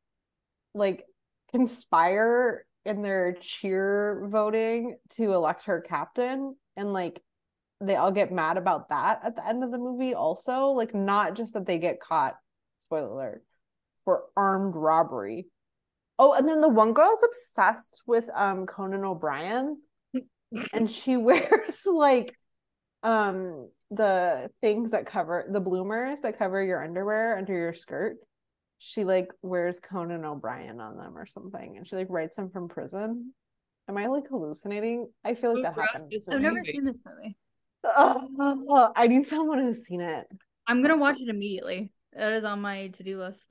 like 0.74 1.04
conspire 1.50 2.64
in 2.84 3.02
their 3.02 3.34
cheer 3.40 4.26
voting 4.26 4.96
to 5.10 5.32
elect 5.32 5.64
her 5.64 5.80
captain. 5.80 6.56
And 6.76 6.92
like 6.92 7.22
they 7.80 7.96
all 7.96 8.12
get 8.12 8.32
mad 8.32 8.56
about 8.56 8.88
that 8.90 9.20
at 9.24 9.36
the 9.36 9.46
end 9.46 9.64
of 9.64 9.70
the 9.70 9.78
movie 9.78 10.14
also. 10.14 10.68
Like 10.68 10.94
not 10.94 11.34
just 11.34 11.54
that 11.54 11.66
they 11.66 11.78
get 11.78 12.00
caught 12.00 12.36
spoiler 12.78 13.08
alert 13.12 13.44
for 14.04 14.24
armed 14.36 14.74
robbery 14.74 15.46
oh 16.18 16.32
and 16.32 16.48
then 16.48 16.60
the 16.60 16.68
one 16.68 16.92
girl's 16.92 17.22
obsessed 17.24 18.02
with 18.06 18.28
um 18.34 18.66
conan 18.66 19.04
o'brien 19.04 19.76
and 20.72 20.90
she 20.90 21.16
wears 21.18 21.86
like 21.86 22.36
um 23.02 23.68
the 23.90 24.50
things 24.60 24.92
that 24.92 25.06
cover 25.06 25.44
the 25.50 25.60
bloomers 25.60 26.20
that 26.20 26.38
cover 26.38 26.62
your 26.62 26.82
underwear 26.82 27.36
under 27.36 27.52
your 27.52 27.74
skirt 27.74 28.16
she 28.78 29.04
like 29.04 29.30
wears 29.42 29.80
conan 29.80 30.24
o'brien 30.24 30.80
on 30.80 30.96
them 30.96 31.16
or 31.16 31.26
something 31.26 31.76
and 31.76 31.86
she 31.86 31.96
like 31.96 32.08
writes 32.10 32.36
them 32.36 32.50
from 32.50 32.68
prison 32.68 33.32
am 33.88 33.96
i 33.96 34.06
like 34.06 34.28
hallucinating 34.28 35.08
i 35.24 35.34
feel 35.34 35.54
like 35.54 35.64
that 35.64 35.76
wrote 35.76 35.88
happened 35.92 36.12
I've 36.30 36.40
never 36.40 36.56
movie? 36.56 36.72
seen 36.72 36.84
this 36.84 37.02
movie. 37.04 37.36
Oh, 37.84 38.92
I 38.94 39.08
need 39.08 39.26
someone 39.26 39.58
who's 39.58 39.84
seen 39.84 40.00
it. 40.00 40.26
I'm 40.66 40.82
gonna 40.82 40.96
watch 40.96 41.20
it 41.20 41.28
immediately. 41.28 41.90
That 42.12 42.32
is 42.32 42.44
on 42.44 42.60
my 42.60 42.88
to-do 42.88 43.18
list. 43.18 43.48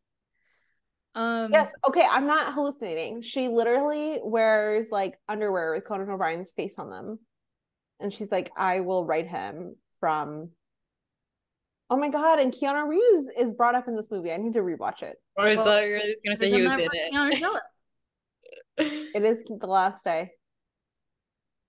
Um 1.13 1.51
Yes. 1.51 1.71
Okay. 1.87 2.05
I'm 2.09 2.27
not 2.27 2.53
hallucinating. 2.53 3.21
She 3.21 3.47
literally 3.47 4.19
wears 4.23 4.89
like 4.91 5.19
underwear 5.27 5.73
with 5.73 5.85
Conan 5.85 6.09
O'Brien's 6.09 6.51
face 6.51 6.75
on 6.77 6.89
them. 6.89 7.19
And 7.99 8.13
she's 8.13 8.31
like, 8.31 8.51
I 8.57 8.79
will 8.79 9.05
write 9.05 9.27
him 9.27 9.75
from. 9.99 10.49
Oh 11.89 11.97
my 11.97 12.09
God. 12.09 12.39
And 12.39 12.53
Keanu 12.53 12.87
Reeves 12.87 13.27
is 13.37 13.51
brought 13.51 13.75
up 13.75 13.87
in 13.87 13.95
this 13.95 14.09
movie. 14.09 14.31
I 14.31 14.37
need 14.37 14.53
to 14.53 14.61
rewatch 14.61 15.03
it. 15.03 15.17
Or 15.35 15.47
is 15.47 15.57
Well, 15.57 15.65
that 15.65 15.85
you're 15.85 15.99
gonna 15.99 16.35
say 16.35 16.49
there's 16.49 16.53
he 16.53 16.61
a 16.61 16.69
was 16.69 16.79
in 16.79 17.13
Keanu 17.13 17.55
it? 18.77 19.11
It 19.13 19.23
is 19.23 19.43
the 19.45 19.67
last 19.67 20.03
day. 20.03 20.31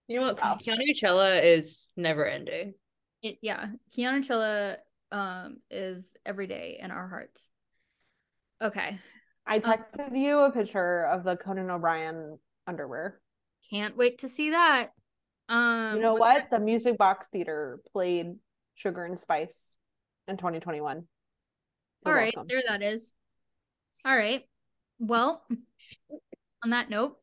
You 0.06 0.20
know 0.20 0.26
what? 0.26 0.40
Wow. 0.40 0.58
Keanu 0.60 0.94
Chella 0.94 1.40
is 1.40 1.90
never 1.96 2.26
ending. 2.26 2.74
It, 3.22 3.38
yeah, 3.40 3.66
Keanu 3.96 4.26
Chilla 4.26 4.76
um 5.10 5.58
is 5.70 6.14
every 6.24 6.46
day 6.46 6.78
in 6.80 6.90
our 6.90 7.08
hearts. 7.08 7.50
Okay, 8.62 8.98
I 9.46 9.58
texted 9.58 10.16
you 10.16 10.40
a 10.40 10.50
picture 10.52 11.04
of 11.06 11.24
the 11.24 11.36
Conan 11.36 11.70
O'Brien 11.70 12.38
underwear. 12.66 13.20
can't 13.70 13.96
wait 13.96 14.18
to 14.18 14.28
see 14.28 14.50
that. 14.50 14.90
Um, 15.48 15.96
You 15.96 16.02
know 16.02 16.12
with 16.14 16.20
what? 16.20 16.50
The 16.50 16.60
Music 16.60 16.96
Box 16.96 17.28
Theater 17.28 17.80
played 17.92 18.34
Sugar 18.76 19.04
and 19.04 19.18
Spice 19.18 19.76
in 20.28 20.36
2021. 20.36 20.96
All 20.98 21.04
You're 22.06 22.14
right, 22.14 22.32
welcome. 22.36 22.48
there 22.48 22.62
that 22.68 22.82
is. 22.82 23.12
All 24.04 24.16
right. 24.16 24.42
Well, 24.98 25.44
on 26.64 26.70
that 26.70 26.88
note, 26.90 27.16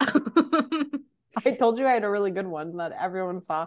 I 0.00 1.50
told 1.58 1.78
you 1.78 1.86
I 1.86 1.92
had 1.92 2.04
a 2.04 2.10
really 2.10 2.30
good 2.30 2.46
one 2.46 2.76
that 2.78 2.92
everyone 2.98 3.42
saw. 3.42 3.66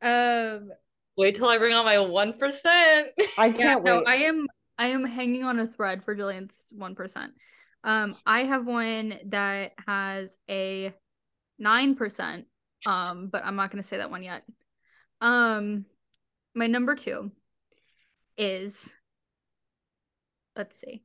um, 0.00 0.70
Wait 1.16 1.34
till 1.36 1.46
I 1.48 1.58
bring 1.58 1.72
out 1.74 1.84
my 1.84 1.98
one 2.00 2.32
percent. 2.38 3.08
I 3.38 3.50
can't 3.50 3.84
no, 3.84 3.98
wait. 3.98 4.06
I 4.08 4.16
am 4.24 4.46
I 4.78 4.88
am 4.88 5.04
hanging 5.04 5.44
on 5.44 5.58
a 5.58 5.66
thread 5.66 6.04
for 6.04 6.14
Jillian's 6.16 6.54
one 6.70 6.94
percent. 6.94 7.32
Um, 7.84 8.14
I 8.26 8.44
have 8.44 8.66
one 8.66 9.18
that 9.26 9.72
has 9.86 10.30
a 10.48 10.92
nine 11.58 11.94
percent. 11.94 12.46
Um, 12.86 13.28
but 13.28 13.44
I'm 13.44 13.56
not 13.56 13.70
gonna 13.70 13.82
say 13.82 13.98
that 13.98 14.10
one 14.10 14.22
yet. 14.22 14.42
Um, 15.20 15.84
my 16.54 16.66
number 16.66 16.94
two 16.96 17.30
is 18.36 18.74
let's 20.56 20.76
see. 20.80 21.02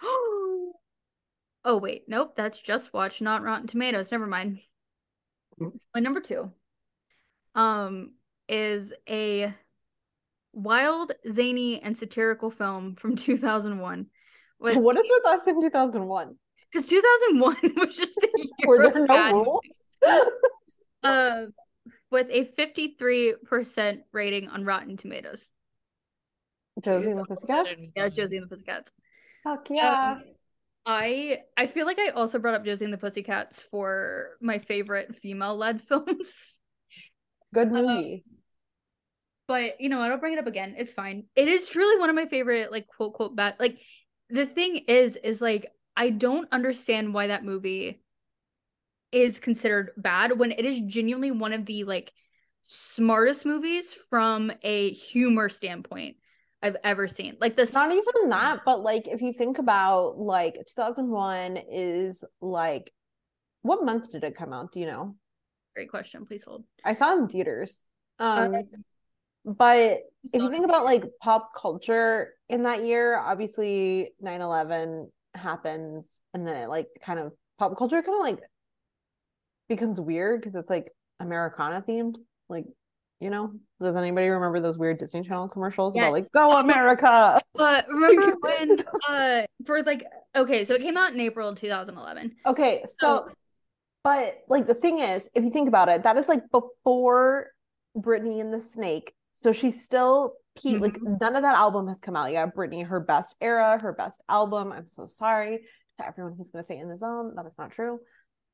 Oh 1.68 1.78
wait, 1.78 2.04
nope, 2.06 2.34
that's 2.36 2.60
just 2.60 2.92
watch, 2.92 3.20
not 3.20 3.42
Rotten 3.42 3.66
Tomatoes. 3.66 4.12
Never 4.12 4.28
mind. 4.28 4.60
My 5.58 6.00
number 6.00 6.20
two 6.20 6.52
um 7.56 8.12
is 8.48 8.92
a 9.08 9.52
wild, 10.56 11.12
zany, 11.32 11.80
and 11.80 11.96
satirical 11.96 12.50
film 12.50 12.96
from 12.96 13.14
2001. 13.16 14.06
With 14.58 14.76
What 14.78 14.98
is 14.98 15.06
with 15.08 15.26
us 15.26 15.46
in 15.46 15.60
2001? 15.60 16.34
because 16.72 16.88
2001 16.88 17.56
was 17.76 17.96
just 17.96 18.16
a 18.18 18.28
year 18.36 18.48
Were 18.66 18.82
of 18.82 18.92
there 18.94 19.02
no 19.02 19.06
bad 19.06 19.34
rules? 19.34 19.60
uh, 21.02 21.46
with 22.10 22.28
a 22.30 22.44
53% 22.58 23.98
rating 24.12 24.48
on 24.48 24.64
Rotten 24.64 24.96
Tomatoes. 24.96 25.52
Josie 26.82 27.10
and 27.10 27.20
the 27.20 27.24
Pussycats? 27.24 27.70
Yeah, 27.94 28.08
Josie 28.08 28.36
and 28.38 28.44
the 28.46 28.48
Pussycats. 28.48 28.90
Fuck 29.44 29.68
yeah. 29.70 30.14
Um, 30.16 30.22
I 30.84 31.40
I 31.56 31.66
feel 31.66 31.86
like 31.86 31.98
I 31.98 32.08
also 32.10 32.38
brought 32.38 32.54
up 32.54 32.64
Josie 32.64 32.84
and 32.84 32.92
the 32.94 32.98
Pussycats 32.98 33.62
for 33.62 34.36
my 34.40 34.58
favorite 34.58 35.16
female-led 35.16 35.82
films. 35.82 36.58
Good 37.54 37.68
uh, 37.68 37.82
movie. 37.82 38.24
But 39.48 39.80
you 39.80 39.88
know, 39.88 40.00
I 40.00 40.08
don't 40.08 40.20
bring 40.20 40.32
it 40.32 40.38
up 40.38 40.46
again. 40.46 40.74
It's 40.76 40.92
fine. 40.92 41.24
It 41.36 41.48
is 41.48 41.68
truly 41.68 41.98
one 41.98 42.10
of 42.10 42.16
my 42.16 42.26
favorite, 42.26 42.72
like 42.72 42.88
quote 42.88 43.14
quote 43.14 43.36
bad. 43.36 43.56
Like 43.58 43.78
the 44.28 44.46
thing 44.46 44.76
is, 44.88 45.16
is 45.16 45.40
like 45.40 45.66
I 45.96 46.10
don't 46.10 46.48
understand 46.52 47.14
why 47.14 47.28
that 47.28 47.44
movie 47.44 48.00
is 49.12 49.38
considered 49.38 49.90
bad 49.96 50.38
when 50.38 50.52
it 50.52 50.64
is 50.64 50.80
genuinely 50.80 51.30
one 51.30 51.52
of 51.52 51.64
the 51.64 51.84
like 51.84 52.12
smartest 52.62 53.46
movies 53.46 53.96
from 54.10 54.52
a 54.62 54.90
humor 54.92 55.48
standpoint 55.48 56.16
I've 56.62 56.76
ever 56.82 57.06
seen. 57.06 57.36
Like 57.40 57.56
the 57.56 57.70
Not 57.72 57.92
even 57.92 58.30
that, 58.30 58.60
but 58.64 58.82
like 58.82 59.06
if 59.06 59.22
you 59.22 59.32
think 59.32 59.58
about 59.58 60.18
like 60.18 60.54
2001 60.54 61.58
is 61.70 62.24
like 62.40 62.92
what 63.62 63.84
month 63.84 64.10
did 64.10 64.24
it 64.24 64.36
come 64.36 64.52
out? 64.52 64.72
Do 64.72 64.80
you 64.80 64.86
know? 64.86 65.16
great 65.74 65.90
question. 65.90 66.26
Please 66.26 66.44
hold. 66.44 66.64
I 66.84 66.94
saw 66.94 67.14
it 67.14 67.18
in 67.18 67.28
theaters. 67.28 67.86
Um 68.18 68.54
Uh, 68.54 68.62
but 69.46 70.00
if 70.32 70.42
you 70.42 70.50
think 70.50 70.64
about 70.64 70.84
like 70.84 71.04
pop 71.22 71.52
culture 71.54 72.34
in 72.48 72.64
that 72.64 72.84
year, 72.84 73.16
obviously 73.16 74.10
9/11 74.20 75.08
happens 75.34 76.08
and 76.34 76.46
then 76.46 76.56
it 76.56 76.68
like 76.68 76.88
kind 77.00 77.20
of 77.20 77.32
pop 77.58 77.76
culture 77.78 78.02
kind 78.02 78.18
of 78.18 78.38
like 78.38 78.50
becomes 79.68 80.00
weird 80.00 80.40
because 80.40 80.54
it's 80.56 80.68
like 80.70 80.92
Americana 81.20 81.82
themed. 81.86 82.16
Like, 82.48 82.64
you 83.20 83.30
know, 83.30 83.52
does 83.80 83.96
anybody 83.96 84.28
remember 84.28 84.60
those 84.60 84.78
weird 84.78 84.98
Disney 84.98 85.22
Channel 85.22 85.48
commercials 85.48 85.94
about 85.94 86.12
like 86.12 86.30
go 86.32 86.56
America? 86.56 87.40
But 87.54 87.86
remember 87.88 88.36
when 88.40 88.80
uh 89.08 89.46
for 89.64 89.82
like 89.84 90.04
okay, 90.34 90.64
so 90.64 90.74
it 90.74 90.82
came 90.82 90.96
out 90.96 91.12
in 91.12 91.20
April 91.20 91.54
2011. 91.54 92.34
Okay, 92.46 92.82
so 92.84 93.28
So 93.28 93.34
but 94.02 94.38
like 94.48 94.66
the 94.66 94.74
thing 94.74 94.98
is, 94.98 95.28
if 95.34 95.44
you 95.44 95.50
think 95.50 95.68
about 95.68 95.88
it, 95.88 96.02
that 96.02 96.16
is 96.16 96.28
like 96.28 96.50
before 96.50 97.50
Britney 97.96 98.40
and 98.40 98.52
the 98.52 98.60
Snake. 98.60 99.12
So 99.38 99.52
she's 99.52 99.84
still 99.84 100.32
Pete, 100.56 100.80
like 100.80 100.98
none 101.02 101.36
of 101.36 101.42
that 101.42 101.56
album 101.56 101.88
has 101.88 101.98
come 101.98 102.16
out 102.16 102.32
yet. 102.32 102.56
Britney, 102.56 102.86
her 102.86 103.00
best 103.00 103.36
era, 103.42 103.78
her 103.78 103.92
best 103.92 104.22
album. 104.30 104.72
I'm 104.72 104.86
so 104.86 105.04
sorry 105.04 105.60
to 105.98 106.06
everyone 106.06 106.32
who's 106.38 106.48
gonna 106.48 106.62
say 106.62 106.78
in 106.78 106.88
the 106.88 106.96
zone. 106.96 107.34
That 107.36 107.44
is 107.44 107.58
not 107.58 107.70
true. 107.70 108.00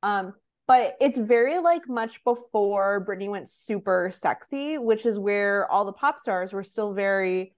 Um, 0.01 0.33
but 0.67 0.95
it's 0.99 1.17
very 1.17 1.59
like 1.59 1.87
much 1.87 2.21
before 2.25 3.05
Britney 3.07 3.29
went 3.29 3.47
super 3.47 4.11
sexy, 4.13 4.77
which 4.77 5.05
is 5.05 5.17
where 5.17 5.71
all 5.71 5.85
the 5.85 5.93
pop 5.93 6.19
stars 6.19 6.51
were 6.51 6.65
still 6.65 6.93
very 6.93 7.55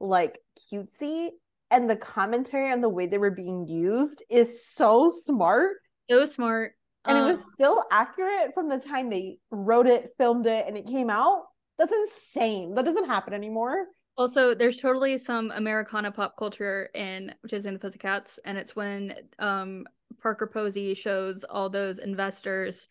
like 0.00 0.40
cutesy. 0.72 1.28
And 1.70 1.88
the 1.88 1.96
commentary 1.96 2.72
and 2.72 2.82
the 2.82 2.88
way 2.88 3.06
they 3.06 3.18
were 3.18 3.30
being 3.30 3.68
used 3.68 4.24
is 4.28 4.64
so 4.66 5.10
smart 5.10 5.76
so 6.10 6.24
smart. 6.26 6.72
and 7.04 7.16
it 7.18 7.22
was 7.22 7.38
Um, 7.38 7.50
still 7.54 7.84
accurate 7.92 8.52
from 8.54 8.68
the 8.68 8.78
time 8.80 9.10
they 9.10 9.38
wrote 9.52 9.86
it, 9.86 10.10
filmed 10.18 10.46
it, 10.46 10.66
and 10.66 10.76
it 10.76 10.86
came 10.88 11.08
out. 11.10 11.42
That's 11.78 11.94
insane. 11.94 12.74
That 12.74 12.84
doesn't 12.84 13.06
happen 13.06 13.32
anymore. 13.32 13.86
Also, 14.16 14.52
there's 14.52 14.80
totally 14.80 15.16
some 15.16 15.52
Americana 15.52 16.10
pop 16.10 16.36
culture 16.36 16.90
in 16.94 17.32
which 17.42 17.52
is 17.52 17.66
in 17.66 17.74
the 17.74 17.80
Pussycats, 17.80 18.38
and 18.44 18.58
it's 18.58 18.74
when 18.74 19.14
um 19.38 19.86
Parker 20.20 20.48
Posey 20.48 20.94
shows 20.94 21.44
all 21.44 21.70
those 21.70 21.98
investors 21.98 22.88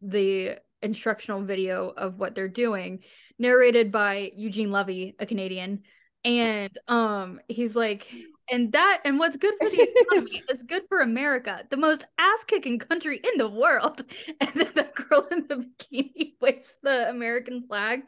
the 0.00 0.56
instructional 0.80 1.42
video 1.42 1.88
of 1.88 2.16
what 2.16 2.34
they're 2.34 2.48
doing, 2.48 3.00
narrated 3.38 3.92
by 3.92 4.30
Eugene 4.34 4.70
Levy, 4.70 5.14
a 5.18 5.26
Canadian. 5.26 5.82
And 6.24 6.76
um 6.88 7.40
he's 7.48 7.76
like, 7.76 8.10
and 8.50 8.72
that 8.72 9.00
and 9.04 9.18
what's 9.18 9.36
good 9.36 9.54
for 9.60 9.68
the 9.70 9.82
economy 9.96 10.42
is 10.50 10.62
good 10.62 10.82
for 10.88 11.00
America, 11.00 11.64
the 11.70 11.76
most 11.76 12.04
ass-kicking 12.18 12.78
country 12.78 13.20
in 13.22 13.38
the 13.38 13.48
world. 13.48 14.04
And 14.40 14.50
then 14.54 14.70
the 14.74 14.90
girl 14.94 15.26
in 15.30 15.46
the 15.48 15.56
bikini 15.66 16.34
waves 16.40 16.76
the 16.82 17.08
American 17.10 17.66
flag. 17.66 18.02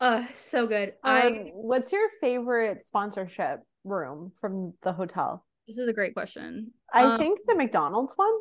Uh 0.00 0.24
so 0.34 0.66
good. 0.66 0.94
I 1.02 1.26
Um, 1.28 1.34
what's 1.54 1.92
your 1.92 2.08
favorite 2.20 2.84
sponsorship 2.86 3.60
room 3.84 4.32
from 4.40 4.74
the 4.82 4.92
hotel? 4.92 5.44
This 5.66 5.78
is 5.78 5.88
a 5.88 5.92
great 5.92 6.14
question. 6.14 6.72
I 6.92 7.02
Um, 7.04 7.18
think 7.20 7.40
the 7.46 7.54
McDonald's 7.56 8.14
one, 8.16 8.32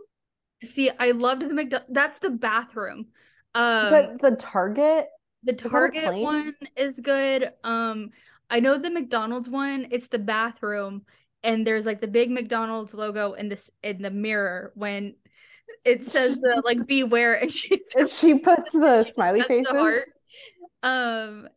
See, 0.64 0.90
I 0.90 1.12
loved 1.12 1.42
the 1.44 1.54
McDonald's. 1.54 1.92
That's 1.94 2.20
the 2.20 2.30
bathroom. 2.30 3.08
Um, 3.54 3.90
but 3.92 4.22
the 4.22 4.36
Target. 4.36 5.08
the 5.44 5.54
Target 5.54 6.06
plane? 6.06 6.24
one 6.24 6.56
is 6.76 7.00
good. 7.00 7.52
Um, 7.64 8.10
I 8.50 8.60
know 8.60 8.78
the 8.78 8.90
McDonald's 8.92 9.50
one. 9.50 9.88
It's 9.92 10.08
the 10.08 10.20
bathroom, 10.20 11.06
and 11.46 11.66
there's 11.66 11.86
like 11.86 12.02
the 12.02 12.08
big 12.08 12.30
McDonald's 12.32 12.94
logo 12.94 13.34
in 13.34 13.50
this 13.50 13.70
in 13.84 14.02
the 14.02 14.12
mirror 14.12 14.74
when 14.76 15.16
it 15.86 16.06
says 16.06 16.38
the 16.38 16.62
like 16.66 16.86
beware, 16.88 17.36
and 17.36 17.52
And 17.96 18.10
she 18.10 18.36
puts 18.40 18.74
the 18.74 19.04
smiley 19.06 19.42
the 19.42 19.48
faces. 19.48 19.72
heart. 19.72 20.10
Um, 20.84 21.48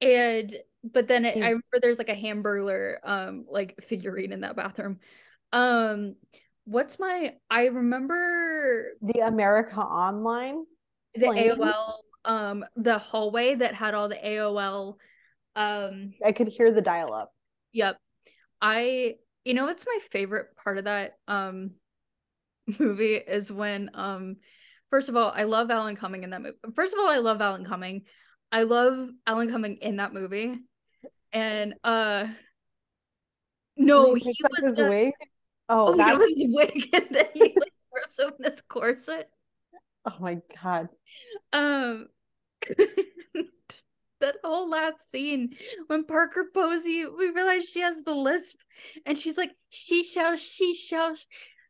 and 0.00 0.54
but 0.84 1.08
then 1.08 1.24
it. 1.24 1.36
I 1.36 1.48
remember 1.48 1.80
there's 1.80 1.98
like 1.98 2.08
a 2.08 2.16
Hamburglar 2.16 2.96
um 3.04 3.44
like 3.50 3.82
figurine 3.82 4.32
in 4.32 4.40
that 4.40 4.56
bathroom. 4.56 4.98
Um, 5.52 6.16
what's 6.64 6.98
my? 6.98 7.34
I 7.50 7.66
remember 7.66 8.92
The 9.02 9.20
America 9.26 9.80
Online. 9.80 10.64
the 11.14 11.26
Plane? 11.26 11.50
AOL 11.58 11.92
um 12.24 12.64
the 12.76 12.98
hallway 12.98 13.54
that 13.56 13.74
had 13.74 13.94
all 13.94 14.08
the 14.08 14.14
AOL 14.16 14.96
um 15.56 16.14
I 16.24 16.32
could 16.32 16.48
hear 16.48 16.72
the 16.72 16.82
dial 16.82 17.12
up. 17.12 17.32
Yep. 17.72 17.96
I 18.60 19.16
you 19.44 19.54
know 19.54 19.64
what's 19.64 19.86
my 19.86 19.98
favorite 20.10 20.56
part 20.56 20.78
of 20.78 20.84
that 20.84 21.18
um 21.28 21.72
movie 22.78 23.14
is 23.14 23.50
when 23.50 23.90
um 23.94 24.36
first 24.90 25.08
of 25.08 25.16
all, 25.16 25.32
I 25.34 25.44
love 25.44 25.70
Alan 25.70 25.96
Cumming 25.96 26.22
in 26.22 26.30
that 26.30 26.42
movie. 26.42 26.56
First 26.74 26.92
of 26.92 27.00
all, 27.00 27.08
I 27.08 27.16
love 27.16 27.40
Alan 27.40 27.64
Cumming. 27.64 28.02
I 28.52 28.64
love 28.64 29.08
Alan 29.26 29.50
Cumming 29.50 29.78
in 29.80 29.96
that 29.96 30.12
movie. 30.12 30.58
And 31.32 31.74
uh 31.82 32.26
no, 33.76 34.14
he 34.14 34.20
he 34.32 34.36
was 34.42 34.68
his 34.68 34.76
the- 34.76 34.88
wig. 34.88 35.12
Oh, 35.68 35.92
Oh, 35.92 35.96
got 35.96 36.20
his 36.20 36.44
wig 36.48 36.88
and 36.92 37.06
then 37.10 37.26
he 37.34 37.40
like 37.60 37.72
rips 37.94 38.18
open 38.18 38.44
his 38.44 38.60
corset. 38.62 39.30
oh 40.04 40.16
my 40.20 40.38
god. 40.62 40.88
Um, 41.52 42.08
that 44.22 44.36
whole 44.42 44.68
last 44.68 45.10
scene 45.10 45.54
when 45.88 46.04
Parker 46.04 46.46
Posey, 46.54 47.04
we 47.06 47.28
realize 47.28 47.68
she 47.68 47.80
has 47.80 48.02
the 48.02 48.14
lisp, 48.14 48.56
and 49.06 49.18
she's 49.18 49.36
like, 49.36 49.52
"She 49.68 50.02
shall, 50.04 50.36
she 50.36 50.74
shall, 50.74 51.14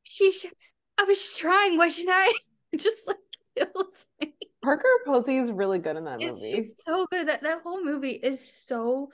she 0.04 0.32
shall." 0.32 0.52
I 0.98 1.04
was 1.04 1.34
trying. 1.36 1.76
Why 1.78 1.88
should 1.88 2.08
I? 2.08 2.32
Just 2.76 3.02
like 3.06 3.16
kills 3.58 4.08
me. 4.20 4.34
Parker 4.62 4.88
Posey 5.04 5.36
is 5.36 5.50
really 5.50 5.80
good 5.80 5.96
in 5.96 6.04
that 6.04 6.20
It's 6.22 6.40
movie. 6.40 6.70
so 6.86 7.06
good. 7.10 7.26
That 7.28 7.42
that 7.42 7.62
whole 7.62 7.84
movie 7.84 8.10
is 8.12 8.40
so 8.48 9.10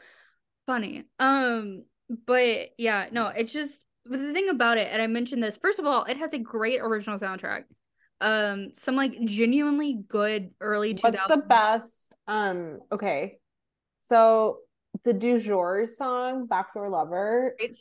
funny. 0.66 1.04
Um, 1.18 1.84
but 2.26 2.70
yeah, 2.76 3.06
no, 3.10 3.28
it's 3.28 3.52
just 3.52 3.84
the 4.04 4.32
thing 4.32 4.48
about 4.50 4.78
it, 4.78 4.88
and 4.92 5.00
I 5.00 5.06
mentioned 5.06 5.42
this. 5.42 5.56
First 5.56 5.78
of 5.78 5.86
all, 5.86 6.04
it 6.04 6.16
has 6.18 6.32
a 6.34 6.38
great 6.38 6.80
original 6.80 7.18
soundtrack. 7.18 7.64
Um, 8.20 8.70
some 8.76 8.96
like 8.96 9.18
genuinely 9.24 10.00
good 10.08 10.50
early 10.60 10.94
two 10.94 11.08
What's 11.08 11.26
the 11.26 11.36
best? 11.36 12.14
Um, 12.26 12.80
okay. 12.90 13.38
So 14.00 14.58
the 15.04 15.12
du 15.12 15.38
jour 15.38 15.86
song, 15.86 16.46
Backdoor 16.46 16.88
Lover, 16.88 17.54
is 17.60 17.80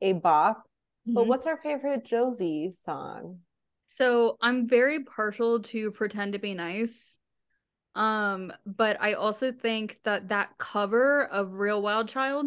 a 0.00 0.12
bop. 0.14 0.62
But 1.06 1.24
Mhm. 1.24 1.28
what's 1.28 1.46
our 1.46 1.56
favorite 1.58 2.04
Josie 2.04 2.70
song? 2.70 3.40
So 3.86 4.36
I'm 4.40 4.68
very 4.68 5.04
partial 5.04 5.60
to 5.62 5.90
Pretend 5.92 6.32
to 6.32 6.38
Be 6.38 6.54
Nice. 6.54 7.18
Um, 7.94 8.52
but 8.66 9.00
I 9.00 9.14
also 9.14 9.52
think 9.52 10.00
that 10.04 10.28
that 10.28 10.58
cover 10.58 11.24
of 11.24 11.54
Real 11.54 11.80
Wild 11.80 12.08
Child 12.08 12.46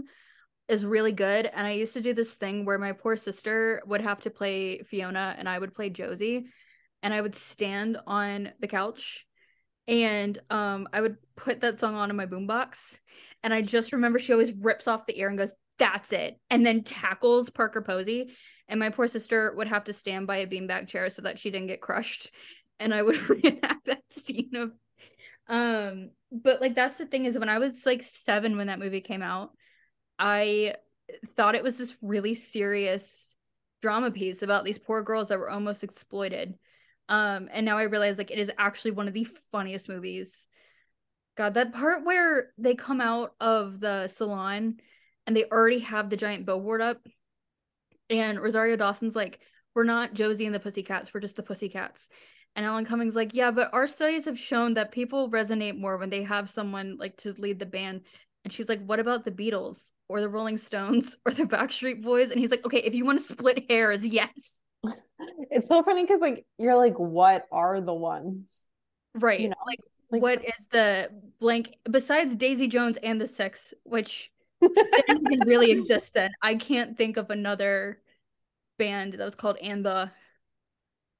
is 0.68 0.86
really 0.86 1.12
good. 1.12 1.48
And 1.48 1.66
I 1.66 1.72
used 1.72 1.94
to 1.94 2.02
do 2.02 2.14
this 2.14 2.36
thing 2.36 2.66
where 2.66 2.78
my 2.78 2.92
poor 2.92 3.18
sister 3.18 3.82
would 3.88 4.02
have 4.02 4.22
to 4.22 4.30
play 4.30 4.80
Fiona 4.84 5.36
and 5.38 5.50
I 5.50 5.58
would 5.58 5.74
play 5.74 5.90
Josie. 5.90 6.48
And 7.02 7.14
I 7.14 7.22
would 7.22 7.36
stand 7.36 7.98
on 8.06 8.52
the 8.60 8.68
couch 8.68 9.26
and 9.88 10.38
um 10.50 10.88
I 10.94 11.02
would 11.02 11.18
put 11.36 11.62
that 11.62 11.80
song 11.80 11.96
on 11.96 12.10
in 12.10 12.16
my 12.16 12.26
boombox. 12.26 13.00
And 13.44 13.54
I 13.54 13.62
just 13.62 13.94
remember 13.94 14.20
she 14.20 14.34
always 14.34 14.52
rips 14.54 14.88
off 14.88 15.06
the 15.06 15.20
ear 15.20 15.30
and 15.30 15.38
goes, 15.38 15.54
That's 15.78 16.12
it. 16.12 16.40
And 16.50 16.66
then 16.66 16.84
tackles 16.84 17.50
Parker 17.50 17.82
Posey. 17.82 18.32
And 18.68 18.80
my 18.80 18.90
poor 18.90 19.08
sister 19.08 19.54
would 19.58 19.68
have 19.68 19.86
to 19.86 19.94
stand 19.94 20.28
by 20.28 20.38
a 20.38 20.48
beanbag 20.48 20.88
chair 20.88 21.10
so 21.10 21.24
that 21.24 21.40
she 21.40 21.50
didn't 21.50 21.68
get 21.68 21.82
crushed. 21.82 22.32
And 22.80 22.94
I 22.94 23.02
would 23.02 23.18
reenact 23.30 23.86
that 23.86 24.04
scene 24.12 24.56
of 24.56 24.72
um, 25.50 26.12
but 26.32 26.62
like 26.62 26.76
that's 26.76 26.98
the 26.98 27.08
thing 27.08 27.26
is 27.26 27.38
when 27.38 27.50
I 27.50 27.58
was 27.58 27.86
like 27.86 28.04
seven 28.04 28.56
when 28.56 28.68
that 28.68 28.80
movie 28.80 29.02
came 29.02 29.24
out, 29.24 29.52
I 30.20 30.76
thought 31.36 31.56
it 31.56 31.64
was 31.64 31.78
this 31.78 31.98
really 32.02 32.36
serious 32.36 33.36
drama 33.82 34.12
piece 34.12 34.44
about 34.44 34.64
these 34.64 34.78
poor 34.78 35.02
girls 35.02 35.30
that 35.30 35.40
were 35.40 35.50
almost 35.50 35.84
exploited. 35.84 36.54
Um, 37.10 37.50
and 37.52 37.66
now 37.66 37.78
I 37.78 37.84
realize 37.84 38.18
like 38.18 38.32
it 38.32 38.40
is 38.40 38.52
actually 38.58 38.92
one 38.92 39.08
of 39.08 39.14
the 39.14 39.26
funniest 39.52 39.90
movies. 39.90 40.48
God, 41.36 41.56
that 41.56 41.74
part 41.74 42.06
where 42.06 42.52
they 42.58 42.76
come 42.76 43.02
out 43.02 43.34
of 43.42 43.80
the 43.80 44.08
salon 44.08 44.80
and 45.26 45.36
they 45.36 45.46
already 45.46 45.80
have 45.80 46.10
the 46.10 46.18
giant 46.18 46.46
billboard 46.46 46.82
up, 46.82 47.06
and 48.10 48.40
Rosario 48.40 48.76
Dawson's 48.76 49.16
like, 49.16 49.40
"We're 49.76 49.84
not 49.84 50.14
Josie 50.14 50.46
and 50.46 50.54
the 50.56 50.60
Pussycats, 50.60 51.14
we're 51.14 51.20
just 51.20 51.36
the 51.36 51.44
Pussycats." 51.44 52.10
And 52.56 52.66
Alan 52.66 52.86
Cumming's 52.86 53.16
like, 53.16 53.34
"Yeah, 53.34 53.52
but 53.52 53.74
our 53.74 53.88
studies 53.88 54.26
have 54.26 54.38
shown 54.40 54.76
that 54.76 54.92
people 54.92 55.30
resonate 55.30 55.78
more 55.78 55.98
when 55.98 56.10
they 56.10 56.24
have 56.24 56.50
someone 56.50 56.98
like 56.98 57.18
to 57.18 57.34
lead 57.34 57.60
the 57.60 57.66
band." 57.66 58.02
And 58.44 58.54
she's 58.54 58.70
like, 58.70 58.84
"What 58.86 59.00
about 59.00 59.26
the 59.26 59.32
Beatles 59.32 59.92
or 60.08 60.22
the 60.22 60.30
Rolling 60.30 60.58
Stones 60.58 61.18
or 61.26 61.32
the 61.32 61.44
Backstreet 61.44 62.02
Boys?" 62.04 62.32
And 62.32 62.40
he's 62.40 62.52
like, 62.52 62.66
"Okay, 62.66 62.82
if 62.84 62.96
you 62.96 63.06
want 63.06 63.20
to 63.20 63.24
split 63.24 63.66
hairs, 63.70 64.06
yes." 64.06 64.60
It's 65.52 65.68
so 65.68 65.84
funny 65.84 66.04
because 66.04 66.22
like 66.22 66.46
you're 66.58 66.78
like, 66.78 66.96
what 66.96 67.46
are 67.52 67.82
the 67.82 67.94
ones? 67.94 68.64
Right. 69.16 69.40
You 69.40 69.50
know, 69.50 69.56
like, 69.66 69.80
Like 70.12 70.22
what 70.22 70.46
is 70.46 70.68
the 70.68 71.10
blank 71.40 71.76
besides 71.90 72.36
Daisy 72.36 72.68
Jones 72.68 72.98
and 72.98 73.20
the 73.20 73.28
Six, 73.28 73.74
which 73.84 74.32
didn't 74.62 75.32
even 75.32 75.48
really 75.48 75.72
exist 75.72 76.14
then. 76.14 76.32
I 76.42 76.56
can't 76.56 76.98
think 76.98 77.18
of 77.18 77.30
another 77.30 78.02
band 78.78 79.14
that 79.14 79.26
was 79.26 79.36
called 79.36 79.58
and 79.62 79.86
the 79.86 80.12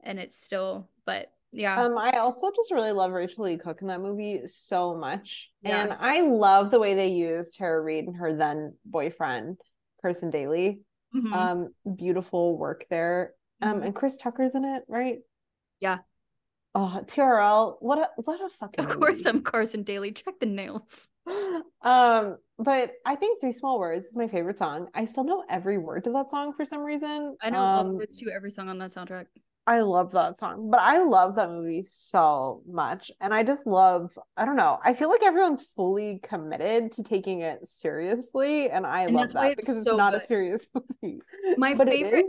and 0.02 0.20
it's 0.20 0.42
still 0.42 0.90
but 1.06 1.32
yeah. 1.52 1.82
Um, 1.82 1.98
I 1.98 2.12
also 2.20 2.52
just 2.56 2.72
really 2.72 2.92
love 2.92 3.12
Rachael 3.12 3.46
Leigh 3.46 3.58
Cook 3.58 3.82
in 3.82 3.88
that 3.88 4.02
movie 4.02 4.42
so 4.46 4.96
much. 4.96 5.50
Yeah. 5.64 5.82
And 5.82 5.98
I 6.00 6.22
love 6.22 6.70
the 6.70 6.80
way 6.80 6.94
they 6.94 7.08
used 7.08 7.56
Tara 7.56 7.82
Reid 7.82 8.06
and 8.06 8.18
her 8.18 8.36
then 8.36 8.76
boyfriend, 8.86 9.58
Carson 10.02 10.30
Daly. 10.30 10.82
Mhm. 11.14 11.34
Um, 11.34 11.96
beautiful 11.96 12.56
work 12.56 12.86
there. 12.92 13.34
Um, 13.62 13.82
Mhm. 13.82 13.86
and 13.86 13.96
Chris 13.96 14.18
Tucker's 14.18 14.56
in 14.56 14.66
it, 14.66 14.84
right? 14.88 15.20
Yeah. 15.80 16.00
Oh, 16.76 17.04
TRL, 17.08 17.78
what 17.80 17.98
a 17.98 18.10
what 18.22 18.40
a 18.42 18.50
fucking 18.50 18.86
of 18.86 18.92
course 19.00 19.26
movie. 19.26 19.30
I'm 19.38 19.42
Carson 19.44 19.84
Daly. 19.84 20.12
Check 20.12 20.40
the 20.40 20.46
nails. 20.46 21.10
Um, 21.82 22.38
but 22.58 22.92
I 23.06 23.16
think 23.16 23.40
Three 23.40 23.54
Small 23.54 23.80
Words 23.80 24.08
is 24.08 24.16
my 24.16 24.28
favorite 24.28 24.58
song. 24.58 24.90
I 24.94 25.06
still 25.06 25.24
know 25.24 25.46
every 25.50 25.78
word 25.78 26.04
to 26.04 26.12
that 26.12 26.30
song 26.30 26.54
for 26.54 26.66
some 26.66 26.82
reason. 26.82 27.38
I 27.42 27.50
know 27.52 27.60
all 27.60 27.84
the 27.86 27.90
Um, 27.92 27.96
words 27.96 28.18
to 28.18 28.30
every 28.32 28.52
song 28.52 28.68
on 28.68 28.78
that 28.80 28.92
soundtrack. 28.92 29.28
I 29.66 29.80
love 29.82 30.12
that 30.12 30.38
song, 30.38 30.70
but 30.72 30.80
I 30.82 30.98
love 31.04 31.36
that 31.36 31.50
movie 31.52 31.84
so 31.84 32.64
much. 32.68 33.12
And 33.22 33.34
I 33.34 33.44
just 33.44 33.66
love, 33.68 34.18
I 34.36 34.44
don't 34.46 34.56
know, 34.58 34.80
I 34.84 34.94
feel 34.94 35.10
like 35.10 35.22
everyone's 35.24 35.62
fully 35.62 36.20
committed 36.24 36.92
to 36.94 37.04
taking 37.04 37.42
it 37.42 37.66
seriously. 37.68 38.70
And 38.72 38.86
I 38.86 39.04
And 39.04 39.14
love 39.16 39.32
that 39.34 39.52
it's 39.52 39.56
because 39.62 39.78
it's 39.78 39.90
so 39.90 39.96
not 39.96 40.16
a 40.16 40.20
serious 40.20 40.68
movie. 40.74 41.22
My 41.56 41.76
favorite-. 41.76 42.26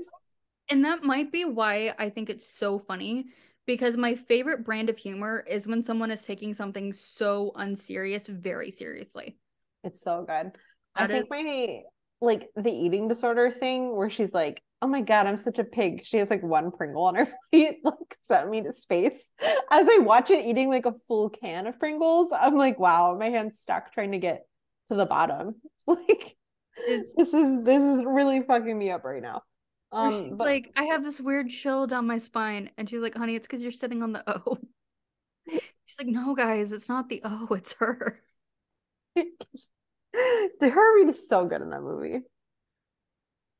And 0.70 0.84
that 0.84 1.02
might 1.04 1.32
be 1.32 1.44
why 1.44 1.94
I 1.98 2.10
think 2.10 2.30
it's 2.30 2.46
so 2.46 2.78
funny 2.78 3.26
because 3.66 3.96
my 3.96 4.14
favorite 4.14 4.64
brand 4.64 4.88
of 4.88 4.96
humor 4.96 5.44
is 5.48 5.66
when 5.66 5.82
someone 5.82 6.10
is 6.10 6.22
taking 6.22 6.54
something 6.54 6.92
so 6.92 7.52
unserious 7.56 8.26
very 8.26 8.70
seriously. 8.70 9.36
It's 9.84 10.02
so 10.02 10.24
good. 10.26 10.52
I 10.94 11.06
think 11.06 11.24
is- 11.24 11.30
my 11.30 11.82
like 12.22 12.50
the 12.54 12.70
eating 12.70 13.08
disorder 13.08 13.50
thing 13.50 13.96
where 13.96 14.10
she's 14.10 14.34
like, 14.34 14.62
oh 14.82 14.86
my 14.86 15.00
God, 15.00 15.26
I'm 15.26 15.38
such 15.38 15.58
a 15.58 15.64
pig. 15.64 16.02
She 16.04 16.18
has 16.18 16.28
like 16.30 16.42
one 16.42 16.70
Pringle 16.70 17.04
on 17.04 17.14
her 17.14 17.28
feet, 17.50 17.78
like 17.82 17.94
sent 18.22 18.50
me 18.50 18.62
to 18.62 18.72
space. 18.72 19.30
As 19.40 19.86
I 19.88 19.98
watch 20.02 20.30
it 20.30 20.44
eating 20.44 20.68
like 20.68 20.86
a 20.86 20.94
full 21.08 21.30
can 21.30 21.66
of 21.66 21.78
Pringles, 21.78 22.28
I'm 22.32 22.56
like, 22.56 22.78
wow, 22.78 23.16
my 23.18 23.30
hand's 23.30 23.58
stuck 23.58 23.92
trying 23.92 24.12
to 24.12 24.18
get 24.18 24.46
to 24.90 24.96
the 24.96 25.06
bottom. 25.06 25.56
Like 25.86 26.36
It's- 26.86 27.12
this 27.16 27.34
is 27.34 27.64
this 27.64 27.82
is 27.82 28.04
really 28.04 28.42
fucking 28.42 28.78
me 28.78 28.90
up 28.90 29.02
right 29.04 29.22
now. 29.22 29.42
Um 29.92 30.36
but 30.36 30.46
like, 30.46 30.72
I 30.76 30.84
have 30.84 31.02
this 31.02 31.20
weird 31.20 31.48
chill 31.48 31.86
down 31.86 32.06
my 32.06 32.18
spine. 32.18 32.70
And 32.78 32.88
she's 32.88 33.00
like, 33.00 33.16
honey, 33.16 33.34
it's 33.34 33.46
because 33.46 33.62
you're 33.62 33.72
sitting 33.72 34.02
on 34.02 34.12
the 34.12 34.22
O. 34.26 34.58
She's 35.84 35.98
like, 35.98 36.06
no, 36.06 36.36
guys, 36.36 36.70
it's 36.70 36.88
not 36.88 37.08
the 37.08 37.22
O, 37.24 37.48
it's 37.50 37.72
her. 37.74 38.20
Tara 39.16 40.94
Reid 40.94 41.08
is 41.08 41.28
so 41.28 41.46
good 41.46 41.62
in 41.62 41.70
that 41.70 41.82
movie. 41.82 42.20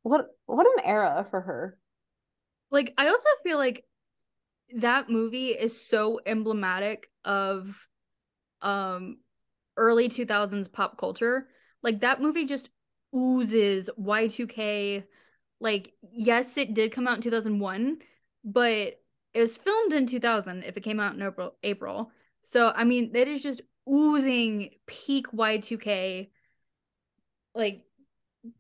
What 0.03 0.29
what 0.47 0.67
an 0.67 0.85
era 0.85 1.27
for 1.29 1.41
her. 1.41 1.79
Like, 2.71 2.95
I 2.97 3.09
also 3.09 3.29
feel 3.43 3.59
like 3.59 3.85
that 4.77 5.11
movie 5.11 5.49
is 5.49 5.85
so 5.85 6.21
emblematic 6.25 7.11
of 7.25 7.89
um 8.63 9.19
early 9.77 10.09
2000s 10.09 10.69
pop 10.69 10.97
culture. 10.99 11.49
Like 11.83 12.01
that 12.01 12.21
movie 12.21 12.47
just 12.47 12.71
oozes 13.15 13.91
Y2K. 13.99 15.05
Like, 15.61 15.93
yes, 16.13 16.57
it 16.57 16.75
did 16.75 16.93
come 16.93 17.07
out 17.07 17.17
in 17.17 17.23
2001, 17.23 17.99
but 18.45 19.01
it 19.35 19.41
was 19.41 19.57
filmed 19.57 19.93
in 19.93 20.07
2000 20.07 20.65
if 20.65 20.77
it 20.77 20.83
came 20.83 21.01
out 21.01 21.15
in 21.15 21.23
April. 21.23 21.55
April. 21.63 22.11
So, 22.43 22.73
I 22.75 22.85
mean, 22.85 23.13
it 23.15 23.29
is 23.29 23.43
just 23.43 23.61
oozing 23.89 24.71
peak 24.87 25.27
Y2K 25.33 26.31
like 27.55 27.83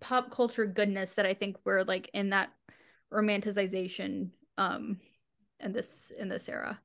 pop 0.00 0.30
culture 0.30 0.66
goodness 0.66 1.14
that 1.14 1.26
I 1.26 1.34
think 1.34 1.56
we're 1.64 1.82
like 1.84 2.10
in 2.12 2.30
that 2.30 2.50
romanticization 3.12 4.30
um 4.58 4.98
in 5.60 5.72
this 5.72 6.12
in 6.18 6.28
this 6.28 6.48
era. 6.48 6.80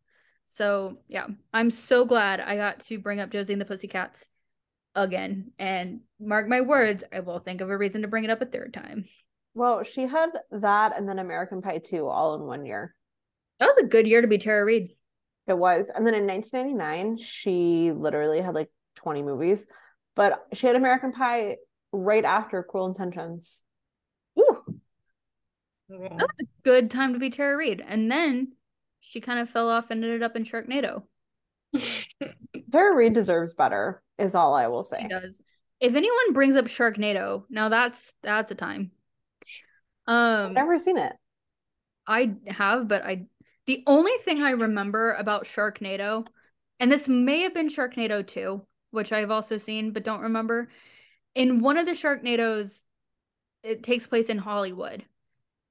So 0.48 1.00
yeah, 1.08 1.28
I'm 1.54 1.72
so 1.72 2.06
glad 2.06 2.40
I 2.40 2.56
got 2.56 2.82
to 2.82 3.00
bring 3.00 3.20
up 3.20 3.32
Josie 3.32 3.54
and 3.54 3.62
the 3.62 3.66
Pussycats 3.66 4.24
again. 4.94 5.52
And 5.60 6.02
mark 6.20 6.48
my 6.48 6.62
words, 6.62 7.04
I 7.12 7.22
will 7.22 7.40
think 7.40 7.62
of 7.62 7.70
a 7.70 7.78
reason 7.78 8.04
to 8.04 8.08
bring 8.08 8.24
it 8.24 8.30
up 8.30 8.42
a 8.42 8.46
third 8.46 8.74
time. 8.74 9.06
Well, 9.56 9.84
she 9.84 10.02
had 10.02 10.30
that 10.52 10.98
and 10.98 11.08
then 11.08 11.18
American 11.18 11.62
Pie 11.62 11.80
2 11.80 12.06
all 12.06 12.36
in 12.36 12.42
one 12.42 12.66
year. 12.66 12.94
That 13.60 13.68
was 13.68 13.78
a 13.78 13.88
good 13.88 14.06
year 14.06 14.22
to 14.22 14.28
be 14.28 14.38
Tara 14.38 14.66
Reid. 14.66 14.92
It 15.48 15.58
was. 15.58 15.90
And 15.94 16.06
then 16.06 16.14
in 16.14 16.28
1999, 16.28 17.18
she 17.18 17.94
literally 17.94 18.42
had 18.42 18.54
like 18.54 18.70
20 18.96 19.24
movies, 19.24 19.66
but 20.16 20.46
she 20.54 20.68
had 20.68 20.76
American 20.76 21.14
Pie 21.14 21.56
right 21.94 22.26
after 22.26 22.64
Cruel 22.64 22.88
Intentions. 22.88 23.64
Ooh. 24.38 24.62
That 25.88 26.12
was 26.12 26.42
a 26.42 26.48
good 26.64 26.92
time 26.92 27.14
to 27.14 27.20
be 27.20 27.30
Tara 27.30 27.56
Reid. 27.56 27.82
And 27.86 28.12
then 28.12 28.54
she 29.00 29.22
kind 29.22 29.40
of 29.40 29.50
fell 29.50 29.70
off 29.70 29.90
and 29.90 30.04
ended 30.04 30.24
up 30.24 30.36
in 30.36 30.44
Sharknado. 30.44 31.04
Tara 32.72 32.96
Reid 32.96 33.14
deserves 33.14 33.54
better, 33.54 34.02
is 34.18 34.36
all 34.36 34.54
I 34.54 34.68
will 34.68 34.84
say. 34.84 35.04
She 35.04 35.08
does. 35.08 35.42
If 35.80 35.96
anyone 35.96 36.34
brings 36.34 36.56
up 36.56 36.66
Sharknado, 36.66 37.44
now 37.50 37.70
that's 37.70 38.14
that's 38.24 38.52
a 38.52 38.56
time. 38.56 38.92
Um 40.08 40.48
I've 40.48 40.52
never 40.54 40.78
seen 40.78 40.98
it. 40.98 41.14
I 42.08 42.36
have, 42.48 42.88
but 42.88 43.04
I 43.04 43.26
the 43.66 43.84
only 43.88 44.14
thing 44.24 44.42
I 44.42 44.52
remember 44.52 45.14
about 45.14 45.46
Sharknado, 45.46 46.28
and 46.80 46.92
this 46.92 47.08
may 47.08 47.42
have 47.42 47.54
been 47.54 47.70
Sharknado 47.70 48.26
2, 48.26 48.66
which 48.92 49.12
I've 49.12 49.32
also 49.32 49.58
seen 49.58 49.92
but 49.92 50.04
don't 50.04 50.22
remember. 50.22 50.70
In 51.34 51.60
one 51.60 51.78
of 51.78 51.86
the 51.86 51.94
Sharknados, 51.94 52.84
it 53.64 53.84
takes 53.84 54.08
place 54.08 54.30
in 54.30 54.38
Hollywood. 54.38 55.04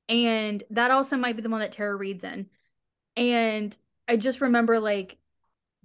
And 0.09 0.63
that 0.71 0.91
also 0.91 1.17
might 1.17 1.37
be 1.37 1.43
the 1.43 1.49
one 1.49 1.61
that 1.61 1.73
Tara 1.73 1.97
Reid's 1.97 2.25
in. 2.25 2.51
And 3.17 3.75
I 4.09 4.17
just 4.17 4.41
remember 4.41 4.81
like 4.81 5.19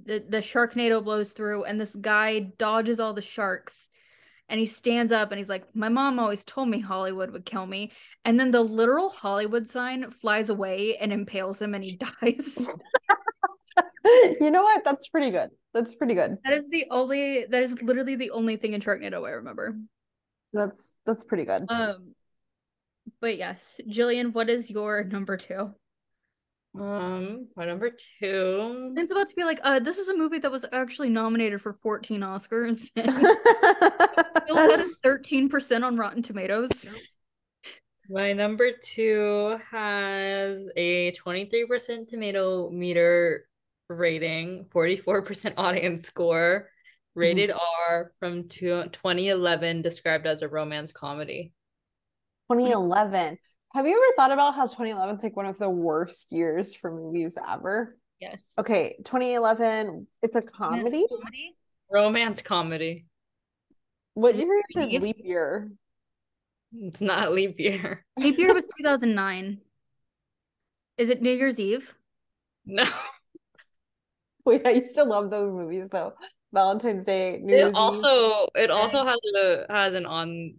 the 0.03 0.23
the 0.27 0.37
Sharknado 0.37 1.03
blows 1.03 1.31
through 1.31 1.65
and 1.65 1.79
this 1.79 1.95
guy 1.95 2.39
dodges 2.39 2.99
all 2.99 3.13
the 3.13 3.21
sharks 3.21 3.89
and 4.49 4.59
he 4.59 4.65
stands 4.65 5.11
up 5.11 5.31
and 5.31 5.39
he's 5.39 5.49
like, 5.49 5.63
My 5.75 5.89
mom 5.89 6.19
always 6.19 6.43
told 6.43 6.69
me 6.69 6.79
Hollywood 6.79 7.31
would 7.31 7.45
kill 7.45 7.65
me. 7.65 7.91
And 8.25 8.39
then 8.39 8.51
the 8.51 8.61
literal 8.61 9.09
Hollywood 9.09 9.67
sign 9.67 10.09
flies 10.11 10.49
away 10.49 10.97
and 10.97 11.13
impales 11.13 11.61
him 11.61 11.75
and 11.75 11.83
he 11.83 11.97
dies. 12.21 12.67
you 14.41 14.51
know 14.51 14.63
what? 14.63 14.83
That's 14.83 15.07
pretty 15.07 15.31
good. 15.31 15.49
That's 15.73 15.95
pretty 15.95 16.15
good. 16.15 16.37
that 16.43 16.53
is 16.53 16.67
the 16.69 16.85
only 16.89 17.45
that 17.45 17.63
is 17.63 17.81
literally 17.81 18.15
the 18.15 18.31
only 18.31 18.57
thing 18.57 18.73
in 18.73 18.81
Sharknado 18.81 19.25
I 19.27 19.31
remember. 19.31 19.77
That's 20.51 20.95
that's 21.05 21.23
pretty 21.23 21.45
good. 21.45 21.65
Um 21.69 22.15
but 23.21 23.37
yes, 23.37 23.79
Jillian, 23.87 24.33
what 24.33 24.49
is 24.49 24.69
your 24.69 25.03
number 25.03 25.37
two? 25.37 25.73
Um, 26.77 27.47
my 27.55 27.65
number 27.65 27.89
two. 28.19 28.93
It's 28.95 29.11
about 29.11 29.27
to 29.27 29.35
be 29.35 29.43
like, 29.43 29.59
uh, 29.63 29.79
this 29.79 29.97
is 29.97 30.07
a 30.07 30.15
movie 30.15 30.39
that 30.39 30.51
was 30.51 30.65
actually 30.71 31.09
nominated 31.09 31.61
for 31.61 31.73
14 31.81 32.21
Oscars. 32.21 32.91
and 32.95 33.13
Still 34.43 34.55
had 34.55 34.79
a 34.79 35.07
13% 35.07 35.83
on 35.83 35.97
Rotten 35.97 36.21
Tomatoes. 36.21 36.89
My 38.09 38.33
number 38.33 38.71
two 38.83 39.57
has 39.69 40.67
a 40.75 41.11
23% 41.11 42.07
tomato 42.07 42.69
meter 42.69 43.45
rating, 43.87 44.65
44% 44.73 45.53
audience 45.57 46.03
score, 46.03 46.69
rated 47.15 47.51
R 47.51 48.11
from 48.19 48.47
two, 48.47 48.83
2011, 48.91 49.81
described 49.81 50.27
as 50.27 50.41
a 50.41 50.47
romance 50.47 50.91
comedy. 50.91 51.51
2011. 52.51 53.37
Have 53.73 53.85
you 53.85 53.93
ever 53.93 54.15
thought 54.15 54.31
about 54.31 54.55
how 54.55 54.63
2011 54.63 55.17
is 55.17 55.23
like 55.23 55.35
one 55.35 55.45
of 55.45 55.57
the 55.59 55.69
worst 55.69 56.31
years 56.31 56.73
for 56.73 56.91
movies 56.91 57.37
ever? 57.47 57.97
Yes. 58.19 58.53
Okay, 58.57 58.95
2011, 59.05 60.07
it's 60.23 60.35
a 60.35 60.41
comedy. 60.41 61.05
Comedy? 61.07 61.55
Romance 61.91 62.41
comedy. 62.41 63.05
What 64.15 64.35
it 64.35 64.39
year 64.39 64.63
is 64.69 64.75
it? 64.87 64.89
leap? 64.91 65.01
Leap 65.01 65.17
year. 65.23 65.71
It's 66.73 67.01
not 67.01 67.31
leap 67.31 67.59
year. 67.59 68.05
Leap 68.17 68.37
year 68.37 68.53
was 68.53 68.67
2009. 68.77 69.61
Is 70.97 71.09
it 71.09 71.21
New 71.21 71.31
Year's 71.31 71.59
Eve? 71.59 71.93
No. 72.65 72.83
Wait, 74.45 74.65
I 74.65 74.71
used 74.71 74.95
to 74.95 75.03
love 75.03 75.29
those 75.29 75.51
movies 75.51 75.89
though. 75.89 76.13
Valentine's 76.51 77.05
Day, 77.05 77.39
New 77.41 77.53
It 77.53 77.57
Year's 77.57 77.75
Eve. 77.75 77.75
also 77.75 78.47
it 78.55 78.71
also 78.71 79.05
has 79.05 79.17
a 79.37 79.65
has 79.69 79.93
an 79.93 80.05
on 80.05 80.55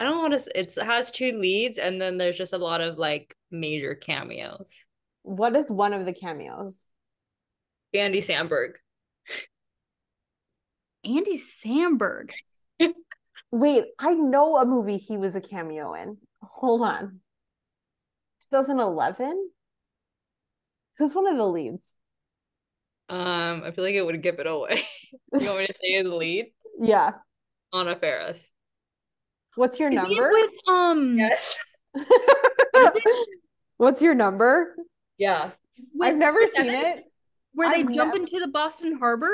I 0.00 0.04
don't 0.04 0.18
want 0.18 0.40
to 0.40 0.58
it 0.58 0.74
has 0.74 1.12
two 1.12 1.32
leads 1.32 1.78
and 1.78 2.00
then 2.00 2.18
there's 2.18 2.36
just 2.36 2.52
a 2.52 2.58
lot 2.58 2.80
of 2.80 2.98
like 2.98 3.36
major 3.50 3.94
cameos. 3.94 4.68
What 5.22 5.56
is 5.56 5.70
one 5.70 5.92
of 5.92 6.04
the 6.04 6.12
cameos? 6.12 6.84
Andy 7.94 8.20
Samberg. 8.20 8.72
Andy 11.04 11.38
Samberg. 11.38 12.30
Wait, 13.52 13.84
I 13.98 14.14
know 14.14 14.56
a 14.56 14.66
movie 14.66 14.96
he 14.96 15.16
was 15.16 15.36
a 15.36 15.40
cameo 15.40 15.94
in. 15.94 16.18
Hold 16.42 16.82
on. 16.82 17.20
2011? 18.50 19.50
Who's 20.98 21.14
one 21.14 21.26
of 21.26 21.36
the 21.36 21.46
leads? 21.46 21.86
Um, 23.08 23.62
I 23.64 23.70
feel 23.70 23.84
like 23.84 23.94
it 23.94 24.04
would 24.04 24.22
give 24.22 24.38
it 24.38 24.46
away. 24.46 24.82
you 25.32 25.46
want 25.46 25.58
me 25.58 25.66
to 25.66 25.72
say 25.80 26.02
the 26.02 26.14
lead? 26.14 26.46
Yeah. 26.80 27.12
Anna 27.72 27.96
Faris. 27.96 28.50
What's 29.56 29.78
your 29.78 29.90
Is 29.90 29.94
it 29.94 30.02
number? 30.02 30.30
with 30.30 30.50
um 30.68 31.18
Yes. 31.18 31.56
What's 33.76 34.02
your 34.02 34.14
number? 34.14 34.74
Yeah. 35.18 35.50
with 35.94 36.08
I've 36.10 36.16
never 36.16 36.46
seen 36.46 36.68
Evans, 36.68 36.98
it. 36.98 37.04
Where 37.54 37.70
they 37.70 37.80
I've 37.80 37.92
jump 37.92 38.12
nev- 38.14 38.22
into 38.22 38.40
the 38.40 38.48
Boston 38.48 38.96
Harbor? 38.98 39.30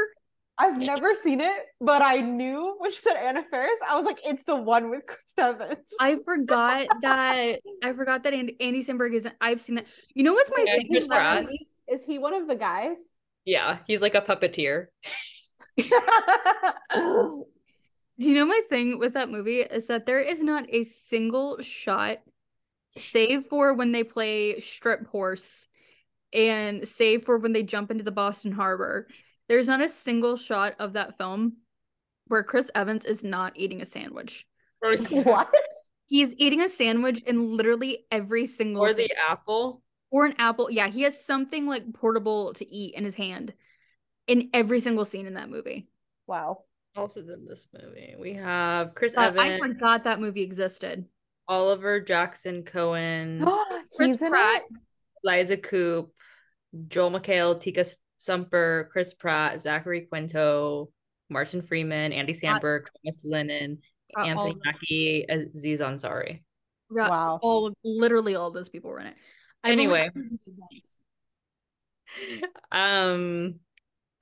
I've 0.59 0.77
never 0.85 1.15
seen 1.15 1.41
it, 1.41 1.63
but 1.81 2.03
I 2.03 2.17
knew 2.19 2.75
when 2.79 2.91
she 2.93 2.99
said 2.99 3.15
Anna 3.17 3.43
Faris, 3.51 3.79
I 3.89 3.97
was 3.97 4.05
like, 4.05 4.21
it's 4.25 4.45
the 4.45 4.57
one 4.57 4.91
with 4.91 5.07
Chris 5.07 5.33
Evans. 5.39 5.89
I 5.99 6.17
forgot 6.23 6.87
that 7.01 7.61
I 7.83 7.93
forgot 7.95 8.25
that 8.25 8.35
Andy, 8.35 8.57
Andy 8.61 8.85
Samberg 8.85 9.15
isn't 9.15 9.35
I've 9.41 9.61
seen 9.61 9.77
that. 9.77 9.87
You 10.13 10.23
know 10.25 10.35
what's 10.35 10.51
my 10.55 10.65
Yeah, 10.67 10.77
thing 10.77 10.89
Chris 10.91 11.07
Pratt. 11.07 11.45
movie? 11.45 11.67
Is 11.89 12.05
he 12.05 12.19
one 12.19 12.35
of 12.35 12.47
the 12.47 12.57
guys? 12.57 12.99
Yeah. 13.47 13.79
He's 13.87 14.03
like 14.03 14.15
a 14.15 14.21
puppeteer. 14.21 14.89
Do 18.21 18.29
you 18.29 18.35
know 18.35 18.45
my 18.47 18.61
thing 18.69 18.99
with 18.99 19.15
that 19.15 19.31
movie 19.31 19.61
is 19.61 19.87
that 19.87 20.05
there 20.07 20.21
is 20.21 20.43
not 20.43 20.67
a 20.69 20.85
single 20.85 21.61
shot, 21.63 22.19
save 22.97 23.47
for 23.47 23.73
when 23.75 23.93
they 23.93 24.05
play 24.05 24.61
strip 24.61 25.07
horse 25.09 25.67
and 26.33 26.87
save 26.87 27.25
for 27.25 27.39
when 27.39 27.53
they 27.55 27.63
jump 27.63 27.91
into 27.91 28.05
the 28.05 28.11
Boston 28.13 28.53
Harbor. 28.53 29.09
There's 29.49 29.67
not 29.67 29.81
a 29.81 29.89
single 29.89 30.37
shot 30.37 30.75
of 30.79 30.93
that 30.93 31.17
film 31.17 31.57
where 32.27 32.43
Chris 32.43 32.71
Evans 32.75 33.05
is 33.07 33.25
not 33.25 33.55
eating 33.57 33.81
a 33.81 33.87
sandwich. 33.87 34.47
what? 35.09 35.53
He's 36.07 36.35
eating 36.37 36.61
a 36.61 36.69
sandwich 36.69 37.21
in 37.23 37.57
literally 37.57 38.05
every 38.11 38.47
single 38.47 38.83
Or 38.85 38.93
scene. 38.95 39.09
the 39.09 39.17
apple. 39.31 39.83
or 40.11 40.27
an 40.27 40.35
apple. 40.39 40.71
Yeah, 40.71 40.89
he 40.89 41.03
has 41.03 41.25
something 41.25 41.67
like 41.67 41.93
portable 41.95 42.53
to 42.55 42.69
eat 42.71 42.95
in 42.95 43.05
his 43.05 43.15
hand 43.15 43.55
in 44.27 44.51
every 44.53 44.81
single 44.81 45.05
scene 45.05 45.27
in 45.27 45.35
that 45.35 45.49
movie. 45.51 45.89
Wow. 46.27 46.65
Who 46.95 47.03
else 47.03 47.17
is 47.17 47.29
in 47.29 47.47
this 47.47 47.67
movie? 47.81 48.15
We 48.19 48.35
have 48.35 48.95
Chris 48.95 49.15
God, 49.15 49.37
I 49.39 49.59
forgot 49.59 50.05
that 50.05 50.21
movie 50.21 50.43
existed. 50.43 51.05
Oliver 51.49 52.01
Jackson 52.01 52.63
Cohen, 52.65 53.45
Chris 53.97 54.11
He's 54.21 54.29
Pratt. 54.29 54.63
it? 54.63 54.77
Eliza 55.25 55.57
Coupe, 55.57 56.13
Joel 56.89 57.11
McHale, 57.11 57.61
Tika 57.61 57.85
Sumpter, 58.17 58.89
Chris 58.93 59.15
Pratt, 59.15 59.61
Zachary 59.61 60.03
Quinto, 60.03 60.91
Martin 61.29 61.61
Freeman, 61.63 62.13
Andy 62.13 62.35
Samberg, 62.35 62.83
Thomas 63.05 63.21
Lennon, 63.25 63.79
Uh, 64.17 64.23
Anthony 64.25 64.51
of 64.51 64.57
them. 64.57 64.63
Mackie, 64.65 65.27
Aziz 65.29 65.81
Ansari. 65.81 66.43
Wow. 66.91 67.39
all 67.43 67.67
of, 67.67 67.75
literally 67.85 68.35
all 68.35 68.51
those 68.51 68.69
people 68.69 68.91
were 68.91 68.99
in 69.01 69.07
it. 69.07 69.15
I've 69.63 69.73
Anyway. 69.73 70.09
seen 70.15 70.39
it 70.47 70.55
once. 70.57 72.53
um 72.73 73.55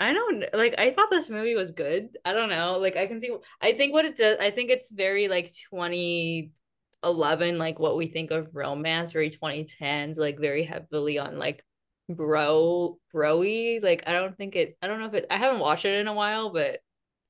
i 0.00 0.12
don't 0.12 0.44
like 0.52 0.74
i 0.78 0.90
thought 0.90 1.10
this 1.10 1.28
movie 1.28 1.54
was 1.54 1.72
good 1.72 2.16
i 2.24 2.32
don't 2.32 2.48
know 2.48 2.78
like 2.78 2.96
i 2.96 3.06
can 3.06 3.20
see 3.20 3.30
i 3.60 3.72
think 3.72 3.92
what 3.92 4.04
it 4.04 4.16
does 4.16 4.36
i 4.40 4.50
think 4.50 4.70
it's 4.70 4.90
very 4.90 5.28
like 5.28 5.50
2011 5.70 7.58
like 7.58 7.78
what 7.78 7.96
we 7.96 8.06
think 8.06 8.30
of 8.30 8.54
romance 8.54 9.12
very 9.12 9.30
2010s 9.30 10.18
like 10.18 10.38
very 10.38 10.64
heavily 10.64 11.18
on 11.18 11.38
like 11.38 11.64
bro 12.08 12.98
broy 13.14 13.82
like 13.82 14.04
i 14.06 14.12
don't 14.12 14.36
think 14.36 14.56
it 14.56 14.76
i 14.80 14.86
don't 14.86 15.00
know 15.00 15.06
if 15.06 15.14
it 15.14 15.26
i 15.30 15.36
haven't 15.36 15.60
watched 15.60 15.84
it 15.84 16.00
in 16.00 16.08
a 16.08 16.14
while 16.14 16.50
but 16.52 16.80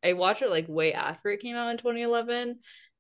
i 0.05 0.13
watched 0.13 0.43
it 0.43 0.51
like 0.51 0.69
way 0.69 0.93
after 0.93 1.31
it 1.31 1.41
came 1.41 1.57
out 1.57 1.71
in 1.71 1.79
2011 1.79 2.59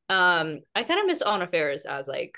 um 0.08 0.60
i 0.74 0.82
kind 0.82 1.00
of 1.00 1.06
miss 1.06 1.22
Anna 1.22 1.46
Faris 1.46 1.84
as 1.84 2.08
like 2.08 2.36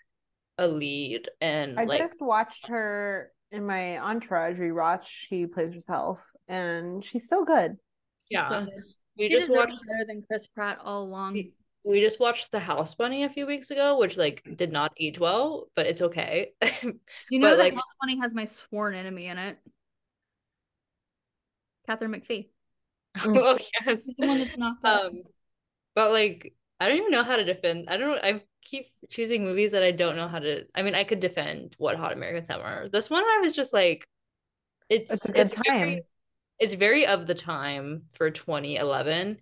a 0.61 0.68
lead 0.68 1.28
and 1.41 1.81
I 1.81 1.85
like 1.85 2.01
just 2.01 2.20
watched 2.20 2.66
her 2.66 3.33
in 3.51 3.66
my 3.66 3.99
Entourage 3.99 4.59
rewatch. 4.59 5.05
She 5.05 5.47
plays 5.47 5.72
herself, 5.72 6.22
and 6.51 7.05
she's 7.05 7.28
so 7.28 7.44
good. 7.44 7.76
yeah 8.28 8.48
So 8.48 8.64
good. 8.66 8.84
we 9.18 9.28
She 9.28 9.34
just 9.36 9.48
watched 9.51 9.80
better 9.88 10.05
than 10.07 10.22
Chris 10.26 10.46
Pratt 10.46 10.78
all 10.84 11.03
along. 11.05 11.32
We- 11.34 11.55
we 11.82 12.01
just 12.01 12.20
watched 12.20 12.53
the 12.53 12.61
house 12.61 12.94
bunny 12.94 13.24
a 13.24 13.30
few 13.30 13.46
weeks 13.46 13.70
ago 13.70 13.98
which 13.98 14.18
like 14.18 14.42
did 14.57 14.70
not 14.70 14.92
age 15.01 15.18
well 15.18 15.68
but 15.74 15.86
it's 15.86 16.03
okay 16.03 16.53
you 16.82 17.38
know 17.38 17.48
but, 17.53 17.57
that 17.57 17.59
like- 17.59 17.72
House 17.74 17.94
Bunny 18.03 18.18
has 18.20 18.34
my 18.34 18.44
sworn 18.44 18.94
enemy 18.94 19.28
in 19.28 19.38
it. 19.38 19.57
Katharine 21.86 22.12
McPhee. 22.12 22.48
oh 23.24 23.59
yes. 23.86 24.05
She's 24.05 24.14
the 24.18 24.26
one 24.26 24.38
that's 24.40 24.57
not. 24.59 24.76
up. 24.84 25.05
Um, 25.07 25.22
but 25.94 26.12
like 26.12 26.53
I 26.78 26.88
don't 26.88 26.98
even 26.98 27.11
know 27.12 27.22
how 27.24 27.36
to 27.36 27.44
defend. 27.44 27.88
I 27.88 27.96
don't 27.96 28.11
know. 28.11 28.20
I 28.22 28.42
keep 28.62 28.86
choosing 29.09 29.44
movies 29.44 29.72
that 29.72 29.82
I 29.82 29.90
don't 29.90 30.16
know 30.16 30.28
how 30.28 30.38
to. 30.38 30.64
I 30.74 30.82
mean, 30.82 30.94
I 30.94 31.05
could 31.05 31.20
defend 31.20 31.76
Wet 31.78 31.96
Hot 31.96 32.12
American 32.12 32.44
Summer. 32.44 32.88
This 32.88 33.11
one, 33.11 33.22
I 33.24 33.40
was 33.42 33.55
just 33.55 33.72
like, 33.72 34.07
it's 34.88 35.11
It's 35.11 35.24
a 35.26 35.32
good 35.32 35.51
very- 35.66 35.78
time. 35.96 36.01
It's 36.61 36.75
very 36.75 37.07
of 37.07 37.27
the 37.27 37.35
time 37.35 38.03
for 38.13 38.31
2011. 38.31 39.39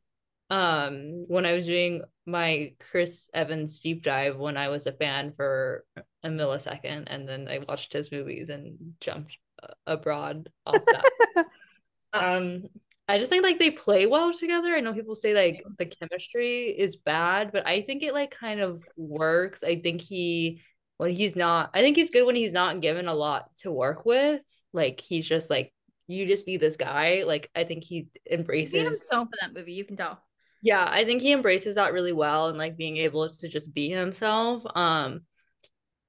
Um, 0.51 1.25
when 1.27 1.45
I 1.45 1.53
was 1.53 1.67
doing 1.67 2.03
my 2.25 2.73
Chris 2.79 3.29
Evans 3.35 3.81
deep 3.81 4.03
dive 4.03 4.39
when 4.39 4.57
I 4.57 4.69
was 4.69 4.87
a 4.87 4.93
fan 4.93 5.33
for 5.37 5.85
a 6.23 6.29
millisecond, 6.29 7.05
and 7.09 7.29
then 7.29 7.49
I 7.49 7.59
watched 7.69 7.93
his 7.93 8.11
movies 8.11 8.49
and 8.49 8.95
jumped 9.01 9.37
uh, 9.63 9.75
abroad 9.87 10.49
off 10.65 10.81
that. 10.87 11.47
um, 12.15 12.65
I 13.09 13.19
just 13.19 13.31
think 13.31 13.43
like 13.43 13.59
they 13.59 13.71
play 13.71 14.07
well 14.07 14.33
together. 14.33 14.75
I 14.75 14.81
know 14.81 14.95
people 14.95 15.15
say 15.15 15.35
like 15.35 15.63
the 15.79 15.87
chemistry 15.87 16.69
is 16.69 16.97
bad, 16.97 17.51
but 17.53 17.67
I 17.67 17.83
think 17.83 18.03
it 18.03 18.15
like 18.15 18.31
kind 18.31 18.61
of 18.61 18.83
works. 18.97 19.65
I 19.65 19.81
think 19.81 20.01
he 20.01 20.63
when 20.99 21.11
he's 21.11 21.37
not, 21.37 21.71
I 21.75 21.81
think 21.81 21.97
he's 21.97 22.11
good 22.11 22.27
when 22.27 22.37
he's 22.37 22.53
not 22.53 22.81
given 22.81 23.09
a 23.09 23.15
lot 23.15 23.51
to 23.59 23.73
work 23.73 24.05
with. 24.05 24.41
Like 24.73 25.01
he's 25.01 25.27
just 25.27 25.49
like 25.51 25.73
you 26.09 26.27
just 26.27 26.47
be 26.47 26.57
this 26.57 26.77
guy. 26.77 27.25
Like 27.25 27.51
I 27.55 27.65
think 27.65 27.85
he 27.85 28.09
He 28.57 28.67
embraces 28.67 28.73
beat 28.73 28.87
himself 28.87 29.29
in 29.33 29.39
that 29.41 29.59
movie. 29.59 29.73
You 29.73 29.85
can 29.85 29.97
tell. 29.97 30.23
yeah, 30.61 30.87
I 30.89 31.05
think 31.05 31.23
he 31.23 31.33
embraces 31.33 31.77
that 31.77 31.93
really 31.93 32.13
well 32.13 32.49
and 32.49 32.59
like 32.59 32.77
being 32.77 32.97
able 32.99 33.31
to 33.33 33.49
just 33.49 33.73
be 33.75 33.91
himself. 33.91 34.65
Um 34.75 35.23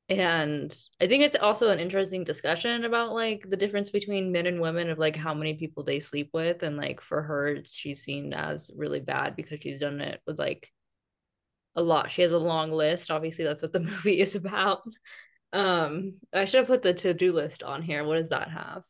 and 0.10 0.76
I 1.00 1.08
think 1.08 1.24
it's 1.24 1.36
also 1.36 1.70
an 1.70 1.80
interesting 1.80 2.24
discussion 2.24 2.84
about 2.86 3.14
like 3.14 3.48
the 3.48 3.58
difference 3.58 3.92
between 3.92 4.32
men 4.32 4.48
and 4.48 4.60
women 4.60 4.90
of 4.90 4.98
like 4.98 5.16
how 5.16 5.36
many 5.36 5.54
people 5.56 5.84
they 5.84 6.00
sleep 6.00 6.32
with 6.34 6.64
and 6.64 6.78
like 6.78 7.00
for 7.02 7.22
her 7.22 7.60
she's 7.64 8.04
seen 8.04 8.34
as 8.34 8.72
really 8.76 9.00
bad 9.02 9.36
because 9.36 9.60
she's 9.62 9.82
done 9.82 10.02
it 10.02 10.22
with 10.26 10.40
like 10.40 10.72
a 11.76 11.82
lot. 11.82 12.12
She 12.12 12.22
has 12.24 12.32
a 12.32 12.38
long 12.40 12.72
list. 12.72 13.12
Obviously 13.12 13.46
that's 13.46 13.62
what 13.62 13.74
the 13.74 13.80
movie 13.92 14.20
is 14.20 14.36
about. 14.36 14.82
Um 15.54 16.16
I 16.34 16.46
should 16.46 16.60
have 16.60 16.68
put 16.68 16.82
the 16.84 16.94
to-do 16.94 17.32
list 17.34 17.64
on 17.64 17.82
here. 17.84 18.04
What 18.04 18.18
does 18.18 18.30
that 18.30 18.50
have? 18.52 18.84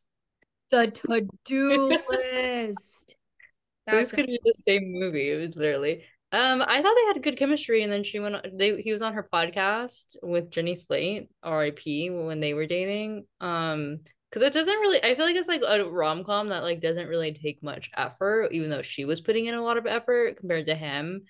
The 0.71 0.87
to-do 0.87 1.99
list. 2.09 3.15
this 3.87 3.87
That's 3.87 4.11
could 4.11 4.27
be 4.27 4.39
the 4.43 4.53
same 4.53 4.91
movie, 4.91 5.31
it 5.31 5.47
was 5.47 5.55
literally. 5.55 6.03
Um, 6.31 6.61
I 6.61 6.81
thought 6.81 6.95
they 6.95 7.13
had 7.13 7.23
good 7.23 7.37
chemistry, 7.37 7.81
and 7.81 7.91
then 7.91 8.03
she 8.03 8.19
went. 8.19 8.35
They 8.55 8.79
he 8.81 8.91
was 8.91 9.01
on 9.01 9.13
her 9.13 9.27
podcast 9.33 10.15
with 10.21 10.51
Jenny 10.51 10.75
Slate, 10.75 11.29
R.I.P. 11.41 12.11
when 12.11 12.39
they 12.39 12.53
were 12.53 12.67
dating. 12.67 13.25
Um, 13.41 14.01
because 14.29 14.43
it 14.43 14.53
doesn't 14.53 14.79
really. 14.79 15.03
I 15.03 15.15
feel 15.15 15.25
like 15.25 15.35
it's 15.35 15.47
like 15.47 15.63
a 15.67 15.83
rom 15.89 16.23
com 16.23 16.49
that 16.49 16.61
like 16.61 16.81
doesn't 16.81 17.07
really 17.07 17.33
take 17.33 17.63
much 17.63 17.89
effort, 17.97 18.49
even 18.51 18.69
though 18.69 18.83
she 18.83 19.05
was 19.05 19.21
putting 19.21 19.47
in 19.47 19.55
a 19.55 19.63
lot 19.63 19.77
of 19.77 19.87
effort 19.87 20.37
compared 20.37 20.67
to 20.67 20.75
him. 20.75 21.23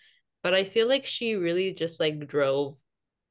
But 0.43 0.53
I 0.53 0.65
feel 0.65 0.87
like 0.87 1.05
she 1.05 1.35
really 1.35 1.73
just 1.73 1.99
like 1.99 2.27
drove 2.27 2.77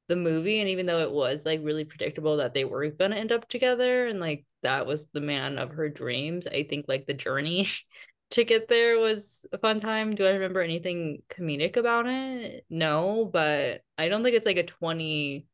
the 0.09 0.17
movie, 0.17 0.59
and 0.59 0.67
even 0.69 0.85
though 0.85 0.99
it 1.01 1.11
was 1.11 1.45
like 1.45 1.61
really 1.63 1.85
predictable 1.85 2.37
that 2.37 2.53
they 2.53 2.65
were 2.65 2.89
gonna 2.89 3.15
end 3.15 3.31
up 3.31 3.47
together, 3.47 4.07
and 4.07 4.19
like 4.19 4.45
that 4.63 4.85
was 4.85 5.07
the 5.13 5.21
man 5.21 5.57
of 5.57 5.71
her 5.71 5.87
dreams, 5.87 6.47
I 6.47 6.63
think 6.63 6.85
like 6.89 7.05
the 7.05 7.13
journey 7.13 7.67
to 8.31 8.43
get 8.43 8.67
there 8.67 8.99
was 8.99 9.45
a 9.53 9.57
fun 9.57 9.79
time. 9.79 10.15
Do 10.15 10.25
I 10.25 10.31
remember 10.31 10.61
anything 10.61 11.21
comedic 11.29 11.77
about 11.77 12.07
it? 12.07 12.65
No, 12.69 13.29
but 13.31 13.83
I 13.97 14.09
don't 14.09 14.23
think 14.23 14.35
it's 14.35 14.45
like 14.45 14.57
a 14.57 14.63
20%, 14.63 15.45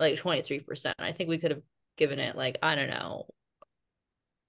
like 0.00 0.18
23%. 0.18 0.94
I 0.98 1.12
think 1.12 1.28
we 1.28 1.38
could 1.38 1.52
have 1.52 1.62
given 1.96 2.18
it 2.18 2.36
like, 2.36 2.58
I 2.62 2.74
don't 2.74 2.90
know, 2.90 3.26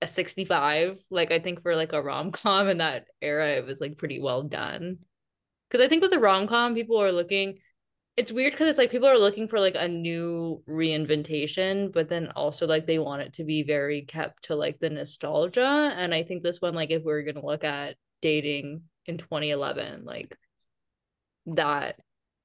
a 0.02 0.08
65. 0.08 1.00
Like 1.10 1.32
I 1.32 1.40
think 1.40 1.62
for 1.62 1.76
like 1.76 1.94
a 1.94 2.02
rom-com 2.02 2.70
in 2.70 2.78
that 2.80 3.08
era, 3.22 3.52
it 3.52 3.66
was 3.66 3.80
like 3.82 3.98
pretty 3.98 4.20
well 4.20 4.44
done. 4.44 5.00
Because 5.70 5.84
I 5.84 5.90
think 5.90 6.02
with 6.04 6.14
a 6.14 6.20
rom-com, 6.20 6.76
people 6.76 7.02
are 7.02 7.12
looking 7.12 7.60
it's 8.16 8.32
weird 8.32 8.54
because 8.54 8.70
it's 8.70 8.78
like 8.78 8.92
people 8.92 9.08
are 9.08 9.18
looking 9.18 9.48
for 9.48 9.60
like 9.60 9.76
a 9.76 9.88
new 9.88 10.62
reinventation, 10.70 11.92
but 11.92 12.10
then 12.10 12.32
also 12.36 12.68
like 12.68 12.86
they 12.86 13.00
want 13.00 13.24
it 13.24 13.34
to 13.34 13.44
be 13.44 13.64
very 13.64 14.04
kept 14.04 14.44
to 14.46 14.56
like 14.56 14.80
the 14.80 14.90
nostalgia. 14.90 15.94
And 15.96 16.14
I 16.14 16.24
think 16.24 16.44
this 16.44 16.62
one, 16.62 16.76
like 16.76 16.92
if 16.92 17.04
we 17.04 17.14
are 17.14 17.24
gonna 17.24 17.46
look 17.46 17.64
at 17.64 17.96
dating 18.22 18.84
in 19.08 19.18
2011, 19.18 20.06
like 20.06 20.38
that 21.48 22.00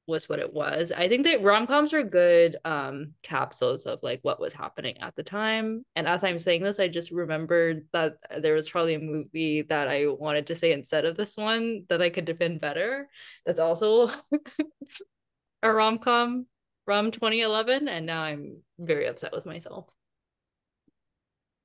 was 0.06 0.26
what 0.26 0.38
it 0.38 0.54
was. 0.54 0.90
I 0.90 1.06
think 1.06 1.26
that 1.26 1.42
rom-coms 1.42 1.92
are 1.92 2.02
good 2.02 2.56
um 2.64 3.12
capsules 3.22 3.84
of 3.84 3.98
like 4.02 4.20
what 4.22 4.40
was 4.40 4.54
happening 4.54 4.96
at 5.02 5.14
the 5.16 5.22
time. 5.22 5.84
And 5.96 6.08
as 6.08 6.24
I'm 6.24 6.38
saying 6.40 6.62
this, 6.62 6.80
I 6.80 6.88
just 6.88 7.10
remembered 7.10 7.86
that 7.92 8.16
there 8.40 8.54
was 8.54 8.70
probably 8.70 8.94
a 8.94 9.00
movie 9.00 9.62
that 9.68 9.86
I 9.88 10.06
wanted 10.06 10.46
to 10.46 10.54
say 10.54 10.72
instead 10.72 11.04
of 11.04 11.18
this 11.18 11.36
one 11.36 11.84
that 11.90 12.00
I 12.00 12.08
could 12.08 12.24
defend 12.24 12.62
better. 12.62 13.06
That's 13.44 13.60
also 13.60 14.10
a 15.62 15.72
rom 15.72 15.98
com 15.98 16.46
from 16.84 17.10
2011, 17.10 17.88
and 17.88 18.06
now 18.06 18.22
I'm 18.22 18.62
very 18.78 19.06
upset 19.06 19.32
with 19.32 19.46
myself. 19.46 19.86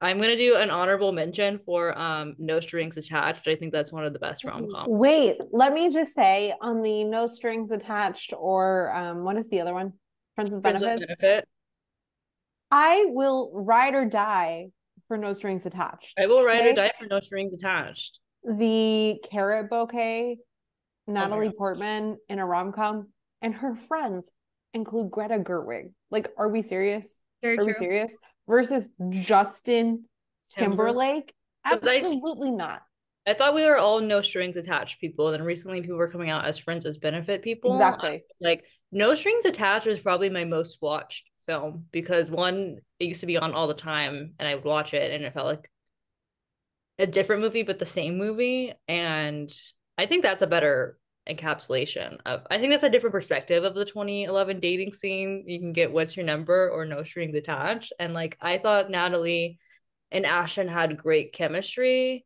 I'm 0.02 0.20
gonna 0.20 0.36
do 0.36 0.56
an 0.56 0.70
honorable 0.70 1.14
mention 1.14 1.60
for 1.60 1.98
um 1.98 2.36
No 2.38 2.60
Strings 2.60 2.98
Attached. 2.98 3.48
I 3.48 3.56
think 3.56 3.72
that's 3.72 3.92
one 3.92 4.06
of 4.06 4.12
the 4.12 4.20
best 4.20 4.44
rom 4.44 4.70
coms. 4.70 4.90
Wait, 4.90 5.38
let 5.52 5.72
me 5.72 5.90
just 5.90 6.14
say 6.14 6.54
on 6.62 6.82
the 6.82 7.06
no 7.06 7.26
strings 7.28 7.72
attached 7.72 8.34
or 8.38 8.94
um 8.94 9.24
what 9.24 9.38
is 9.38 9.48
the 9.50 9.62
other 9.62 9.74
one? 9.74 9.94
Friends 10.36 10.52
with 10.52 10.62
benefits. 10.62 11.06
Benefit. 11.06 11.48
I 12.70 13.06
will 13.10 13.52
ride 13.54 13.94
or 13.96 14.04
die 14.06 14.70
for 15.08 15.16
no 15.16 15.32
strings 15.32 15.66
attached. 15.66 16.16
I 16.20 16.26
will 16.28 16.44
ride 16.44 16.62
Okay. 16.62 16.72
or 16.72 16.74
die 16.74 16.92
for 17.00 17.06
No 17.06 17.20
Strings 17.22 17.54
Attached. 17.54 18.20
The 18.44 19.22
carrot 19.32 19.70
bouquet, 19.70 20.38
Natalie 21.08 21.48
God. 21.48 21.56
Portman 21.56 22.18
in 22.28 22.40
a 22.40 22.46
rom 22.46 22.74
com, 22.74 23.10
and 23.44 23.54
her 23.54 23.76
friends 23.76 24.32
include 24.74 25.12
Greta 25.12 25.38
Gerwig. 25.38 25.92
Like, 26.10 26.32
are 26.38 26.50
we 26.50 26.62
serious? 26.64 27.22
very 27.44 27.58
Are 27.60 27.66
we 27.66 27.74
serious? 27.74 28.18
Versus 28.48 28.90
Justin 29.12 30.06
Timberlake. 30.50 31.28
Timberlake? 31.28 31.34
'Cause 31.66 31.88
I- 31.88 31.96
Absolutely 31.98 32.52
not. 32.52 32.82
I 33.26 33.34
thought 33.34 33.54
we 33.56 33.66
were 33.66 33.78
all 33.78 34.02
No 34.02 34.20
Strings 34.22 34.58
Attached 34.58 35.00
people, 35.00 35.28
and 35.28 35.36
then 35.36 35.44
recently 35.46 35.82
people 35.82 35.96
were 35.98 36.10
coming 36.12 36.30
out 36.30 36.44
as 36.46 36.58
friends 36.58 36.86
as 36.86 36.98
benefit 36.98 37.42
people. 37.42 37.72
Exactly. 37.72 38.24
like 38.42 38.66
No 38.92 39.16
Strings 39.16 39.46
Attached 39.46 39.88
is 39.88 40.00
probably 40.00 40.30
my 40.30 40.44
most 40.44 40.82
watched 40.82 41.30
film 41.46 41.86
because 41.92 42.30
one, 42.32 42.80
it 43.00 43.06
used 43.06 43.22
to 43.22 43.26
be 43.26 43.38
on 43.38 43.54
all 43.54 43.68
the 43.68 43.74
time 43.74 44.34
and 44.40 44.48
I 44.48 44.56
would 44.56 44.64
watch 44.66 44.94
it 44.94 45.12
and 45.12 45.24
it 45.24 45.34
felt 45.34 45.48
like 45.48 45.70
a 47.00 47.08
different 47.08 47.42
movie 47.42 47.64
but 47.64 47.80
the 47.80 47.86
same 47.86 48.18
movie. 48.18 48.74
And 48.88 49.54
I 49.98 50.06
think 50.06 50.24
that's 50.24 50.42
a 50.42 50.48
better 50.48 50.98
encapsulation 51.30 52.18
of 52.26 52.42
I 52.52 52.58
think 52.60 52.72
that's 52.72 52.84
a 52.84 52.90
different 52.90 53.14
perspective 53.14 53.64
of 53.64 53.76
the 53.76 53.86
2011 53.86 54.60
dating 54.60 54.94
scene. 54.94 55.44
You 55.48 55.60
can 55.60 55.74
get 55.74 55.92
what's 55.92 56.16
your 56.18 56.26
number 56.26 56.70
or 56.70 56.86
no 56.86 57.04
strings 57.04 57.36
attached. 57.36 57.94
And 58.00 58.14
like 58.14 58.38
I 58.42 58.58
thought 58.58 58.90
Natalie 58.92 59.60
and 60.12 60.26
Ashton 60.26 60.68
had 60.68 60.98
great 60.98 61.34
chemistry. 61.34 62.26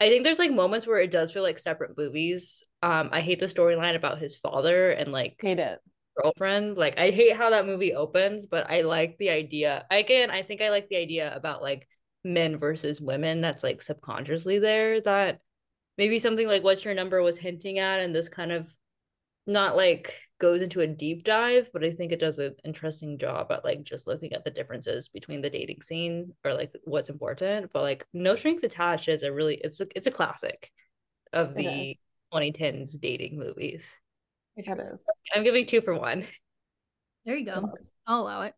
I 0.00 0.08
think 0.08 0.24
there's 0.24 0.38
like 0.38 0.52
moments 0.52 0.86
where 0.86 0.98
it 0.98 1.10
does 1.10 1.32
feel 1.32 1.42
like 1.42 1.58
separate 1.58 1.96
movies. 1.96 2.62
Um, 2.82 3.08
I 3.12 3.20
hate 3.20 3.40
the 3.40 3.46
storyline 3.46 3.96
about 3.96 4.18
his 4.18 4.36
father 4.36 4.90
and 4.90 5.10
like 5.10 5.36
Hate 5.40 5.58
it. 5.58 5.80
girlfriend. 6.16 6.76
Like 6.76 6.98
I 6.98 7.10
hate 7.10 7.34
how 7.36 7.50
that 7.50 7.66
movie 7.66 7.94
opens, 7.94 8.46
but 8.46 8.70
I 8.70 8.82
like 8.82 9.16
the 9.18 9.30
idea. 9.30 9.86
Again, 9.90 10.30
I 10.30 10.42
think 10.42 10.60
I 10.60 10.70
like 10.70 10.88
the 10.88 10.96
idea 10.96 11.34
about 11.34 11.62
like 11.62 11.86
men 12.24 12.58
versus 12.58 13.00
women 13.00 13.40
that's 13.40 13.62
like 13.62 13.80
subconsciously 13.82 14.58
there 14.58 15.00
that 15.02 15.40
maybe 15.98 16.18
something 16.18 16.46
like 16.46 16.62
what's 16.62 16.84
your 16.84 16.94
number 16.94 17.22
was 17.22 17.38
hinting 17.38 17.78
at 17.78 18.00
and 18.00 18.14
this 18.14 18.28
kind 18.28 18.52
of 18.52 18.72
not 19.46 19.76
like 19.76 20.20
goes 20.38 20.60
into 20.60 20.80
a 20.80 20.86
deep 20.86 21.24
dive, 21.24 21.70
but 21.72 21.84
I 21.84 21.90
think 21.90 22.12
it 22.12 22.20
does 22.20 22.38
an 22.38 22.54
interesting 22.64 23.18
job 23.18 23.50
at 23.50 23.64
like 23.64 23.84
just 23.84 24.06
looking 24.06 24.32
at 24.32 24.44
the 24.44 24.50
differences 24.50 25.08
between 25.08 25.40
the 25.40 25.50
dating 25.50 25.82
scene 25.82 26.32
or 26.44 26.52
like 26.52 26.72
what's 26.84 27.08
important. 27.08 27.70
But 27.72 27.82
like 27.82 28.06
No 28.12 28.36
Strings 28.36 28.64
Attached 28.64 29.08
is 29.08 29.22
a 29.22 29.32
really 29.32 29.54
it's 29.62 29.80
a 29.80 29.86
it's 29.94 30.06
a 30.06 30.10
classic 30.10 30.70
of 31.32 31.54
the 31.54 31.90
is. 31.90 31.96
2010s 32.34 32.98
dating 33.00 33.38
movies. 33.38 33.96
It 34.56 34.66
is. 34.68 35.04
I'm 35.34 35.44
giving 35.44 35.66
two 35.66 35.80
for 35.80 35.94
one. 35.94 36.26
There 37.24 37.36
you 37.36 37.44
go. 37.44 37.72
I'll 38.06 38.22
allow 38.22 38.42
it. 38.42 38.54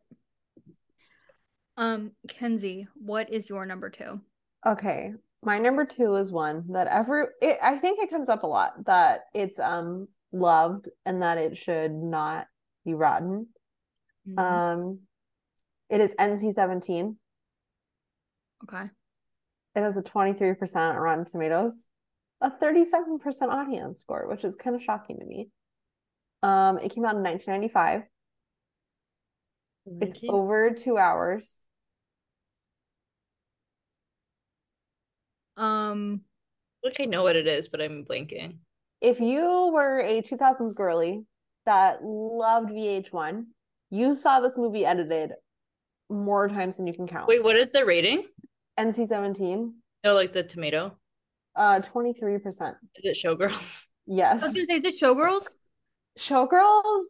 Um, 1.76 2.12
Kenzie, 2.28 2.88
what 2.94 3.32
is 3.32 3.48
your 3.48 3.64
number 3.66 3.88
two? 3.88 4.20
Okay. 4.66 5.14
My 5.42 5.58
number 5.58 5.84
two 5.84 6.14
is 6.16 6.32
one 6.32 6.64
that 6.72 6.88
every 6.88 7.26
it, 7.40 7.58
I 7.62 7.78
think 7.78 8.00
it 8.00 8.10
comes 8.10 8.28
up 8.28 8.42
a 8.42 8.46
lot 8.46 8.84
that 8.86 9.26
it's 9.34 9.58
um 9.58 10.08
loved 10.32 10.88
and 11.06 11.22
that 11.22 11.38
it 11.38 11.56
should 11.56 11.92
not 11.92 12.46
be 12.84 12.94
rotten. 12.94 13.46
Mm-hmm. 14.28 14.38
Um 14.38 14.98
it 15.88 16.00
is 16.00 16.14
NC-17. 16.18 17.16
okay. 18.64 18.90
It 19.74 19.80
has 19.80 19.96
a 19.96 20.02
23% 20.02 20.76
on 20.76 20.96
Rotten 20.96 21.24
Tomatoes, 21.24 21.84
a 22.40 22.50
37% 22.50 23.20
audience 23.42 24.00
score, 24.00 24.26
which 24.28 24.44
is 24.44 24.56
kind 24.56 24.74
of 24.74 24.82
shocking 24.82 25.18
to 25.18 25.24
me. 25.24 25.48
Um, 26.42 26.78
it 26.78 26.94
came 26.94 27.04
out 27.04 27.16
in 27.16 27.22
1995. 27.22 28.02
It's 30.00 30.18
over 30.28 30.70
two 30.72 30.98
hours. 30.98 31.62
Um, 35.58 36.22
Like 36.84 37.00
I 37.00 37.04
know 37.06 37.22
what 37.24 37.36
it 37.36 37.46
is, 37.46 37.68
but 37.68 37.80
I'm 37.80 38.04
blanking. 38.04 38.58
If 39.00 39.20
you 39.20 39.70
were 39.72 40.00
a 40.00 40.22
2000s 40.22 40.74
girly 40.74 41.24
that 41.66 42.02
loved 42.02 42.70
VH1, 42.70 43.44
you 43.90 44.14
saw 44.16 44.40
this 44.40 44.56
movie 44.56 44.84
edited 44.86 45.32
more 46.08 46.48
times 46.48 46.76
than 46.76 46.86
you 46.86 46.94
can 46.94 47.06
count. 47.06 47.28
Wait, 47.28 47.42
what 47.44 47.56
is 47.56 47.70
the 47.70 47.84
rating? 47.84 48.24
NC-17, 48.78 49.72
No, 50.04 50.14
like 50.14 50.32
the 50.32 50.42
tomato. 50.42 50.96
uh, 51.56 51.80
23%. 51.80 52.76
Is 52.96 53.04
it 53.04 53.18
Showgirls? 53.22 53.86
Yes. 54.10 54.42
I 54.42 54.46
was 54.46 54.54
gonna 54.54 54.64
say, 54.64 54.76
is 54.76 54.84
it 54.86 54.94
Showgirls? 55.02 55.44
Showgirls 56.18 57.02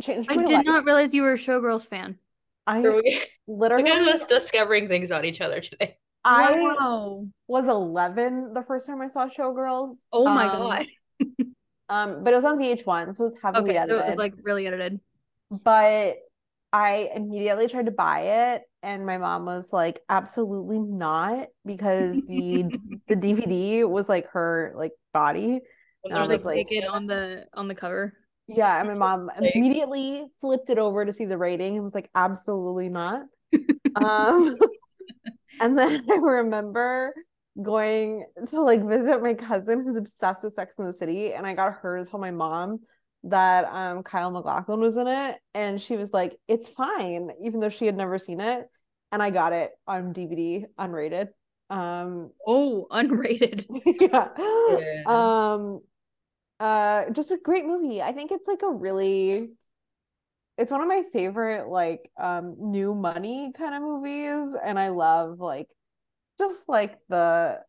changed 0.00 0.30
I 0.30 0.36
did 0.36 0.48
life. 0.48 0.64
not 0.64 0.84
realize 0.86 1.12
you 1.12 1.20
were 1.22 1.34
a 1.34 1.38
Showgirls 1.38 1.86
fan. 1.88 2.18
I 2.66 2.82
Are 2.82 2.92
we 2.96 3.22
literally 3.46 3.82
look 3.90 4.08
at 4.08 4.14
us 4.14 4.26
discovering 4.26 4.88
things 4.88 5.10
about 5.10 5.26
each 5.26 5.42
other 5.42 5.60
today. 5.60 5.98
I 6.26 6.58
wow. 6.60 7.26
was 7.48 7.68
11 7.68 8.52
the 8.54 8.62
first 8.62 8.86
time 8.86 9.00
I 9.00 9.06
saw 9.06 9.28
Showgirls. 9.28 9.94
Oh 10.12 10.24
my 10.26 10.46
Um, 10.48 10.58
god. 10.58 10.86
Um, 11.88 12.24
but 12.24 12.32
it 12.32 12.36
was 12.36 12.44
on 12.44 12.58
VH1, 12.58 13.14
so 13.14 13.22
it 13.24 13.26
was 13.28 13.34
heavily 13.40 13.76
edited. 13.76 13.94
Okay, 13.94 14.02
so 14.02 14.06
it 14.06 14.10
was 14.10 14.18
like 14.18 14.34
really 14.42 14.66
edited. 14.66 14.98
but 15.64 16.16
I 16.72 17.10
immediately 17.14 17.68
tried 17.68 17.86
to 17.86 17.92
buy 17.92 18.54
it, 18.54 18.62
and 18.82 19.06
my 19.06 19.18
mom 19.18 19.44
was 19.46 19.72
like, 19.72 20.00
"Absolutely 20.08 20.80
not," 20.80 21.46
because 21.64 22.16
the 22.26 22.64
the 23.06 23.14
DVD 23.14 23.88
was 23.88 24.08
like 24.08 24.26
her 24.30 24.72
like 24.74 24.90
body. 25.14 25.60
When 26.02 26.12
I 26.12 26.18
I 26.18 26.22
was 26.22 26.30
was 26.30 26.44
like, 26.44 26.56
like- 26.56 26.70
naked 26.70 26.88
on 26.88 27.06
the 27.06 27.46
on 27.54 27.68
the 27.68 27.74
cover. 27.76 28.14
Yeah, 28.48 28.78
and 28.80 28.88
my 28.88 28.94
mom 28.94 29.30
immediately 29.54 30.24
flipped 30.40 30.70
it 30.70 30.78
over 30.78 31.04
to 31.04 31.12
see 31.12 31.24
the 31.24 31.38
rating 31.38 31.74
and 31.76 31.84
was 31.84 31.94
like, 31.94 32.10
"Absolutely 32.16 32.88
not." 32.88 33.22
um, 33.94 34.56
and 35.60 35.78
then 35.78 36.04
I 36.10 36.14
remember 36.14 37.14
going 37.60 38.26
to 38.48 38.60
like 38.60 38.86
visit 38.86 39.22
my 39.22 39.34
cousin 39.34 39.82
who's 39.82 39.96
obsessed 39.96 40.44
with 40.44 40.54
Sex 40.54 40.76
in 40.78 40.86
the 40.86 40.92
City, 40.92 41.32
and 41.32 41.46
I 41.46 41.54
got 41.54 41.74
her 41.82 41.98
to 41.98 42.10
tell 42.10 42.20
my 42.20 42.30
mom 42.30 42.80
that 43.24 43.64
um 43.64 44.02
Kyle 44.02 44.30
MacLachlan 44.30 44.80
was 44.80 44.96
in 44.96 45.06
it, 45.06 45.36
and 45.54 45.80
she 45.80 45.96
was 45.96 46.12
like, 46.12 46.38
"It's 46.48 46.68
fine," 46.68 47.30
even 47.42 47.60
though 47.60 47.68
she 47.68 47.86
had 47.86 47.96
never 47.96 48.18
seen 48.18 48.40
it, 48.40 48.66
and 49.12 49.22
I 49.22 49.30
got 49.30 49.52
it 49.52 49.72
on 49.86 50.12
DVD 50.12 50.66
unrated. 50.78 51.28
Um, 51.70 52.30
Oh, 52.46 52.86
unrated. 52.90 53.66
yeah. 54.00 54.28
Yeah. 54.36 55.02
Um, 55.06 55.80
uh, 56.60 57.10
just 57.10 57.30
a 57.30 57.36
great 57.36 57.66
movie. 57.66 58.00
I 58.02 58.12
think 58.12 58.30
it's 58.30 58.46
like 58.46 58.62
a 58.62 58.70
really, 58.70 59.50
it's 60.58 60.72
one 60.72 60.80
of 60.80 60.88
my 60.88 61.02
favorite 61.12 61.68
like 61.68 62.10
um 62.18 62.56
new 62.58 62.94
money 62.94 63.52
kind 63.56 63.74
of 63.74 63.82
movies, 63.82 64.56
and 64.64 64.78
I 64.78 64.88
love 64.88 65.38
like 65.40 65.68
just 66.38 66.68
like 66.68 66.98
the 67.08 67.60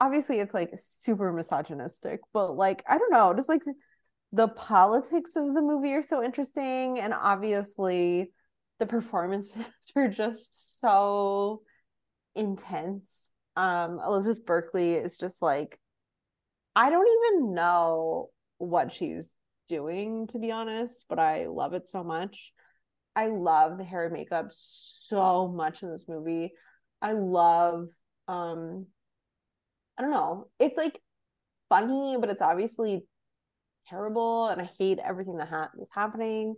obviously 0.00 0.40
it's 0.40 0.54
like 0.54 0.72
super 0.76 1.32
misogynistic, 1.32 2.20
but 2.32 2.56
like 2.56 2.84
I 2.88 2.98
don't 2.98 3.12
know, 3.12 3.34
just 3.34 3.48
like 3.48 3.62
the 4.32 4.48
politics 4.48 5.36
of 5.36 5.54
the 5.54 5.62
movie 5.62 5.92
are 5.94 6.02
so 6.02 6.22
interesting, 6.22 6.98
and 7.00 7.12
obviously 7.14 8.32
the 8.78 8.86
performances 8.86 9.64
are 9.96 10.08
just 10.08 10.80
so 10.80 11.62
intense. 12.34 13.20
Um, 13.56 14.00
Elizabeth 14.04 14.46
Berkley 14.46 14.94
is 14.94 15.18
just 15.18 15.42
like 15.42 15.78
I 16.74 16.90
don't 16.90 17.08
even 17.08 17.54
know 17.54 18.30
what 18.58 18.92
she's 18.92 19.32
doing, 19.68 20.26
to 20.28 20.38
be 20.38 20.50
honest, 20.50 21.04
but 21.08 21.18
I 21.18 21.46
love 21.46 21.74
it 21.74 21.88
so 21.88 22.02
much. 22.04 22.52
I 23.14 23.28
love 23.28 23.78
the 23.78 23.84
hair 23.84 24.04
and 24.04 24.12
makeup 24.12 24.48
so 24.52 25.48
much 25.48 25.82
in 25.82 25.90
this 25.90 26.04
movie. 26.08 26.52
I 27.00 27.12
love 27.12 27.88
um 28.28 28.86
I 29.98 30.02
don't 30.02 30.10
know. 30.10 30.48
It's 30.58 30.76
like 30.76 31.00
funny, 31.68 32.16
but 32.18 32.30
it's 32.30 32.42
obviously 32.42 33.04
terrible 33.86 34.48
and 34.48 34.60
I 34.60 34.70
hate 34.78 34.98
everything 34.98 35.36
that 35.38 35.48
ha- 35.48 35.70
is 35.80 35.88
happening. 35.92 36.54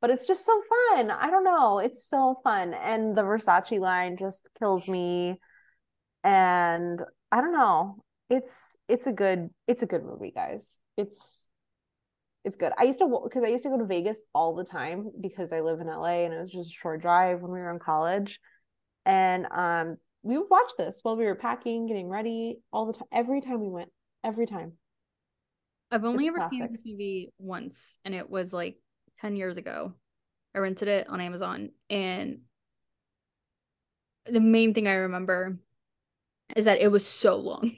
But 0.00 0.10
it's 0.10 0.26
just 0.26 0.44
so 0.44 0.62
fun. 0.92 1.10
I 1.10 1.30
don't 1.30 1.44
know. 1.44 1.78
It's 1.78 2.06
so 2.06 2.38
fun. 2.44 2.74
And 2.74 3.16
the 3.16 3.22
Versace 3.22 3.80
line 3.80 4.16
just 4.18 4.48
kills 4.58 4.86
me. 4.86 5.40
And 6.22 7.00
I 7.32 7.40
don't 7.40 7.52
know. 7.52 8.02
It's 8.28 8.76
it's 8.88 9.06
a 9.06 9.12
good 9.12 9.50
it's 9.66 9.82
a 9.82 9.86
good 9.86 10.04
movie, 10.04 10.32
guys. 10.34 10.78
It's 10.96 11.45
it's 12.46 12.56
good. 12.56 12.72
I 12.78 12.84
used 12.84 13.00
to 13.00 13.20
because 13.24 13.44
I 13.44 13.48
used 13.48 13.64
to 13.64 13.70
go 13.70 13.78
to 13.78 13.84
Vegas 13.84 14.22
all 14.32 14.54
the 14.54 14.64
time 14.64 15.10
because 15.20 15.52
I 15.52 15.60
live 15.60 15.80
in 15.80 15.88
LA 15.88 16.24
and 16.24 16.32
it 16.32 16.38
was 16.38 16.50
just 16.50 16.70
a 16.70 16.72
short 16.72 17.02
drive 17.02 17.42
when 17.42 17.50
we 17.52 17.58
were 17.58 17.72
in 17.72 17.80
college. 17.80 18.40
And 19.04 19.46
um 19.50 19.98
we 20.22 20.38
would 20.38 20.48
watch 20.50 20.72
this 20.78 21.00
while 21.02 21.16
we 21.16 21.26
were 21.26 21.34
packing, 21.34 21.86
getting 21.86 22.08
ready 22.08 22.60
all 22.72 22.86
the 22.86 22.94
time. 22.94 23.08
Every 23.12 23.40
time 23.40 23.60
we 23.60 23.68
went, 23.68 23.90
every 24.24 24.46
time. 24.46 24.74
I've 25.90 26.04
only 26.04 26.26
It's 26.26 26.36
ever 26.36 26.40
seen 26.50 26.60
classic. 26.60 26.72
this 26.72 26.86
movie 26.86 27.32
once, 27.38 27.98
and 28.04 28.14
it 28.14 28.30
was 28.30 28.52
like 28.52 28.76
10 29.20 29.36
years 29.36 29.56
ago. 29.56 29.94
I 30.54 30.58
rented 30.58 30.88
it 30.88 31.08
on 31.08 31.20
Amazon, 31.20 31.70
and 31.90 32.40
the 34.26 34.40
main 34.40 34.74
thing 34.74 34.88
I 34.88 34.94
remember 34.94 35.58
is 36.56 36.66
that 36.66 36.80
it 36.80 36.88
was 36.88 37.06
so 37.06 37.36
long. 37.36 37.72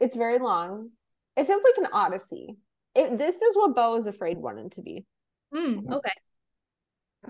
It's 0.00 0.16
very 0.16 0.38
long. 0.38 0.90
It 1.36 1.46
feels 1.46 1.62
like 1.62 1.76
an 1.78 1.92
odyssey. 1.92 2.56
It, 2.94 3.18
this 3.18 3.40
is 3.40 3.56
what 3.56 3.74
Beau 3.74 3.96
is 3.96 4.06
afraid 4.06 4.38
wanted 4.38 4.72
to 4.72 4.82
be. 4.82 5.06
Hmm, 5.52 5.92
okay. 5.92 6.12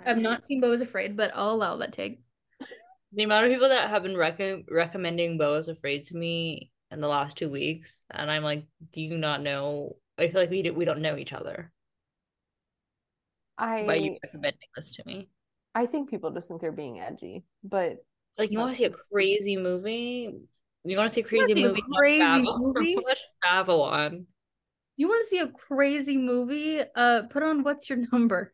I've 0.05 0.19
not 0.19 0.45
seen 0.45 0.61
Beau 0.61 0.73
is 0.73 0.81
Afraid, 0.81 1.17
but 1.17 1.33
I'll 1.35 1.53
allow 1.53 1.77
that 1.79 1.93
take. 1.93 2.21
The 3.13 3.25
amount 3.25 3.47
of 3.47 3.51
people 3.51 3.69
that 3.71 3.91
have 3.91 4.05
been 4.05 4.17
rec- 4.17 4.63
recommending 4.71 5.37
Beau 5.37 5.55
is 5.55 5.67
Afraid 5.67 6.05
to 6.05 6.17
me 6.17 6.71
in 6.93 7.01
the 7.01 7.09
last 7.09 7.37
two 7.37 7.51
weeks, 7.51 8.05
and 8.09 8.31
I'm 8.31 8.45
like, 8.45 8.67
do 8.93 9.01
you 9.01 9.19
not 9.19 9.43
know? 9.43 9.97
I 10.17 10.29
feel 10.29 10.41
like 10.41 10.51
we 10.51 10.63
do, 10.63 10.73
we 10.73 10.85
don't 10.85 11.03
know 11.03 11.17
each 11.17 11.33
other 11.33 11.73
I 13.59 13.85
by 13.87 13.95
you 13.97 14.17
recommending 14.23 14.69
this 14.77 14.95
to 14.95 15.03
me. 15.07 15.29
I 15.75 15.87
think 15.87 16.09
people 16.09 16.31
just 16.31 16.47
think 16.47 16.61
they're 16.61 16.71
being 16.71 17.01
edgy, 17.01 17.43
but 17.65 17.99
Like, 18.39 18.53
you 18.53 18.59
want 18.59 18.73
to 18.73 18.79
see 18.79 18.85
a 18.85 18.91
crazy 18.91 19.57
movie? 19.57 20.33
You 20.85 20.97
want 20.97 21.09
to 21.11 21.15
see 21.15 21.21
a 21.23 21.25
crazy 21.25 21.55
see 21.55 21.65
movie? 21.67 21.81
from 21.81 21.93
crazy 21.95 22.21
Babylon- 22.21 22.61
movie? 22.77 22.95
From 22.95 23.05
Babylon. 23.43 24.27
You 25.01 25.09
want 25.09 25.23
to 25.23 25.29
see 25.29 25.39
a 25.39 25.49
crazy 25.49 26.19
movie? 26.19 26.83
Uh, 26.95 27.23
put 27.31 27.43
on 27.43 27.63
What's 27.63 27.89
Your 27.89 28.01
Number? 28.13 28.53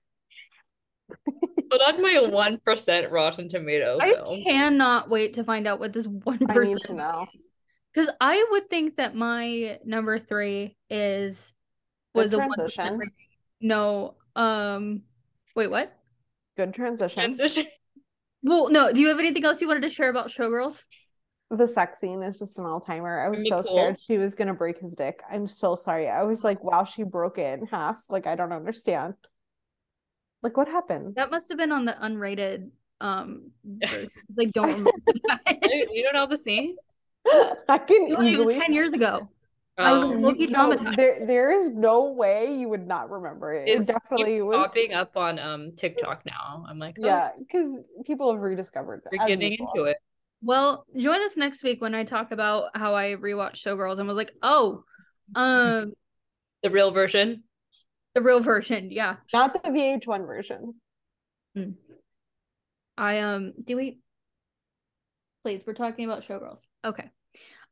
But 1.08 1.80
on 1.88 2.00
my 2.00 2.20
one 2.20 2.60
percent 2.64 3.10
Rotten 3.10 3.48
Tomato 3.48 3.98
I 4.00 4.12
film. 4.12 4.44
cannot 4.44 5.10
wait 5.10 5.34
to 5.34 5.42
find 5.42 5.66
out 5.66 5.80
what 5.80 5.92
this 5.92 6.06
one 6.06 6.38
I 6.48 6.56
need 6.62 6.78
to 6.82 6.94
know. 6.94 7.26
Because 7.92 8.12
I 8.20 8.46
would 8.52 8.70
think 8.70 8.94
that 8.98 9.16
my 9.16 9.80
number 9.84 10.20
three 10.20 10.76
is 10.88 11.52
was 12.14 12.30
Good 12.30 12.44
a 12.44 12.46
one 12.46 12.70
transition. 12.70 13.00
No, 13.60 14.14
um, 14.36 15.02
wait, 15.56 15.68
what? 15.68 15.98
Good 16.56 16.74
transition. 16.74 17.24
Transition. 17.24 17.66
Well, 18.44 18.70
no. 18.70 18.92
Do 18.92 19.00
you 19.00 19.08
have 19.08 19.18
anything 19.18 19.44
else 19.44 19.60
you 19.60 19.66
wanted 19.66 19.82
to 19.82 19.90
share 19.90 20.10
about 20.10 20.28
Showgirls? 20.28 20.84
The 21.50 21.68
sex 21.68 22.00
scene 22.00 22.22
is 22.22 22.38
just 22.40 22.58
an 22.58 22.66
all 22.66 22.80
timer. 22.80 23.20
I 23.20 23.28
was 23.28 23.38
Really 23.40 23.50
so 23.50 23.62
cool. 23.62 23.76
scared 23.76 24.00
she 24.00 24.18
was 24.18 24.34
gonna 24.34 24.54
break 24.54 24.78
his 24.78 24.94
dick. 24.96 25.22
I'm 25.30 25.46
so 25.46 25.74
sorry. 25.76 26.08
I 26.08 26.24
was 26.24 26.42
like, 26.42 26.64
wow, 26.64 26.82
she 26.84 27.04
broke 27.04 27.38
it 27.38 27.60
in 27.60 27.66
half. 27.66 28.02
Like, 28.08 28.26
I 28.26 28.34
don't 28.34 28.52
understand. 28.52 29.14
Like, 30.42 30.56
what 30.56 30.68
happened? 30.68 31.14
That 31.16 31.30
must 31.30 31.48
have 31.48 31.58
been 31.58 31.72
on 31.72 31.84
the 31.84 31.92
unrated. 31.92 32.70
Um. 33.00 33.50
Like, 34.36 34.52
don't 34.52 34.66
remember 34.68 34.90
that. 35.28 35.58
you 35.62 35.88
you 35.92 36.02
don't 36.02 36.14
know 36.14 36.26
the 36.26 36.36
scene? 36.36 36.76
I 37.26 37.78
can 37.78 38.08
it 38.10 38.38
was 38.44 38.54
ten 38.54 38.72
years 38.72 38.92
ago. 38.92 39.28
I 39.78 39.92
was 39.92 40.04
Oh. 40.04 40.06
like, 40.08 40.18
low-key 40.18 40.46
No, 40.48 40.70
traumatized. 40.70 40.96
there, 40.96 41.26
there 41.26 41.52
is 41.52 41.70
no 41.70 42.10
way 42.12 42.54
you 42.54 42.68
would 42.68 42.86
not 42.86 43.10
remember 43.10 43.52
it. 43.54 43.68
It 43.68 43.80
It's 43.80 43.86
definitely 43.88 44.36
keeps 44.36 44.44
was. 44.44 44.56
popping 44.56 44.94
up 44.94 45.16
on 45.16 45.38
um 45.38 45.72
TikTok 45.76 46.24
now. 46.26 46.64
I'm 46.68 46.78
like, 46.78 46.96
oh, 47.00 47.06
Yeah, 47.06 47.30
because 47.38 47.80
people 48.06 48.32
have 48.32 48.40
rediscovered. 48.42 49.02
we're 49.12 49.26
getting 49.28 49.52
usual. 49.52 49.70
into 49.74 49.84
it. 49.90 49.98
Well, 50.42 50.86
join 50.96 51.22
us 51.24 51.36
next 51.36 51.62
week 51.62 51.80
when 51.80 51.94
I 51.94 52.04
talk 52.04 52.30
about 52.30 52.76
how 52.76 52.94
I 52.94 53.14
rewatched 53.16 53.62
Showgirls 53.64 53.98
and 53.98 54.06
was 54.06 54.16
like, 54.16 54.32
oh, 54.42 54.84
um, 55.34 55.92
The 56.62 56.70
real 56.70 56.90
version. 56.90 57.42
the 58.14 58.22
real 58.22 58.40
version. 58.40 58.90
Yeah, 58.90 59.16
Not 59.32 59.52
the 59.54 59.68
VH1 59.70 60.26
version. 60.26 60.74
I 62.98 63.18
um, 63.20 63.52
do 63.62 63.76
we? 63.76 63.98
Please, 65.44 65.62
we're 65.66 65.74
talking 65.74 66.04
about 66.04 66.26
Showgirls. 66.26 66.60
Okay. 66.84 67.10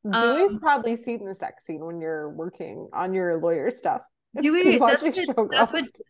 Dewey's 0.04 0.52
Um, 0.52 0.60
probably 0.60 0.96
seen 0.96 1.24
the 1.24 1.34
sex 1.34 1.64
scene 1.64 1.84
when 1.84 1.98
you're 2.00 2.28
working 2.30 2.88
on 2.92 3.14
your 3.14 3.40
lawyer 3.40 3.70
stuff. 3.70 4.02
Dewey, 4.40 4.76
that's 4.78 4.80
watching 5.02 5.26
what- 5.34 5.50
that's 5.50 5.72
what- 5.72 5.84
Showgirls. 5.84 6.00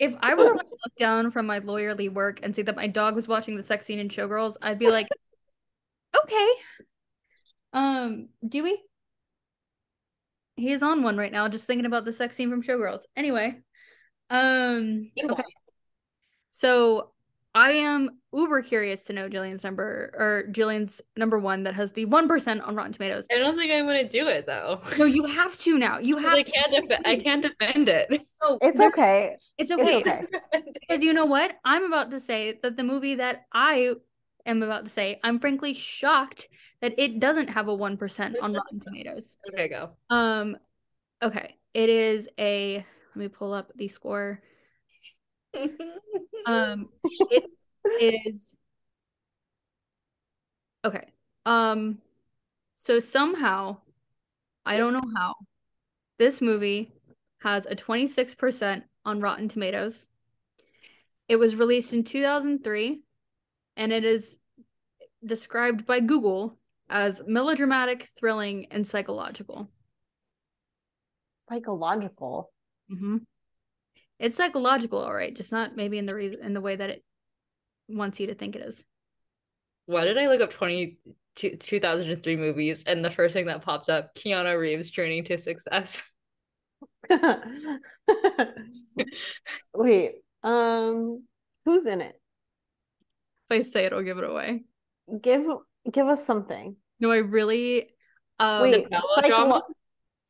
If 0.00 0.14
I 0.20 0.34
were 0.34 0.44
to 0.44 0.52
like 0.54 0.66
look 0.70 0.94
down 0.98 1.30
from 1.30 1.46
my 1.46 1.60
lawyerly 1.60 2.12
work 2.12 2.40
and 2.42 2.54
see 2.54 2.62
that 2.62 2.74
my 2.74 2.88
dog 2.88 3.14
was 3.14 3.28
watching 3.28 3.56
the 3.56 3.62
sex 3.62 3.86
scene 3.86 4.00
in 4.00 4.08
Showgirls, 4.08 4.56
I'd 4.60 4.78
be 4.78 4.90
like, 4.90 5.06
okay. 6.22 6.48
Um, 7.72 8.28
Dewey, 8.46 8.76
he 10.56 10.72
is 10.72 10.82
on 10.82 11.02
one 11.02 11.16
right 11.16 11.32
now, 11.32 11.48
just 11.48 11.66
thinking 11.66 11.86
about 11.86 12.04
the 12.04 12.12
sex 12.12 12.36
scene 12.36 12.50
from 12.50 12.62
Showgirls. 12.62 13.02
Anyway, 13.16 13.58
um, 14.30 15.10
okay. 15.22 15.42
So 16.50 17.10
I 17.54 17.72
am 17.72 18.10
uber 18.32 18.62
curious 18.62 19.04
to 19.04 19.12
know 19.12 19.28
Jillian's 19.28 19.62
number 19.62 20.10
or 20.14 20.52
Jillian's 20.52 21.00
number 21.16 21.38
one 21.38 21.62
that 21.64 21.74
has 21.74 21.92
the 21.92 22.04
one 22.04 22.26
percent 22.26 22.62
on 22.62 22.74
Rotten 22.74 22.92
Tomatoes. 22.92 23.26
I 23.32 23.38
don't 23.38 23.56
think 23.56 23.70
I'm 23.70 23.86
gonna 23.86 24.08
do 24.08 24.26
it 24.28 24.46
though. 24.46 24.80
No, 24.98 25.04
you 25.04 25.24
have 25.24 25.56
to 25.60 25.78
now. 25.78 25.98
You 25.98 26.16
have. 26.16 26.34
I 26.34 26.42
can't. 26.42 26.88
Def- 26.88 27.00
I 27.04 27.16
can't 27.16 27.42
defend 27.42 27.88
it. 27.88 28.08
So 28.24 28.58
It's 28.60 28.80
okay. 28.80 29.36
It's 29.58 29.70
okay. 29.70 29.98
It's 29.98 30.06
okay. 30.06 30.24
Because 30.80 31.02
you 31.02 31.12
know 31.12 31.26
what? 31.26 31.52
I'm 31.64 31.84
about 31.84 32.10
to 32.10 32.20
say 32.20 32.58
that 32.62 32.76
the 32.76 32.84
movie 32.84 33.16
that 33.16 33.46
I 33.52 33.94
am 34.46 34.62
about 34.62 34.84
to 34.84 34.90
say, 34.90 35.20
I'm 35.22 35.38
frankly 35.38 35.74
shocked 35.74 36.48
that 36.80 36.94
it 36.98 37.20
doesn't 37.20 37.48
have 37.48 37.68
a 37.68 37.74
1% 37.74 38.36
on 38.40 38.52
Rotten 38.52 38.80
Tomatoes. 38.80 39.38
okay, 39.48 39.68
go. 39.68 39.90
Um 40.10 40.56
okay, 41.22 41.56
it 41.72 41.88
is 41.88 42.28
a 42.38 42.76
let 42.76 43.16
me 43.16 43.28
pull 43.28 43.52
up 43.52 43.72
the 43.76 43.88
score. 43.88 44.42
Um 46.46 46.90
it 47.30 47.44
is 48.00 48.54
Okay. 50.84 51.06
Um 51.46 51.98
so 52.74 53.00
somehow 53.00 53.78
I 54.66 54.76
don't 54.76 54.92
know 54.92 55.10
how 55.16 55.34
this 56.18 56.40
movie 56.40 56.92
has 57.38 57.66
a 57.66 57.76
26% 57.76 58.82
on 59.04 59.20
Rotten 59.20 59.48
Tomatoes. 59.48 60.06
It 61.28 61.36
was 61.36 61.56
released 61.56 61.92
in 61.92 62.04
2003 62.04 63.03
and 63.76 63.92
it 63.92 64.04
is 64.04 64.38
described 65.24 65.86
by 65.86 66.00
Google 66.00 66.58
as 66.88 67.22
melodramatic, 67.26 68.08
thrilling, 68.18 68.66
and 68.70 68.86
psychological. 68.86 69.70
Psychological. 71.48 72.50
hmm 72.88 73.18
It's 74.18 74.36
psychological, 74.36 74.98
all 74.98 75.14
right, 75.14 75.34
just 75.34 75.52
not 75.52 75.76
maybe 75.76 75.98
in 75.98 76.06
the 76.06 76.14
reason 76.14 76.42
in 76.42 76.54
the 76.54 76.60
way 76.60 76.76
that 76.76 76.90
it 76.90 77.04
wants 77.88 78.20
you 78.20 78.28
to 78.28 78.34
think 78.34 78.56
it 78.56 78.62
is. 78.62 78.82
Why 79.86 80.04
did 80.04 80.16
I 80.16 80.28
look 80.28 80.40
up 80.40 80.50
20, 80.50 80.98
two- 81.34 81.56
2003 81.56 82.36
movies 82.36 82.84
and 82.86 83.04
the 83.04 83.10
first 83.10 83.34
thing 83.34 83.46
that 83.46 83.62
pops 83.62 83.88
up, 83.88 84.14
Keanu 84.14 84.58
Reeves 84.58 84.90
Journey 84.90 85.22
to 85.22 85.36
Success? 85.36 86.02
Wait. 89.74 90.12
Um, 90.42 91.24
who's 91.64 91.86
in 91.86 92.00
it? 92.00 92.20
If 93.50 93.58
I 93.58 93.62
say 93.62 93.84
it, 93.84 93.92
I'll 93.92 94.02
give 94.02 94.18
it 94.18 94.24
away. 94.30 94.64
Give 95.20 95.46
give 95.90 96.06
us 96.08 96.24
something. 96.26 96.76
No, 97.00 97.10
I 97.10 97.18
really. 97.18 97.90
Um, 98.38 98.62
Wait, 98.62 98.86
melodrama? 98.90 99.60
psycholo- 99.60 99.62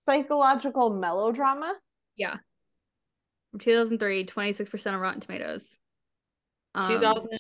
psychological 0.07 0.91
melodrama? 0.91 1.75
Yeah. 2.17 2.37
From 3.51 3.61
2003, 3.61 4.25
26% 4.27 4.95
on 4.95 5.01
Rotten 5.01 5.21
Tomatoes. 5.21 5.79
Um, 6.75 6.89
2000. 6.89 7.31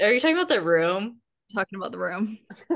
Are 0.00 0.12
you 0.12 0.20
talking 0.20 0.36
about 0.36 0.48
The 0.48 0.60
Room? 0.60 1.20
talking 1.54 1.76
about 1.78 1.92
the 1.92 1.98
room. 1.98 2.38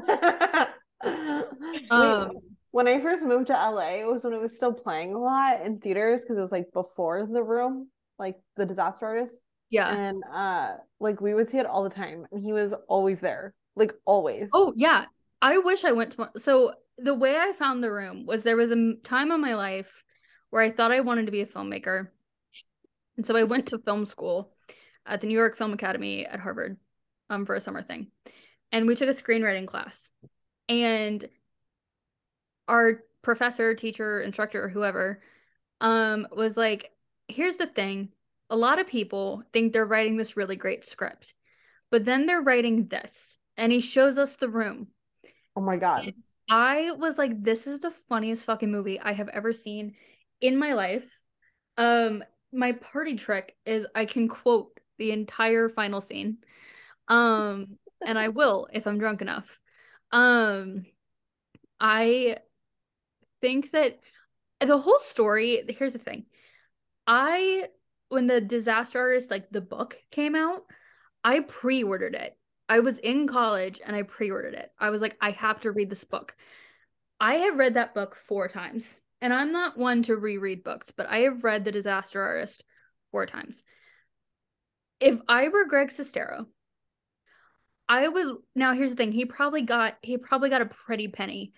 Wait, 1.05 1.85
Um, 1.91 2.31
when 2.71 2.87
I 2.87 3.01
first 3.01 3.25
moved 3.25 3.49
to 3.49 3.53
LA, 3.53 4.01
it 4.01 4.07
was 4.07 4.23
when 4.23 4.33
it 4.33 4.41
was 4.41 4.55
still 4.55 4.73
playing 4.73 5.13
a 5.15 5.19
lot 5.19 5.63
in 5.65 5.79
theaters 5.81 6.21
because 6.21 6.37
it 6.37 6.41
was 6.41 6.53
like 6.53 6.73
before 6.73 7.27
The 7.31 7.43
Room, 7.43 7.89
like 8.19 8.37
The 8.57 8.67
Disaster 8.67 9.07
Artist. 9.07 9.41
Yeah. 9.71 9.95
And 9.95 10.23
uh 10.33 10.75
like 10.99 11.21
we 11.21 11.35
would 11.35 11.49
see 11.49 11.59
it 11.59 11.67
all 11.67 11.85
the 11.85 11.91
time 11.91 12.27
and 12.31 12.45
he 12.45 12.53
was 12.53 12.75
always 12.89 13.21
there. 13.21 13.55
Like 13.77 13.95
always. 14.05 14.51
Oh, 14.53 14.73
yeah. 14.77 15.07
I 15.41 15.59
wish 15.59 15.85
I 15.85 15.93
went 15.93 16.13
to 16.13 16.19
one. 16.19 16.39
So 16.39 16.75
the 16.99 17.15
way 17.15 17.37
I 17.37 17.53
found 17.53 17.83
the 17.83 17.93
room 17.93 18.27
was 18.27 18.43
there 18.43 18.57
was 18.57 18.73
a 18.73 18.95
time 19.05 19.33
in 19.33 19.41
my 19.41 19.55
life 19.55 20.03
where 20.51 20.63
I 20.63 20.71
thought 20.71 20.93
I 20.93 21.01
wanted 21.01 21.27
to 21.27 21.33
be 21.33 21.41
a 21.41 21.47
filmmaker. 21.47 22.09
And 23.17 23.25
so 23.25 23.37
I 23.37 23.45
went 23.45 23.67
to 23.67 23.79
film 23.79 24.07
school 24.07 24.53
at 25.07 25.21
the 25.21 25.27
New 25.27 25.39
York 25.39 25.57
Film 25.57 25.73
Academy 25.73 26.27
at 26.27 26.41
Harvard 26.41 26.77
um, 27.31 27.47
for 27.47 27.55
a 27.55 27.61
summer 27.61 27.83
thing. 27.83 28.09
And 28.73 28.87
we 28.87 28.95
took 28.95 29.09
a 29.09 29.13
screenwriting 29.13 29.67
class. 29.67 30.11
And 30.69 31.27
our 32.69 33.03
professor, 33.23 33.75
teacher, 33.75 34.21
instructor, 34.21 34.65
or 34.65 34.69
whoever 34.69 35.23
um, 35.81 36.27
was 36.33 36.57
like, 36.57 36.91
here's 37.29 37.57
the 37.57 37.67
thing. 37.67 38.11
A 38.51 38.57
lot 38.57 38.79
of 38.79 38.87
people 38.87 39.43
think 39.53 39.73
they're 39.73 39.87
writing 39.87 40.17
this 40.17 40.37
really 40.37 40.57
great 40.57 40.85
script, 40.85 41.35
but 41.91 42.05
then 42.05 42.27
they're 42.27 42.43
writing 42.43 42.89
this. 42.89 43.39
And 43.57 43.73
he 43.73 43.81
shows 43.81 44.19
us 44.19 44.37
the 44.37 44.49
room. 44.49 44.89
Oh 45.57 45.61
my 45.61 45.77
god. 45.77 46.13
I 46.49 46.91
was 46.93 47.17
like, 47.17 47.43
this 47.43 47.67
is 47.67 47.81
the 47.81 47.91
funniest 47.91 48.45
fucking 48.47 48.71
movie 48.71 48.99
I 48.99 49.13
have 49.13 49.29
ever 49.29 49.53
seen 49.53 49.95
in 50.41 50.59
my 50.59 50.73
life. 50.73 51.05
Um, 51.77 52.25
my 52.53 52.73
party 52.73 53.15
trick 53.17 53.57
is 53.65 53.87
I 53.95 54.05
can 54.05 54.29
quote 54.29 54.79
the 54.99 55.13
entire 55.13 55.69
final 55.69 56.01
scene. 56.01 56.39
Um, 57.09 57.79
and 58.05 58.19
I 58.19 58.29
will 58.29 58.69
if 58.73 58.87
I'm 58.87 58.99
drunk 58.99 59.23
enough. 59.23 59.59
Um, 60.11 60.87
I 61.79 62.39
think 63.41 63.71
that 63.73 64.01
the 64.61 64.79
whole 64.79 64.99
story, 64.99 65.63
here's 65.69 65.93
the 65.93 65.99
thing. 65.99 66.27
I 67.07 67.69
when 68.11 68.27
the 68.27 68.41
disaster 68.41 68.99
artist 68.99 69.31
like 69.31 69.51
the 69.51 69.61
book 69.61 69.97
came 70.11 70.35
out, 70.35 70.65
I 71.25 71.41
pre-ordered 71.41 72.15
it. 72.15 72.37
I 72.69 72.81
was 72.81 72.99
in 72.99 73.27
college 73.27 73.81
and 73.85 73.97
I 73.97 74.03
pre-ordered 74.03 74.55
it. 74.55 74.71
I 74.79 74.91
was 74.91 75.01
like, 75.01 75.17
I 75.21 75.31
have 75.31 75.61
to 75.63 75.73
read 75.73 75.91
this 75.91 76.05
book. 76.05 76.37
I 77.19 77.35
have 77.37 77.57
read 77.57 77.75
that 77.75 77.95
book 77.95 78.17
four 78.17 78.49
times. 78.49 79.01
And 79.23 79.35
I'm 79.35 79.53
not 79.53 79.77
one 79.77 80.03
to 80.05 80.17
reread 80.17 80.65
books, 80.65 80.93
but 80.93 81.07
I 81.09 81.21
have 81.21 81.45
read 81.45 81.65
The 81.65 81.73
Disaster 81.73 82.23
Artist 82.23 82.65
four 83.11 83.27
times. 83.27 83.63
If 84.99 85.21
I 85.29 85.49
were 85.49 85.67
Greg 85.67 85.89
Sestero, 85.89 86.47
I 87.89 88.09
would 88.09 88.37
now 88.55 88.73
here's 88.73 88.91
the 88.91 88.97
thing. 88.97 89.13
He 89.13 89.25
probably 89.25 89.63
got 89.63 89.97
he 90.01 90.17
probably 90.17 90.49
got 90.49 90.63
a 90.63 90.67
pretty 90.67 91.09
penny 91.09 91.53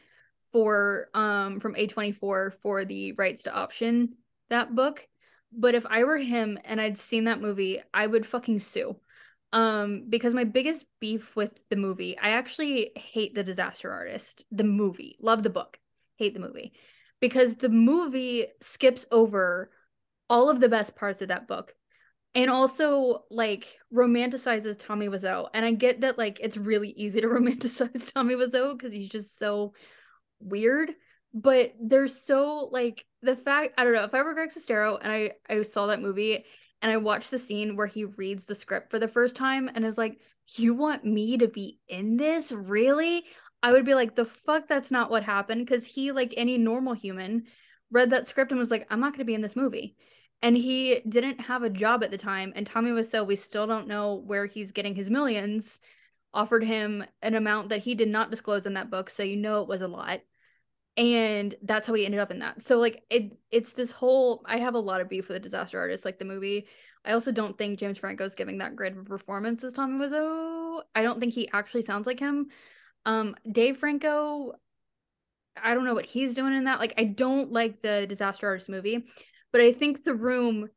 for 0.50 1.08
um 1.14 1.60
from 1.60 1.74
A24 1.74 2.54
for 2.54 2.84
the 2.84 3.12
rights 3.12 3.44
to 3.44 3.54
option 3.54 4.14
that 4.48 4.74
book. 4.74 5.06
But 5.54 5.74
if 5.74 5.84
I 5.86 6.04
were 6.04 6.18
him 6.18 6.58
and 6.64 6.80
I'd 6.80 6.98
seen 6.98 7.24
that 7.24 7.40
movie, 7.40 7.80
I 7.92 8.06
would 8.06 8.26
fucking 8.26 8.60
sue. 8.60 8.96
Um, 9.52 10.04
because 10.08 10.32
my 10.32 10.44
biggest 10.44 10.86
beef 10.98 11.36
with 11.36 11.60
the 11.68 11.76
movie, 11.76 12.16
I 12.18 12.30
actually 12.30 12.92
hate 12.96 13.34
The 13.34 13.44
Disaster 13.44 13.92
Artist, 13.92 14.46
the 14.50 14.64
movie. 14.64 15.16
Love 15.20 15.42
the 15.42 15.50
book, 15.50 15.78
hate 16.16 16.32
the 16.32 16.40
movie. 16.40 16.72
Because 17.20 17.56
the 17.56 17.68
movie 17.68 18.46
skips 18.60 19.04
over 19.10 19.70
all 20.30 20.48
of 20.48 20.60
the 20.60 20.68
best 20.68 20.96
parts 20.96 21.20
of 21.20 21.28
that 21.28 21.46
book 21.46 21.74
and 22.34 22.50
also 22.50 23.24
like 23.30 23.78
romanticizes 23.92 24.78
Tommy 24.78 25.08
Wiseau. 25.08 25.48
And 25.52 25.64
I 25.64 25.72
get 25.72 26.00
that 26.00 26.18
like 26.18 26.40
it's 26.40 26.56
really 26.56 26.90
easy 26.90 27.20
to 27.20 27.26
romanticize 27.28 28.12
Tommy 28.12 28.34
Wiseau 28.34 28.76
because 28.76 28.92
he's 28.92 29.10
just 29.10 29.38
so 29.38 29.74
weird. 30.40 30.92
But 31.34 31.74
there's 31.80 32.14
so 32.14 32.68
like 32.70 33.04
the 33.22 33.36
fact 33.36 33.74
I 33.78 33.84
don't 33.84 33.94
know 33.94 34.04
if 34.04 34.14
I 34.14 34.22
were 34.22 34.34
Greg 34.34 34.50
Sestero 34.50 34.98
and 35.00 35.10
I 35.10 35.32
I 35.48 35.62
saw 35.62 35.86
that 35.86 36.02
movie 36.02 36.44
and 36.82 36.90
I 36.90 36.96
watched 36.98 37.30
the 37.30 37.38
scene 37.38 37.76
where 37.76 37.86
he 37.86 38.04
reads 38.04 38.44
the 38.44 38.54
script 38.54 38.90
for 38.90 38.98
the 38.98 39.08
first 39.08 39.36
time 39.36 39.70
and 39.74 39.84
is 39.84 39.96
like, 39.98 40.20
"You 40.56 40.74
want 40.74 41.04
me 41.04 41.38
to 41.38 41.48
be 41.48 41.78
in 41.88 42.16
this? 42.16 42.52
Really?" 42.52 43.24
I 43.62 43.72
would 43.72 43.84
be 43.84 43.94
like, 43.94 44.14
"The 44.16 44.24
fuck 44.24 44.68
that's 44.68 44.90
not 44.90 45.10
what 45.10 45.22
happened" 45.22 45.64
because 45.64 45.86
he 45.86 46.12
like 46.12 46.34
any 46.36 46.58
normal 46.58 46.92
human 46.94 47.44
read 47.90 48.10
that 48.10 48.28
script 48.28 48.50
and 48.50 48.60
was 48.60 48.70
like, 48.70 48.86
"I'm 48.90 49.00
not 49.00 49.12
going 49.12 49.20
to 49.20 49.24
be 49.24 49.34
in 49.34 49.42
this 49.42 49.56
movie." 49.56 49.96
And 50.42 50.56
he 50.56 51.00
didn't 51.08 51.40
have 51.42 51.62
a 51.62 51.70
job 51.70 52.02
at 52.02 52.10
the 52.10 52.18
time 52.18 52.52
and 52.56 52.66
Tommy 52.66 52.90
Wiseau, 52.90 53.24
we 53.26 53.36
still 53.36 53.66
don't 53.66 53.86
know 53.86 54.16
where 54.26 54.46
he's 54.46 54.72
getting 54.72 54.94
his 54.96 55.08
millions, 55.08 55.80
offered 56.34 56.64
him 56.64 57.04
an 57.22 57.34
amount 57.36 57.68
that 57.68 57.82
he 57.82 57.94
did 57.94 58.08
not 58.08 58.30
disclose 58.30 58.66
in 58.66 58.74
that 58.74 58.90
book, 58.90 59.08
so 59.08 59.22
you 59.22 59.36
know 59.36 59.62
it 59.62 59.68
was 59.68 59.82
a 59.82 59.88
lot 59.88 60.20
and 60.96 61.54
that's 61.62 61.86
how 61.86 61.94
we 61.94 62.04
ended 62.04 62.20
up 62.20 62.30
in 62.30 62.40
that. 62.40 62.62
So 62.62 62.78
like 62.78 63.02
it 63.10 63.32
it's 63.50 63.72
this 63.72 63.90
whole 63.90 64.42
i 64.46 64.58
have 64.58 64.74
a 64.74 64.78
lot 64.78 65.00
of 65.00 65.08
beef 65.08 65.28
with 65.28 65.36
the 65.36 65.40
disaster 65.40 65.78
artist 65.78 66.04
like 66.04 66.18
the 66.18 66.24
movie. 66.24 66.66
I 67.04 67.12
also 67.12 67.32
don't 67.32 67.56
think 67.58 67.78
james 67.78 67.98
franco's 67.98 68.34
giving 68.34 68.58
that 68.58 68.76
great 68.76 68.96
of 68.96 69.04
performance 69.06 69.64
as 69.64 69.72
tommy 69.72 70.04
wiseau. 70.04 70.82
I 70.94 71.02
don't 71.02 71.20
think 71.20 71.32
he 71.32 71.48
actually 71.52 71.82
sounds 71.82 72.06
like 72.06 72.20
him. 72.20 72.48
Um 73.06 73.34
dave 73.50 73.78
franco 73.78 74.52
i 75.62 75.74
don't 75.74 75.84
know 75.84 75.94
what 75.94 76.06
he's 76.06 76.34
doing 76.34 76.54
in 76.54 76.64
that. 76.64 76.80
Like 76.80 76.94
i 76.98 77.04
don't 77.04 77.52
like 77.52 77.82
the 77.82 78.06
disaster 78.08 78.46
artist 78.46 78.68
movie 78.68 79.04
but 79.50 79.60
i 79.60 79.72
think 79.72 80.04
the 80.04 80.14
room 80.14 80.68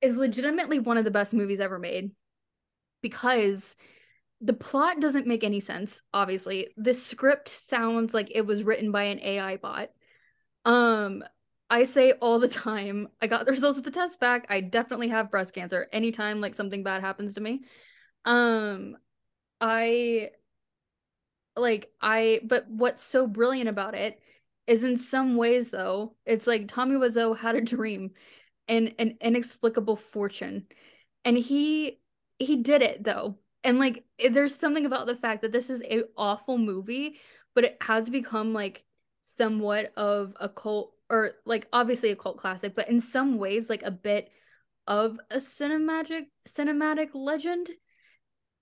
is 0.00 0.16
legitimately 0.16 0.78
one 0.78 0.98
of 0.98 1.04
the 1.04 1.10
best 1.10 1.34
movies 1.34 1.60
ever 1.60 1.78
made 1.78 2.10
because 3.02 3.76
the 4.40 4.52
plot 4.52 5.00
doesn't 5.00 5.26
make 5.26 5.44
any 5.44 5.60
sense 5.60 6.02
obviously. 6.12 6.68
The 6.76 6.94
script 6.94 7.48
sounds 7.48 8.14
like 8.14 8.30
it 8.34 8.46
was 8.46 8.62
written 8.62 8.92
by 8.92 9.04
an 9.04 9.20
ai 9.20 9.56
bot. 9.56 9.90
Um 10.64 11.24
i 11.68 11.84
say 11.84 12.12
all 12.12 12.38
the 12.38 12.48
time 12.48 13.08
i 13.20 13.26
got 13.26 13.44
the 13.44 13.52
results 13.58 13.78
of 13.78 13.84
the 13.84 13.90
test 13.90 14.20
back. 14.20 14.46
I 14.48 14.60
definitely 14.60 15.08
have 15.08 15.30
breast 15.30 15.54
cancer 15.54 15.88
anytime 15.92 16.40
like 16.40 16.54
something 16.54 16.82
bad 16.82 17.00
happens 17.00 17.34
to 17.34 17.40
me. 17.40 17.62
Um 18.24 18.96
i 19.60 20.30
like 21.56 21.90
i 22.02 22.40
but 22.44 22.68
what's 22.68 23.02
so 23.02 23.26
brilliant 23.26 23.68
about 23.70 23.94
it 23.94 24.20
is 24.66 24.84
in 24.84 24.98
some 24.98 25.36
ways 25.36 25.70
though 25.70 26.14
it's 26.26 26.46
like 26.46 26.68
tommy 26.68 26.96
wiseau 26.96 27.34
had 27.34 27.54
a 27.54 27.62
dream 27.62 28.10
and 28.68 28.94
an 28.98 29.16
inexplicable 29.20 29.96
fortune. 29.96 30.66
And 31.24 31.36
he 31.36 32.00
he 32.38 32.56
did 32.56 32.82
it 32.82 33.02
though 33.02 33.38
And 33.66 33.80
like 33.80 34.04
there's 34.30 34.54
something 34.54 34.86
about 34.86 35.06
the 35.06 35.16
fact 35.16 35.42
that 35.42 35.50
this 35.50 35.70
is 35.70 35.82
a 35.82 36.04
awful 36.16 36.56
movie, 36.56 37.16
but 37.52 37.64
it 37.64 37.76
has 37.80 38.08
become 38.08 38.52
like 38.52 38.84
somewhat 39.22 39.92
of 39.96 40.34
a 40.40 40.48
cult 40.48 40.92
or 41.10 41.32
like 41.44 41.66
obviously 41.72 42.12
a 42.12 42.16
cult 42.16 42.38
classic, 42.38 42.76
but 42.76 42.88
in 42.88 43.00
some 43.00 43.38
ways 43.38 43.68
like 43.68 43.82
a 43.82 43.90
bit 43.90 44.30
of 44.86 45.18
a 45.32 45.38
cinematic 45.38 46.26
cinematic 46.48 47.08
legend 47.12 47.70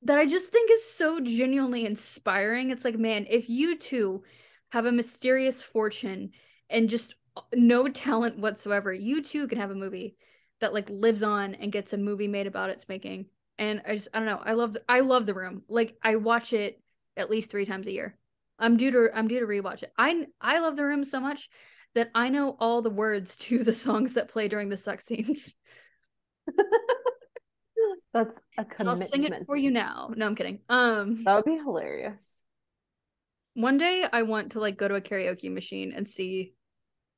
that 0.01 0.17
I 0.17 0.25
just 0.25 0.51
think 0.51 0.71
is 0.71 0.91
so 0.91 1.21
genuinely 1.21 1.85
inspiring. 1.85 2.71
It's 2.71 2.85
like, 2.85 2.99
man, 2.99 3.27
if 3.29 3.51
you 3.51 3.77
two 3.77 4.23
have 4.71 4.87
a 4.87 4.93
mysterious 4.93 5.63
fortune 5.63 6.31
and 6.71 6.89
just 6.89 7.15
no 7.55 7.89
talent 7.89 8.39
whatsoever, 8.39 8.91
you 8.91 9.23
too 9.23 9.49
can 9.49 9.59
have 9.59 9.71
a 9.71 9.75
movie 9.75 10.17
that 10.63 10.73
like 10.73 10.89
lives 10.89 11.23
on 11.23 11.55
and 11.57 11.73
gets 11.73 11.93
a 11.93 11.99
movie 11.99 12.29
made 12.29 12.47
about 12.47 12.71
its 12.71 12.89
making. 12.89 13.27
And 13.59 13.83
I 13.87 13.95
just 13.95 14.09
I 14.13 14.19
don't 14.19 14.29
know. 14.29 14.41
I 14.43 14.53
love 14.53 14.73
the, 14.75 14.83
I 14.89 15.01
love 15.01 15.27
the 15.27 15.35
room. 15.35 15.63
Like 15.69 15.97
I 16.03 16.17
watch 16.17 16.53
it 16.53 16.81
at 17.17 17.31
least 17.31 17.51
3 17.51 17.65
times 17.67 17.87
a 17.87 17.93
year. 17.93 18.17
I'm 18.59 18.77
due 18.77 18.91
to 18.91 19.11
I'm 19.13 19.29
due 19.29 19.41
to 19.41 19.47
rewatch 19.47 19.83
it. 19.83 19.93
I 19.97 20.27
I 20.41 20.59
love 20.61 20.77
the 20.77 20.85
room 20.85 21.05
so 21.05 21.21
much 21.21 21.49
that 21.95 22.11
I 22.15 22.29
know 22.29 22.57
all 22.59 22.83
the 22.83 22.91
words 22.91 23.37
to 23.49 23.63
the 23.63 23.73
songs 23.73 24.15
that 24.15 24.29
play 24.29 24.49
during 24.49 24.69
the 24.69 24.77
sex 24.77 25.07
scenes. 25.07 25.55
That's 28.13 28.41
a 28.59 28.67
And 28.79 28.89
I'll 28.89 28.97
sing 28.97 29.25
it 29.25 29.47
for 29.47 29.57
you 29.57 29.71
now. 29.71 30.13
No, 30.17 30.27
I'm 30.27 30.37
kidding. 30.37 30.61
Um 30.69 31.25
That 31.25 31.37
would 31.37 31.45
be 31.45 31.57
hilarious. 31.57 32.45
One 33.55 33.79
day 33.79 34.05
I 34.11 34.23
want 34.23 34.53
to 34.53 34.61
like 34.61 34.77
go 34.77 34.89
to 34.89 34.95
a 34.97 35.01
karaoke 35.01 35.53
machine 35.53 35.93
and 35.93 36.09
see 36.09 36.55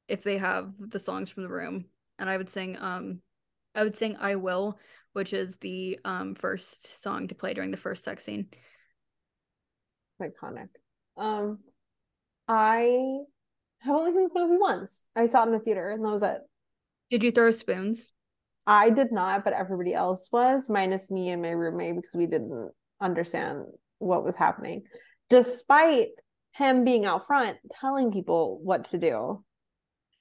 if 0.09 0.23
they 0.23 0.39
have 0.39 0.73
the 0.79 0.99
songs 0.99 1.31
from 1.31 1.43
the 1.43 1.49
room. 1.49 1.87
And 2.19 2.29
I 2.31 2.37
would 2.37 2.51
sing 2.51 2.77
um 2.79 3.21
I 3.75 3.83
would 3.83 3.97
sing 3.97 4.17
I 4.19 4.37
Will, 4.37 4.79
which 5.17 5.33
is 5.33 5.57
the 5.57 5.99
um 6.05 6.35
first 6.35 7.03
song 7.03 7.27
to 7.27 7.35
play 7.35 7.55
during 7.55 7.71
the 7.71 7.79
first 7.79 8.05
sex 8.05 8.23
scene. 8.23 8.49
Iconic. 10.21 10.69
Um, 11.17 11.61
I 12.47 13.17
have 13.79 13.97
only 13.97 14.13
seen 14.13 14.25
this 14.25 14.33
movie 14.35 14.59
once. 14.59 15.07
I 15.17 15.25
saw 15.25 15.45
it 15.45 15.47
in 15.47 15.53
the 15.53 15.59
theater, 15.59 15.91
and 15.91 16.05
that 16.05 16.11
was 16.11 16.23
it. 16.23 16.43
Did 17.11 17.25
you 17.25 17.33
throw 17.33 17.51
spoons? 17.51 18.13
I 18.67 18.91
did 18.91 19.11
not, 19.11 19.43
but 19.43 19.55
everybody 19.55 19.95
else 19.95 20.29
was, 20.31 20.69
minus 20.69 21.11
me 21.11 21.31
and 21.31 21.41
my 21.41 21.51
roommate, 21.51 21.97
because 21.97 22.15
we 22.15 22.27
didn't 22.27 22.73
understand 23.01 23.65
what 23.99 24.23
was 24.23 24.37
happening, 24.37 24.83
despite 25.31 26.09
him 26.53 26.85
being 26.85 27.07
out 27.07 27.27
front 27.27 27.57
telling 27.81 28.13
people 28.13 28.61
what 28.63 28.87
to 28.87 28.99
do. 28.99 29.43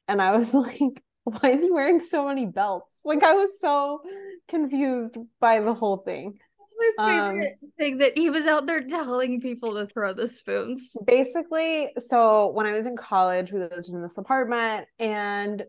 And 0.08 0.22
I 0.22 0.38
was 0.38 0.54
like, 0.54 1.04
why 1.26 1.52
is 1.52 1.64
he 1.64 1.72
wearing 1.72 2.00
so 2.00 2.28
many 2.28 2.46
belts? 2.46 2.96
Like, 3.04 3.24
I 3.24 3.34
was 3.34 3.60
so 3.60 4.02
confused 4.48 5.16
by 5.40 5.60
the 5.60 5.74
whole 5.74 5.98
thing. 5.98 6.38
That's 6.60 6.76
my 6.98 7.28
Um, 7.28 7.34
favorite 7.36 7.58
thing 7.78 7.98
that 8.00 8.18
he 8.18 8.30
was 8.30 8.46
out 8.48 8.66
there 8.66 8.82
telling 8.84 9.40
people 9.42 9.74
to 9.76 9.88
throw 9.88 10.14
the 10.14 10.28
spoons. 10.28 10.96
basically 11.06 11.92
so 11.98 12.52
when 12.52 12.66
i 12.66 12.74
was 12.74 12.86
in 12.86 12.96
college 12.98 13.52
we 13.52 13.60
lived 13.60 13.88
in 13.88 14.02
this 14.02 14.18
apartment 14.18 14.88
and 15.00 15.64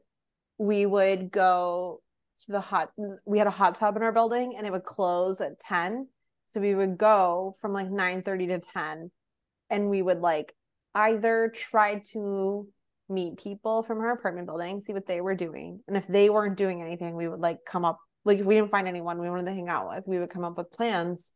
we 0.58 0.86
would 0.86 1.30
go 1.30 2.00
to 2.44 2.52
the 2.52 2.60
hot 2.60 2.90
we 3.24 3.38
had 3.38 3.46
a 3.46 3.50
hot 3.50 3.74
tub 3.76 3.96
in 3.96 4.02
our 4.02 4.12
building 4.12 4.54
and 4.56 4.66
it 4.66 4.72
would 4.72 4.84
close 4.84 5.40
at 5.40 5.58
10 5.60 6.08
so 6.48 6.60
we 6.60 6.74
would 6.74 6.96
go 6.98 7.54
from 7.60 7.72
like 7.72 7.90
9 7.90 8.22
30 8.22 8.46
to 8.48 8.58
10 8.60 9.10
and 9.70 9.90
we 9.90 10.02
would 10.02 10.20
like 10.20 10.54
either 10.94 11.52
try 11.54 12.02
to 12.12 12.66
meet 13.08 13.38
people 13.38 13.82
from 13.82 13.98
our 14.00 14.12
apartment 14.12 14.46
building 14.46 14.80
see 14.80 14.92
what 14.92 15.06
they 15.06 15.20
were 15.20 15.34
doing 15.34 15.80
and 15.88 15.96
if 15.96 16.06
they 16.08 16.30
weren't 16.30 16.56
doing 16.56 16.82
anything 16.82 17.14
we 17.16 17.28
would 17.28 17.40
like 17.40 17.58
come 17.66 17.84
up 17.84 17.98
like 18.26 18.38
if 18.38 18.44
we 18.44 18.56
didn't 18.56 18.70
find 18.70 18.88
anyone 18.88 19.18
we 19.18 19.30
wanted 19.30 19.46
to 19.46 19.52
hang 19.52 19.68
out 19.68 19.88
with 19.88 20.04
we 20.06 20.18
would 20.18 20.30
come 20.30 20.44
up 20.44 20.58
with 20.58 20.72
plans. 20.72 21.30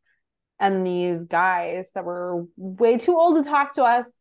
And 0.58 0.86
these 0.86 1.24
guys 1.24 1.90
that 1.94 2.04
were 2.04 2.44
way 2.58 2.98
too 2.98 3.16
old 3.16 3.42
to 3.42 3.48
talk 3.48 3.74
to 3.74 3.82
us 3.82 4.12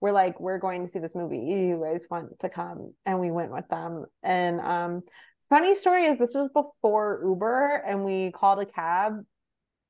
were 0.00 0.10
like 0.10 0.40
we're 0.40 0.58
going 0.58 0.84
to 0.84 0.90
see 0.90 0.98
this 0.98 1.14
movie. 1.14 1.38
You 1.38 1.80
guys 1.84 2.06
want 2.10 2.40
to 2.40 2.48
come? 2.48 2.94
And 3.06 3.20
we 3.20 3.30
went 3.30 3.52
with 3.52 3.68
them. 3.68 4.06
And 4.22 4.60
um 4.60 5.02
funny 5.48 5.74
story 5.74 6.06
is 6.06 6.18
this 6.18 6.34
was 6.34 6.50
before 6.52 7.22
uber 7.24 7.82
and 7.86 8.04
we 8.04 8.32
called 8.32 8.58
a 8.58 8.66
cab 8.66 9.24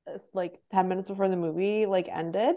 uh, 0.06 0.18
like 0.34 0.60
10 0.72 0.88
minutes 0.88 1.08
before 1.08 1.28
the 1.28 1.36
movie 1.36 1.86
like 1.86 2.08
ended 2.08 2.56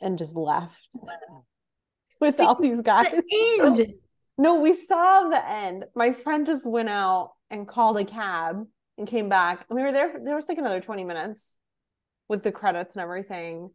and 0.00 0.18
just 0.18 0.34
left 0.34 0.88
without 2.20 2.60
these 2.60 2.82
guys. 2.82 3.10
The 3.10 3.60
end. 3.62 3.94
no, 4.38 4.56
we 4.56 4.74
saw 4.74 5.28
the 5.28 5.48
end. 5.48 5.84
My 5.94 6.12
friend 6.12 6.44
just 6.46 6.66
went 6.66 6.88
out 6.88 7.32
and 7.50 7.66
called 7.68 7.98
a 7.98 8.04
cab 8.04 8.66
and 8.98 9.06
came 9.06 9.28
back. 9.28 9.64
And 9.68 9.76
we 9.76 9.82
were 9.82 9.92
there, 9.92 10.14
there 10.22 10.34
was 10.34 10.48
like 10.48 10.58
another 10.58 10.80
20 10.80 11.04
minutes 11.04 11.56
with 12.28 12.42
the 12.42 12.52
credits 12.52 12.94
and 12.94 13.02
everything. 13.02 13.70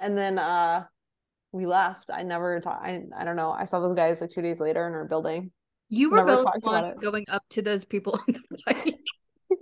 And 0.00 0.16
then 0.16 0.38
uh 0.38 0.84
we 1.52 1.66
left. 1.66 2.10
I 2.12 2.22
never 2.22 2.60
talked. 2.60 2.82
I, 2.82 3.02
I 3.16 3.24
don't 3.24 3.36
know. 3.36 3.50
I 3.50 3.66
saw 3.66 3.80
those 3.80 3.94
guys 3.94 4.20
like 4.20 4.30
two 4.30 4.40
days 4.42 4.58
later 4.58 4.86
in 4.86 4.94
our 4.94 5.04
building. 5.04 5.50
You 5.90 6.10
were 6.10 6.24
Never 6.24 6.44
both 6.44 6.54
one 6.62 6.94
going 6.96 7.26
up 7.30 7.42
to 7.50 7.62
those 7.62 7.84
people 7.84 8.18
on 8.18 8.34
the 8.50 8.58
bike. 8.66 8.94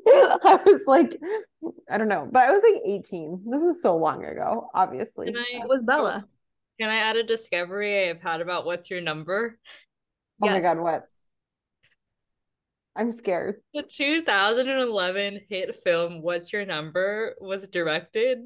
I 0.08 0.60
was 0.64 0.84
like, 0.86 1.16
I 1.90 1.98
don't 1.98 2.08
know, 2.08 2.28
but 2.30 2.44
I 2.44 2.52
was 2.52 2.62
like 2.62 2.80
18. 2.84 3.42
This 3.50 3.62
is 3.62 3.82
so 3.82 3.96
long 3.96 4.24
ago, 4.24 4.68
obviously. 4.72 5.26
Can 5.26 5.36
I 5.36 5.62
It 5.64 5.68
was 5.68 5.82
Bella. 5.82 6.24
can 6.78 6.88
I 6.88 6.96
add 6.96 7.16
a 7.16 7.24
discovery 7.24 8.08
I've 8.08 8.22
had 8.22 8.40
about 8.40 8.64
what's 8.64 8.88
your 8.88 9.00
number? 9.00 9.58
Oh 10.40 10.46
my 10.46 10.60
God, 10.60 10.78
what? 10.78 11.09
I'm 12.96 13.10
scared. 13.10 13.56
The 13.72 13.82
2011 13.82 15.40
hit 15.48 15.76
film 15.82 16.22
What's 16.22 16.52
Your 16.52 16.64
Number 16.64 17.34
was 17.40 17.68
directed 17.68 18.38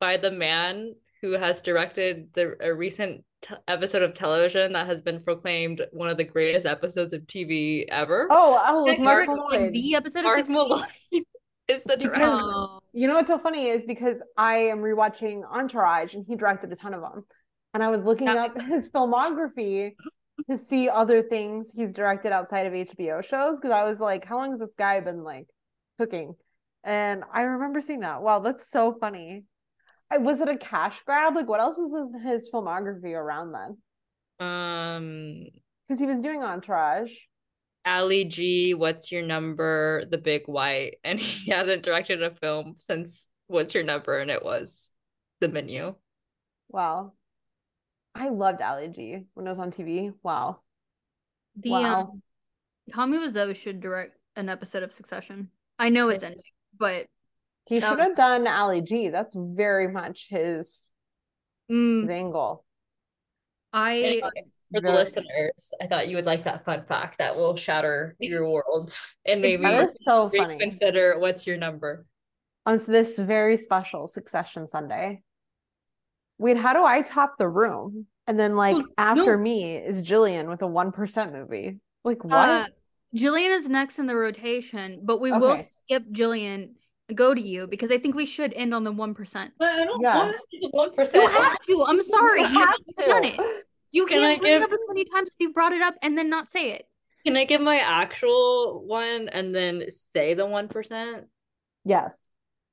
by 0.00 0.16
the 0.16 0.30
man 0.30 0.94
who 1.22 1.32
has 1.32 1.62
directed 1.62 2.28
the 2.34 2.56
a 2.60 2.74
recent 2.74 3.24
t- 3.42 3.54
episode 3.68 4.02
of 4.02 4.14
television 4.14 4.72
that 4.72 4.86
has 4.86 5.02
been 5.02 5.22
proclaimed 5.22 5.82
one 5.92 6.08
of 6.08 6.16
the 6.16 6.24
greatest 6.24 6.66
episodes 6.66 7.12
of 7.12 7.22
TV 7.22 7.84
ever. 7.88 8.26
Oh, 8.30 8.60
oh, 8.64 8.86
it 8.86 8.88
was 8.90 8.98
Yeah, 8.98 9.04
Mark 9.04 9.26
you 9.28 9.48
were, 9.50 9.70
the 9.70 9.94
episode 9.94 10.20
of 10.20 10.24
Mark 10.24 10.38
16. 10.38 10.56
Mylod 10.56 10.86
is 11.68 11.82
the 11.84 11.96
director. 11.96 12.66
You 12.92 13.06
know 13.06 13.14
what's 13.14 13.28
so 13.28 13.38
funny 13.38 13.68
is 13.68 13.84
because 13.84 14.20
I 14.36 14.56
am 14.56 14.78
rewatching 14.78 15.42
Entourage 15.44 16.14
and 16.14 16.24
he 16.26 16.36
directed 16.36 16.72
a 16.72 16.76
ton 16.76 16.94
of 16.94 17.02
them. 17.02 17.24
And 17.72 17.84
I 17.84 17.88
was 17.88 18.02
looking 18.02 18.26
That 18.26 18.56
up 18.56 18.62
his 18.62 18.88
filmography 18.88 19.94
to 20.48 20.56
see 20.56 20.88
other 20.88 21.22
things 21.22 21.72
he's 21.74 21.92
directed 21.92 22.32
outside 22.32 22.66
of 22.66 22.72
HBO 22.72 23.22
shows 23.22 23.58
because 23.60 23.72
I 23.72 23.84
was 23.84 24.00
like, 24.00 24.24
how 24.24 24.38
long 24.38 24.52
has 24.52 24.60
this 24.60 24.74
guy 24.76 25.00
been 25.00 25.22
like 25.24 25.46
cooking? 25.98 26.34
And 26.84 27.24
I 27.32 27.42
remember 27.42 27.80
seeing 27.80 28.00
that. 28.00 28.22
Wow, 28.22 28.38
that's 28.40 28.70
so 28.70 28.96
funny. 28.98 29.44
I, 30.10 30.18
was 30.18 30.40
it 30.40 30.48
a 30.48 30.56
cash 30.56 31.00
grab? 31.04 31.34
Like, 31.36 31.48
what 31.48 31.60
else 31.60 31.78
is 31.78 31.92
in 31.92 32.20
his 32.22 32.50
filmography 32.52 33.12
around 33.14 33.52
then? 33.52 34.46
Um, 34.46 35.44
Because 35.86 36.00
he 36.00 36.06
was 36.06 36.18
doing 36.18 36.42
Entourage. 36.42 37.12
Ali 37.86 38.24
G, 38.24 38.74
What's 38.74 39.10
Your 39.12 39.22
Number, 39.22 40.04
The 40.10 40.18
Big 40.18 40.42
White, 40.46 40.96
and 41.04 41.18
he 41.20 41.50
hasn't 41.50 41.82
directed 41.82 42.22
a 42.22 42.34
film 42.34 42.76
since 42.78 43.28
What's 43.46 43.74
Your 43.74 43.84
Number, 43.84 44.18
and 44.18 44.30
it 44.30 44.44
was 44.44 44.90
The 45.40 45.48
Menu. 45.48 45.94
Wow. 46.68 47.12
I 48.14 48.28
loved 48.28 48.60
Ali 48.62 48.88
G 48.88 49.26
when 49.34 49.46
it 49.46 49.50
was 49.50 49.58
on 49.58 49.70
TV. 49.70 50.12
Wow. 50.22 50.60
The 51.56 51.70
Wow. 51.70 52.00
um, 52.00 52.22
Tommy 52.92 53.18
Wiseau 53.18 53.54
should 53.54 53.80
direct 53.80 54.16
an 54.36 54.48
episode 54.48 54.82
of 54.82 54.92
Succession. 54.92 55.50
I 55.78 55.88
know 55.88 56.08
it's 56.08 56.24
ending, 56.24 56.40
but 56.76 57.06
He 57.68 57.80
should 57.80 57.90
was- 57.90 57.98
have 58.00 58.16
done 58.16 58.46
Ali 58.46 58.82
G. 58.82 59.08
That's 59.08 59.34
very 59.34 59.88
much 59.88 60.28
his, 60.28 60.90
mm, 61.70 62.02
his 62.02 62.10
angle. 62.10 62.64
I 63.72 63.98
Anyway, 64.02 64.30
for 64.72 64.80
the 64.80 64.88
Very- 64.88 64.94
listeners, 64.96 65.72
I 65.80 65.86
thought 65.86 66.08
you 66.08 66.16
would 66.16 66.26
like 66.26 66.44
that 66.44 66.64
fun 66.64 66.84
fact 66.86 67.18
that 67.18 67.36
will 67.36 67.54
shatter 67.56 68.16
your 68.18 68.48
world 68.50 68.92
and 69.24 69.40
maybe 69.40 69.62
That 69.62 69.84
is 69.84 69.98
so 70.02 70.28
funny. 70.30 70.54
reconsider 70.54 71.18
what's 71.18 71.46
your 71.46 71.56
number. 71.56 72.06
On 72.66 72.78
this 72.86 73.18
very 73.18 73.56
special 73.56 74.06
Succession 74.08 74.66
Sunday. 74.66 75.22
Wait, 76.40 76.56
how 76.56 76.72
do 76.72 76.82
I 76.84 77.02
top 77.02 77.34
the 77.38 77.46
room? 77.46 78.06
And 78.26 78.40
then 78.40 78.56
like 78.56 78.76
Oh, 78.76 78.84
after 78.96 79.36
no. 79.36 79.42
me 79.42 79.76
is 79.76 80.02
Jillian 80.02 80.48
with 80.48 80.62
a 80.62 80.66
1% 80.66 81.32
movie. 81.32 81.78
Like 82.02 82.24
what? 82.24 82.48
uh 82.48 82.66
Jillian 83.14 83.50
is 83.56 83.68
next 83.68 83.98
in 83.98 84.06
the 84.06 84.14
rotation, 84.16 85.00
but 85.02 85.20
we 85.20 85.32
will 85.32 85.62
skip 85.64 86.04
Jillian 86.12 86.70
and 87.08 87.18
go 87.18 87.34
to 87.34 87.40
you 87.40 87.66
because 87.66 87.90
I 87.90 87.98
think 87.98 88.14
we 88.14 88.24
should 88.24 88.52
end 88.54 88.72
on 88.72 88.84
the 88.84 88.92
one 88.92 89.14
percent. 89.14 89.52
But 89.58 89.68
I 89.68 89.84
don't 89.84 90.00
yeah. 90.00 90.16
want 90.16 90.32
to 90.32 90.38
see 90.50 90.60
the 90.60 90.68
1%. 90.70 91.14
You 91.14 91.28
have 91.28 91.58
to. 91.58 91.84
I'm 91.88 92.02
sorry. 92.02 92.40
You 92.42 92.48
You 92.48 92.58
have 92.60 92.68
have 92.98 93.06
done 93.06 93.24
it. 93.24 93.36
to. 93.36 93.62
You 93.92 94.06
Can 94.06 94.20
can't 94.20 94.30
I 94.30 94.38
bring 94.40 94.52
it 94.54 94.58
give- 94.60 94.62
up 94.62 94.72
as 94.72 94.84
many 94.88 95.04
times 95.04 95.30
as 95.32 95.36
you 95.40 95.52
brought 95.52 95.72
it 95.72 95.82
up 95.82 95.94
and 96.02 96.16
then 96.16 96.30
not 96.30 96.48
say 96.48 96.70
it. 96.70 96.86
Can 97.26 97.36
I 97.36 97.44
give 97.44 97.60
my 97.60 97.78
actual 97.80 98.84
one 98.86 99.28
and 99.28 99.52
then 99.54 99.84
say 99.90 100.32
the 100.34 100.46
one 100.46 100.68
percent? 100.68 101.26
Yes. 101.84 102.24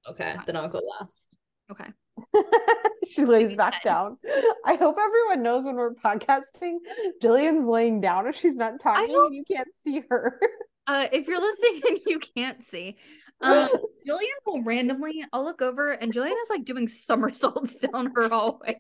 Okay, 0.10 0.36
then 0.46 0.56
I'll 0.56 0.70
go 0.70 0.82
last. 1.02 1.28
Okay. 1.72 1.90
she 3.12 3.26
lays 3.26 3.56
back 3.56 3.84
down. 3.84 4.18
I 4.66 4.76
hope 4.76 4.98
everyone 5.00 5.44
knows 5.44 5.66
when 5.66 5.76
we're 5.76 5.94
podcasting, 5.96 6.78
Jillian's 7.22 7.66
laying 7.66 8.02
down 8.02 8.28
if 8.28 8.36
she's 8.36 8.56
not 8.56 8.80
talking 8.80 9.14
and 9.14 9.36
you 9.36 9.44
can't 9.50 9.70
see 9.84 10.04
her. 10.10 10.40
Uh, 10.86 11.08
if 11.12 11.28
you're 11.28 11.42
listening 11.42 11.82
and 11.90 12.00
you 12.06 12.20
can't 12.20 12.64
see, 12.64 12.98
Um, 13.42 13.70
Jillian 14.08 14.40
will 14.46 14.64
randomly, 14.64 15.24
I'll 15.32 15.44
look 15.44 15.62
over 15.62 15.92
and 15.92 16.12
Jillian 16.12 16.42
is 16.42 16.50
like 16.50 16.66
doing 16.66 16.88
somersaults 16.88 17.76
down 17.94 18.12
her 18.16 18.30
hallway. 18.30 18.80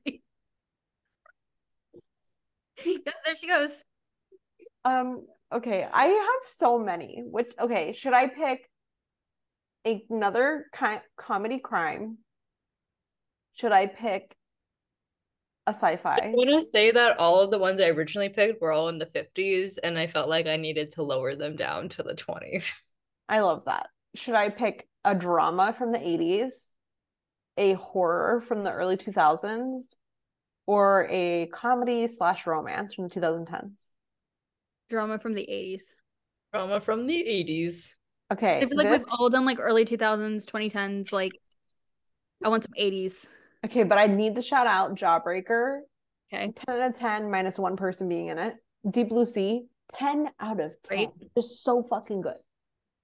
There 2.83 3.35
she 3.39 3.47
goes. 3.47 3.83
Um, 4.83 5.27
okay, 5.53 5.87
I 5.91 6.05
have 6.05 6.43
so 6.43 6.79
many. 6.79 7.23
Which 7.23 7.51
okay, 7.59 7.93
should 7.93 8.13
I 8.13 8.27
pick 8.27 8.67
another 9.85 10.65
kind 10.73 11.01
comedy 11.17 11.59
crime? 11.59 12.17
Should 13.57 13.71
I 13.71 13.88
pick 13.88 14.35
a 15.65 15.71
sci-fi? 15.73 16.19
I 16.23 16.31
want 16.34 16.63
to 16.63 16.69
say 16.71 16.91
that 16.91 17.17
all 17.17 17.39
of 17.39 17.49
the 17.49 17.57
ones 17.57 17.81
I 17.81 17.88
originally 17.88 18.29
picked 18.29 18.61
were 18.61 18.71
all 18.71 18.88
in 18.89 18.99
the 18.99 19.07
50s, 19.07 19.79
and 19.79 19.97
I 19.97 20.05
felt 20.05 20.29
like 20.29 20.45
I 20.45 20.57
needed 20.57 20.91
to 20.91 21.03
lower 21.03 21.35
them 21.35 21.55
down 21.55 21.89
to 21.89 22.03
the 22.03 22.13
20s. 22.13 22.71
I 23.29 23.39
love 23.39 23.65
that. 23.65 23.88
Should 24.13 24.35
I 24.35 24.49
pick 24.49 24.88
a 25.03 25.15
drama 25.15 25.73
from 25.75 25.91
the 25.91 25.97
80s, 25.97 26.71
a 27.57 27.73
horror 27.73 28.41
from 28.41 28.63
the 28.63 28.71
early 28.71 28.95
2000s, 28.95 29.95
or 30.67 31.07
a 31.09 31.47
comedy 31.47 32.07
slash 32.07 32.45
romance 32.45 32.93
from 32.93 33.05
the 33.05 33.09
2010s? 33.09 33.91
Drama 34.89 35.17
from 35.17 35.34
the 35.34 35.49
80s. 35.49 35.95
Drama 36.53 36.79
from 36.79 37.07
the 37.07 37.27
80s. 37.27 37.97
Okay, 38.31 38.57
I 38.57 38.59
feel 38.67 38.77
like 38.77 38.88
this- 38.88 38.99
we've 38.99 39.13
all 39.19 39.31
done 39.31 39.45
like 39.45 39.57
early 39.59 39.84
2000s, 39.84 40.45
2010s. 40.45 41.11
Like, 41.11 41.31
I 42.43 42.49
want 42.49 42.63
some 42.63 42.73
80s. 42.77 43.27
Okay, 43.65 43.84
but 43.84 43.97
I 43.97 44.07
need 44.07 44.35
to 44.35 44.41
shout 44.41 44.67
out 44.67 44.95
Jawbreaker. 44.95 45.79
Okay. 46.34 46.51
10 46.51 46.75
out 46.75 46.89
of 46.89 46.99
10 46.99 47.31
minus 47.31 47.57
one 47.57 47.77
person 47.77 48.09
being 48.09 48.27
in 48.27 48.38
it. 48.38 48.55
Deep 48.89 49.09
Blue 49.09 49.25
Sea, 49.25 49.65
10 49.95 50.29
out 50.39 50.59
of 50.59 50.75
10. 50.84 50.97
Right. 50.97 51.09
Just 51.35 51.63
so 51.63 51.84
fucking 51.89 52.21
good. 52.21 52.38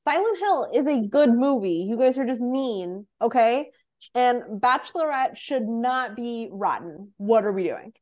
Silent 0.03 0.37
Hill 0.37 0.69
is 0.73 0.85
a 0.85 1.07
good 1.07 1.33
movie. 1.33 1.85
You 1.87 1.97
guys 1.97 2.17
are 2.17 2.25
just 2.25 2.41
mean, 2.41 3.07
okay? 3.21 3.69
And 4.13 4.61
Bachelorette 4.61 5.37
should 5.37 5.63
not 5.63 6.15
be 6.15 6.49
rotten. 6.51 7.13
What 7.17 7.45
are 7.45 7.53
we 7.53 7.63
doing? 7.63 7.93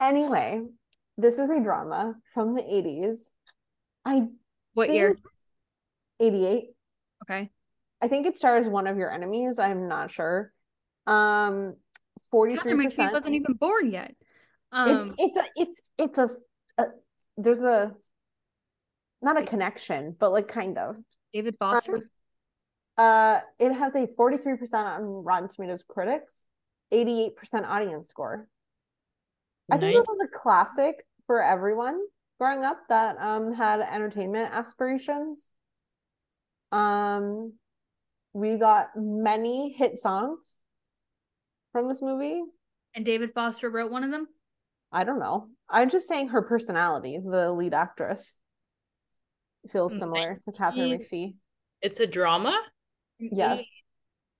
Anyway, 0.00 0.62
this 1.18 1.38
is 1.38 1.50
a 1.50 1.60
drama 1.60 2.14
from 2.32 2.54
the 2.54 2.62
80s. 2.62 3.30
I 4.04 4.28
What 4.74 4.92
year? 4.92 5.16
88. 6.20 6.64
Okay. 7.24 7.50
I 8.00 8.08
think 8.08 8.26
it 8.26 8.36
stars 8.36 8.68
one 8.68 8.86
of 8.86 8.96
your 8.96 9.10
enemies. 9.10 9.58
I'm 9.58 9.88
not 9.88 10.10
sure. 10.10 10.52
Um, 11.06 11.74
43%. 12.32 12.58
McPhee 12.64 13.12
wasn't 13.12 13.34
even 13.34 13.54
born 13.54 13.90
yet. 13.90 14.14
Um, 14.72 15.14
it's 15.18 15.36
it's 15.36 15.36
a 15.36 15.44
it's 15.56 15.90
it's 15.98 16.18
a, 16.18 16.82
a 16.82 16.86
there's 17.36 17.58
a 17.58 17.92
not 19.20 19.36
a 19.36 19.40
Wait. 19.40 19.48
connection 19.48 20.16
but 20.18 20.32
like 20.32 20.48
kind 20.48 20.78
of 20.78 20.96
David 21.32 21.56
Foster. 21.58 22.08
uh 22.96 23.40
it 23.58 23.72
has 23.72 23.94
a 23.94 24.06
43% 24.06 24.74
on 24.74 25.02
rotten 25.02 25.48
tomatoes 25.48 25.84
critics 25.86 26.34
88% 26.92 27.32
audience 27.66 28.08
score 28.08 28.48
i 29.70 29.76
think 29.76 29.94
this 29.94 30.06
was 30.08 30.18
a 30.24 30.28
classic 30.38 31.04
for 31.26 31.42
everyone 31.42 32.00
growing 32.38 32.64
up 32.64 32.78
that 32.88 33.16
um 33.18 33.52
had 33.52 33.80
entertainment 33.80 34.52
aspirations 34.52 35.54
um 36.72 37.52
we 38.32 38.56
got 38.56 38.88
many 38.96 39.70
hit 39.70 39.98
songs 39.98 40.61
from 41.72 41.88
this 41.88 42.02
movie 42.02 42.42
and 42.94 43.04
David 43.04 43.32
Foster 43.34 43.70
wrote 43.70 43.90
one 43.90 44.04
of 44.04 44.10
them. 44.10 44.26
I 44.92 45.04
don't 45.04 45.18
know. 45.18 45.48
I'm 45.70 45.88
just 45.90 46.06
saying 46.08 46.28
her 46.28 46.42
personality, 46.42 47.18
the 47.18 47.50
lead 47.50 47.72
actress, 47.74 48.38
feels 49.70 49.94
Mm, 49.94 49.98
similar 49.98 50.40
to 50.44 50.52
Katharine 50.52 50.98
she- 51.10 51.16
McPhee. 51.16 51.34
It's 51.80 51.98
a 52.00 52.06
drama? 52.06 52.56
Yes. 53.18 53.66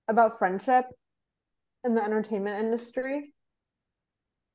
About 0.07 0.37
friendship 0.37 0.85
in 1.83 1.95
the 1.95 2.03
entertainment 2.03 2.63
industry. 2.63 3.33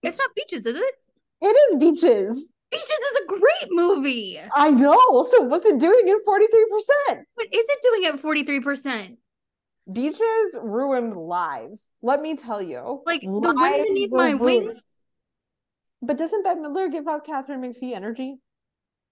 It's 0.02 0.18
not 0.18 0.30
Beaches, 0.36 0.64
is 0.64 0.76
it? 0.76 0.94
It 1.40 1.46
is 1.46 1.76
Beaches. 1.78 2.52
Beaches 2.70 2.88
is 2.90 3.20
a 3.24 3.26
great 3.26 3.68
movie. 3.70 4.38
I 4.54 4.70
know. 4.70 5.22
So 5.24 5.42
what's 5.42 5.66
it 5.66 5.78
doing 5.80 6.08
at 6.08 6.24
43%? 6.24 7.24
What 7.34 7.46
is 7.52 7.66
it 7.68 7.78
doing 7.82 8.04
at 8.06 8.20
43%? 8.20 9.16
Beaches 9.90 10.58
ruined 10.60 11.16
lives. 11.16 11.88
Let 12.02 12.20
me 12.20 12.36
tell 12.36 12.60
you. 12.60 13.02
Like, 13.06 13.22
the 13.22 13.28
wind 13.28 13.84
beneath 13.86 14.12
my 14.12 14.34
wings. 14.34 14.80
But 16.02 16.18
doesn't 16.18 16.44
Bette 16.44 16.60
Midler 16.60 16.90
give 16.92 17.08
out 17.08 17.24
Katharine 17.24 17.60
McPhee 17.60 17.94
energy? 17.94 18.36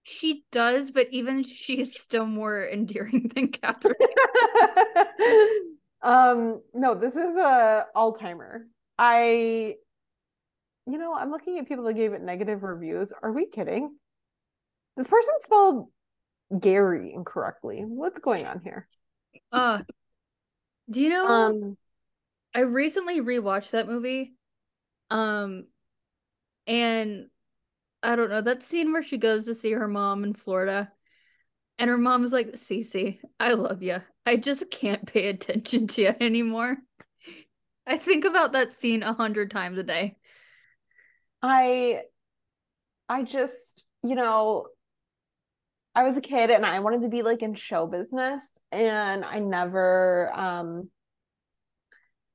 She 0.03 0.45
does, 0.51 0.91
but 0.91 1.07
even 1.11 1.43
she 1.43 1.79
is 1.81 1.99
still 1.99 2.25
more 2.25 2.65
endearing 2.65 3.29
than 3.35 3.49
Katharine. 3.49 3.95
um, 6.01 6.61
no, 6.73 6.95
this 6.95 7.15
is 7.15 7.35
a 7.35 7.87
all-timer. 7.93 8.67
I 8.97 9.75
you 10.87 10.97
know, 10.97 11.13
I'm 11.13 11.31
looking 11.31 11.59
at 11.59 11.67
people 11.67 11.83
that 11.85 11.93
gave 11.95 12.13
it 12.13 12.21
negative 12.21 12.63
reviews. 12.63 13.11
Are 13.21 13.31
we 13.31 13.45
kidding? 13.45 13.93
This 14.95 15.07
person 15.07 15.33
spelled 15.39 15.89
Gary 16.57 17.13
incorrectly. 17.13 17.83
What's 17.85 18.21
going 18.21 18.45
on 18.45 18.61
here? 18.63 18.87
Uh, 19.51 19.81
do 20.89 21.01
you 21.01 21.09
know? 21.09 21.27
Um, 21.27 21.77
I 22.53 22.61
recently 22.61 23.21
rewatched 23.21 23.71
that 23.71 23.87
movie. 23.87 24.33
Um, 25.09 25.65
and 26.65 27.27
I 28.03 28.15
don't 28.15 28.29
know 28.29 28.41
that 28.41 28.63
scene 28.63 28.91
where 28.91 29.03
she 29.03 29.17
goes 29.17 29.45
to 29.45 29.55
see 29.55 29.71
her 29.71 29.87
mom 29.87 30.23
in 30.23 30.33
Florida, 30.33 30.91
and 31.79 31.89
her 31.89 31.97
mom's 31.97 32.33
like, 32.33 32.53
"Cece, 32.53 33.19
I 33.39 33.53
love 33.53 33.81
you. 33.83 34.01
I 34.25 34.37
just 34.37 34.69
can't 34.69 35.05
pay 35.05 35.29
attention 35.29 35.87
to 35.87 36.01
you 36.01 36.13
anymore." 36.19 36.77
I 37.85 37.97
think 37.97 38.25
about 38.25 38.51
that 38.51 38.73
scene 38.73 39.03
a 39.03 39.13
hundred 39.13 39.49
times 39.51 39.79
a 39.79 39.83
day. 39.83 40.17
I 41.41 42.01
I 43.07 43.23
just, 43.23 43.83
you 44.03 44.15
know, 44.15 44.67
I 45.97 46.03
was 46.03 46.15
a 46.15 46.21
kid 46.21 46.51
and 46.51 46.63
I 46.63 46.79
wanted 46.79 47.01
to 47.01 47.09
be 47.09 47.23
like 47.23 47.41
in 47.41 47.55
show 47.55 47.87
business 47.87 48.47
and 48.71 49.25
I 49.25 49.39
never 49.39 50.31
um 50.31 50.91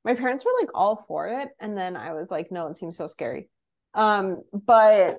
my 0.04 0.16
parents 0.16 0.44
were 0.44 0.50
like 0.58 0.70
all 0.74 1.04
for 1.06 1.28
it 1.28 1.50
and 1.60 1.78
then 1.78 1.96
I 1.96 2.12
was 2.12 2.26
like 2.28 2.50
no 2.50 2.66
it 2.66 2.76
seems 2.76 2.96
so 2.96 3.06
scary. 3.06 3.48
Um 3.94 4.42
but 4.52 5.18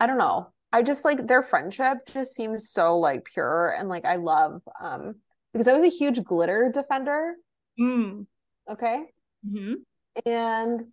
I 0.00 0.06
don't 0.08 0.18
know. 0.18 0.48
I 0.72 0.82
just 0.82 1.04
like 1.04 1.28
their 1.28 1.42
friendship 1.42 1.98
just 2.12 2.34
seems 2.34 2.68
so 2.68 2.98
like 2.98 3.24
pure 3.26 3.76
and 3.78 3.88
like 3.88 4.04
I 4.04 4.16
love 4.16 4.62
um 4.80 5.14
because 5.52 5.68
I 5.68 5.72
was 5.72 5.84
a 5.84 5.88
huge 5.88 6.24
glitter 6.24 6.72
defender, 6.74 7.34
Mm. 7.78 8.26
okay? 8.68 9.04
hmm 9.48 9.74
And 10.26 10.86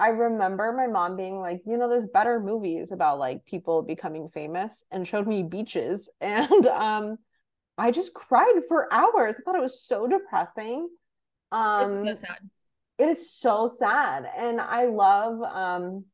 I 0.00 0.08
remember 0.08 0.72
my 0.72 0.86
mom 0.86 1.16
being 1.16 1.38
like, 1.40 1.62
you 1.66 1.76
know, 1.76 1.88
there's 1.88 2.06
better 2.06 2.40
movies 2.40 2.90
about 2.92 3.18
like 3.18 3.44
people 3.46 3.82
becoming 3.82 4.28
famous 4.28 4.84
and 4.90 5.06
showed 5.06 5.26
me 5.26 5.42
beaches. 5.42 6.10
And 6.20 6.66
um 6.66 7.18
I 7.78 7.90
just 7.90 8.14
cried 8.14 8.62
for 8.68 8.92
hours. 8.92 9.36
I 9.38 9.42
thought 9.44 9.56
it 9.56 9.62
was 9.62 9.82
so 9.86 10.06
depressing. 10.06 10.88
Um 11.52 11.90
It's 11.90 12.00
so 12.00 12.14
sad. 12.16 12.50
it 12.98 13.08
is 13.08 13.30
so 13.32 13.68
sad. 13.68 14.28
And 14.36 14.60
I 14.60 14.86
love 14.86 15.42
um 15.42 16.04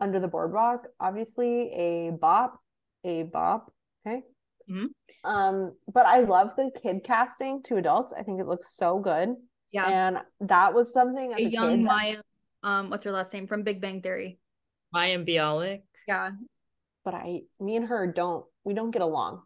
Under 0.00 0.18
the 0.20 0.28
Boardwalk, 0.28 0.86
obviously 1.00 1.72
a 1.72 2.10
bop, 2.10 2.60
a 3.04 3.22
bop. 3.24 3.72
Okay. 4.06 4.22
Mhm. 4.68 4.88
Um, 5.22 5.72
but 5.92 6.04
I 6.06 6.20
love 6.20 6.54
the 6.56 6.70
kid 6.82 7.02
casting 7.04 7.62
to 7.64 7.76
adults. 7.76 8.12
I 8.12 8.22
think 8.22 8.40
it 8.40 8.46
looks 8.46 8.74
so 8.76 8.98
good. 8.98 9.36
Yeah, 9.70 9.88
And 9.88 10.18
that 10.40 10.74
was 10.74 10.92
something 10.92 11.32
as 11.32 11.40
a 11.40 11.46
a 11.46 11.48
young 11.48 11.70
kid 11.70 11.80
Maya. 11.80 12.22
Um, 12.64 12.90
what's 12.90 13.04
her 13.04 13.12
last 13.12 13.32
name 13.32 13.46
from 13.46 13.62
Big 13.62 13.80
Bang 13.80 14.02
Theory? 14.02 14.38
Mayim 14.94 15.28
Bialik. 15.28 15.82
Yeah, 16.08 16.30
but 17.04 17.14
I, 17.14 17.42
me 17.60 17.76
and 17.76 17.86
her 17.86 18.10
don't, 18.10 18.44
we 18.64 18.74
don't 18.74 18.90
get 18.90 19.02
along. 19.02 19.42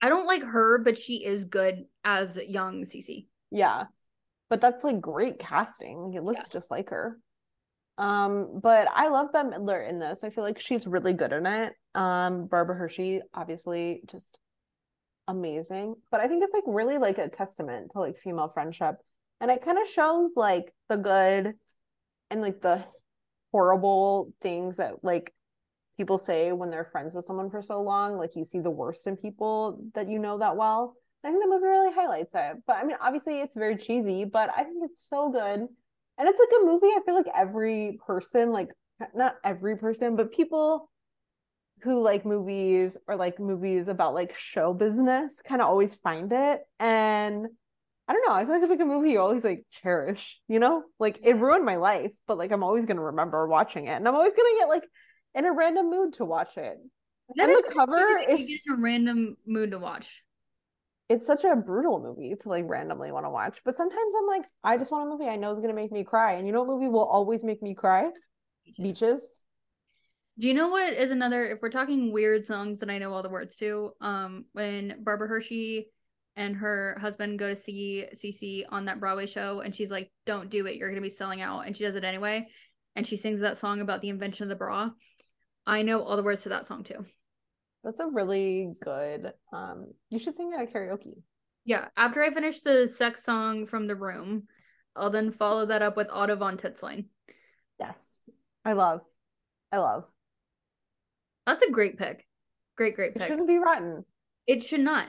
I 0.00 0.08
don't 0.08 0.26
like 0.26 0.42
her, 0.42 0.78
but 0.78 0.98
she 0.98 1.24
is 1.24 1.44
good 1.44 1.84
as 2.04 2.36
young 2.36 2.84
Cece. 2.84 3.26
Yeah. 3.50 3.84
But 4.50 4.60
that's 4.60 4.84
like 4.84 5.00
great 5.00 5.38
casting. 5.38 5.98
Like 5.98 6.16
it 6.16 6.24
looks 6.24 6.48
just 6.48 6.70
like 6.70 6.90
her. 6.90 7.18
Um, 7.98 8.60
but 8.60 8.88
I 8.92 9.08
love 9.08 9.32
Bette 9.32 9.50
Midler 9.50 9.88
in 9.88 9.98
this. 9.98 10.24
I 10.24 10.30
feel 10.30 10.44
like 10.44 10.58
she's 10.58 10.86
really 10.86 11.12
good 11.12 11.32
in 11.32 11.46
it. 11.46 11.74
Um, 11.94 12.46
Barbara 12.46 12.76
Hershey, 12.76 13.20
obviously, 13.34 14.02
just 14.06 14.38
amazing. 15.28 15.94
But 16.10 16.20
I 16.20 16.26
think 16.26 16.42
it's 16.42 16.54
like 16.54 16.64
really 16.66 16.98
like 16.98 17.18
a 17.18 17.28
testament 17.28 17.92
to 17.92 18.00
like 18.00 18.16
female 18.16 18.48
friendship. 18.48 18.96
And 19.40 19.50
it 19.50 19.62
kind 19.62 19.78
of 19.78 19.88
shows 19.88 20.32
like 20.36 20.72
the 20.88 20.96
good 20.96 21.54
and 22.32 22.40
like 22.40 22.62
the 22.62 22.82
horrible 23.52 24.32
things 24.42 24.78
that 24.78 25.04
like 25.04 25.32
people 25.98 26.16
say 26.16 26.50
when 26.52 26.70
they're 26.70 26.88
friends 26.90 27.14
with 27.14 27.26
someone 27.26 27.50
for 27.50 27.62
so 27.62 27.82
long. 27.82 28.16
Like 28.16 28.34
you 28.34 28.44
see 28.44 28.58
the 28.58 28.70
worst 28.70 29.06
in 29.06 29.16
people 29.16 29.84
that 29.94 30.08
you 30.08 30.18
know 30.18 30.38
that 30.38 30.56
well. 30.56 30.96
I 31.22 31.28
think 31.28 31.42
the 31.42 31.48
movie 31.48 31.66
really 31.66 31.92
highlights 31.92 32.34
it. 32.34 32.56
But 32.66 32.76
I 32.76 32.84
mean, 32.84 32.96
obviously, 33.00 33.40
it's 33.40 33.54
very 33.54 33.76
cheesy, 33.76 34.24
but 34.24 34.50
I 34.56 34.64
think 34.64 34.78
it's 34.82 35.06
so 35.08 35.30
good. 35.30 35.68
And 36.18 36.28
it's 36.28 36.40
like 36.40 36.60
a 36.60 36.64
movie 36.64 36.88
I 36.88 37.00
feel 37.04 37.14
like 37.14 37.28
every 37.34 38.00
person, 38.04 38.50
like 38.50 38.70
not 39.14 39.36
every 39.44 39.76
person, 39.76 40.16
but 40.16 40.32
people 40.32 40.90
who 41.82 42.00
like 42.00 42.24
movies 42.24 42.96
or 43.06 43.16
like 43.16 43.38
movies 43.38 43.88
about 43.88 44.14
like 44.14 44.36
show 44.36 44.72
business 44.72 45.42
kind 45.42 45.60
of 45.60 45.68
always 45.68 45.94
find 45.96 46.32
it 46.32 46.62
and 46.78 47.48
I 48.12 48.14
don't 48.14 48.28
know. 48.28 48.34
I 48.34 48.44
feel 48.44 48.52
like 48.52 48.62
it's 48.62 48.68
like 48.68 48.80
a 48.80 48.84
movie 48.84 49.12
you 49.12 49.20
always 49.20 49.42
like 49.42 49.64
cherish, 49.70 50.38
you 50.46 50.58
know? 50.58 50.82
Like 50.98 51.20
it 51.24 51.32
ruined 51.32 51.64
my 51.64 51.76
life, 51.76 52.12
but 52.26 52.36
like 52.36 52.52
I'm 52.52 52.62
always 52.62 52.84
gonna 52.84 53.00
remember 53.00 53.48
watching 53.48 53.86
it. 53.86 53.92
And 53.92 54.06
I'm 54.06 54.14
always 54.14 54.34
gonna 54.34 54.50
get 54.58 54.68
like 54.68 54.84
in 55.34 55.46
a 55.46 55.52
random 55.52 55.88
mood 55.88 56.12
to 56.14 56.26
watch 56.26 56.58
it. 56.58 56.76
That 57.36 57.48
and 57.48 57.52
is 57.52 57.62
the 57.62 57.72
cover 57.74 57.96
something 57.98 58.36
that 58.36 58.38
you 58.46 58.56
is 58.56 58.66
a 58.70 58.76
random 58.76 59.38
mood 59.46 59.70
to 59.70 59.78
watch. 59.78 60.22
it's 61.08 61.26
such 61.26 61.44
a 61.44 61.56
brutal 61.56 62.02
movie 62.02 62.34
to 62.38 62.48
like 62.50 62.68
randomly 62.68 63.12
want 63.12 63.24
to 63.24 63.30
watch. 63.30 63.62
But 63.64 63.76
sometimes 63.76 64.14
I'm 64.18 64.26
like, 64.26 64.44
I 64.62 64.76
just 64.76 64.92
want 64.92 65.08
a 65.08 65.10
movie 65.10 65.30
I 65.30 65.36
know 65.36 65.50
is 65.54 65.60
gonna 65.60 65.72
make 65.72 65.90
me 65.90 66.04
cry. 66.04 66.34
And 66.34 66.46
you 66.46 66.52
know 66.52 66.64
what 66.64 66.68
movie 66.74 66.88
will 66.88 67.08
always 67.08 67.42
make 67.42 67.62
me 67.62 67.74
cry? 67.74 68.10
Beaches. 68.76 69.44
Do 70.38 70.48
you 70.48 70.54
know 70.54 70.68
what 70.68 70.92
is 70.92 71.10
another? 71.10 71.46
If 71.46 71.62
we're 71.62 71.70
talking 71.70 72.12
weird 72.12 72.46
songs 72.46 72.80
that 72.80 72.90
I 72.90 72.98
know 72.98 73.12
all 73.12 73.22
the 73.22 73.30
words 73.30 73.56
to, 73.56 73.92
um, 74.02 74.44
when 74.52 74.96
Barbara 75.02 75.28
Hershey 75.28 75.88
and 76.36 76.56
her 76.56 76.96
husband 77.00 77.38
go 77.38 77.48
to 77.48 77.56
see 77.56 78.06
Cece 78.14 78.64
on 78.70 78.86
that 78.86 79.00
Broadway 79.00 79.26
show, 79.26 79.60
and 79.60 79.74
she's 79.74 79.90
like, 79.90 80.10
"Don't 80.26 80.50
do 80.50 80.66
it. 80.66 80.76
You're 80.76 80.88
gonna 80.88 81.00
be 81.00 81.10
selling 81.10 81.40
out," 81.40 81.66
and 81.66 81.76
she 81.76 81.84
does 81.84 81.94
it 81.94 82.04
anyway, 82.04 82.48
and 82.96 83.06
she 83.06 83.16
sings 83.16 83.40
that 83.40 83.58
song 83.58 83.80
about 83.80 84.00
the 84.00 84.08
invention 84.08 84.44
of 84.44 84.48
the 84.48 84.56
bra. 84.56 84.90
I 85.66 85.82
know 85.82 86.02
all 86.02 86.16
the 86.16 86.22
words 86.22 86.42
to 86.42 86.48
that 86.50 86.66
song 86.66 86.84
too. 86.84 87.04
That's 87.84 88.00
a 88.00 88.06
really 88.06 88.72
good 88.80 89.32
um 89.52 89.92
you 90.08 90.18
should 90.18 90.36
sing 90.36 90.52
it 90.52 90.60
at 90.60 90.72
karaoke. 90.72 91.22
Yeah. 91.64 91.88
After 91.96 92.22
I 92.22 92.32
finish 92.32 92.60
the 92.60 92.88
sex 92.88 93.24
song 93.24 93.66
from 93.66 93.86
The 93.86 93.94
Room, 93.94 94.48
I'll 94.96 95.10
then 95.10 95.30
follow 95.30 95.66
that 95.66 95.82
up 95.82 95.96
with 95.96 96.08
Otto 96.10 96.36
von 96.36 96.56
Titzling. 96.56 97.06
Yes. 97.78 98.22
I 98.64 98.72
love. 98.72 99.02
I 99.70 99.78
love. 99.78 100.04
That's 101.46 101.62
a 101.62 101.70
great 101.70 101.98
pick. 101.98 102.26
Great, 102.76 102.96
great 102.96 103.14
Pick. 103.14 103.22
It 103.22 103.26
shouldn't 103.26 103.48
be 103.48 103.58
rotten. 103.58 104.04
It 104.46 104.64
should 104.64 104.80
not. 104.80 105.08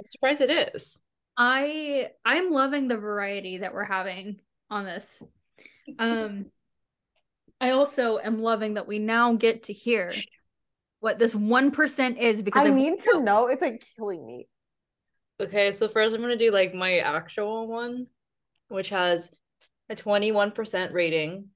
I'm 0.00 0.10
surprised 0.10 0.40
it 0.40 0.74
is. 0.74 1.00
I 1.36 2.10
I'm 2.24 2.50
loving 2.50 2.88
the 2.88 2.96
variety 2.96 3.58
that 3.58 3.74
we're 3.74 3.84
having 3.84 4.40
on 4.70 4.84
this. 4.84 5.22
Um 5.98 6.46
I 7.60 7.70
also 7.70 8.18
am 8.18 8.40
loving 8.40 8.74
that 8.74 8.86
we 8.86 8.98
now 8.98 9.34
get 9.34 9.64
to 9.64 9.72
hear 9.72 10.12
what 11.00 11.18
this 11.18 11.34
1% 11.34 12.18
is 12.18 12.42
because 12.42 12.66
I 12.66 12.70
I 12.70 12.70
need 12.70 12.98
to 13.00 13.20
know. 13.20 13.48
It's 13.48 13.62
like 13.62 13.84
killing 13.96 14.26
me. 14.26 14.48
Okay, 15.40 15.72
so 15.72 15.88
first 15.88 16.14
I'm 16.14 16.20
gonna 16.20 16.36
do 16.36 16.50
like 16.50 16.74
my 16.74 16.98
actual 16.98 17.66
one, 17.66 18.06
which 18.68 18.90
has 18.90 19.30
a 19.90 19.94
21% 19.94 20.92
rating. 20.92 21.48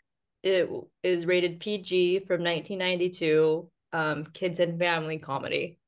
It 0.42 0.68
is 1.02 1.26
rated 1.26 1.60
PG 1.60 2.20
from 2.20 2.42
1992, 2.42 3.70
um, 3.92 4.24
kids 4.26 4.60
and 4.60 4.78
family 4.78 5.18
comedy. 5.18 5.78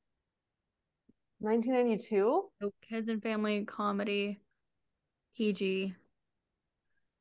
1992. 1.41 2.49
So 2.61 2.71
kids 2.87 3.09
and 3.09 3.21
family 3.21 3.65
comedy 3.65 4.39
PG. 5.35 5.95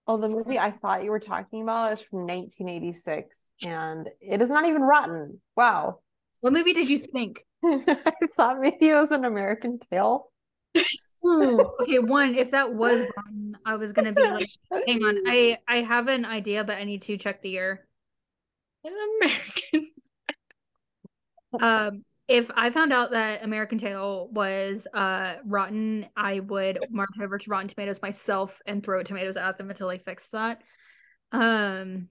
Oh, 0.06 0.16
the 0.16 0.28
movie 0.28 0.58
I 0.58 0.70
thought 0.72 1.04
you 1.04 1.10
were 1.10 1.20
talking 1.20 1.62
about 1.62 1.92
is 1.92 2.00
from 2.00 2.26
1986, 2.26 3.50
and 3.64 4.08
it 4.20 4.42
is 4.42 4.50
not 4.50 4.66
even 4.66 4.82
rotten. 4.82 5.40
Wow. 5.56 6.00
What 6.40 6.52
movie 6.52 6.72
did 6.72 6.90
you 6.90 6.98
think? 6.98 7.44
I 7.64 8.12
thought 8.34 8.60
maybe 8.60 8.88
it 8.88 8.94
was 8.94 9.12
an 9.12 9.24
American 9.24 9.78
Tail. 9.78 10.30
okay, 10.74 11.98
one, 11.98 12.34
if 12.34 12.50
that 12.50 12.74
was 12.74 13.00
wrong, 13.00 13.54
I 13.64 13.76
was 13.76 13.92
gonna 13.92 14.12
be 14.12 14.22
like, 14.22 14.48
hang 14.86 15.02
on, 15.02 15.18
I 15.26 15.58
I 15.68 15.82
have 15.82 16.08
an 16.08 16.24
idea, 16.24 16.64
but 16.64 16.76
I 16.76 16.84
need 16.84 17.02
to 17.02 17.16
check 17.18 17.42
the 17.42 17.50
year. 17.50 17.86
An 18.84 18.92
American. 19.20 19.90
Um, 21.52 22.04
if 22.30 22.48
I 22.54 22.70
found 22.70 22.92
out 22.92 23.10
that 23.10 23.42
American 23.44 23.78
Tail 23.78 24.28
was 24.30 24.86
uh 24.94 25.34
rotten, 25.44 26.06
I 26.16 26.40
would 26.40 26.78
march 26.88 27.10
over 27.20 27.36
to 27.38 27.50
Rotten 27.50 27.68
Tomatoes 27.68 28.00
myself 28.00 28.56
and 28.66 28.82
throw 28.84 29.02
tomatoes 29.02 29.36
at 29.36 29.58
them 29.58 29.68
until 29.70 29.88
they 29.88 29.98
fixed 29.98 30.30
that. 30.32 30.62
Um, 31.32 32.08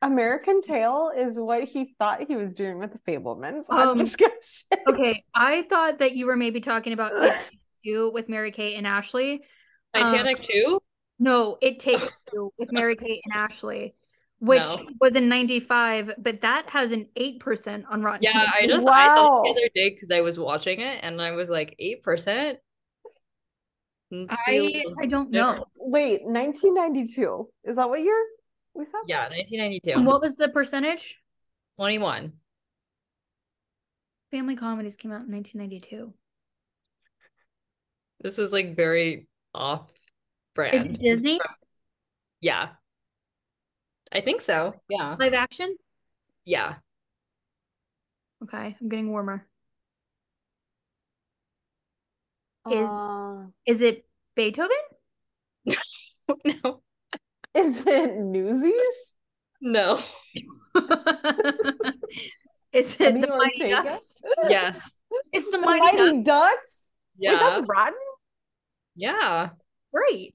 American 0.00 0.62
Tail 0.62 1.12
is 1.16 1.38
what 1.38 1.64
he 1.64 1.94
thought 1.98 2.26
he 2.26 2.36
was 2.36 2.52
doing 2.52 2.78
with 2.78 2.92
the 2.92 2.98
Fabelmans. 3.00 3.64
I'm 3.70 3.88
Um, 3.90 3.98
just 3.98 4.18
gonna 4.18 4.32
say. 4.40 4.76
okay, 4.88 5.24
I 5.34 5.62
thought 5.68 5.98
that 5.98 6.12
you 6.12 6.26
were 6.26 6.36
maybe 6.36 6.60
talking 6.60 6.92
about 6.92 7.12
It 7.24 7.34
Two 7.84 8.10
with 8.12 8.28
Mary 8.28 8.52
Kate 8.52 8.76
and 8.76 8.86
Ashley. 8.86 9.42
Um, 9.94 10.02
Titanic 10.02 10.42
2? 10.42 10.80
No, 11.18 11.58
It 11.60 11.80
Takes 11.80 12.12
Two 12.30 12.52
with 12.58 12.70
Mary 12.72 12.96
Kate 12.96 13.20
and 13.24 13.34
Ashley, 13.36 13.94
which 14.42 14.60
No. 14.62 14.88
was 15.00 15.14
in 15.14 15.28
'95, 15.28 16.14
but 16.18 16.40
that 16.40 16.68
has 16.68 16.90
an 16.90 17.06
eight 17.14 17.38
percent 17.38 17.84
on 17.88 18.02
Rotten. 18.02 18.24
Yeah, 18.24 18.44
I 18.52 18.62
Tomatoes. 18.62 18.84
just 18.84 18.88
I 18.88 19.06
saw 19.14 19.40
it 19.42 19.44
the 19.44 19.50
other 19.52 19.68
day 19.72 19.90
because 19.90 20.10
I 20.10 20.20
was 20.20 20.36
watching 20.36 20.80
it 20.80 20.98
and 21.04 21.22
I 21.22 21.30
was 21.30 21.48
like, 21.48 21.76
8%? 21.80 22.56
Let's 24.10 24.36
be 24.46 24.56
a 24.56 24.58
I 24.58 24.58
little 24.58 24.94
I 25.00 25.06
don't 25.06 25.30
different. 25.30 25.58
know. 25.60 25.64
Wait, 25.76 26.22
1992. 26.24 27.48
Is 27.64 27.76
that 27.76 27.88
what 27.88 28.00
year 28.02 28.20
we 28.74 28.84
saw? 28.84 28.98
Yeah, 29.06 29.28
1992. 29.28 29.92
And 29.92 30.06
what 30.06 30.20
was 30.20 30.34
the 30.34 30.48
percentage? 30.48 31.18
21. 31.78 32.32
Family 34.32 34.56
comedies 34.56 34.96
came 34.96 35.12
out 35.12 35.22
in 35.24 35.30
1992. 35.32 36.12
This 38.20 38.38
is 38.38 38.50
like 38.52 38.74
very 38.74 39.28
off 39.54 39.88
Is 39.90 39.96
brand. 40.56 40.94
it 40.96 41.00
Disney 41.00 41.38
Yeah. 42.40 42.70
I 44.12 44.20
think 44.20 44.40
so. 44.40 44.74
Yeah. 44.88 45.16
live 45.18 45.32
action? 45.34 45.76
Yeah. 46.44 46.74
Okay, 48.44 48.76
I'm 48.80 48.88
getting 48.88 49.10
warmer. 49.10 49.46
Is- 52.70 52.88
Uh, 52.88 53.46
Is 53.66 53.80
it 53.80 54.04
Beethoven? 54.36 54.76
no. 56.44 56.82
is 57.54 57.84
it 57.86 58.16
Newsies? 58.18 59.14
No. 59.60 59.98
Is 62.72 62.94
it 62.94 62.98
Kenny 62.98 63.20
the 63.20 63.26
Mighty 63.28 63.68
Ducks? 63.70 64.22
Yes. 64.48 64.96
It's 65.32 65.44
the 65.50 65.58
The 65.58 65.64
Mighty, 65.64 65.80
Mighty 65.98 66.22
Ducks. 66.22 66.24
Ducks? 66.24 66.92
Wait, 67.18 67.30
Yeah. 67.32 67.38
that's 67.38 67.66
rotten? 67.68 67.94
Yeah. 68.96 69.50
Great. 69.92 70.34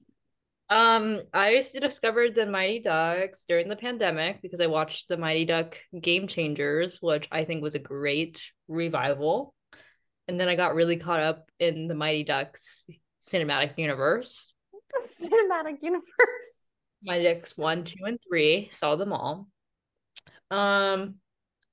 Um, 0.70 1.22
I 1.32 1.62
discovered 1.80 2.34
the 2.34 2.44
Mighty 2.44 2.80
Ducks 2.80 3.44
during 3.46 3.68
the 3.68 3.76
pandemic 3.76 4.42
because 4.42 4.60
I 4.60 4.66
watched 4.66 5.08
the 5.08 5.16
Mighty 5.16 5.46
Duck 5.46 5.78
Game 5.98 6.26
Changers, 6.26 6.98
which 7.00 7.26
I 7.32 7.44
think 7.44 7.62
was 7.62 7.74
a 7.74 7.78
great 7.78 8.50
revival. 8.68 9.54
And 10.26 10.38
then 10.38 10.48
I 10.48 10.56
got 10.56 10.74
really 10.74 10.96
caught 10.96 11.20
up 11.20 11.50
in 11.58 11.86
the 11.86 11.94
Mighty 11.94 12.24
Ducks 12.24 12.84
cinematic 13.26 13.78
universe. 13.78 14.52
The 14.92 15.08
cinematic 15.30 15.78
universe. 15.82 16.62
Mighty 17.02 17.24
Ducks 17.24 17.56
one, 17.56 17.84
two, 17.84 18.04
and 18.04 18.18
three. 18.28 18.68
Saw 18.70 18.96
them 18.96 19.12
all. 19.12 19.48
Um, 20.50 21.14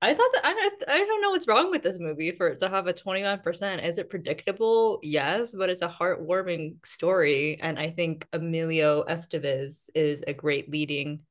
I 0.06 0.14
thought 0.14 0.30
that 0.34 0.45
I 0.45 0.53
don't, 0.53 0.84
I 0.88 0.98
don't 0.99 1.22
know 1.23 1.32
what's 1.32 1.48
wrong 1.48 1.72
with 1.72 1.82
this 1.82 1.98
movie 1.98 2.30
for 2.30 2.49
it 2.49 2.60
to 2.60 2.69
have 2.69 2.86
a 2.86 2.94
21%. 2.94 3.84
Is 3.84 3.98
it 3.98 4.07
predictable? 4.07 4.99
Yes, 5.02 5.56
but 5.57 5.72
it's 5.72 5.82
a 5.82 5.88
heartwarming 5.88 6.86
story. 6.86 7.57
And 7.60 7.80
I 7.80 7.90
think 7.90 8.27
Emilio 8.32 9.03
Estevez 9.06 9.90
is 9.95 10.23
a 10.27 10.34
great 10.34 10.69
leading 10.69 11.23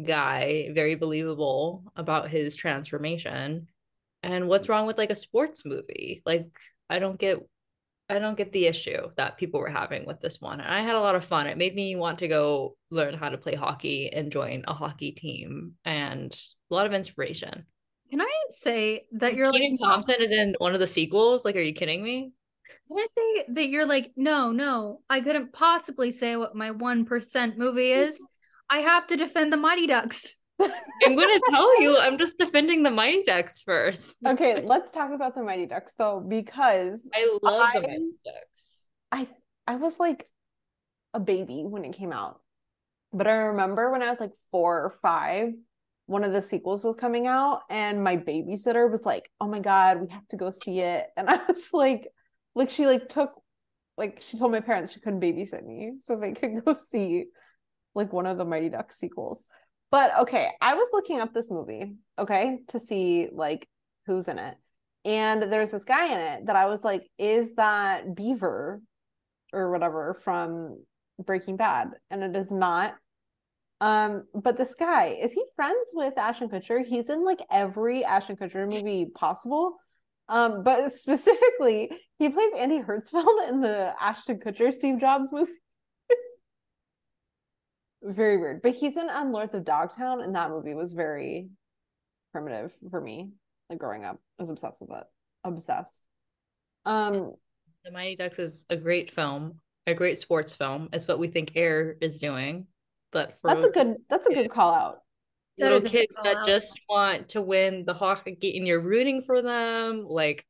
guy, 0.00 0.70
very 0.72 0.94
believable 0.94 1.82
about 1.96 2.30
his 2.30 2.54
transformation. 2.54 3.66
And 4.22 4.46
what's 4.46 4.68
wrong 4.68 4.86
with 4.86 4.98
like 4.98 5.10
a 5.10 5.16
sports 5.16 5.64
movie? 5.64 6.22
Like, 6.24 6.46
I 6.88 7.00
don't 7.00 7.18
get 7.18 7.40
I 8.08 8.20
don't 8.20 8.36
get 8.36 8.52
the 8.52 8.66
issue 8.66 9.10
that 9.16 9.38
people 9.38 9.58
were 9.58 9.68
having 9.68 10.06
with 10.06 10.20
this 10.20 10.40
one. 10.40 10.60
And 10.60 10.70
I 10.70 10.82
had 10.82 10.94
a 10.94 11.00
lot 11.00 11.14
of 11.16 11.24
fun. 11.24 11.48
It 11.48 11.56
made 11.58 11.74
me 11.74 11.96
want 11.96 12.18
to 12.20 12.28
go 12.28 12.76
learn 12.90 13.14
how 13.14 13.30
to 13.30 13.38
play 13.38 13.56
hockey 13.56 14.12
and 14.12 14.30
join 14.30 14.64
a 14.68 14.74
hockey 14.74 15.10
team 15.10 15.72
and 15.84 16.32
a 16.70 16.74
lot 16.74 16.86
of 16.86 16.92
inspiration. 16.92 17.64
Can 18.12 18.20
I 18.20 18.30
say 18.50 19.06
that 19.12 19.34
you're 19.34 19.50
Kenan 19.50 19.78
like 19.80 19.90
Thompson 19.90 20.16
is 20.20 20.30
in 20.30 20.54
one 20.58 20.74
of 20.74 20.80
the 20.80 20.86
sequels. 20.86 21.46
Like, 21.46 21.56
are 21.56 21.62
you 21.62 21.72
kidding 21.72 22.02
me? 22.02 22.32
Can 22.86 22.98
I 22.98 23.06
say 23.08 23.44
that 23.54 23.70
you're 23.70 23.86
like, 23.86 24.12
no, 24.16 24.52
no, 24.52 25.00
I 25.08 25.22
couldn't 25.22 25.54
possibly 25.54 26.12
say 26.12 26.36
what 26.36 26.54
my 26.54 26.72
1% 26.72 27.56
movie 27.56 27.90
is. 27.92 28.22
I 28.68 28.80
have 28.80 29.06
to 29.06 29.16
defend 29.16 29.50
the 29.50 29.56
Mighty 29.56 29.86
Ducks. 29.86 30.34
I'm 30.60 31.16
going 31.16 31.40
to 31.40 31.42
tell 31.48 31.80
you, 31.80 31.96
I'm 31.96 32.18
just 32.18 32.36
defending 32.36 32.82
the 32.82 32.90
Mighty 32.90 33.22
Ducks 33.22 33.62
first. 33.62 34.18
Okay, 34.26 34.60
let's 34.66 34.92
talk 34.92 35.10
about 35.10 35.34
the 35.34 35.42
Mighty 35.42 35.64
Ducks 35.64 35.94
though, 35.96 36.20
because 36.20 37.08
I 37.14 37.38
love 37.42 37.72
the 37.72 37.80
Mighty 37.80 38.10
Ducks. 38.26 38.80
I 39.10 39.26
I 39.66 39.76
was 39.76 39.98
like 39.98 40.26
a 41.14 41.20
baby 41.20 41.62
when 41.64 41.86
it 41.86 41.94
came 41.94 42.12
out. 42.12 42.40
But 43.10 43.26
I 43.26 43.32
remember 43.32 43.90
when 43.90 44.02
I 44.02 44.10
was 44.10 44.20
like 44.20 44.32
four 44.50 44.84
or 44.84 44.94
five, 45.00 45.54
one 46.12 46.24
of 46.24 46.32
the 46.32 46.42
sequels 46.42 46.84
was 46.84 46.94
coming 46.94 47.26
out, 47.26 47.62
and 47.70 48.04
my 48.04 48.16
babysitter 48.16 48.90
was 48.90 49.04
like, 49.04 49.30
Oh 49.40 49.48
my 49.48 49.60
God, 49.60 50.00
we 50.00 50.08
have 50.10 50.28
to 50.28 50.36
go 50.36 50.50
see 50.50 50.80
it. 50.80 51.06
And 51.16 51.28
I 51.30 51.40
was 51.48 51.70
like, 51.72 52.06
like 52.54 52.70
she 52.70 52.86
like 52.86 53.08
took 53.08 53.30
like 53.96 54.22
she 54.22 54.38
told 54.38 54.52
my 54.52 54.60
parents 54.60 54.92
she 54.92 55.00
couldn't 55.00 55.20
babysit 55.20 55.64
me 55.64 55.92
so 56.00 56.16
they 56.16 56.32
could 56.32 56.52
go 56.64 56.74
see 56.74 57.26
like 57.94 58.12
one 58.12 58.26
of 58.26 58.38
the 58.38 58.44
Mighty 58.44 58.68
Ducks 58.68 58.98
sequels. 58.98 59.42
But 59.90 60.18
okay, 60.20 60.50
I 60.60 60.74
was 60.74 60.88
looking 60.92 61.20
up 61.20 61.34
this 61.34 61.50
movie, 61.50 61.94
okay, 62.18 62.60
to 62.68 62.80
see 62.80 63.28
like 63.32 63.66
who's 64.06 64.28
in 64.28 64.38
it. 64.38 64.56
And 65.04 65.52
there's 65.52 65.70
this 65.70 65.84
guy 65.84 66.12
in 66.12 66.18
it 66.18 66.46
that 66.46 66.56
I 66.56 66.66
was 66.66 66.84
like, 66.84 67.08
is 67.18 67.54
that 67.56 68.14
Beaver 68.14 68.80
or 69.52 69.70
whatever 69.70 70.18
from 70.22 70.82
Breaking 71.22 71.56
Bad? 71.56 71.88
And 72.10 72.22
it 72.22 72.36
is 72.36 72.50
not. 72.50 72.94
Um, 73.82 74.26
but 74.32 74.56
this 74.56 74.76
guy, 74.76 75.18
is 75.20 75.32
he 75.32 75.44
friends 75.56 75.90
with 75.92 76.16
Ashton 76.16 76.48
Kutcher? 76.48 76.86
He's 76.86 77.10
in 77.10 77.24
like 77.24 77.40
every 77.50 78.04
Ashton 78.04 78.36
Kutcher 78.36 78.64
movie 78.64 79.06
possible. 79.12 79.74
Um, 80.28 80.62
but 80.62 80.92
specifically, 80.92 81.90
he 82.16 82.28
plays 82.28 82.52
Andy 82.56 82.78
Hertzfeld 82.78 83.48
in 83.48 83.60
the 83.60 83.92
Ashton 84.00 84.38
Kutcher 84.38 84.72
Steve 84.72 85.00
Jobs 85.00 85.32
movie. 85.32 85.50
very 88.04 88.36
weird. 88.36 88.62
But 88.62 88.76
he's 88.76 88.96
in 88.96 89.10
um, 89.10 89.32
Lords 89.32 89.56
of 89.56 89.64
Dogtown, 89.64 90.20
and 90.20 90.36
that 90.36 90.50
movie 90.50 90.74
was 90.74 90.92
very 90.92 91.48
primitive 92.30 92.72
for 92.88 93.00
me. 93.00 93.32
Like 93.68 93.80
growing 93.80 94.04
up, 94.04 94.20
I 94.38 94.42
was 94.44 94.50
obsessed 94.50 94.80
with 94.80 94.90
it. 94.90 95.04
Obsessed. 95.42 96.02
Um, 96.86 97.32
The 97.84 97.90
Mighty 97.90 98.14
Ducks 98.14 98.38
is 98.38 98.64
a 98.70 98.76
great 98.76 99.10
film, 99.10 99.58
a 99.88 99.94
great 99.94 100.18
sports 100.18 100.54
film. 100.54 100.88
It's 100.92 101.08
what 101.08 101.18
we 101.18 101.26
think 101.26 101.50
Air 101.56 101.96
is 102.00 102.20
doing, 102.20 102.68
but 103.12 103.38
for 103.40 103.50
that's 103.50 103.64
a 103.64 103.70
good. 103.70 103.96
That's 104.10 104.26
a 104.26 104.30
good 104.32 104.50
call 104.50 104.74
out. 104.74 105.02
That 105.58 105.72
little 105.72 105.78
is 105.78 105.84
a 105.84 105.88
good 105.88 106.08
kids 106.08 106.14
that 106.24 106.38
out. 106.38 106.46
just 106.46 106.80
want 106.88 107.30
to 107.30 107.42
win 107.42 107.84
the 107.84 107.94
hockey 107.94 108.56
and 108.56 108.66
you're 108.66 108.80
rooting 108.80 109.22
for 109.22 109.42
them. 109.42 110.06
Like, 110.08 110.46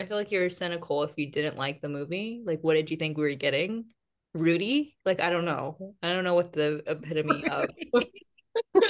I 0.00 0.06
feel 0.06 0.16
like 0.16 0.30
you're 0.32 0.50
cynical 0.50 1.02
if 1.02 1.12
you 1.16 1.30
didn't 1.30 1.56
like 1.58 1.80
the 1.80 1.88
movie. 1.88 2.42
Like, 2.44 2.60
what 2.62 2.74
did 2.74 2.90
you 2.90 2.96
think 2.96 3.16
we 3.16 3.24
were 3.24 3.34
getting? 3.34 3.86
Rudy? 4.34 4.96
Like, 5.04 5.20
I 5.20 5.30
don't 5.30 5.44
know. 5.44 5.94
I 6.02 6.12
don't 6.12 6.24
know 6.24 6.34
what 6.34 6.52
the 6.52 6.82
epitome 6.86 7.44
of. 7.50 7.68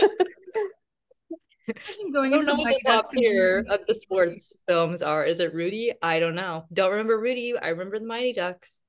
I'm 1.68 2.12
going 2.12 2.32
I 2.34 2.36
into 2.36 2.46
don't 2.46 2.56
know 2.58 2.62
what 2.62 2.74
the 2.74 2.80
top 2.84 3.06
Ducks 3.06 3.16
tier 3.16 3.64
of 3.70 3.86
the 3.86 3.98
sports 4.00 4.54
films 4.68 5.02
are. 5.02 5.24
Is 5.24 5.40
it 5.40 5.54
Rudy? 5.54 5.92
I 6.02 6.20
don't 6.20 6.34
know. 6.34 6.66
Don't 6.72 6.90
remember 6.90 7.18
Rudy. 7.18 7.56
I 7.56 7.68
remember 7.68 7.98
the 7.98 8.06
Mighty 8.06 8.34
Ducks 8.34 8.82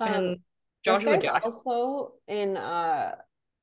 Um, 0.00 0.08
and 0.14 0.36
this 0.36 0.38
Joshua 0.84 1.12
guy's 1.18 1.22
Jackson. 1.22 1.52
also 1.52 2.12
in. 2.26 2.56
uh 2.56 3.14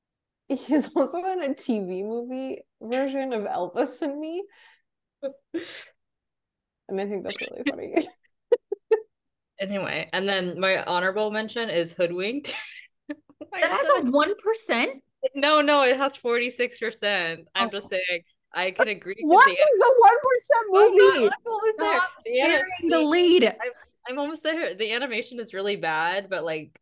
He's 0.48 0.90
also 0.96 1.18
in 1.26 1.42
a 1.44 1.54
TV 1.56 2.04
movie 2.04 2.62
version 2.82 3.34
of 3.34 3.44
Elvis 3.44 4.02
and 4.04 4.20
Me, 4.20 4.44
and 6.88 7.02
I 7.02 7.06
think 7.08 7.24
that's 7.24 7.42
really 7.42 7.64
funny. 7.70 8.08
Anyway, 9.58 10.10
and 10.12 10.28
then 10.28 10.60
my 10.60 10.84
honorable 10.84 11.32
mention 11.32 11.70
is 11.70 11.94
Hoodwinked. 11.94 12.54
Why 13.50 13.62
That 13.62 13.72
is 13.72 13.88
has 13.88 14.04
a 14.06 14.12
one 14.12 14.34
percent. 14.36 15.02
No, 15.34 15.62
no, 15.62 15.84
it 15.84 15.96
has 15.96 16.18
46%. 16.18 17.46
I'm 17.56 17.68
Oh. 17.68 17.72
just 17.72 17.88
saying 17.90 18.22
I 18.54 18.72
can 18.72 18.90
agree 18.90 19.16
with 19.22 19.34
What 19.34 19.46
the 19.46 19.52
is 19.54 19.58
the 19.80 19.94
one 19.98 20.18
percent 20.20 20.66
Oh, 20.74 20.92
no, 20.94 21.20
movie? 21.22 21.26
I'm 21.34 21.52
almost 21.54 21.78
there. 21.80 21.98
Stop 21.98 22.12
The 22.26 22.42
ani- 22.42 22.52
Carrying 22.54 22.90
the 22.90 23.00
lead. 23.00 23.56
I'm 24.10 24.20
almost 24.20 24.44
there. 24.44 24.76
The 24.76 24.92
animation 24.92 25.40
is 25.40 25.54
really 25.54 25.78
bad, 25.78 26.30
but 26.30 26.44
like 26.44 26.78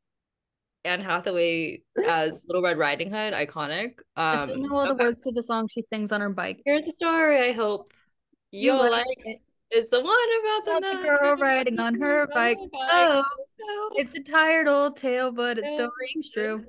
Anne 0.85 1.01
Hathaway 1.01 1.81
as 2.07 2.43
Little 2.47 2.61
Red 2.61 2.77
Riding 2.77 3.09
Hood, 3.09 3.33
iconic. 3.33 3.99
Um, 4.15 4.49
still 4.49 4.61
know 4.61 4.75
all 4.75 4.85
the 4.85 4.93
okay. 4.93 5.05
words 5.05 5.23
to 5.23 5.31
the 5.31 5.43
song 5.43 5.67
she 5.67 5.81
sings 5.81 6.11
on 6.11 6.21
her 6.21 6.29
bike. 6.29 6.61
Here's 6.65 6.85
the 6.85 6.93
story. 6.93 7.39
I 7.39 7.53
hope 7.53 7.93
you'll 8.51 8.89
like. 8.89 9.05
it. 9.25 9.41
It's 9.71 9.89
the 9.89 10.01
one 10.01 10.05
about 10.05 10.65
the, 10.65 10.87
About 10.87 11.01
the 11.01 11.07
girl 11.07 11.35
riding 11.37 11.79
on 11.79 11.95
her 11.95 12.27
bike. 12.33 12.59
Oh, 12.73 13.23
it's 13.95 14.13
a 14.15 14.19
tired 14.21 14.67
old 14.67 14.97
tale, 14.97 15.31
but 15.31 15.57
it 15.57 15.65
still 15.71 15.91
rings 15.99 16.29
true. 16.29 16.63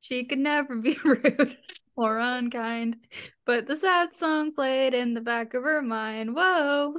She 0.00 0.24
could 0.24 0.38
never 0.38 0.76
be 0.76 0.96
rude 1.04 1.58
or 1.96 2.18
unkind. 2.18 2.96
But 3.44 3.66
the 3.66 3.76
sad 3.76 4.14
song 4.14 4.54
played 4.54 4.94
in 4.94 5.14
the 5.14 5.20
back 5.20 5.52
of 5.52 5.64
her 5.64 5.82
mind. 5.82 6.34
Whoa, 6.34 6.94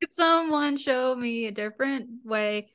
could 0.00 0.12
someone 0.12 0.76
show 0.76 1.14
me 1.16 1.46
a 1.46 1.52
different 1.52 2.08
way? 2.24 2.70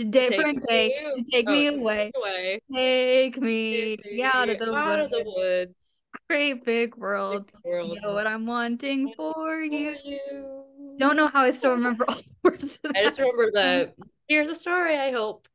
A 0.00 0.04
different 0.04 0.58
me 0.58 0.66
day 0.68 0.94
to 1.16 1.22
take 1.30 1.46
me 1.46 1.68
away. 1.68 2.12
away. 2.16 2.60
Take 2.72 3.40
me 3.40 3.98
out 4.22 4.48
of 4.48 4.58
the 4.58 4.74
out 4.74 4.98
of 4.98 5.10
the 5.10 5.18
woods. 5.18 5.36
woods. 5.36 6.02
Great 6.28 6.64
big 6.64 6.96
world. 6.96 7.46
Big 7.46 7.64
world. 7.64 7.94
You 7.94 8.00
know 8.00 8.12
what 8.12 8.26
I'm 8.26 8.46
wanting 8.46 9.12
for 9.16 9.60
you. 9.60 9.96
you. 10.04 10.96
Don't 10.98 11.16
know 11.16 11.28
how 11.28 11.42
I 11.42 11.50
still 11.52 11.72
remember 11.72 12.04
all 12.08 12.16
the 12.16 12.50
words. 12.50 12.80
Of 12.84 12.92
I 12.96 13.04
just 13.04 13.18
remember 13.18 13.50
the 13.52 13.92
here's 14.28 14.48
the 14.48 14.54
story. 14.54 14.96
I 14.96 15.12
hope 15.12 15.46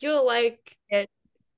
you'll 0.00 0.26
like 0.26 0.76
It. 0.88 1.08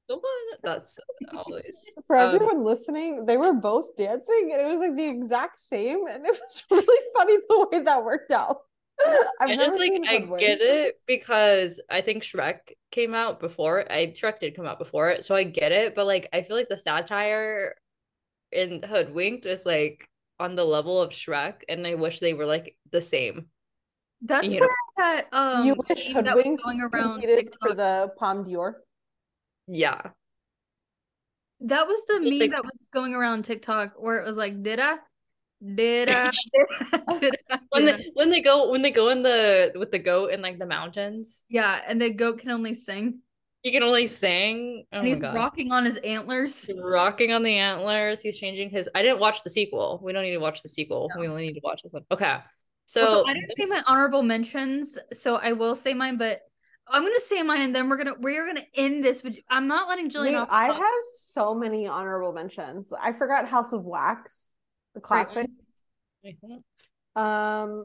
the 0.08 0.16
one. 0.16 0.22
That's 0.62 0.98
always 1.34 1.76
For 2.08 2.16
Um, 2.16 2.34
everyone 2.34 2.64
listening, 2.64 3.26
they 3.26 3.36
were 3.36 3.52
both 3.52 3.94
dancing, 3.96 4.50
and 4.52 4.60
it 4.60 4.66
was 4.66 4.80
like 4.80 4.96
the 4.96 5.06
exact 5.06 5.60
same, 5.60 6.06
and 6.08 6.26
it 6.26 6.32
was 6.32 6.64
really 6.70 7.04
funny 7.14 7.36
the 7.48 7.68
way 7.70 7.82
that 7.82 8.04
worked 8.04 8.32
out. 8.32 8.62
I've 9.40 9.58
just 9.58 9.78
like 9.78 9.92
I 10.06 10.18
Hoodwinked. 10.20 10.40
get 10.40 10.60
it 10.60 11.00
because 11.06 11.80
I 11.90 12.00
think 12.00 12.22
Shrek 12.22 12.58
came 12.90 13.14
out 13.14 13.40
before. 13.40 13.90
I 13.90 14.08
Shrek 14.08 14.40
did 14.40 14.54
come 14.56 14.66
out 14.66 14.78
before 14.78 15.10
it, 15.10 15.24
so 15.24 15.34
I 15.34 15.44
get 15.44 15.72
it. 15.72 15.94
But 15.94 16.06
like 16.06 16.28
I 16.32 16.42
feel 16.42 16.56
like 16.56 16.68
the 16.68 16.78
satire 16.78 17.74
in 18.52 18.82
Hoodwinked 18.82 19.46
is 19.46 19.64
like 19.64 20.06
on 20.38 20.54
the 20.56 20.64
level 20.64 21.00
of 21.00 21.10
Shrek, 21.10 21.62
and 21.68 21.86
I 21.86 21.94
wish 21.94 22.20
they 22.20 22.34
were 22.34 22.46
like 22.46 22.76
the 22.92 23.00
same. 23.00 23.46
That's 24.22 24.48
you 24.52 24.60
where 24.60 24.68
know. 24.68 24.74
that 24.98 25.26
um 25.32 25.64
you 25.66 25.74
wish 25.88 26.12
meme 26.12 26.24
that 26.24 26.36
was 26.36 26.44
going 26.62 26.80
around 26.82 27.22
TikTok. 27.22 27.58
for 27.70 27.74
the 27.74 28.12
Palme 28.18 28.44
d'Or. 28.44 28.82
Yeah, 29.66 30.00
That 31.60 31.86
was 31.86 32.04
the 32.06 32.20
meme 32.20 32.38
like- 32.38 32.50
that 32.50 32.64
was 32.64 32.88
going 32.92 33.14
around 33.14 33.44
TikTok 33.44 33.94
where 33.96 34.20
it 34.20 34.26
was 34.26 34.36
like, 34.36 34.62
did 34.62 34.80
I? 34.80 34.96
Did 35.62 36.08
I? 36.08 36.30
Did 36.30 37.02
I? 37.08 37.18
Did 37.18 37.36
I? 37.50 37.58
when 37.70 37.84
they 37.86 38.10
when 38.14 38.30
they 38.30 38.40
go 38.40 38.70
when 38.70 38.82
they 38.82 38.90
go 38.90 39.10
in 39.10 39.22
the 39.22 39.72
with 39.76 39.90
the 39.90 39.98
goat 39.98 40.30
in 40.32 40.40
like 40.40 40.58
the 40.58 40.66
mountains, 40.66 41.44
Yeah, 41.48 41.80
and 41.86 42.00
the 42.00 42.10
goat 42.12 42.38
can 42.38 42.50
only 42.50 42.74
sing. 42.74 43.20
he 43.62 43.70
can 43.72 43.82
only 43.82 44.06
sing. 44.06 44.84
Oh 44.92 44.98
and 44.98 45.02
my 45.02 45.08
he's 45.08 45.20
god. 45.20 45.34
rocking 45.34 45.70
on 45.70 45.84
his 45.84 45.96
antlers. 45.98 46.64
He's 46.64 46.76
rocking 46.82 47.32
on 47.32 47.42
the 47.42 47.56
antlers. 47.56 48.20
He's 48.22 48.38
changing 48.38 48.70
his. 48.70 48.88
I 48.94 49.02
didn't 49.02 49.20
watch 49.20 49.42
the 49.42 49.50
sequel. 49.50 50.00
We 50.02 50.12
don't 50.12 50.22
need 50.22 50.32
to 50.32 50.38
watch 50.38 50.62
the 50.62 50.68
sequel. 50.68 51.10
No. 51.14 51.20
We 51.20 51.28
only 51.28 51.42
need 51.46 51.54
to 51.54 51.60
watch 51.62 51.82
this 51.82 51.92
one. 51.92 52.04
Okay. 52.10 52.38
So 52.86 53.02
Also, 53.02 53.24
I 53.28 53.34
didn't 53.34 53.52
say 53.56 53.66
my 53.66 53.82
honorable 53.86 54.22
mentions, 54.22 54.98
so 55.12 55.36
I 55.36 55.52
will 55.52 55.76
say 55.76 55.94
mine, 55.94 56.16
but 56.16 56.40
I'm 56.88 57.02
gonna 57.04 57.20
say 57.20 57.42
mine 57.42 57.60
and 57.60 57.72
then 57.74 57.88
we're 57.88 57.98
gonna 57.98 58.14
we're 58.18 58.46
gonna 58.46 58.66
end 58.74 59.04
this, 59.04 59.22
but 59.22 59.34
I'm 59.48 59.68
not 59.68 59.88
letting 59.88 60.10
Jillian 60.10 60.24
Wait, 60.24 60.34
off. 60.36 60.48
I 60.50 60.66
have 60.72 61.02
so 61.28 61.54
many 61.54 61.86
honorable 61.86 62.32
mentions. 62.32 62.88
I 62.98 63.12
forgot 63.12 63.46
House 63.48 63.72
of 63.72 63.84
Wax, 63.84 64.49
the 64.94 65.00
classic. 65.00 65.46
Um, 67.16 67.84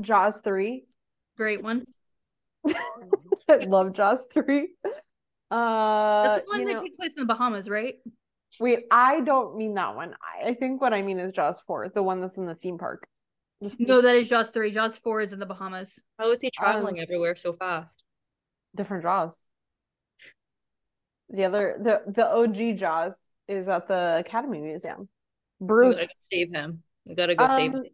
Jaws 0.00 0.40
three. 0.40 0.84
Great 1.36 1.62
one. 1.62 1.84
I 2.68 3.56
love 3.66 3.92
Jaws 3.92 4.26
three. 4.32 4.68
Uh, 5.50 6.24
That's 6.24 6.44
the 6.44 6.48
one 6.48 6.64
that 6.64 6.72
know- 6.74 6.82
takes 6.82 6.96
place 6.96 7.14
in 7.14 7.20
the 7.20 7.26
Bahamas, 7.26 7.68
right? 7.68 7.94
wait, 8.60 8.84
I 8.90 9.20
don't 9.20 9.56
mean 9.56 9.74
that 9.74 9.94
one. 9.96 10.14
I, 10.22 10.48
I 10.50 10.54
think 10.54 10.80
what 10.80 10.94
I 10.94 11.02
mean 11.02 11.18
is 11.18 11.32
Jaws 11.32 11.60
four, 11.60 11.88
the 11.88 12.02
one 12.02 12.20
that's 12.20 12.38
in 12.38 12.46
the 12.46 12.54
theme 12.54 12.78
park. 12.78 13.06
The 13.60 13.68
theme- 13.70 13.86
No, 13.86 14.00
that 14.00 14.16
is 14.16 14.28
Jaws 14.28 14.50
three. 14.50 14.70
Jaws 14.70 14.98
four 14.98 15.20
is 15.20 15.32
in 15.32 15.38
the 15.38 15.46
Bahamas. 15.46 15.98
How 16.18 16.30
is 16.32 16.40
he 16.40 16.50
traveling 16.50 16.98
Um, 16.98 17.02
everywhere 17.02 17.36
so 17.36 17.52
fast? 17.52 18.02
different 18.74 19.02
Jaws. 19.02 19.40
The 21.30 21.44
other, 21.44 21.76
the 21.82 22.12
the 22.12 22.26
OG 22.26 22.78
Jaws 22.78 23.18
is 23.48 23.68
at 23.68 23.88
the 23.88 24.16
Academy 24.24 24.60
Museum. 24.60 25.08
We 25.60 25.66
gotta 25.68 25.84
go 25.84 25.94
Bruce. 25.96 26.24
save 26.32 26.52
him. 26.52 26.82
We 27.04 27.14
gotta 27.14 27.34
go 27.34 27.48
save 27.48 27.74
Um, 27.74 27.84
him. 27.84 27.90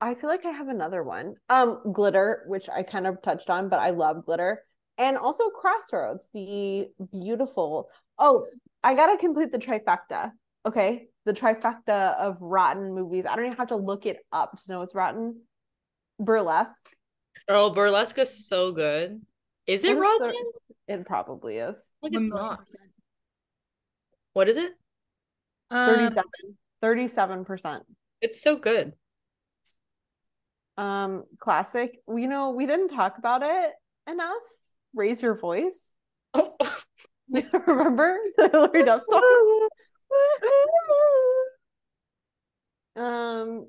I 0.00 0.14
feel 0.14 0.28
like 0.28 0.44
I 0.44 0.50
have 0.50 0.68
another 0.68 1.02
one. 1.02 1.34
Um, 1.48 1.80
Glitter, 1.92 2.44
which 2.46 2.68
I 2.68 2.82
kind 2.82 3.06
of 3.06 3.22
touched 3.22 3.48
on, 3.48 3.68
but 3.68 3.78
I 3.80 3.90
love 3.90 4.24
Glitter. 4.26 4.62
And 4.98 5.16
also 5.16 5.48
Crossroads, 5.50 6.28
the 6.34 6.88
beautiful. 7.12 7.88
Oh, 8.18 8.46
I 8.82 8.94
gotta 8.94 9.16
complete 9.16 9.50
the 9.50 9.58
trifecta. 9.58 10.32
Okay. 10.66 11.08
The 11.24 11.32
trifecta 11.32 12.14
of 12.16 12.36
rotten 12.40 12.92
movies. 12.94 13.24
I 13.24 13.34
don't 13.34 13.46
even 13.46 13.56
have 13.56 13.68
to 13.68 13.76
look 13.76 14.04
it 14.04 14.18
up 14.30 14.56
to 14.56 14.62
know 14.70 14.82
it's 14.82 14.94
rotten. 14.94 15.40
Burlesque. 16.20 16.90
Oh, 17.48 17.70
burlesque 17.70 18.18
is 18.18 18.46
so 18.46 18.72
good. 18.72 19.20
Is 19.66 19.84
it 19.84 19.96
What 19.96 20.12
is 20.12 20.18
the- 20.18 20.24
rotten? 20.34 20.52
It 20.86 21.06
probably 21.06 21.56
is. 21.58 21.92
Like 22.02 22.12
One 22.12 22.22
it's 22.24 22.32
not. 22.32 22.68
What 24.34 24.48
is 24.48 24.56
it? 24.56 24.72
Um, 25.70 25.86
37. 25.86 26.24
37%. 26.82 27.80
It's 28.20 28.42
so 28.42 28.56
good. 28.56 28.94
Um, 30.76 31.24
classic. 31.38 32.00
You 32.08 32.28
know, 32.28 32.50
we 32.50 32.66
didn't 32.66 32.88
talk 32.88 33.16
about 33.18 33.42
it 33.42 33.72
enough. 34.08 34.42
Raise 34.94 35.22
your 35.22 35.34
voice. 35.34 35.96
Oh, 36.34 36.56
Remember 37.30 38.18
the 38.36 38.48
Hilary 38.48 38.84
Duff 38.84 39.02
song? 39.04 39.68
um, 42.96 43.66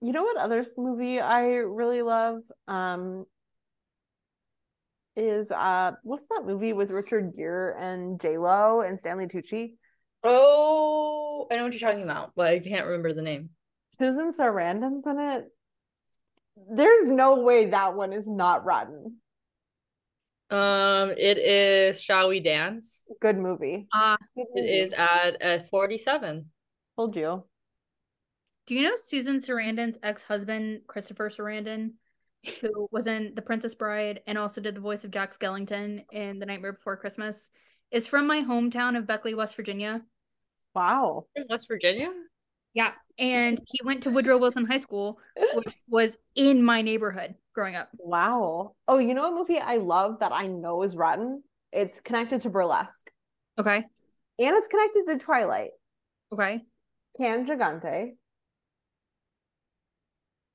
you 0.00 0.12
know 0.12 0.22
what 0.22 0.36
other 0.36 0.64
movie 0.76 1.20
I 1.20 1.42
really 1.56 2.02
love? 2.02 2.40
Um, 2.68 3.26
is 5.16 5.50
uh, 5.50 5.92
what's 6.02 6.28
that 6.28 6.42
movie 6.44 6.72
with 6.72 6.90
Richard 6.90 7.34
Gere 7.34 7.72
and 7.78 8.20
J 8.20 8.38
Lo 8.38 8.80
and 8.82 8.98
Stanley 9.00 9.26
Tucci? 9.26 9.74
oh, 10.24 11.46
I 11.50 11.56
know 11.56 11.64
what 11.64 11.72
you're 11.72 11.88
talking 11.88 12.02
about, 12.04 12.32
but 12.34 12.48
I 12.48 12.58
can't 12.58 12.86
remember 12.86 13.12
the 13.12 13.22
name. 13.22 13.50
Susan 13.98 14.32
Sarandon's 14.32 15.06
in 15.06 15.18
it. 15.18 15.44
There's 16.70 17.06
no 17.06 17.40
way 17.40 17.66
that 17.66 17.94
one 17.94 18.12
is 18.12 18.26
not 18.26 18.64
rotten. 18.64 19.18
Um, 20.50 21.10
it 21.10 21.38
is 21.38 22.00
Shall 22.00 22.28
We 22.28 22.40
Dance? 22.40 23.02
Good 23.20 23.36
movie. 23.38 23.86
Uh, 23.92 24.16
Good 24.36 24.46
It 24.54 24.60
movie. 24.62 24.78
is 24.78 24.92
at 24.92 25.42
uh, 25.44 25.62
47. 25.64 26.46
Told 26.96 27.14
you. 27.16 27.44
do 28.66 28.74
you 28.74 28.82
know 28.84 28.96
Susan 28.96 29.38
Sarandon's 29.40 29.98
ex-husband, 30.02 30.80
Christopher 30.86 31.30
Sarandon, 31.30 31.92
who 32.60 32.88
was 32.92 33.06
in 33.06 33.32
The 33.34 33.42
Princess 33.42 33.74
Bride 33.74 34.20
and 34.26 34.38
also 34.38 34.60
did 34.60 34.76
the 34.76 34.80
voice 34.80 35.04
of 35.04 35.10
Jack 35.10 35.36
Skellington 35.36 36.04
in 36.12 36.38
The 36.38 36.46
Nightmare 36.46 36.72
Before 36.72 36.96
Christmas, 36.96 37.50
is 37.90 38.06
from 38.06 38.26
my 38.26 38.42
hometown 38.42 38.96
of 38.96 39.06
Beckley, 39.06 39.34
West 39.34 39.56
Virginia. 39.56 40.02
Wow. 40.74 41.26
In 41.34 41.44
West 41.48 41.68
Virginia? 41.68 42.12
Yeah. 42.74 42.92
And 43.18 43.58
he 43.66 43.80
went 43.84 44.02
to 44.02 44.10
Woodrow 44.10 44.38
Wilson 44.38 44.66
High 44.66 44.78
School, 44.78 45.18
which 45.54 45.74
was 45.88 46.16
in 46.34 46.62
my 46.62 46.82
neighborhood 46.82 47.34
growing 47.54 47.74
up. 47.74 47.88
Wow. 47.96 48.74
Oh, 48.86 48.98
you 48.98 49.14
know 49.14 49.22
what 49.22 49.34
movie 49.34 49.58
I 49.58 49.76
love 49.76 50.20
that 50.20 50.32
I 50.32 50.46
know 50.46 50.82
is 50.82 50.94
rotten? 50.94 51.42
It's 51.72 52.00
connected 52.00 52.42
to 52.42 52.50
Burlesque. 52.50 53.10
Okay. 53.58 53.76
And 53.76 54.56
it's 54.56 54.68
connected 54.68 55.04
to 55.08 55.18
Twilight. 55.18 55.70
Okay. 56.32 56.60
Cam 57.16 57.46
Gigandet. 57.46 58.16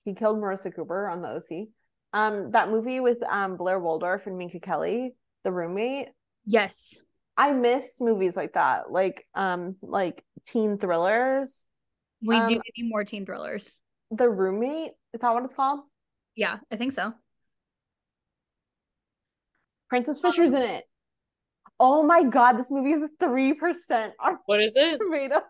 He 0.06 0.14
killed 0.14 0.38
Marissa 0.38 0.74
Cooper 0.76 1.08
on 1.08 1.22
the 1.22 1.30
OC. 1.30 1.68
Um, 2.14 2.52
that 2.52 2.70
movie 2.70 3.00
with 3.00 3.22
um 3.24 3.56
Blair 3.58 3.80
Waldorf 3.80 4.28
and 4.28 4.38
Minka 4.38 4.60
Kelly, 4.60 5.16
the 5.44 5.52
roommate. 5.52 6.10
Yes. 6.46 7.02
I 7.38 7.52
miss 7.54 8.02
movies 8.02 8.36
like 8.36 8.54
that, 8.54 8.92
like 8.92 9.26
um, 9.34 9.78
like 9.82 10.24
teen 10.46 10.78
thrillers. 10.78 11.66
We 12.22 12.36
do 12.36 12.42
Um, 12.56 12.62
need 12.78 12.90
more 12.90 13.04
teen 13.06 13.26
thrillers. 13.26 13.74
The 14.12 14.30
roommate, 14.30 14.92
is 15.14 15.22
that 15.22 15.34
what 15.34 15.44
it's 15.46 15.54
called? 15.54 15.80
Yeah, 16.36 16.58
I 16.72 16.76
think 16.76 16.92
so. 16.92 17.14
Frances 19.90 20.20
Fisher's 20.20 20.52
in 20.52 20.62
it. 20.62 20.84
Oh 21.80 22.04
my 22.04 22.24
god, 22.24 22.54
this 22.54 22.70
movie 22.70 22.92
is 22.92 23.10
three 23.20 23.54
percent 23.54 24.14
What 24.46 24.62
is 24.62 24.74
it? 24.76 25.00
tomatoes. 25.02 25.42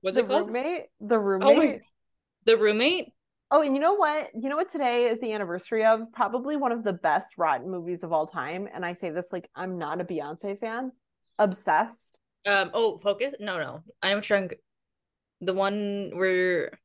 What's 0.00 0.16
the 0.16 0.22
it 0.22 0.28
called? 0.28 0.46
roommate, 0.46 0.84
the 1.00 1.16
Oh 1.16 1.18
roommate. 1.18 1.58
my, 1.58 1.80
the 2.44 2.56
roommate? 2.56 3.12
Oh, 3.50 3.62
and 3.62 3.74
you 3.74 3.80
know 3.80 3.94
what? 3.94 4.30
You 4.34 4.48
know 4.48 4.56
what 4.56 4.68
today 4.68 5.04
is 5.04 5.20
the 5.20 5.32
anniversary 5.32 5.84
of? 5.84 6.12
Probably 6.12 6.56
one 6.56 6.72
of 6.72 6.82
the 6.82 6.92
best 6.92 7.34
rotten 7.38 7.70
movies 7.70 8.02
of 8.02 8.12
all 8.12 8.26
time. 8.26 8.68
And 8.72 8.84
I 8.84 8.92
say 8.92 9.10
this 9.10 9.28
like 9.32 9.48
I'm 9.54 9.78
not 9.78 10.00
a 10.00 10.04
Beyonce 10.04 10.58
fan. 10.58 10.90
Obsessed. 11.38 12.16
Um, 12.44 12.70
oh, 12.74 12.98
focus? 12.98 13.34
No, 13.38 13.58
no. 13.58 13.82
I'm 14.02 14.20
trying. 14.20 14.50
The 15.40 15.54
one 15.54 16.12
where. 16.14 16.78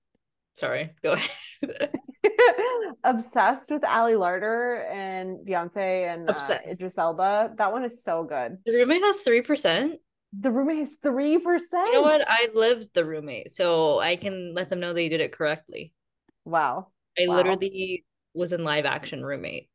Sorry, 0.56 0.92
go 1.02 1.14
ahead. 1.14 1.90
Obsessed 3.04 3.72
with 3.72 3.84
Ali 3.84 4.14
Larter 4.14 4.88
and 4.92 5.40
Beyonce 5.48 6.14
and 6.14 6.30
uh. 6.30 6.58
Idris 6.70 6.98
Elba. 6.98 7.54
That 7.58 7.72
one 7.72 7.86
is 7.86 8.04
so 8.04 8.24
good. 8.24 8.58
the 8.66 8.74
roommate 8.74 9.02
has 9.02 9.24
3%. 9.24 9.96
The 10.40 10.52
roommate 10.52 10.78
is 10.80 10.96
three 11.04 11.40
percent. 11.40 11.88
You 11.88 11.94
know 11.96 12.02
what? 12.04 12.26
I 12.26 12.48
lived 12.54 12.94
the 12.94 13.04
roommate, 13.04 13.52
so 13.52 14.00
I 14.00 14.16
can 14.16 14.54
let 14.54 14.70
them 14.70 14.80
know 14.80 14.94
they 14.94 15.10
did 15.10 15.20
it 15.20 15.34
correctly. 15.34 15.92
Wow, 16.46 16.88
I 17.20 17.28
Wow. 17.28 17.36
literally 17.38 18.06
was 18.34 18.54
in 18.54 18.64
live 18.64 18.86
action 18.86 19.24
roommate 19.24 19.70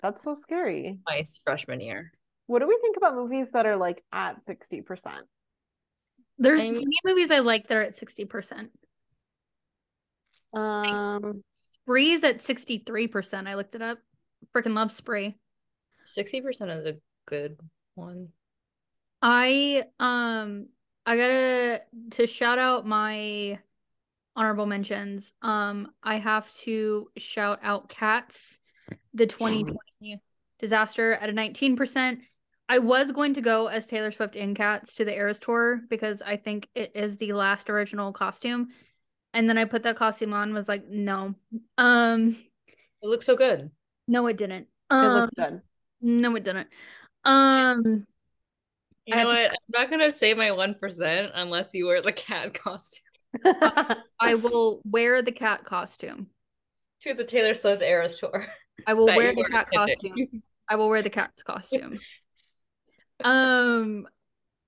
that's 0.00 0.24
so 0.24 0.34
scary. 0.34 0.98
my 1.06 1.24
freshman 1.44 1.80
year. 1.80 2.12
What 2.46 2.58
do 2.60 2.66
we 2.66 2.76
think 2.82 2.96
about 2.96 3.14
movies 3.14 3.52
that 3.52 3.66
are 3.66 3.76
like 3.76 4.02
at 4.12 4.44
sixty 4.44 4.80
percent? 4.82 5.26
There's 6.38 6.60
I'm- 6.60 6.80
movies 7.04 7.30
I 7.30 7.38
like 7.40 7.68
that 7.68 7.76
are 7.76 7.82
at 7.82 7.94
60%. 7.94 8.70
Um, 10.54 11.44
Spree's 11.54 12.24
at 12.24 12.38
63%. 12.38 13.46
I 13.46 13.54
looked 13.54 13.74
it 13.74 13.82
up. 13.82 13.98
Freaking 14.54 14.74
love 14.74 14.90
Spree. 14.90 15.36
60% 16.06 16.70
is 16.80 16.86
a 16.86 16.96
good 17.26 17.58
one. 17.94 18.28
I 19.20 19.84
um 20.00 20.66
I 21.06 21.16
gotta 21.16 21.82
to 22.12 22.26
shout 22.26 22.58
out 22.58 22.86
my 22.86 23.58
honorable 24.36 24.66
mentions. 24.66 25.32
Um 25.42 25.90
I 26.02 26.16
have 26.16 26.52
to 26.60 27.08
shout 27.18 27.60
out 27.62 27.88
Cats, 27.88 28.58
the 29.14 29.26
2020 29.26 30.22
disaster 30.58 31.14
at 31.14 31.28
a 31.28 31.32
19%. 31.32 32.18
I 32.68 32.78
was 32.78 33.12
going 33.12 33.34
to 33.34 33.40
go 33.42 33.66
as 33.66 33.86
Taylor 33.86 34.10
Swift 34.12 34.34
in 34.36 34.54
Cats 34.54 34.94
to 34.94 35.04
the 35.04 35.14
Eras 35.14 35.38
tour 35.38 35.80
because 35.90 36.22
I 36.22 36.36
think 36.36 36.68
it 36.74 36.92
is 36.94 37.18
the 37.18 37.32
last 37.34 37.68
original 37.68 38.12
costume. 38.12 38.68
And 39.34 39.48
then 39.48 39.58
I 39.58 39.64
put 39.64 39.82
that 39.82 39.96
costume 39.96 40.32
on 40.32 40.54
was 40.54 40.68
like, 40.68 40.88
no. 40.88 41.34
Um 41.76 42.36
It 43.02 43.08
looks 43.08 43.26
so 43.26 43.36
good. 43.36 43.70
no 44.08 44.26
it 44.26 44.36
didn't. 44.36 44.68
it 44.90 44.94
Um 44.94 45.12
looked 45.12 45.34
good. 45.36 45.60
no 46.00 46.34
it 46.36 46.44
didn't. 46.44 46.68
Um 47.24 48.06
You 49.06 49.16
know 49.16 49.26
what? 49.26 49.50
I'm 49.50 49.56
not 49.80 49.90
gonna 49.90 50.12
say 50.12 50.32
my 50.34 50.50
1% 50.50 51.30
unless 51.34 51.74
you 51.74 51.86
wear 51.86 52.00
the 52.00 52.12
cat 52.12 52.54
costume 52.62 53.02
I 54.20 54.34
will 54.34 54.80
wear 54.84 55.22
the 55.22 55.32
cat 55.32 55.64
costume. 55.64 56.28
to 57.00 57.14
the 57.14 57.24
Taylor 57.24 57.54
Swift 57.54 57.82
Eras 57.82 58.18
tour. 58.18 58.46
I 58.86 58.94
will 58.94 59.06
wear 59.06 59.34
the 59.34 59.44
cat 59.44 59.68
costume. 59.74 60.42
I 60.68 60.76
will 60.76 60.88
wear 60.88 61.02
the 61.02 61.10
cat 61.10 61.32
costume. 61.44 62.00
Um, 63.22 64.08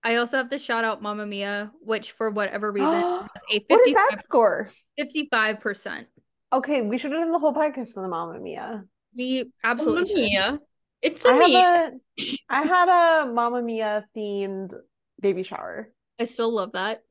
I 0.02 0.16
also 0.16 0.36
have 0.36 0.50
to 0.50 0.58
shout 0.58 0.84
out 0.84 1.02
Mamma 1.02 1.26
Mia, 1.26 1.72
which 1.80 2.12
for 2.12 2.30
whatever 2.30 2.70
reason 2.72 2.92
a 2.92 3.28
is 3.54 3.94
that 3.94 4.20
score? 4.22 4.70
55 4.98 5.60
percent. 5.60 6.08
Okay, 6.52 6.82
we 6.82 6.98
should 6.98 7.12
have 7.12 7.20
done 7.20 7.32
the 7.32 7.38
whole 7.38 7.54
podcast 7.54 7.94
for 7.94 8.02
the 8.02 8.08
Mamma 8.08 8.38
Mia. 8.38 8.84
We 9.16 9.50
absolutely 9.64 10.08
should. 10.08 10.16
Mia. 10.16 10.60
It's 11.02 11.24
a 11.24 11.30
I 11.30 11.32
have 11.34 11.50
a 11.50 12.38
I 12.48 12.62
had 12.62 12.88
a 13.24 13.32
Mamma 13.32 13.62
Mia 13.62 14.04
themed 14.16 14.72
baby 15.20 15.42
shower. 15.42 15.90
I 16.20 16.26
still 16.26 16.52
love 16.52 16.72
that. 16.72 17.02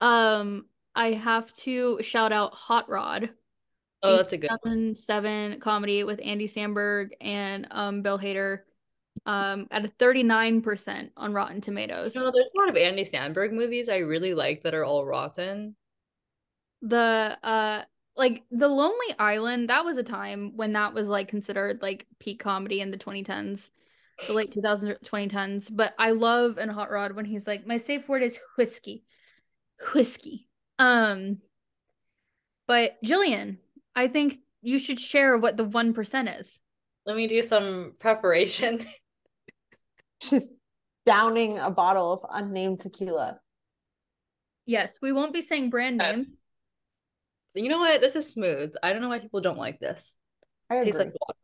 Um, 0.00 0.66
I 0.94 1.12
have 1.12 1.52
to 1.56 2.02
shout 2.02 2.32
out 2.32 2.54
Hot 2.54 2.88
Rod. 2.88 3.30
Oh, 4.02 4.16
that's 4.16 4.32
a 4.32 4.38
good 4.38 4.48
seven 4.48 4.94
2007 4.94 5.60
comedy 5.60 6.04
with 6.04 6.20
Andy 6.22 6.48
Samberg 6.48 7.10
and 7.20 7.66
um 7.70 8.02
Bill 8.02 8.18
Hader. 8.18 8.60
Um, 9.26 9.66
at 9.70 9.84
a 9.84 9.88
39% 9.88 11.10
on 11.16 11.34
Rotten 11.34 11.60
Tomatoes. 11.60 12.14
You 12.14 12.22
know, 12.22 12.30
there's 12.32 12.46
a 12.56 12.58
lot 12.58 12.70
of 12.70 12.76
Andy 12.76 13.04
Samberg 13.04 13.52
movies 13.52 13.88
I 13.88 13.98
really 13.98 14.32
like 14.32 14.62
that 14.62 14.74
are 14.74 14.84
all 14.84 15.04
rotten. 15.04 15.76
the 16.82 17.36
uh 17.42 17.82
like 18.16 18.42
the 18.50 18.68
lonely 18.68 19.14
island 19.18 19.68
that 19.68 19.84
was 19.84 19.96
a 19.96 20.02
time 20.02 20.56
when 20.56 20.72
that 20.72 20.94
was 20.94 21.08
like 21.08 21.28
considered 21.28 21.82
like 21.82 22.06
peak 22.18 22.40
comedy 22.40 22.80
in 22.80 22.90
the 22.90 22.96
2010s 22.96 23.70
the 24.26 24.32
late 24.32 24.50
2000 24.54 24.96
2010s 25.04 25.70
but 25.70 25.94
i 25.98 26.10
love 26.10 26.58
in 26.58 26.68
hot 26.68 26.90
rod 26.90 27.12
when 27.12 27.24
he's 27.24 27.46
like 27.46 27.66
my 27.66 27.76
safe 27.76 28.08
word 28.08 28.22
is 28.22 28.38
whiskey 28.56 29.04
whiskey 29.94 30.46
um 30.78 31.38
but 32.66 32.96
jillian 33.04 33.56
i 33.96 34.06
think 34.08 34.38
you 34.62 34.78
should 34.78 35.00
share 35.00 35.38
what 35.38 35.56
the 35.56 35.64
1% 35.64 36.40
is 36.40 36.60
Let 37.06 37.16
me 37.16 37.26
do 37.26 37.40
some 37.40 37.94
preparation. 37.98 38.78
She's 40.22 40.44
downing 41.06 41.58
a 41.58 41.70
bottle 41.70 42.12
of 42.12 42.20
unnamed 42.30 42.80
tequila. 42.80 43.40
yes 44.66 44.98
we 45.00 45.12
won't 45.12 45.32
be 45.32 45.40
saying 45.42 45.70
brand 45.70 46.00
Uh, 46.02 46.12
name 46.12 46.26
You 47.54 47.68
know 47.72 47.78
what? 47.82 48.00
This 48.00 48.14
is 48.14 48.28
smooth. 48.30 48.74
I 48.82 48.92
don't 48.92 49.02
know 49.02 49.08
why 49.08 49.18
people 49.18 49.40
don't 49.40 49.58
like 49.58 49.80
this. 49.80 50.14
I 50.70 50.76
It 50.76 50.84
tastes 50.84 51.00
agree. 51.00 51.10
like 51.10 51.20
water. 51.20 51.39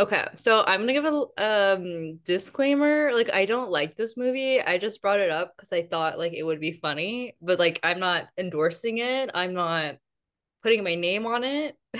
Okay, 0.00 0.26
so 0.36 0.64
I'm 0.66 0.80
gonna 0.80 0.94
give 0.94 1.04
a 1.04 1.26
um 1.36 2.16
disclaimer. 2.24 3.12
Like, 3.12 3.30
I 3.34 3.44
don't 3.44 3.70
like 3.70 3.96
this 3.96 4.16
movie. 4.16 4.58
I 4.58 4.78
just 4.78 5.02
brought 5.02 5.20
it 5.20 5.28
up 5.28 5.54
because 5.54 5.74
I 5.74 5.82
thought 5.82 6.18
like 6.18 6.32
it 6.32 6.42
would 6.42 6.58
be 6.58 6.72
funny, 6.72 7.36
but 7.42 7.58
like 7.58 7.78
I'm 7.82 8.00
not 8.00 8.28
endorsing 8.38 8.96
it. 8.98 9.30
I'm 9.34 9.52
not 9.52 9.96
putting 10.62 10.84
my 10.84 10.94
name 10.94 11.26
on 11.26 11.44
it. 11.44 11.76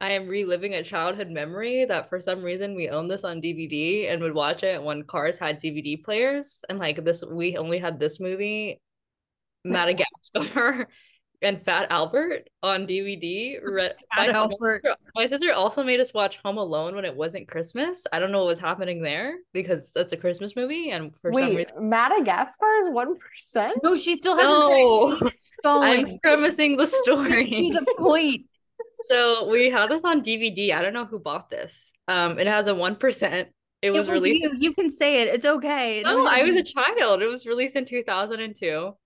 I 0.00 0.12
am 0.12 0.28
reliving 0.28 0.74
a 0.74 0.82
childhood 0.82 1.30
memory 1.30 1.84
that 1.86 2.08
for 2.10 2.20
some 2.20 2.42
reason 2.42 2.74
we 2.74 2.88
owned 2.90 3.10
this 3.10 3.24
on 3.24 3.40
DVD 3.40 4.08
and 4.08 4.20
would 4.22 4.34
watch 4.34 4.64
it 4.64 4.82
when 4.82 5.04
cars 5.04 5.38
had 5.38 5.60
DVD 5.60 5.96
players. 6.04 6.64
And 6.68 6.78
like 6.80 7.04
this, 7.04 7.24
we 7.24 7.56
only 7.56 7.78
had 7.78 8.00
this 8.00 8.20
movie, 8.20 8.80
Madagascar, 9.64 10.88
and 11.42 11.62
Fat 11.64 11.86
Albert 11.90 12.48
on 12.62 12.86
DVD. 12.86 13.58
Re- 13.62 13.90
Fat 14.14 14.28
my, 14.28 14.32
Albert. 14.32 14.82
my 15.14 15.26
sister 15.26 15.52
also 15.52 15.82
made 15.82 16.00
us 16.00 16.12
watch 16.14 16.38
Home 16.38 16.58
Alone 16.58 16.94
when 16.94 17.04
it 17.04 17.14
wasn't 17.14 17.48
Christmas. 17.48 18.06
I 18.12 18.18
don't 18.18 18.32
know 18.32 18.38
what 18.38 18.48
was 18.48 18.58
happening 18.58 19.02
there 19.02 19.34
because 19.52 19.92
that's 19.94 20.12
a 20.12 20.16
Christmas 20.16 20.56
movie, 20.56 20.90
and 20.90 21.14
for 21.20 21.32
some 21.32 21.54
reason, 21.56 21.72
Madagascar 21.88 22.76
is 22.80 22.88
one 22.90 23.16
percent? 23.18 23.78
no 23.82 23.96
she 23.96 24.16
still 24.16 24.36
hasn't 24.36 24.50
No. 24.58 25.16
said 25.18 25.26
it. 25.28 25.32
She's 25.32 25.42
stalling. 25.60 26.06
I'm 26.06 26.18
premising 26.22 26.76
the 26.76 26.84
to 26.86 26.90
story. 26.90 27.70
the 27.70 27.94
point 27.98 28.42
So 28.94 29.46
we 29.48 29.68
had 29.70 29.90
this 29.90 30.04
on 30.04 30.22
DVD. 30.22 30.72
I 30.72 30.80
don't 30.82 30.94
know 30.94 31.04
who 31.04 31.18
bought 31.18 31.50
this. 31.50 31.92
Um, 32.08 32.38
it 32.38 32.46
has 32.46 32.66
a 32.68 32.74
one 32.74 32.96
percent. 32.96 33.48
It 33.82 33.90
was, 33.90 34.06
it 34.06 34.10
was 34.10 34.22
released. 34.22 34.42
you. 34.42 34.54
You 34.58 34.72
can 34.72 34.88
say 34.90 35.20
it. 35.20 35.28
It's 35.28 35.44
okay. 35.44 36.02
No, 36.02 36.26
I 36.26 36.42
was 36.42 36.56
a 36.56 36.62
child. 36.62 37.20
It 37.22 37.26
was 37.26 37.46
released 37.46 37.76
in 37.76 37.84
two 37.84 38.02
thousand 38.02 38.40
and 38.40 38.56
two. 38.56 38.96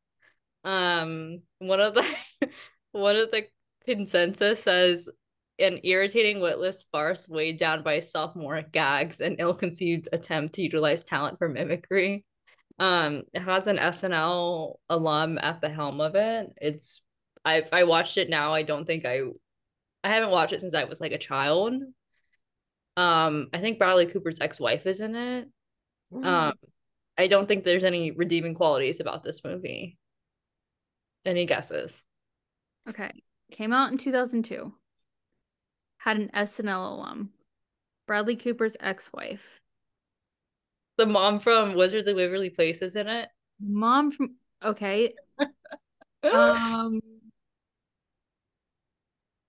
Um, 0.64 1.42
one 1.58 1.80
of 1.80 1.94
the 1.94 2.04
one 2.92 3.16
of 3.16 3.30
the 3.30 3.46
consensus 3.86 4.62
says 4.62 5.08
an 5.58 5.80
irritating 5.84 6.40
witless 6.40 6.84
farce 6.90 7.28
weighed 7.28 7.58
down 7.58 7.82
by 7.82 8.00
sophomoric 8.00 8.72
gags 8.72 9.20
and 9.20 9.36
ill-conceived 9.38 10.08
attempt 10.12 10.54
to 10.54 10.62
utilize 10.62 11.04
talent 11.04 11.38
for 11.38 11.48
mimicry. 11.48 12.24
Um, 12.78 13.24
it 13.34 13.42
has 13.42 13.66
an 13.66 13.76
SNL 13.76 14.76
alum 14.88 15.38
at 15.38 15.60
the 15.60 15.68
helm 15.68 16.00
of 16.00 16.14
it. 16.14 16.50
It's 16.60 17.02
I 17.44 17.64
I 17.72 17.84
watched 17.84 18.16
it 18.16 18.30
now. 18.30 18.54
I 18.54 18.62
don't 18.62 18.86
think 18.86 19.04
I 19.04 19.20
I 20.02 20.08
haven't 20.08 20.30
watched 20.30 20.54
it 20.54 20.60
since 20.62 20.74
I 20.74 20.84
was 20.84 21.00
like 21.00 21.12
a 21.12 21.18
child. 21.18 21.74
Um, 22.96 23.48
I 23.52 23.58
think 23.58 23.78
Bradley 23.78 24.06
Cooper's 24.06 24.40
ex-wife 24.40 24.86
is 24.86 25.00
in 25.00 25.14
it. 25.14 25.48
Um, 26.24 26.54
I 27.16 27.26
don't 27.26 27.46
think 27.46 27.64
there's 27.64 27.84
any 27.84 28.10
redeeming 28.10 28.54
qualities 28.54 29.00
about 29.00 29.22
this 29.22 29.44
movie. 29.44 29.98
Any 31.24 31.46
guesses? 31.46 32.04
Okay. 32.88 33.10
Came 33.52 33.72
out 33.72 33.92
in 33.92 33.98
2002. 33.98 34.72
Had 35.98 36.16
an 36.16 36.30
SNL 36.34 36.92
alum. 36.92 37.30
Bradley 38.06 38.36
Cooper's 38.36 38.76
ex-wife. 38.80 39.60
The 40.96 41.06
mom 41.06 41.40
from 41.40 41.74
Wizards 41.74 42.06
of 42.06 42.16
Waverly 42.16 42.50
Place 42.50 42.82
is 42.82 42.96
in 42.96 43.08
it. 43.08 43.28
Mom 43.60 44.12
from 44.12 44.36
okay. 44.62 45.14
Um 46.22 47.00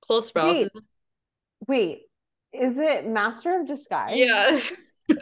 Close 0.01 0.31
Sprouse 0.31 0.53
Wait. 0.53 0.65
is 0.65 0.71
it. 0.75 0.83
Wait, 1.67 2.01
is 2.53 2.77
it 2.77 3.05
Master 3.07 3.59
of 3.59 3.67
Disguise? 3.67 4.15
Yeah. 4.15 4.59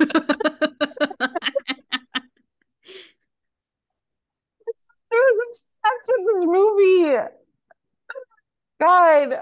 I 5.11 5.31
was 5.35 5.68
obsessed 5.85 6.07
with 6.07 6.39
this 6.39 6.45
movie. 6.45 7.17
God. 8.79 9.33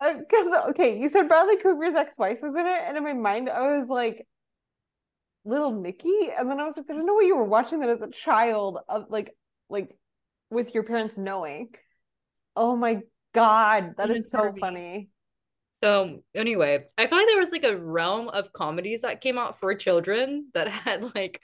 Uh, 0.00 0.18
because, 0.18 0.52
okay, 0.70 0.98
you 0.98 1.08
said 1.08 1.28
Bradley 1.28 1.56
Cooper's 1.56 1.94
ex 1.94 2.18
wife 2.18 2.38
was 2.42 2.56
in 2.56 2.66
it, 2.66 2.80
and 2.86 2.96
in 2.96 3.04
my 3.04 3.12
mind, 3.12 3.48
I 3.48 3.76
was 3.76 3.88
like, 3.88 4.26
Little 5.44 5.72
Nicky? 5.72 6.30
And 6.36 6.50
then 6.50 6.58
I 6.58 6.64
was 6.64 6.76
like, 6.76 6.86
I 6.90 6.94
don't 6.94 7.06
know 7.06 7.14
why 7.14 7.22
you 7.22 7.36
were 7.36 7.44
watching 7.44 7.80
that 7.80 7.90
as 7.90 8.02
a 8.02 8.10
child, 8.10 8.78
of 8.88 9.06
like, 9.08 9.34
like 9.68 9.96
with 10.50 10.74
your 10.74 10.82
parents 10.82 11.16
knowing. 11.16 11.70
Oh 12.56 12.76
my 12.76 13.00
God, 13.34 13.94
that 13.98 14.10
is 14.10 14.30
so 14.30 14.52
funny. 14.58 15.08
So 15.82 16.22
anyway, 16.34 16.86
I 16.96 17.06
feel 17.06 17.18
like 17.18 17.26
there 17.26 17.38
was 17.38 17.50
like 17.50 17.64
a 17.64 17.76
realm 17.76 18.28
of 18.28 18.52
comedies 18.52 19.02
that 19.02 19.20
came 19.20 19.36
out 19.36 19.58
for 19.58 19.74
children 19.74 20.48
that 20.54 20.68
had 20.68 21.14
like 21.14 21.40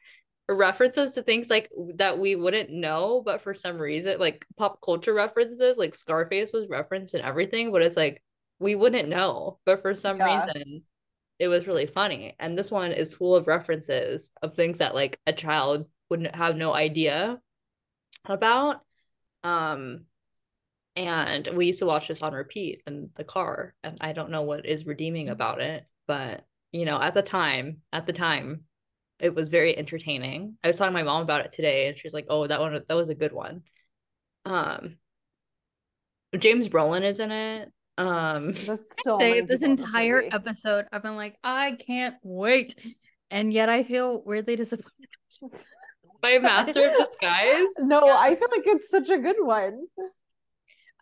references 0.57 1.13
to 1.13 1.23
things 1.23 1.51
like 1.51 1.71
that 1.97 2.19
we 2.19 2.37
wouldn't 2.37 2.71
know, 2.71 3.23
but 3.25 3.41
for 3.43 3.55
some 3.55 3.79
reason, 3.79 4.19
like 4.19 4.47
pop 4.57 4.81
culture 4.83 5.15
references, 5.15 5.79
like 5.79 5.95
Scarface 5.95 6.53
was 6.53 6.69
referenced 6.69 7.15
and 7.15 7.23
everything, 7.25 7.73
but 7.73 7.83
it's 7.83 7.97
like 7.97 8.23
we 8.59 8.75
wouldn't 8.75 9.09
know, 9.09 9.59
but 9.65 9.83
for 9.83 9.95
some 9.95 10.19
Yeah. 10.19 10.25
reason 10.25 10.83
it 11.39 11.49
was 11.49 11.67
really 11.67 11.87
funny. 11.87 12.37
And 12.39 12.57
this 12.59 12.71
one 12.71 12.93
is 12.93 13.15
full 13.15 13.35
of 13.37 13.47
references 13.49 14.31
of 14.43 14.55
things 14.55 14.79
that 14.79 14.95
like 14.95 15.19
a 15.27 15.33
child 15.33 15.87
wouldn't 16.11 16.35
have 16.37 16.57
no 16.57 16.75
idea 16.75 17.41
about. 18.27 18.83
Um 19.43 20.07
and 20.97 21.49
we 21.55 21.67
used 21.67 21.79
to 21.79 21.87
watch 21.87 22.09
this 22.09 22.23
on 22.23 22.33
repeat 22.33 22.83
in 22.87 23.11
the 23.17 23.25
car 23.25 23.75
and 23.85 23.99
i 24.01 24.13
don't 24.13 24.31
know 24.31 24.43
what 24.43 24.67
is 24.67 24.87
redeeming 24.87 25.29
about 25.29 25.61
it 25.61 25.87
but 26.07 26.45
you 26.73 26.85
know 26.85 27.01
at 27.01 27.15
the 27.15 27.23
time 27.23 27.79
at 27.93 28.07
the 28.07 28.13
time 28.13 28.65
it 29.21 29.35
was 29.35 29.49
very 29.49 29.77
entertaining 29.77 30.57
i 30.65 30.67
was 30.67 30.77
talking 30.77 30.93
to 30.93 30.99
my 30.99 31.03
mom 31.03 31.23
about 31.23 31.45
it 31.45 31.53
today 31.53 31.89
and 31.89 31.99
she's 31.99 32.13
like 32.13 32.27
oh 32.29 32.47
that 32.47 32.61
one 32.61 32.81
that 32.87 32.95
was 32.95 33.09
a 33.09 33.15
good 33.15 33.33
one 33.33 33.63
um 34.47 34.97
james 36.39 36.69
brolin 36.69 37.03
is 37.03 37.21
in 37.21 37.31
it 37.31 37.71
um 37.99 38.55
so 38.55 38.77
say 39.19 39.43
this 39.43 39.63
entire 39.63 40.23
movie. 40.23 40.33
episode 40.33 40.87
I've 40.91 41.03
been 41.03 41.17
like, 41.17 41.37
I 41.45 41.77
can't 41.87 42.17
wait. 42.23 42.75
And 43.31 43.53
yet 43.53 43.69
I 43.69 43.85
feel 43.85 44.23
weirdly 44.25 44.57
disappointed. 44.57 45.09
by 46.23 46.39
master 46.43 46.87
of 46.87 46.93
disguise 46.97 47.67
No, 47.79 48.01
I 48.01 48.35
feel 48.37 48.49
like 48.51 48.67
it's 48.67 48.91
such 48.91 49.11
a 49.11 49.19
good 49.19 49.37
one. 49.39 49.87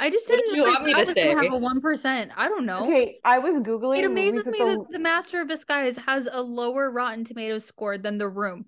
I 0.01 0.11
just 0.11 0.29
didn't 0.29 0.49
do 0.51 0.57
you 0.57 0.63
know 0.65 0.71
want 0.71 0.85
me 0.85 0.95
to 0.95 0.99
was 1.01 1.09
gonna 1.15 1.15
say? 1.15 1.35
have 1.35 1.51
a 1.53 1.57
one 1.59 1.81
percent. 1.81 2.33
I 2.37 2.49
don't 2.49 2.67
know. 2.67 2.85
Okay, 2.85 3.19
I 3.25 3.39
was 3.39 3.57
googling 3.61 3.99
It 3.99 4.05
amazes 4.05 4.45
movies 4.45 4.47
with 4.47 4.53
me 4.53 4.59
the. 4.59 4.65
that 4.65 4.87
The 4.91 4.99
Master 4.99 5.41
of 5.41 5.49
Disguise 5.49 5.97
has 5.99 6.29
a 6.31 6.41
lower 6.43 6.91
Rotten 6.91 7.25
Tomatoes 7.25 7.65
score 7.65 7.99
than 7.99 8.19
The 8.19 8.29
Room. 8.29 8.67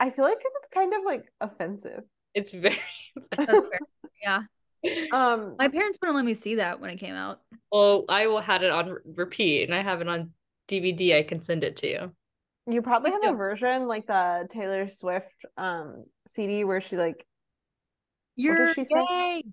I 0.00 0.10
feel 0.10 0.24
like 0.24 0.38
because 0.38 0.52
it's 0.60 0.68
kind 0.72 0.94
of 0.94 1.00
like 1.04 1.24
offensive. 1.40 2.04
it's 2.34 2.50
very 2.50 2.78
That's. 3.36 3.68
Yeah. 4.22 4.42
Um, 5.12 5.54
My 5.58 5.68
parents 5.68 5.96
wouldn't 6.00 6.16
let 6.16 6.24
me 6.24 6.34
see 6.34 6.56
that 6.56 6.80
when 6.80 6.90
it 6.90 6.96
came 6.96 7.14
out. 7.14 7.40
well 7.70 8.04
i 8.08 8.26
will 8.26 8.40
had 8.40 8.62
it 8.64 8.70
on 8.70 8.96
repeat 9.04 9.62
and 9.64 9.74
i 9.74 9.80
have 9.82 10.00
it 10.00 10.08
on 10.08 10.30
dvd 10.68 11.14
i 11.16 11.22
can 11.22 11.40
send 11.40 11.62
it 11.62 11.76
to 11.76 11.88
you 11.88 12.12
you 12.66 12.82
probably 12.82 13.10
have 13.12 13.22
a 13.24 13.32
version 13.36 13.86
like 13.86 14.06
the 14.06 14.46
Taylor 14.50 14.88
Swift 14.88 15.32
um 15.56 16.04
CD 16.26 16.64
where 16.64 16.80
she 16.80 16.96
like 16.96 17.24
You're 18.38 18.72
she 18.72 18.84
say? 18.84 19.04
gay. 19.08 19.44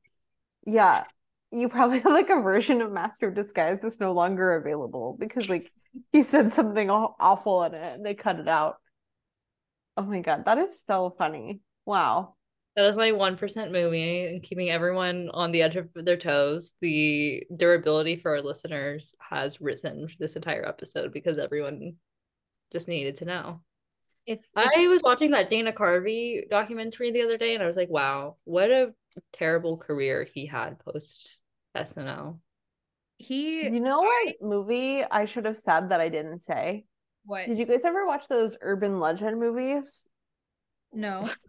yeah. 0.66 1.03
You 1.52 1.70
probably 1.70 1.99
have 1.99 2.12
like 2.12 2.30
a 2.30 2.41
version 2.41 2.82
of 2.82 2.91
Master 2.91 3.30
of 3.30 3.36
Disguise 3.36 3.80
that's 3.82 3.99
no 3.99 4.14
longer 4.14 4.56
available 4.56 5.16
because 5.20 5.49
like 5.49 5.70
he 6.12 6.24
said 6.24 6.53
something 6.53 6.90
awful 6.90 7.64
in 7.64 7.74
it 7.74 7.95
and 7.95 8.06
they 8.06 8.14
cut 8.14 8.40
it 8.40 8.48
out. 8.48 8.78
Oh 9.98 10.03
my 10.03 10.22
God, 10.22 10.45
that 10.45 10.57
is 10.57 10.84
so 10.84 11.16
funny. 11.18 11.62
Wow. 11.86 12.36
That 12.76 12.86
is 12.86 12.98
my 12.98 13.12
1% 13.12 13.72
movie 13.72 14.26
and 14.26 14.44
keeping 14.44 14.70
everyone 14.70 15.30
on 15.34 15.52
the 15.52 15.62
edge 15.62 15.78
of 15.78 15.88
their 15.95 16.18
toes. 16.18 16.74
The 16.82 17.44
durability 17.56 18.18
for 18.18 18.32
our 18.32 18.41
listeners 18.41 19.16
has 19.20 19.62
risen 19.62 20.10
for 20.10 20.16
this 20.20 20.36
entire 20.36 20.68
episode 20.68 21.14
because 21.14 21.40
everyone 21.40 21.95
just 22.74 22.90
needed 22.90 23.16
to 23.18 23.26
know. 23.26 23.62
If, 24.26 24.39
if 24.39 24.47
I 24.56 24.88
was 24.88 25.03
watching 25.03 25.31
that 25.31 25.49
Dana 25.49 25.72
Carvey 25.72 26.49
documentary 26.49 27.11
the 27.11 27.22
other 27.22 27.38
day 27.38 27.53
and 27.53 27.64
I 27.64 27.68
was 27.68 27.76
like, 27.76 27.89
wow, 27.89 28.38
what 28.43 28.72
a 28.72 28.93
terrible 29.34 29.77
career 29.77 30.27
he 30.34 30.45
had 30.45 30.80
post 30.80 31.39
SNL. 31.76 32.39
he 33.18 33.64
You 33.65 33.80
know 33.80 34.02
what 34.02 34.35
movie 34.41 35.03
I 35.03 35.26
should 35.26 35.45
have 35.45 35.57
said 35.57 35.89
that 35.89 35.99
I 35.99 36.10
didn't 36.10 36.39
say? 36.39 36.85
what? 37.26 37.47
Did 37.47 37.57
you 37.57 37.65
guys 37.65 37.85
ever 37.85 38.06
watch 38.06 38.27
those 38.27 38.57
urban 38.61 38.99
legend 38.99 39.39
movies? 39.39 40.10
No. 40.93 41.30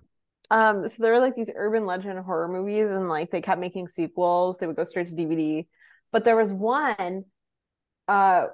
Um, 0.48 0.88
so 0.88 1.02
there 1.02 1.12
were 1.12 1.18
like 1.18 1.34
these 1.34 1.50
urban 1.52 1.86
legend 1.86 2.20
horror 2.20 2.46
movies, 2.46 2.92
and 2.92 3.08
like 3.08 3.32
they 3.32 3.40
kept 3.40 3.60
making 3.60 3.88
sequels. 3.88 4.58
They 4.58 4.68
would 4.68 4.76
go 4.76 4.84
straight 4.84 5.08
to 5.08 5.14
DVD. 5.16 5.66
But 6.12 6.24
there 6.24 6.36
was 6.36 6.52
one, 6.52 7.24
uh, 8.06 8.46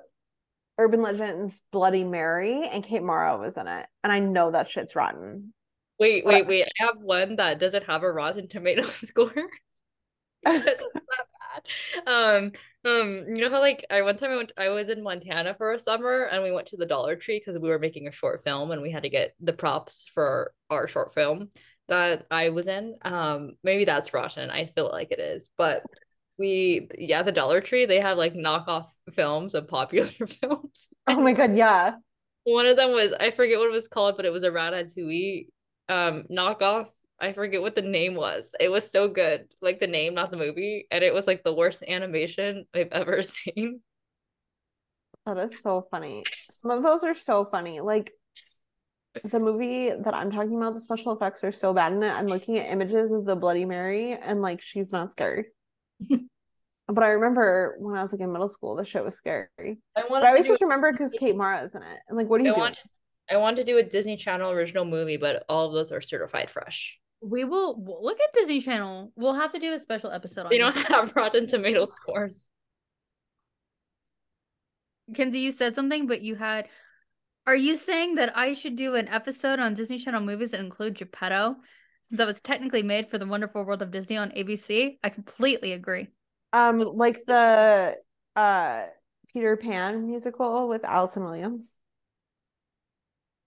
Urban 0.78 1.02
Legends 1.02 1.62
Bloody 1.70 2.04
Mary, 2.04 2.68
and 2.68 2.84
Kate 2.84 3.02
Mara 3.02 3.36
was 3.38 3.56
in 3.56 3.68
it. 3.68 3.86
And 4.02 4.12
I 4.12 4.18
know 4.18 4.50
that 4.50 4.68
shit's 4.68 4.96
rotten. 4.96 5.52
Wait, 5.98 6.24
wait, 6.24 6.46
wait. 6.46 6.64
I 6.64 6.84
have 6.86 6.96
one 6.98 7.36
that 7.36 7.58
doesn't 7.60 7.84
have 7.84 8.02
a 8.02 8.10
Rotten 8.10 8.48
Tomato 8.48 8.82
score. 8.90 9.32
Because 10.44 10.66
it's 10.66 10.82
that 10.82 12.04
bad. 12.04 12.12
Um, 12.12 12.52
um, 12.84 13.26
you 13.28 13.42
know 13.42 13.50
how 13.50 13.60
like 13.60 13.84
I 13.88 14.02
one 14.02 14.16
time 14.16 14.32
I 14.32 14.36
went 14.36 14.52
I 14.58 14.68
was 14.70 14.88
in 14.88 15.04
Montana 15.04 15.54
for 15.54 15.72
a 15.72 15.78
summer 15.78 16.24
and 16.24 16.42
we 16.42 16.50
went 16.50 16.66
to 16.68 16.76
the 16.76 16.84
Dollar 16.84 17.14
Tree 17.14 17.38
because 17.38 17.60
we 17.60 17.68
were 17.68 17.78
making 17.78 18.08
a 18.08 18.12
short 18.12 18.42
film 18.42 18.72
and 18.72 18.82
we 18.82 18.90
had 18.90 19.04
to 19.04 19.08
get 19.08 19.34
the 19.40 19.52
props 19.52 20.10
for 20.14 20.52
our 20.68 20.88
short 20.88 21.14
film 21.14 21.50
that 21.86 22.26
I 22.28 22.48
was 22.48 22.66
in. 22.66 22.96
Um, 23.02 23.52
maybe 23.62 23.84
that's 23.84 24.12
rotten. 24.12 24.50
I 24.50 24.66
feel 24.66 24.90
like 24.90 25.12
it 25.12 25.20
is, 25.20 25.48
but 25.56 25.84
we 26.42 26.88
yeah, 26.98 27.22
the 27.22 27.30
Dollar 27.30 27.60
Tree 27.60 27.86
they 27.86 28.00
have 28.00 28.18
like 28.18 28.34
knockoff 28.34 28.88
films 29.12 29.54
of 29.54 29.68
popular 29.68 30.06
films. 30.40 30.88
Oh 31.06 31.20
my 31.20 31.32
god, 31.32 31.56
yeah. 31.56 31.94
One 32.42 32.66
of 32.66 32.76
them 32.76 32.90
was 32.90 33.12
I 33.12 33.30
forget 33.30 33.58
what 33.58 33.68
it 33.68 33.72
was 33.72 33.86
called, 33.86 34.16
but 34.16 34.26
it 34.26 34.32
was 34.32 34.42
a 34.42 34.50
Ratatouille 34.50 35.46
um 35.88 36.24
knockoff. 36.28 36.88
I 37.20 37.32
forget 37.32 37.62
what 37.62 37.76
the 37.76 37.82
name 37.82 38.16
was. 38.16 38.56
It 38.58 38.68
was 38.68 38.90
so 38.90 39.06
good, 39.06 39.46
like 39.60 39.78
the 39.78 39.86
name, 39.86 40.14
not 40.14 40.32
the 40.32 40.36
movie, 40.36 40.88
and 40.90 41.04
it 41.04 41.14
was 41.14 41.28
like 41.28 41.44
the 41.44 41.54
worst 41.54 41.84
animation 41.86 42.66
I've 42.74 42.90
ever 42.90 43.22
seen. 43.22 43.80
That 45.24 45.38
is 45.38 45.62
so 45.62 45.86
funny. 45.92 46.24
Some 46.50 46.72
of 46.72 46.82
those 46.82 47.04
are 47.04 47.14
so 47.14 47.44
funny. 47.44 47.78
Like 47.78 48.10
the 49.22 49.38
movie 49.38 49.90
that 49.90 50.14
I'm 50.14 50.32
talking 50.32 50.56
about, 50.56 50.74
the 50.74 50.80
special 50.80 51.12
effects 51.12 51.44
are 51.44 51.52
so 51.52 51.72
bad 51.72 51.92
in 51.92 52.02
it. 52.02 52.10
I'm 52.10 52.26
looking 52.26 52.58
at 52.58 52.72
images 52.72 53.12
of 53.12 53.24
the 53.24 53.36
Bloody 53.36 53.64
Mary 53.64 54.14
and 54.14 54.42
like 54.42 54.60
she's 54.60 54.90
not 54.90 55.12
scary. 55.12 55.44
But 56.94 57.04
I 57.04 57.10
remember 57.10 57.76
when 57.78 57.96
I 57.96 58.02
was 58.02 58.12
like 58.12 58.20
in 58.20 58.32
middle 58.32 58.48
school, 58.48 58.76
the 58.76 58.84
show 58.84 59.02
was 59.04 59.14
scary. 59.16 59.48
I 59.58 60.02
But 60.08 60.24
I 60.24 60.28
always 60.28 60.44
do. 60.44 60.52
just 60.52 60.62
remember 60.62 60.92
because 60.92 61.12
Kate 61.18 61.36
Mara 61.36 61.62
is 61.62 61.74
in 61.74 61.82
it. 61.82 61.98
And 62.08 62.16
like, 62.18 62.28
what 62.28 62.38
do 62.38 62.44
you 62.44 62.50
I 62.50 62.54
doing? 62.54 62.60
want. 62.64 62.82
I 63.30 63.36
want 63.36 63.56
to 63.56 63.64
do 63.64 63.78
a 63.78 63.82
Disney 63.82 64.16
Channel 64.16 64.50
original 64.50 64.84
movie, 64.84 65.16
but 65.16 65.44
all 65.48 65.66
of 65.66 65.72
those 65.72 65.92
are 65.92 66.00
certified 66.00 66.50
fresh. 66.50 66.98
We 67.20 67.44
will 67.44 67.76
we'll 67.80 68.02
look 68.04 68.18
at 68.20 68.32
Disney 68.34 68.60
Channel. 68.60 69.12
We'll 69.16 69.34
have 69.34 69.52
to 69.52 69.60
do 69.60 69.72
a 69.72 69.78
special 69.78 70.10
episode 70.10 70.46
on 70.46 70.50
They 70.50 70.58
don't 70.58 70.74
Disney. 70.74 70.94
have 70.94 71.14
Rotten 71.16 71.46
Tomato 71.46 71.84
scores. 71.86 72.48
Kenzie, 75.14 75.40
you 75.40 75.52
said 75.52 75.74
something, 75.74 76.06
but 76.06 76.22
you 76.22 76.34
had 76.34 76.68
are 77.46 77.56
you 77.56 77.74
saying 77.76 78.16
that 78.16 78.36
I 78.36 78.54
should 78.54 78.76
do 78.76 78.94
an 78.94 79.08
episode 79.08 79.58
on 79.58 79.74
Disney 79.74 79.98
Channel 79.98 80.20
movies 80.20 80.50
that 80.52 80.60
include 80.60 80.94
Geppetto? 80.96 81.56
since 82.04 82.20
I 82.20 82.24
was 82.24 82.40
technically 82.40 82.82
made 82.82 83.08
for 83.08 83.16
the 83.18 83.26
Wonderful 83.26 83.64
World 83.64 83.80
of 83.80 83.92
Disney 83.92 84.16
on 84.16 84.32
ABC. 84.32 84.98
I 85.04 85.08
completely 85.08 85.70
agree. 85.72 86.08
Um, 86.52 86.78
like 86.80 87.24
the 87.26 87.96
uh 88.36 88.84
Peter 89.32 89.56
Pan 89.56 90.06
musical 90.06 90.68
with 90.68 90.84
Allison 90.84 91.24
Williams. 91.24 91.80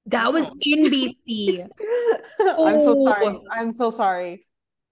That 0.07 0.31
was 0.33 0.45
Oh. 0.45 0.55
NBC. 0.65 1.67
I'm 2.39 2.79
so 2.81 3.03
sorry. 3.03 3.25
Oh. 3.27 3.41
I'm 3.51 3.71
so 3.71 3.89
sorry. 3.89 4.43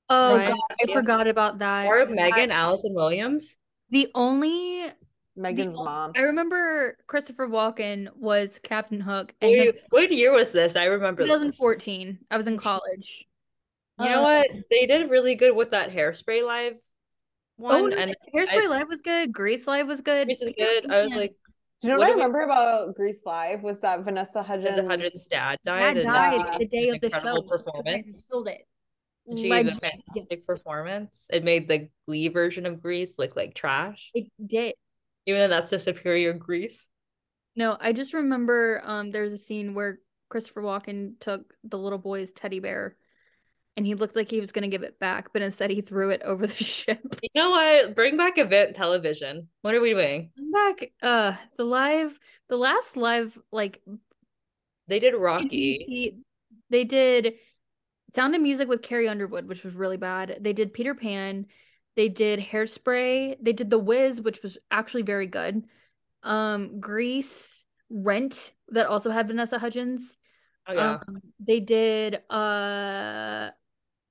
Oh 0.10 0.35
Right. 0.38 0.48
god, 0.49 0.57
I 0.90 0.94
forgot 0.94 1.27
about 1.27 1.60
that. 1.60 1.88
Or 1.88 2.02
I- 2.02 2.06
Megan 2.06 2.52
Allison 2.52 2.94
Williams. 2.94 3.57
the 3.90 4.10
only 4.15 4.85
Megan's 5.35 5.76
The- 5.76 5.84
mom. 5.84 6.11
I 6.15 6.22
remember 6.22 6.98
Christopher 7.07 7.48
Walken 7.48 8.10
was 8.15 8.60
Captain 8.64 8.99
Hook, 8.99 9.34
and 9.41 9.52
then 9.53 9.60
Wait, 9.68 9.80
what 9.90 10.11
year 10.11 10.31
was 10.31 10.52
this? 10.52 10.76
I 10.76 10.85
remember 10.85 11.23
this. 11.23 11.30
2014. 11.30 12.19
I 12.30 12.38
was 12.38 12.48
in 12.48 12.57
college. 12.57 13.26
You 13.99 14.06
know 14.10 14.19
Uh, 14.19 14.23
what? 14.23 14.48
They 14.72 14.85
did 14.88 15.10
really 15.10 15.35
good 15.35 15.56
with 15.56 15.72
that 15.72 15.91
hairspray 15.91 16.44
live 16.45 16.77
one. 17.57 17.75
Oh, 17.75 17.85
no, 17.88 17.95
and 17.97 18.15
Hairspray 18.35 18.67
Live 18.69 18.88
was 18.88 19.01
good. 19.01 19.31
Grease 19.31 19.67
Live 19.67 19.88
was 19.88 20.01
good. 20.01 20.27
Grease 20.27 20.41
is 20.41 20.53
Peter 20.53 20.81
good. 20.81 20.91
I 20.91 21.03
was 21.03 21.13
like, 21.15 21.35
Do 21.81 21.88
you 21.88 21.93
know 21.93 21.99
what 21.99 21.99
what, 21.99 22.07
I 22.07 22.11
do 22.11 22.15
we- 22.17 22.21
remember 22.23 22.41
about 22.41 22.95
Grease 22.95 23.21
Live 23.25 23.61
was 23.63 23.80
that 23.81 24.03
Vanessa 24.03 24.41
Hudgens. 24.43 24.75
Vanessa 24.75 24.88
Hudgens' 24.89 25.27
dad 25.27 25.59
Dad 25.65 25.80
died. 25.80 25.97
and 25.97 26.05
died 26.05 26.45
Yeah. 26.51 26.57
the 26.57 26.65
day 26.67 26.89
of 26.89 27.01
the 27.01 27.09
show. 27.09 27.17
Incredible 27.17 27.43
She 27.43 27.49
performance. 27.63 28.27
Killed 28.30 28.47
it. 28.47 28.67
and 29.27 29.38
She 29.39 29.43
gave 29.49 29.51
a 29.51 29.69
Legend. 29.69 29.81
fantastic 29.81 30.45
performance. 30.45 31.27
It 31.31 31.43
made 31.43 31.67
the 31.67 31.89
Glee 32.07 32.27
version 32.27 32.65
of 32.65 32.81
Grease 32.81 33.17
look 33.19 33.35
like 33.35 33.53
trash, 33.53 34.11
It 34.13 34.27
did. 34.45 34.75
even 35.25 35.39
though 35.41 35.47
that's 35.47 35.71
a 35.73 35.80
superior 35.80 36.34
Grease. 36.34 36.88
No, 37.55 37.77
I 37.80 37.93
just 37.93 38.13
remember 38.13 38.81
um 38.84 39.11
there's 39.11 39.31
a 39.31 39.38
scene 39.38 39.73
where 39.75 39.99
Christopher 40.30 40.63
Walken 40.63 41.19
took 41.19 41.53
the 41.63 41.77
little 41.77 41.99
boy's 41.99 42.31
teddy 42.31 42.59
bear 42.59 42.95
and 43.76 43.86
he 43.86 43.95
looked 43.95 44.16
like 44.16 44.30
he 44.30 44.40
was 44.40 44.52
gonna 44.52 44.68
give 44.68 44.84
it 44.84 45.00
back, 45.00 45.34
but 45.34 45.41
instead 45.41 45.72
he 45.72 45.82
threw 45.82 46.10
it 46.12 46.22
over 46.24 46.45
the 46.45 46.56
ship. 46.64 47.00
You 47.22 47.30
know 47.36 47.52
what? 47.52 47.95
Bring 47.95 48.18
back 48.18 48.38
event 48.38 48.76
television. 48.76 49.48
What 49.62 49.76
are 49.76 49.82
we 49.82 49.91
doing? 49.94 50.32
I'm 50.38 50.52
back 50.52 50.91
uh 51.02 51.36
the 51.58 51.66
live 51.66 52.18
the 52.50 52.58
last 52.58 52.98
live 52.98 53.38
like 53.52 53.82
They 54.88 55.00
did 55.00 55.16
Rocky. 55.16 55.80
NBC, 55.80 56.22
they 56.70 56.84
did 56.84 57.36
Sound 58.12 58.36
of 58.36 58.41
Music 58.41 58.68
with 58.68 58.82
Carrie 58.82 59.08
Underwood, 59.08 59.48
which 59.48 59.64
was 59.64 59.74
really 59.74 59.98
bad. 59.98 60.38
They 60.41 60.54
did 60.54 60.74
Peter 60.74 60.94
Pan. 60.94 61.48
They 61.95 62.10
did 62.10 62.40
Hairspray. 62.40 63.38
They 63.41 63.54
did 63.54 63.70
The 63.70 63.80
Wiz, 63.80 64.22
which 64.22 64.41
was 64.44 64.58
actually 64.70 65.04
very 65.04 65.28
good. 65.28 65.64
Um, 66.22 66.80
Grease, 66.80 67.66
Rent, 67.90 68.54
that 68.70 68.88
also 68.88 69.10
had 69.10 69.28
Vanessa 69.28 69.58
Hudgens. 69.58 70.18
Oh 70.68 70.74
yeah. 70.74 71.00
Um, 71.08 71.22
they 71.40 71.60
did 71.60 72.22
uh 72.30 73.50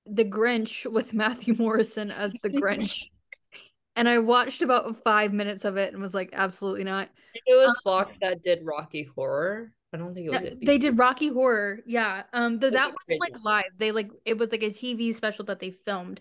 The 0.07 0.24
Grinch 0.24 0.91
with 0.91 1.15
Matthew 1.15 1.55
Morrison 1.55 2.11
as 2.11 2.33
the 2.43 2.51
Grinch. 2.51 3.05
and 3.97 4.09
I 4.09 4.19
watched 4.19 4.62
about 4.62 5.03
five 5.05 5.33
minutes 5.33 5.65
of 5.65 5.77
it 5.77 5.93
and 5.93 6.03
was 6.03 6.15
like, 6.15 6.31
absolutely 6.33 6.85
not. 6.85 7.09
It 7.47 7.55
was 7.55 7.77
Fox 7.85 8.19
that 8.20 8.43
did 8.43 8.61
Rocky 8.62 9.09
Horror. 9.15 9.73
I 9.93 9.99
don't 9.99 10.15
think 10.15 10.27
it 10.27 10.31
was. 10.31 10.41
Yeah, 10.43 10.55
they 10.62 10.79
did 10.79 10.99
Rocky 10.99 11.29
Horror. 11.29 11.81
Yeah. 11.87 12.23
Um 12.33 12.59
though 12.59 12.70
that 12.70 12.93
wasn't 12.95 13.20
like 13.20 13.45
live. 13.45 13.73
They 13.77 13.93
like 13.93 14.11
it 14.24 14.39
was 14.39 14.51
like 14.51 14.62
a 14.62 14.70
TV 14.70 15.15
special 15.15 15.45
that 15.47 15.61
they 15.61 15.70
filmed. 15.70 16.20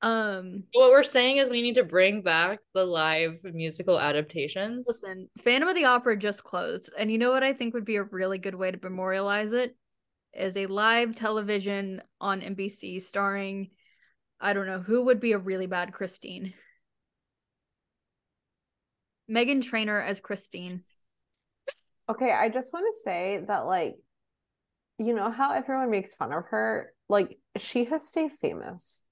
Um 0.00 0.64
What 0.72 0.90
we're 0.90 1.04
saying 1.04 1.36
is 1.36 1.48
we 1.48 1.62
need 1.62 1.76
to 1.76 1.84
bring 1.84 2.22
back 2.22 2.58
the 2.74 2.84
live 2.84 3.38
musical 3.44 4.00
adaptations. 4.00 4.84
listen, 4.88 5.28
Phantom 5.44 5.68
of 5.68 5.76
the 5.76 5.84
Opera 5.84 6.16
just 6.16 6.42
closed. 6.42 6.90
And 6.98 7.10
you 7.10 7.18
know 7.18 7.30
what 7.30 7.44
I 7.44 7.52
think 7.52 7.72
would 7.74 7.84
be 7.84 7.96
a 7.96 8.02
really 8.02 8.38
good 8.38 8.56
way 8.56 8.72
to 8.72 8.78
memorialize 8.82 9.52
it? 9.52 9.76
Is 10.34 10.56
a 10.56 10.66
live 10.66 11.14
television 11.14 12.02
on 12.20 12.40
NBC 12.40 13.00
starring 13.00 13.70
I 14.40 14.54
don't 14.54 14.66
know 14.66 14.80
who 14.80 15.04
would 15.04 15.20
be 15.20 15.32
a 15.32 15.38
really 15.38 15.66
bad 15.66 15.92
Christine. 15.92 16.54
Meghan 19.30 19.62
Trainor 19.62 20.00
as 20.00 20.20
Christine. 20.20 20.82
Okay, 22.08 22.32
I 22.32 22.48
just 22.48 22.72
want 22.72 22.84
to 22.92 23.00
say 23.02 23.44
that, 23.46 23.60
like, 23.66 23.96
you 24.98 25.14
know 25.14 25.30
how 25.30 25.52
everyone 25.52 25.90
makes 25.90 26.12
fun 26.14 26.32
of 26.32 26.44
her? 26.46 26.92
Like, 27.08 27.38
she 27.56 27.84
has 27.86 28.06
stayed 28.06 28.32
famous 28.32 29.04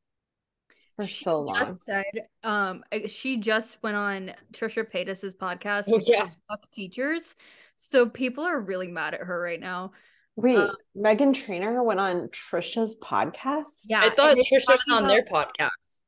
for 0.97 1.07
She 1.07 1.25
so 1.25 1.41
long. 1.43 1.59
just 1.61 1.85
said 1.85 2.05
um 2.43 2.83
she 3.07 3.37
just 3.39 3.83
went 3.83 3.97
on 3.97 4.33
Trisha 4.53 4.85
Paytas's 4.91 5.35
podcast 5.35 5.89
Oh, 5.93 6.01
yeah. 6.05 6.29
fuck 6.49 6.71
teachers. 6.71 7.37
So 7.77 8.09
people 8.09 8.45
are 8.45 8.61
really 8.61 8.89
mad 8.89 9.15
at 9.15 9.21
her 9.21 9.41
right 9.41 9.61
now. 9.61 9.93
Wait, 10.43 10.57
Uh, 10.57 10.73
Meghan 10.97 11.35
Trainor 11.35 11.83
went 11.83 12.01
on 12.01 12.29
Trisha's 12.29 12.97
podcast? 12.97 13.83
Yeah, 13.89 14.03
I 14.03 14.11
thought 14.11 14.37
Trisha 14.37 14.53
was 14.55 14.65
talking 14.65 14.93
on 14.95 15.07
their 15.07 15.25
podcast. 15.25 16.01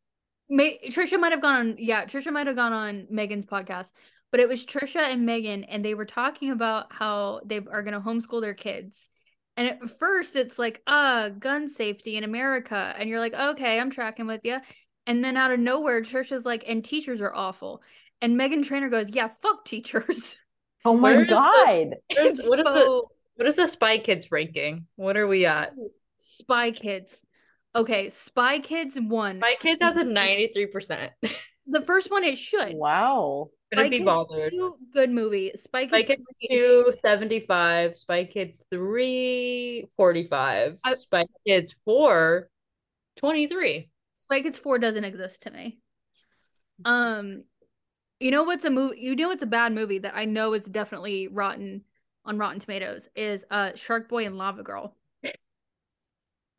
May 0.49 0.79
Trisha 0.89 1.19
might 1.19 1.33
have 1.33 1.43
gone 1.43 1.55
on 1.55 1.77
yeah, 1.79 2.05
Trisha 2.05 2.33
might 2.33 2.47
have 2.47 2.57
gone 2.57 2.73
on 2.73 3.07
Meghan's 3.13 3.47
podcast, 3.47 3.93
but 4.31 4.41
it 4.41 4.49
was 4.49 4.67
Trisha 4.67 5.01
and 5.01 5.27
Meghan 5.27 5.65
and 5.69 5.85
they 5.85 5.95
were 5.95 6.05
talking 6.05 6.51
about 6.51 6.93
how 6.93 7.41
they 7.45 7.57
are 7.59 7.83
going 7.83 7.95
to 7.95 8.01
homeschool 8.01 8.41
their 8.41 8.55
kids. 8.55 9.09
And 9.57 9.69
at 9.69 9.99
first 9.99 10.35
it's 10.37 10.59
like, 10.59 10.83
uh, 10.87 11.29
gun 11.31 11.69
safety 11.69 12.17
in 12.17 12.25
America 12.25 12.95
and 12.99 13.09
you're 13.09 13.21
like, 13.21 13.35
"Okay, 13.35 13.79
I'm 13.79 13.91
tracking 13.91 14.27
with 14.27 14.41
you." 14.45 14.59
And 15.07 15.25
then 15.25 15.37
out 15.37 15.51
of 15.53 15.59
nowhere 15.61 16.01
Trisha's 16.03 16.45
like, 16.47 16.65
"And 16.67 16.85
teachers 16.85 17.21
are 17.21 17.35
awful." 17.35 17.83
And 18.21 18.39
Meghan 18.39 18.65
Trainor 18.65 18.89
goes, 18.89 19.11
"Yeah, 19.11 19.29
fuck 19.43 19.65
teachers." 19.65 20.37
Oh 20.85 20.97
my 20.97 21.13
Where 21.13 21.23
is 21.23 21.29
the- 21.29 21.35
God. 21.35 21.95
Where's- 22.17 22.43
what 22.49 22.59
is 22.59 22.65
the 22.65 22.75
So, 22.75 23.09
what 23.37 23.49
is 23.49 23.57
the 23.57 23.67
Spy 23.67 23.99
Kids 23.99 24.31
ranking? 24.31 24.87
What 24.97 25.17
are 25.17 25.27
we 25.27 25.47
at? 25.47 25.73
Spy 26.19 26.71
Kids. 26.71 27.23
Okay, 27.75 28.11
Spy 28.11 28.59
Kids 28.61 28.99
one. 29.01 29.39
Spy 29.39 29.55
Kids 29.61 29.83
has 29.83 29.97
a 29.97 30.05
ninety 30.05 30.51
three 30.53 30.67
percent. 30.67 31.13
The 31.67 31.83
first 31.83 32.11
one 32.11 32.25
it 32.25 32.39
should. 32.39 32.75
Wow. 32.75 33.51
Spy 33.73 33.85
Couldn't 33.85 33.91
be 33.91 33.97
Kids 33.99 34.05
bothered. 34.07 34.51
2, 34.53 34.77
good 34.93 35.11
movie. 35.11 35.53
Spy 35.55 35.87
Spy 35.87 36.03
Kids, 36.03 36.09
Kids 36.09 36.35
3 36.49 36.57
it 36.57 36.59
two 36.59 36.93
seventy 37.01 37.41
five. 37.41 37.97
Spy 37.97 38.25
Kids 38.25 38.63
three 38.71 39.87
forty 39.97 40.27
five. 40.27 40.79
I- 40.85 40.95
Spy 40.95 41.27
Kids 41.47 41.75
four 41.85 42.49
twenty 43.17 43.47
three. 43.47 43.89
Spy 44.17 44.41
Kids 44.41 44.59
4 44.59 44.79
doesn't 44.79 45.05
exist 45.05 45.43
to 45.45 45.51
me. 45.51 45.79
Um 46.85 47.45
you 48.21 48.31
know 48.31 48.45
what's 48.45 48.65
a 48.65 48.71
movie 48.71 49.01
you 49.01 49.17
know 49.17 49.29
what's 49.29 49.43
a 49.43 49.47
bad 49.47 49.73
movie 49.73 49.99
that 49.99 50.15
I 50.15 50.27
know 50.27 50.53
is 50.53 50.65
definitely 50.65 51.27
rotten 51.27 51.83
on 52.25 52.39
Rotten 52.39 52.61
Tomatoes 52.61 53.09
is 53.17 53.45
uh 53.51 53.73
Shark 53.75 54.09
Boy 54.09 54.27
and 54.27 54.37
Lava 54.39 54.63
Girl. 54.63 54.97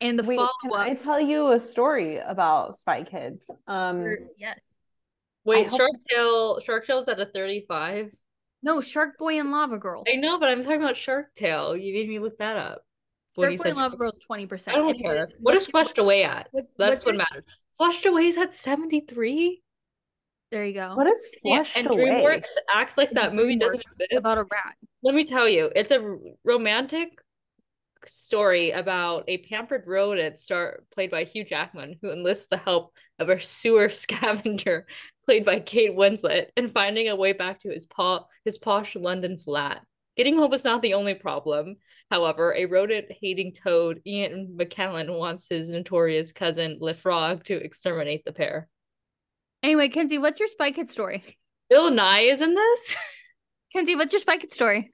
And 0.01 0.19
the 0.19 0.23
Wait, 0.23 0.37
can 0.37 0.47
follow-up 0.69 0.85
I 0.85 0.93
tell 0.95 1.19
you 1.19 1.51
a 1.53 1.59
story 1.59 2.17
about 2.17 2.75
Spy 2.77 3.03
Kids? 3.03 3.49
Um, 3.67 4.01
for- 4.01 4.19
yes. 4.37 4.75
Wait, 5.45 5.67
hope- 5.69 5.77
Shark 5.79 5.91
Tale. 6.09 6.59
Shark 6.59 6.85
Tale's 6.85 7.07
at 7.07 7.19
a 7.21 7.25
thirty 7.25 7.63
five. 7.67 8.13
No, 8.61 8.81
Shark 8.81 9.17
Boy 9.17 9.39
and 9.39 9.51
Lava 9.51 9.77
Girl. 9.77 10.03
I 10.11 10.15
know, 10.15 10.39
but 10.39 10.49
I'm 10.49 10.61
talking 10.61 10.81
about 10.81 10.97
Shark 10.97 11.33
Tale. 11.35 11.75
You 11.77 11.93
made 11.93 12.09
me 12.09 12.19
look 12.19 12.37
that 12.39 12.57
up. 12.57 12.81
Shark 13.35 13.57
Boy 13.57 13.63
and 13.69 13.77
Lava 13.77 13.97
Girl 13.97 14.09
is 14.11 14.19
20%. 14.29 14.67
I 14.69 14.71
don't 14.73 14.89
Anyways, 14.89 15.01
care. 15.01 15.25
What 15.39 15.55
what's 15.55 15.65
Flushed 15.67 15.97
Away 15.97 16.23
at? 16.23 16.47
what- 16.51 16.65
That's 16.77 16.93
what's 16.95 17.05
what 17.05 17.15
matters. 17.15 17.43
Flushed 17.77 18.05
Away 18.05 18.27
is 18.27 18.37
at 18.37 18.53
73? 18.53 19.62
There 20.53 20.65
you 20.65 20.73
go. 20.73 20.93
what 20.95 21.07
is 21.07 21.27
Yeah, 21.43 21.57
flushed 21.57 21.77
and 21.77 21.87
away? 21.87 22.03
DreamWorks 22.21 22.45
acts 22.73 22.95
like 22.95 23.09
that 23.11 23.33
movie 23.33 23.57
doesn't 23.57 23.81
exist. 23.81 24.13
About 24.13 24.37
a 24.37 24.43
rat. 24.43 24.75
Let 25.01 25.15
me 25.15 25.23
tell 25.25 25.49
you, 25.49 25.71
it's 25.75 25.89
a 25.89 26.17
romantic 26.45 27.09
story 28.05 28.69
about 28.71 29.23
a 29.27 29.39
pampered 29.39 29.85
rodent 29.87 30.37
star 30.37 30.83
played 30.93 31.09
by 31.09 31.23
Hugh 31.23 31.43
Jackman 31.43 31.95
who 32.01 32.11
enlists 32.11 32.47
the 32.51 32.57
help 32.57 32.91
of 33.17 33.29
a 33.29 33.39
sewer 33.41 33.89
scavenger 34.03 34.85
played 35.25 35.43
by 35.43 35.59
Kate 35.59 35.95
Winslet 35.95 36.47
and 36.55 36.69
finding 36.71 37.09
a 37.09 37.15
way 37.15 37.33
back 37.33 37.61
to 37.61 37.69
his 37.69 37.87
po- 37.87 38.27
his 38.45 38.59
posh 38.59 38.95
London 38.95 39.39
flat. 39.39 39.81
Getting 40.15 40.37
home 40.37 40.53
is 40.53 40.63
not 40.63 40.83
the 40.83 40.93
only 40.93 41.15
problem. 41.15 41.77
However, 42.11 42.53
a 42.53 42.65
rodent-hating 42.67 43.53
toad, 43.53 44.01
Ian 44.05 44.55
McKellen, 44.55 45.17
wants 45.17 45.47
his 45.49 45.71
notorious 45.71 46.31
cousin 46.31 46.77
LeFrog 46.79 47.41
to 47.45 47.55
exterminate 47.55 48.23
the 48.23 48.33
pair. 48.33 48.67
Anyway, 49.63 49.87
Kenzie, 49.87 50.17
what's 50.17 50.39
your 50.39 50.49
Spy 50.49 50.71
Kids 50.71 50.91
story? 50.91 51.23
Bill 51.69 51.89
Nye 51.89 52.19
is 52.19 52.41
in 52.41 52.53
this. 52.53 52.97
Kenzie, 53.73 53.95
what's 53.95 54.11
your 54.11 54.19
Spy 54.19 54.37
Kids 54.37 54.53
story? 54.53 54.91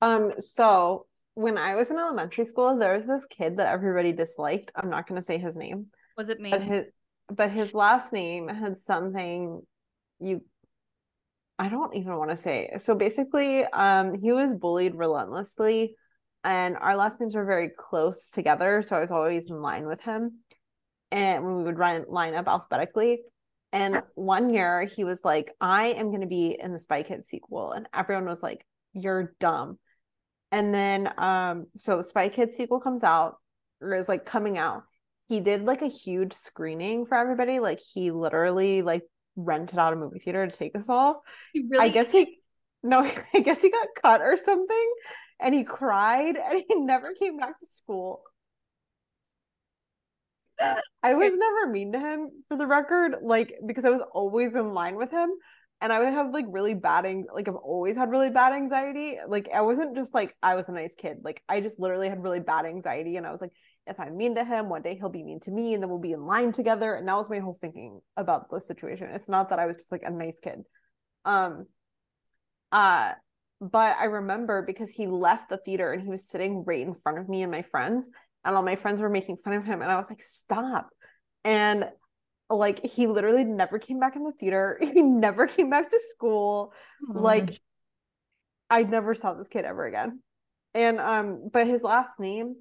Um, 0.00 0.34
so 0.38 1.06
when 1.34 1.58
I 1.58 1.74
was 1.74 1.90
in 1.90 1.98
elementary 1.98 2.44
school, 2.44 2.78
there 2.78 2.94
was 2.94 3.06
this 3.06 3.26
kid 3.28 3.56
that 3.56 3.66
everybody 3.66 4.12
disliked. 4.12 4.70
I'm 4.76 4.88
not 4.88 5.08
going 5.08 5.20
to 5.20 5.24
say 5.24 5.38
his 5.38 5.56
name, 5.56 5.86
Was 6.16 6.28
it 6.28 6.40
me? 6.40 6.50
but 6.50 6.62
his 6.62 6.84
but 7.30 7.50
his 7.50 7.74
last 7.74 8.12
name 8.12 8.48
had 8.48 8.78
something 8.78 9.60
you 10.20 10.42
I 11.58 11.68
don't 11.68 11.94
even 11.96 12.16
want 12.16 12.30
to 12.30 12.36
say. 12.36 12.70
So 12.78 12.94
basically, 12.94 13.64
um, 13.64 14.14
he 14.14 14.30
was 14.30 14.54
bullied 14.54 14.94
relentlessly, 14.94 15.96
and 16.44 16.76
our 16.76 16.94
last 16.94 17.20
names 17.20 17.34
were 17.34 17.44
very 17.44 17.70
close 17.76 18.30
together, 18.30 18.80
so 18.82 18.96
I 18.96 19.00
was 19.00 19.10
always 19.10 19.50
in 19.50 19.60
line 19.60 19.86
with 19.86 20.00
him. 20.00 20.38
And 21.10 21.44
when 21.44 21.56
we 21.56 21.64
would 21.64 21.78
run 21.78 22.04
line 22.08 22.34
up 22.34 22.46
alphabetically. 22.46 23.22
And 23.72 24.02
one 24.14 24.52
year 24.52 24.84
he 24.84 25.04
was 25.04 25.20
like, 25.24 25.52
I 25.60 25.88
am 25.88 26.08
going 26.08 26.22
to 26.22 26.26
be 26.26 26.56
in 26.58 26.72
the 26.72 26.78
Spy 26.78 27.02
Kids 27.02 27.28
sequel. 27.28 27.72
And 27.72 27.86
everyone 27.94 28.26
was 28.26 28.42
like, 28.42 28.64
You're 28.94 29.34
dumb. 29.40 29.78
And 30.50 30.72
then, 30.74 31.12
um, 31.18 31.66
so 31.76 32.00
Spy 32.02 32.30
Kids 32.30 32.56
sequel 32.56 32.80
comes 32.80 33.04
out, 33.04 33.36
or 33.80 33.94
is 33.94 34.08
like 34.08 34.24
coming 34.24 34.56
out. 34.58 34.84
he 35.28 35.40
did 35.40 35.62
like 35.64 35.82
a 35.82 35.88
huge 35.88 36.32
screening 36.32 37.06
for 37.06 37.16
everybody. 37.16 37.60
Like 37.60 37.80
he 37.80 38.10
literally 38.10 38.82
like 38.82 39.02
rented 39.36 39.78
out 39.78 39.92
a 39.92 39.96
movie 39.96 40.18
theater 40.18 40.46
to 40.46 40.56
take 40.56 40.74
us 40.76 40.88
all. 40.88 41.22
You 41.54 41.68
I 41.78 41.88
guess 41.90 42.10
he 42.10 42.38
no, 42.82 43.00
I 43.34 43.40
guess 43.40 43.60
he 43.62 43.70
got 43.70 43.88
cut 44.02 44.20
or 44.22 44.36
something 44.36 44.92
and 45.40 45.54
he 45.54 45.64
cried 45.64 46.36
and 46.36 46.62
he 46.66 46.74
never 46.76 47.14
came 47.14 47.36
back 47.36 47.58
to 47.60 47.66
school. 47.66 48.22
I 51.02 51.14
was 51.14 51.32
never 51.34 51.70
mean 51.70 51.92
to 51.92 52.00
him 52.00 52.30
for 52.48 52.56
the 52.56 52.66
record, 52.66 53.16
like 53.22 53.54
because 53.66 53.84
I 53.84 53.90
was 53.90 54.02
always 54.12 54.54
in 54.54 54.74
line 54.74 54.96
with 54.96 55.10
him 55.10 55.30
and 55.80 55.92
I 55.92 56.00
would 56.00 56.12
have 56.12 56.32
like 56.32 56.46
really 56.48 56.74
bad 56.74 57.06
ang- 57.06 57.26
like 57.32 57.48
I've 57.48 57.54
always 57.54 57.96
had 57.96 58.10
really 58.10 58.30
bad 58.30 58.52
anxiety. 58.52 59.18
Like 59.26 59.48
I 59.54 59.60
wasn't 59.60 59.94
just 59.96 60.14
like 60.14 60.34
I 60.42 60.54
was 60.54 60.68
a 60.68 60.72
nice 60.72 60.94
kid. 60.94 61.18
Like 61.22 61.42
I 61.48 61.60
just 61.60 61.78
literally 61.78 62.08
had 62.08 62.22
really 62.22 62.40
bad 62.40 62.66
anxiety 62.66 63.16
and 63.16 63.26
I 63.26 63.30
was 63.30 63.40
like 63.40 63.52
if 63.86 63.98
I'm 63.98 64.16
mean 64.16 64.34
to 64.34 64.44
him, 64.44 64.68
one 64.68 64.82
day 64.82 64.96
he'll 64.96 65.08
be 65.08 65.22
mean 65.22 65.40
to 65.40 65.50
me 65.50 65.72
and 65.74 65.82
then 65.82 65.88
we'll 65.88 65.98
be 65.98 66.12
in 66.12 66.26
line 66.26 66.52
together 66.52 66.94
and 66.94 67.06
that 67.08 67.16
was 67.16 67.30
my 67.30 67.38
whole 67.38 67.54
thinking 67.54 68.00
about 68.16 68.50
the 68.50 68.60
situation. 68.60 69.08
It's 69.12 69.28
not 69.28 69.50
that 69.50 69.58
I 69.58 69.66
was 69.66 69.76
just 69.76 69.92
like 69.92 70.02
a 70.02 70.10
nice 70.10 70.40
kid. 70.40 70.64
Um 71.24 71.66
uh 72.72 73.12
but 73.60 73.96
I 73.98 74.04
remember 74.04 74.62
because 74.62 74.90
he 74.90 75.06
left 75.06 75.48
the 75.48 75.56
theater 75.56 75.92
and 75.92 76.02
he 76.02 76.08
was 76.08 76.28
sitting 76.28 76.64
right 76.64 76.80
in 76.80 76.94
front 76.94 77.18
of 77.18 77.28
me 77.28 77.42
and 77.42 77.50
my 77.50 77.62
friends 77.62 78.08
and 78.44 78.56
all 78.56 78.62
my 78.62 78.76
friends 78.76 79.00
were 79.00 79.08
making 79.08 79.36
fun 79.36 79.54
of 79.54 79.64
him 79.64 79.82
and 79.82 79.90
I 79.90 79.96
was 79.96 80.10
like 80.10 80.22
stop. 80.22 80.90
And 81.44 81.88
like 82.50 82.84
he 82.84 83.06
literally 83.06 83.44
never 83.44 83.78
came 83.78 84.00
back 84.00 84.16
in 84.16 84.24
the 84.24 84.32
theater. 84.32 84.80
He 84.94 85.02
never 85.02 85.46
came 85.46 85.70
back 85.70 85.90
to 85.90 86.00
school. 86.10 86.72
Oh, 87.08 87.20
like 87.20 87.60
I 88.70 88.82
never 88.82 89.14
saw 89.14 89.34
this 89.34 89.48
kid 89.48 89.64
ever 89.64 89.86
again. 89.86 90.20
And 90.74 91.00
um 91.00 91.48
but 91.52 91.66
his 91.66 91.82
last 91.82 92.20
name 92.20 92.56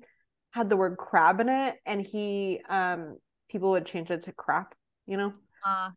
had 0.52 0.70
the 0.70 0.78
word 0.78 0.98
crab 0.98 1.40
in 1.40 1.50
it 1.50 1.76
and 1.86 2.02
he 2.02 2.62
um 2.70 3.18
people 3.50 3.72
would 3.72 3.86
change 3.86 4.10
it 4.12 4.24
to 4.24 4.32
crap, 4.32 4.74
you 5.06 5.18
know? 5.18 5.34
uh, 5.66 5.90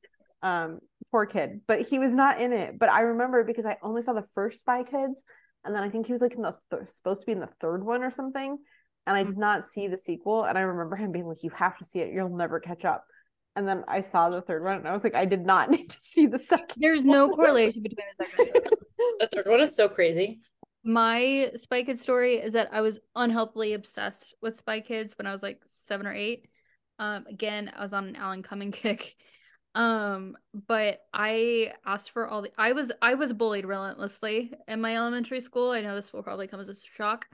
Um 0.43 0.81
poor 1.11 1.27
kid, 1.27 1.63
but 1.67 1.83
he 1.83 1.99
was 1.99 2.15
not 2.15 2.41
in 2.41 2.53
it. 2.53 2.79
But 2.79 2.89
I 2.89 3.01
remember 3.03 3.45
because 3.45 3.67
I 3.67 3.77
only 3.83 4.03
saw 4.03 4.13
the 4.13 4.27
first 4.35 4.61
Spy 4.61 4.83
Kids 4.83 5.23
and 5.65 5.75
then 5.75 5.83
I 5.83 5.91
think 5.91 6.07
he 6.07 6.13
was 6.13 6.23
like 6.23 6.35
in 6.35 6.43
the 6.43 6.57
th- 6.71 6.89
supposed 6.89 7.21
to 7.21 7.27
be 7.27 7.33
in 7.33 7.41
the 7.41 7.51
third 7.61 7.85
one 7.85 8.03
or 8.03 8.11
something 8.11 8.59
and 9.07 9.17
I 9.17 9.23
did 9.23 9.39
not 9.39 9.65
see 9.65 9.89
the 9.89 9.97
sequel 9.97 10.45
and 10.45 10.57
I 10.57 10.63
remember 10.63 10.97
him 10.97 11.13
being 11.13 11.27
like 11.27 11.43
you 11.43 11.51
have 11.51 11.79
to 11.79 11.85
see 11.85 12.01
it. 12.01 12.13
You'll 12.13 12.29
never 12.29 12.61
catch 12.61 12.85
up. 12.85 13.05
And 13.57 13.67
then 13.67 13.85
I 13.89 14.01
saw 14.01 14.31
the 14.31 14.43
third 14.43 14.63
one 14.63 14.77
and 14.77 14.89
I 14.89 14.93
was 14.93 15.05
like 15.05 15.15
I 15.15 15.25
did 15.25 15.45
not 15.45 15.71
need 15.71 15.91
to 15.91 16.01
see 16.01 16.27
the 16.27 16.39
second. 16.39 16.77
there's 16.79 17.05
no 17.05 17.29
correlation 17.35 17.83
between 17.83 18.07
the 18.19 18.25
second 18.25 18.49
and. 18.55 18.75
The 19.21 19.27
third 19.29 19.47
one 19.49 19.61
is 19.61 19.75
so 19.75 19.89
crazy. 19.89 20.41
My 20.83 21.51
Spy 21.57 21.83
Kids 21.83 22.01
story 22.01 22.35
is 22.37 22.55
that 22.55 22.69
I 22.73 22.81
was 22.81 23.01
unhealthily 23.15 23.75
obsessed 23.75 24.35
with 24.41 24.59
Spy 24.59 24.81
Kids 24.81 25.17
when 25.19 25.27
I 25.27 25.33
was 25.33 25.43
like 25.43 25.61
seven 25.67 26.07
or 26.07 26.15
eight. 26.15 26.49
Um, 26.99 27.27
again, 27.27 27.71
I 27.77 27.83
was 27.83 27.93
on 27.93 28.09
an 28.09 28.17
Alan 28.17 28.43
Cumming 28.43 28.73
kick. 28.73 29.17
Um, 29.75 30.37
but 30.67 31.01
I 31.15 31.73
asked 31.87 32.11
for 32.11 32.27
all 32.27 32.43
the 32.43 32.51
I 32.59 32.73
was 32.73 32.91
I 33.01 33.15
was 33.15 33.33
bullied 33.33 33.65
relentlessly 33.65 34.53
in 34.67 34.81
my 34.81 34.97
elementary 34.97 35.41
school. 35.41 35.71
I 35.71 35.81
know 35.81 35.95
this 35.95 36.13
will 36.13 36.23
probably 36.23 36.49
come 36.49 36.61
as 36.61 36.69
a 36.69 36.75
shock. 36.75 37.27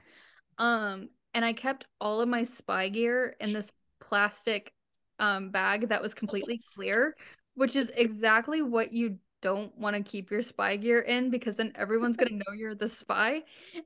Um, 0.57 1.09
and 1.33 1.43
I 1.45 1.53
kept 1.53 1.85
all 2.01 2.21
of 2.21 2.29
my 2.29 2.43
spy 2.43 2.89
gear 2.89 3.35
in 3.39 3.53
this 3.53 3.71
plastic 3.99 4.71
um 5.19 5.49
bag 5.49 5.89
that 5.89 6.01
was 6.01 6.13
completely 6.13 6.61
clear, 6.75 7.15
which 7.55 7.75
is 7.75 7.91
exactly 7.95 8.61
what 8.61 8.93
you 8.93 9.17
don't 9.41 9.77
want 9.77 9.95
to 9.95 10.01
keep 10.03 10.31
your 10.31 10.41
spy 10.41 10.75
gear 10.75 10.99
in 11.01 11.29
because 11.29 11.57
then 11.57 11.71
everyone's 11.75 12.17
going 12.17 12.29
to 12.29 12.35
know 12.35 12.53
you're 12.55 12.75
the 12.75 12.87
spy. 12.87 13.43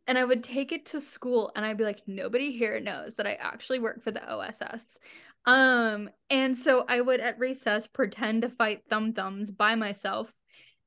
And 0.08 0.18
I 0.18 0.26
would 0.26 0.44
take 0.44 0.72
it 0.72 0.86
to 0.88 1.02
school 1.02 1.52
and 1.56 1.66
I'd 1.66 1.78
be 1.78 1.84
like, 1.84 2.02
nobody 2.08 2.52
here 2.52 2.80
knows 2.80 3.16
that 3.16 3.28
I 3.28 3.34
actually 3.34 3.80
work 3.80 4.02
for 4.04 4.12
the 4.12 4.28
OSS. 4.28 4.98
Um, 5.46 6.10
and 6.30 6.58
so 6.58 6.86
I 6.88 7.02
would 7.02 7.20
at 7.20 7.40
recess 7.40 7.88
pretend 7.88 8.44
to 8.44 8.50
fight 8.50 8.84
thumb 8.90 9.14
thumbs 9.14 9.52
by 9.52 9.76
myself. 9.76 10.32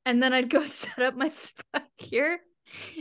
And 0.06 0.22
then 0.22 0.32
I'd 0.32 0.51
go 0.51 0.62
set 0.62 1.01
up 1.01 1.14
my 1.14 1.28
spy 1.28 1.82
gear. 1.98 2.40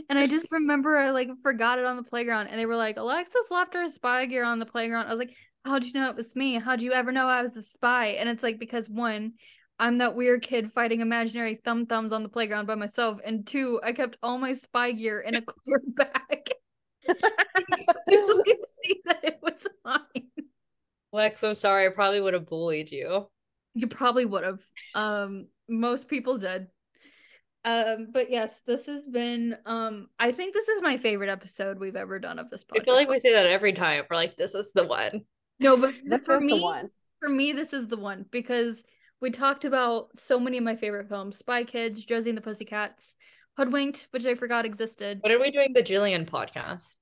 And 0.08 0.18
I 0.18 0.26
just 0.26 0.46
remember 0.50 0.96
I 0.96 1.10
like 1.10 1.28
forgot 1.42 1.78
it 1.78 1.84
on 1.84 1.96
the 1.96 2.02
playground 2.02 2.48
and 2.48 2.58
they 2.58 2.66
were 2.66 2.76
like, 2.76 2.96
Alexis 2.96 3.50
left 3.50 3.74
her 3.74 3.88
spy 3.88 4.26
gear 4.26 4.44
on 4.44 4.58
the 4.58 4.66
playground. 4.66 5.06
I 5.06 5.10
was 5.10 5.18
like, 5.18 5.34
How'd 5.64 5.84
you 5.84 5.94
know 5.94 6.10
it 6.10 6.16
was 6.16 6.36
me? 6.36 6.58
How'd 6.58 6.82
you 6.82 6.92
ever 6.92 7.10
know 7.10 7.26
I 7.26 7.40
was 7.40 7.56
a 7.56 7.62
spy? 7.62 8.08
And 8.08 8.28
it's 8.28 8.42
like 8.42 8.58
because 8.58 8.88
one, 8.88 9.32
I'm 9.78 9.98
that 9.98 10.14
weird 10.14 10.42
kid 10.42 10.70
fighting 10.72 11.00
imaginary 11.00 11.60
thumb 11.64 11.86
thumbs 11.86 12.12
on 12.12 12.22
the 12.22 12.28
playground 12.28 12.66
by 12.66 12.74
myself. 12.74 13.18
And 13.24 13.46
two, 13.46 13.80
I 13.82 13.92
kept 13.92 14.18
all 14.22 14.36
my 14.36 14.52
spy 14.52 14.92
gear 14.92 15.20
in 15.20 15.34
a 15.36 15.42
clear 15.42 15.80
bag. 15.86 16.50
you 18.08 18.44
could 18.44 18.56
see 18.84 19.00
that 19.06 19.24
it 19.24 19.38
was 19.42 19.66
mine. 19.84 20.28
Lex, 21.12 21.42
I'm 21.42 21.54
sorry. 21.54 21.86
I 21.86 21.90
probably 21.90 22.20
would 22.20 22.34
have 22.34 22.46
bullied 22.46 22.90
you. 22.90 23.26
You 23.74 23.86
probably 23.86 24.26
would 24.26 24.44
have. 24.44 24.60
Um, 24.94 25.46
most 25.68 26.08
people 26.08 26.38
did. 26.38 26.68
Um, 27.64 28.08
but 28.12 28.30
yes, 28.30 28.60
this 28.66 28.86
has 28.86 29.02
been 29.10 29.56
um 29.64 30.08
I 30.18 30.32
think 30.32 30.54
this 30.54 30.68
is 30.68 30.82
my 30.82 30.96
favorite 30.98 31.30
episode 31.30 31.78
we've 31.78 31.96
ever 31.96 32.18
done 32.18 32.38
of 32.38 32.50
this 32.50 32.62
podcast. 32.64 32.82
I 32.82 32.84
feel 32.84 32.94
like 32.94 33.08
we 33.08 33.18
say 33.18 33.32
that 33.32 33.46
every 33.46 33.72
time. 33.72 34.04
We're 34.10 34.16
like, 34.16 34.36
this 34.36 34.54
is 34.54 34.72
the 34.72 34.84
one. 34.84 35.22
no, 35.60 35.76
but 35.76 35.94
This 36.04 36.20
for 36.24 36.40
me, 36.40 36.60
one. 36.60 36.90
for 37.20 37.28
me, 37.28 37.52
this 37.52 37.72
is 37.72 37.88
the 37.88 37.96
one 37.96 38.26
because 38.30 38.84
we 39.20 39.30
talked 39.30 39.64
about 39.64 40.08
so 40.18 40.38
many 40.38 40.58
of 40.58 40.64
my 40.64 40.76
favorite 40.76 41.08
films: 41.08 41.38
Spy 41.38 41.64
Kids, 41.64 42.04
Josie 42.04 42.28
and 42.30 42.36
the 42.36 42.42
Pussycats, 42.42 43.16
Hoodwinked, 43.56 44.08
which 44.10 44.26
I 44.26 44.34
forgot 44.34 44.66
existed. 44.66 45.20
When 45.22 45.32
are 45.32 45.40
we 45.40 45.50
doing 45.50 45.72
the 45.72 45.82
Jillian 45.82 46.28
podcast? 46.28 46.96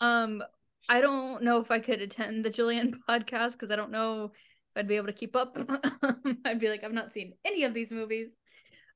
Um, 0.00 0.42
I 0.88 1.00
don't 1.00 1.42
know 1.44 1.60
if 1.60 1.70
I 1.70 1.78
could 1.78 2.00
attend 2.00 2.44
the 2.44 2.50
Jillian 2.50 2.94
podcast 3.08 3.52
because 3.52 3.70
I 3.70 3.76
don't 3.76 3.92
know 3.92 4.24
if 4.24 4.76
I'd 4.76 4.88
be 4.88 4.96
able 4.96 5.06
to 5.08 5.12
keep 5.12 5.36
up. 5.36 5.56
I'd 6.44 6.58
be 6.58 6.68
like, 6.68 6.82
I've 6.82 6.92
not 6.92 7.12
seen 7.12 7.34
any 7.44 7.64
of 7.64 7.74
these 7.74 7.90
movies. 7.92 8.30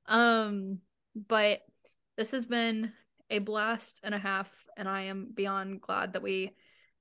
Um, 0.07 0.78
but 1.14 1.60
this 2.16 2.30
has 2.32 2.47
been 2.47 2.93
a 3.30 3.39
blast 3.39 4.01
and 4.02 4.14
a 4.14 4.18
half, 4.18 4.48
and 4.76 4.89
I 4.89 5.02
am 5.02 5.28
beyond 5.34 5.80
glad 5.80 6.12
that 6.12 6.22
we 6.22 6.52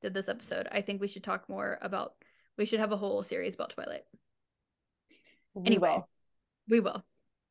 did 0.01 0.13
this 0.13 0.29
episode. 0.29 0.67
I 0.71 0.81
think 0.81 1.01
we 1.01 1.07
should 1.07 1.23
talk 1.23 1.49
more 1.49 1.77
about. 1.81 2.13
We 2.57 2.65
should 2.65 2.79
have 2.79 2.91
a 2.91 2.97
whole 2.97 3.23
series 3.23 3.55
about 3.55 3.71
Twilight. 3.71 4.03
We 5.53 5.65
Anyway, 5.65 5.89
will. 5.89 6.09
we 6.69 6.79
will. 6.79 7.03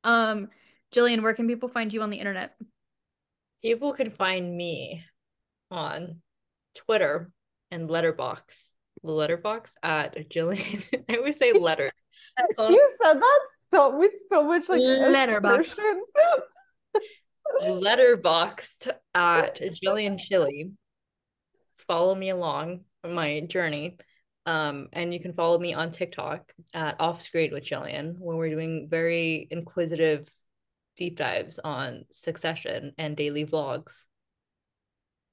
Um, 0.04 0.48
Jillian, 0.94 1.22
where 1.22 1.34
can 1.34 1.46
people 1.46 1.68
find 1.68 1.92
you 1.92 2.02
on 2.02 2.10
the 2.10 2.18
internet? 2.18 2.54
People 3.62 3.92
can 3.92 4.10
find 4.10 4.56
me 4.56 5.04
on 5.70 6.20
Twitter 6.74 7.30
and 7.70 7.90
Letterbox. 7.90 8.74
The 9.02 9.10
Letterbox 9.10 9.76
at 9.82 10.28
Jillian. 10.28 10.82
I 11.08 11.16
always 11.16 11.36
say 11.38 11.52
letter. 11.52 11.90
Um, 12.58 12.70
you 12.72 12.96
said 13.02 13.14
that 13.20 13.40
so 13.72 13.96
with 13.98 14.12
so 14.28 14.44
much 14.44 14.68
like 14.68 14.80
Letterbox. 14.80 15.72
assertion. 15.72 16.02
Letterboxd 17.62 18.92
at 19.14 19.60
Jillian 19.60 20.18
Chili. 20.18 20.72
Follow 21.86 22.14
me 22.14 22.30
along 22.30 22.80
my 23.04 23.40
journey. 23.40 23.98
Um, 24.46 24.88
and 24.92 25.12
you 25.12 25.20
can 25.20 25.34
follow 25.34 25.58
me 25.58 25.74
on 25.74 25.90
TikTok 25.90 26.52
at 26.74 27.00
Off 27.00 27.22
Screen 27.22 27.52
with 27.52 27.64
Jillian, 27.64 28.14
where 28.18 28.36
we're 28.36 28.50
doing 28.50 28.88
very 28.90 29.46
inquisitive 29.50 30.28
deep 30.96 31.16
dives 31.16 31.58
on 31.58 32.04
Succession 32.10 32.92
and 32.98 33.16
daily 33.16 33.44
vlogs. 33.44 34.04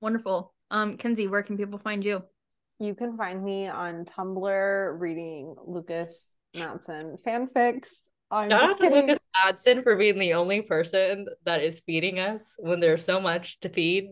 Wonderful. 0.01 0.53
Um, 0.69 0.97
Kenzie, 0.97 1.27
where 1.27 1.43
can 1.43 1.57
people 1.57 1.79
find 1.79 2.03
you? 2.03 2.23
You 2.79 2.93
can 2.93 3.17
find 3.17 3.43
me 3.43 3.67
on 3.67 4.05
Tumblr 4.05 4.99
reading 4.99 5.55
Lukas 5.65 6.35
Matsson 6.55 7.17
fanfics. 7.25 8.09
I'm 8.31 8.49
Shout 8.49 8.63
out 8.63 8.77
to. 8.79 8.89
Lukas 8.89 9.19
Matsson 9.43 9.81
for 9.81 9.95
being 9.95 10.19
the 10.19 10.33
only 10.33 10.61
person 10.61 11.27
that 11.45 11.61
is 11.61 11.81
feeding 11.85 12.19
us 12.19 12.55
when 12.59 12.79
there's 12.79 13.05
so 13.05 13.19
much 13.19 13.59
to 13.61 13.69
feed, 13.69 14.09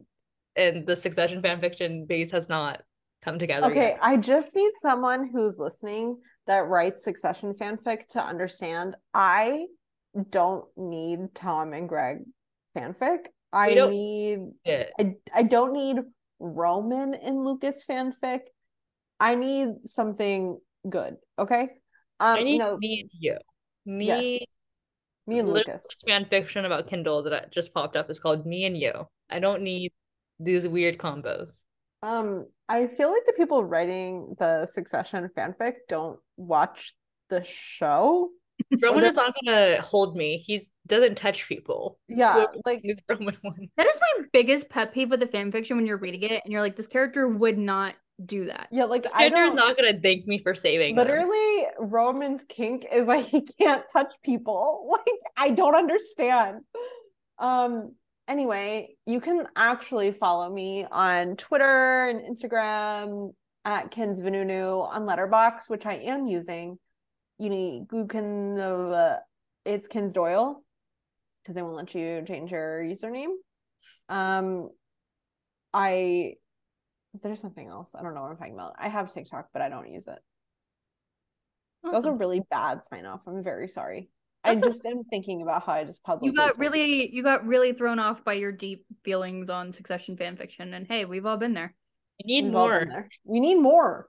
and 0.55 0.85
the 0.85 0.95
Succession 0.95 1.41
fanfiction 1.41 2.07
base 2.07 2.31
has 2.31 2.47
not 2.47 2.81
come 3.23 3.39
together. 3.39 3.67
Okay, 3.67 3.89
yet. 3.89 3.99
I 4.01 4.17
just 4.17 4.55
need 4.55 4.71
someone 4.77 5.29
who's 5.33 5.57
listening 5.57 6.17
that 6.47 6.67
writes 6.67 7.03
Succession 7.03 7.53
fanfic 7.53 8.07
to 8.09 8.23
understand 8.23 8.95
I 9.13 9.65
don't 10.29 10.65
need 10.77 11.33
Tom 11.33 11.73
and 11.73 11.89
Greg 11.89 12.19
fanfic. 12.77 13.25
I 13.51 13.73
need 13.73 14.39
I, 14.67 15.15
I 15.33 15.43
don't 15.43 15.73
need 15.73 15.97
Roman 16.39 17.13
and 17.13 17.43
Lukas 17.43 17.83
fanfic. 17.89 18.41
I 19.19 19.35
need 19.35 19.69
something 19.83 20.59
good. 20.87 21.15
Okay. 21.39 21.61
Um 22.19 22.37
I 22.37 22.43
need 22.43 22.59
no 22.59 22.73
and 22.73 23.09
you. 23.19 23.37
Me, 23.85 24.05
Yes. 24.05 24.47
me 25.27 25.39
and 25.39 25.49
literally 25.49 25.79
Lukas. 25.79 26.01
fan 26.07 26.25
fiction 26.25 26.65
about 26.65 26.87
Kindle 26.87 27.23
that 27.23 27.51
just 27.51 27.73
popped 27.73 27.95
up 27.95 28.09
is 28.09 28.19
called 28.19 28.45
Me 28.45 28.65
and 28.65 28.77
You. 28.77 29.07
I 29.29 29.39
don't 29.39 29.61
need 29.61 29.91
these 30.39 30.67
weird 30.67 30.97
combos. 30.97 31.61
Um 32.03 32.47
I 32.67 32.87
feel 32.87 33.11
like 33.11 33.25
the 33.25 33.33
people 33.33 33.63
writing 33.63 34.35
the 34.39 34.65
Succession 34.65 35.29
fanfic 35.37 35.73
don't 35.87 36.19
watch 36.37 36.93
the 37.29 37.43
show. 37.43 38.29
Roman 38.81 39.03
is 39.03 39.15
not 39.15 39.33
gonna 39.43 39.81
hold 39.81 40.15
me. 40.15 40.37
He's 40.37 40.71
doesn't 40.87 41.15
touch 41.15 41.47
people. 41.47 41.99
Yeah, 42.07 42.45
like 42.65 42.83
Roman 43.09 43.35
one. 43.41 43.69
That 43.77 43.87
is 43.87 43.99
my 43.99 44.25
biggest 44.33 44.69
pet 44.69 44.93
peeve 44.93 45.09
with 45.09 45.19
the 45.19 45.27
fan 45.27 45.51
fiction 45.51 45.77
when 45.77 45.85
you're 45.85 45.97
reading 45.97 46.23
it 46.23 46.41
and 46.43 46.51
you're 46.51 46.61
like, 46.61 46.75
this 46.75 46.87
character 46.87 47.27
would 47.27 47.57
not 47.57 47.95
do 48.23 48.45
that. 48.45 48.67
Yeah, 48.71 48.85
like 48.85 49.05
I 49.13 49.27
Skinner's 49.27 49.55
don't 49.55 49.77
gonna 49.77 49.99
thank 49.99 50.25
me 50.25 50.39
for 50.39 50.55
saving 50.55 50.95
them. 50.95 51.05
literally 51.05 51.65
Roman's 51.79 52.41
kink 52.47 52.85
is 52.91 53.05
like 53.07 53.25
he 53.25 53.41
can't 53.41 53.83
touch 53.91 54.13
people. 54.23 54.89
Like 54.95 55.19
I 55.37 55.51
don't 55.51 55.75
understand. 55.75 56.61
Um 57.39 57.95
anyway, 58.27 58.95
you 59.05 59.19
can 59.19 59.47
actually 59.55 60.11
follow 60.11 60.49
me 60.49 60.85
on 60.89 61.35
Twitter 61.35 62.05
and 62.05 62.21
Instagram 62.21 63.33
at 63.65 63.91
Kins 63.91 64.21
Vanunu 64.21 64.87
on 64.87 65.05
Letterbox, 65.05 65.69
which 65.69 65.85
I 65.85 65.95
am 65.95 66.27
using. 66.27 66.79
You 67.37 67.49
need 67.49 67.87
you 67.91 68.07
can 68.07 68.57
uh, 68.59 69.17
it's 69.65 69.87
Kins 69.87 70.13
Doyle 70.13 70.63
because 71.43 71.55
they 71.55 71.61
won't 71.61 71.75
let 71.75 71.93
you 71.93 72.23
change 72.25 72.51
your 72.51 72.81
username. 72.81 73.33
Um 74.07 74.69
I 75.73 76.35
there's 77.23 77.41
something 77.41 77.67
else. 77.67 77.91
I 77.97 78.01
don't 78.01 78.13
know 78.13 78.21
what 78.21 78.31
I'm 78.31 78.37
talking 78.37 78.53
about. 78.53 78.75
I 78.79 78.89
have 78.89 79.13
TikTok, 79.13 79.49
but 79.53 79.61
I 79.61 79.69
don't 79.69 79.91
use 79.91 80.07
it. 80.07 80.19
That 81.83 81.93
was 81.93 82.05
a 82.05 82.11
really 82.11 82.41
bad 82.49 82.81
sign 82.85 83.05
off. 83.05 83.21
I'm 83.27 83.43
very 83.43 83.67
sorry. 83.67 84.09
I 84.43 84.55
That's 84.55 84.67
just 84.67 84.85
am 84.85 85.03
thinking 85.05 85.41
about 85.41 85.63
how 85.63 85.73
I 85.73 85.83
just 85.83 86.03
publicly. 86.03 86.29
You 86.29 86.35
got 86.35 86.57
really 86.57 87.13
you 87.13 87.23
got 87.23 87.45
really 87.45 87.73
thrown 87.73 87.99
off 87.99 88.23
by 88.23 88.33
your 88.33 88.51
deep 88.51 88.85
feelings 89.03 89.49
on 89.49 89.73
Succession 89.73 90.17
fan 90.17 90.35
fiction, 90.37 90.73
and 90.73 90.87
hey, 90.87 91.05
we've 91.05 91.25
all 91.25 91.37
been 91.37 91.53
there. 91.53 91.73
we 92.23 92.35
need 92.35 92.45
We've 92.45 92.53
more. 92.53 93.07
We 93.23 93.39
need 93.39 93.55
more. 93.55 94.07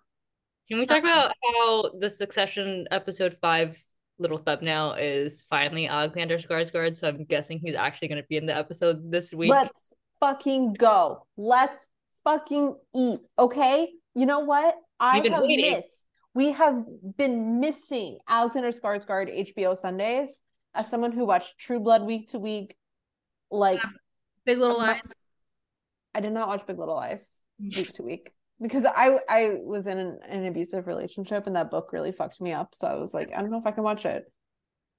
Can 0.69 0.79
we 0.79 0.87
talk 0.87 0.99
about 1.03 1.33
how 1.43 1.91
the 2.01 2.11
Succession 2.11 2.87
episode 2.91 3.35
five 3.35 3.79
little 4.19 4.39
thumbnail 4.39 4.95
is 4.95 5.45
finally 5.49 5.87
Alexander 5.87 6.39
Skarsgård? 6.39 6.97
So 6.97 7.09
I'm 7.09 7.25
guessing 7.25 7.61
he's 7.63 7.75
actually 7.75 8.09
going 8.09 8.21
to 8.21 8.27
be 8.29 8.37
in 8.37 8.47
the 8.47 8.57
episode 8.57 9.11
this 9.11 9.33
week. 9.33 9.51
Let's 9.51 9.93
fucking 10.21 10.75
go. 10.75 11.27
Let's 11.37 11.89
fucking 12.27 12.75
eat. 12.95 13.21
Okay. 13.39 13.93
You 14.15 14.27
know 14.27 14.41
what? 14.41 14.75
I 14.99 15.19
have 15.19 15.43
waiting. 15.43 15.73
missed. 15.73 16.05
We 16.35 16.53
have 16.53 16.85
been 17.17 17.61
missing 17.61 18.19
Alexander 18.29 18.71
Skarsgård 18.71 19.55
HBO 19.55 19.77
Sundays 19.77 20.39
as 20.75 20.91
someone 20.91 21.13
who 21.13 21.25
watched 21.25 21.57
True 21.59 21.81
Blood 21.81 22.03
week 22.03 22.31
to 22.31 22.39
week. 22.39 22.77
Like 23.51 23.83
um, 23.83 23.95
Big 24.45 24.59
Little 24.59 24.79
Lies. 24.79 25.01
I 26.15 26.21
did 26.21 26.33
not 26.33 26.49
watch 26.49 26.67
Big 26.67 26.79
Little 26.79 26.97
Lies 26.97 27.41
week 27.61 27.93
to 27.95 28.03
week 28.03 28.31
because 28.61 28.85
I 28.85 29.19
I 29.29 29.57
was 29.63 29.87
in 29.87 29.99
an, 29.99 30.19
an 30.29 30.47
abusive 30.47 30.87
relationship 30.87 31.47
and 31.47 31.57
that 31.57 31.71
book 31.71 31.93
really 31.93 32.13
fucked 32.13 32.41
me 32.41 32.53
up. 32.53 32.75
So 32.75 32.87
I 32.87 32.97
was 32.97 33.15
like, 33.15 33.31
I 33.35 33.41
don't 33.41 33.51
know 33.51 33.59
if 33.59 33.67
I 33.67 33.71
can 33.71 33.85
watch 33.85 34.05
it. 34.05 34.25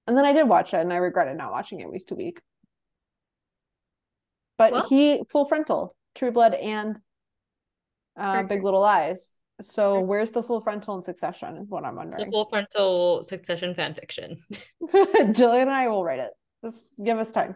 And 0.08 0.16
then 0.18 0.26
I 0.26 0.32
did 0.32 0.48
watch 0.48 0.74
it 0.74 0.80
and 0.80 0.94
I 0.94 0.98
regretted 0.98 1.38
not 1.38 1.52
watching 1.52 1.82
it 1.82 1.92
week 1.92 2.08
to 2.08 2.16
week. 2.16 2.40
But 4.58 4.72
Well- 4.72 4.88
he 4.88 5.24
full 5.30 5.46
frontal, 5.46 5.96
True 6.16 6.32
Blood 6.32 6.54
and 6.54 7.00
uh, 8.18 8.44
Big. 8.44 8.64
Little 8.64 8.82
Lies. 8.82 9.32
So 9.62 10.00
where's 10.02 10.32
the 10.32 10.44
full 10.44 10.62
frontal 10.62 10.98
in 10.98 11.04
Succession? 11.04 11.58
Is 11.58 11.70
what 11.70 11.84
I'm 11.84 11.98
It's 11.98 12.20
a 12.20 12.26
wondering. 12.26 12.32
full 12.32 12.46
frontal 12.50 13.24
Succession 13.24 13.74
fan 13.74 13.94
fiction. 13.96 14.38
Jillian 14.84 15.64
and 15.64 15.72
I 15.72 15.88
will 15.88 16.04
write 16.04 16.20
it. 16.20 16.32
Just 16.64 16.86
give 17.04 17.18
us 17.18 17.32
time. 17.32 17.56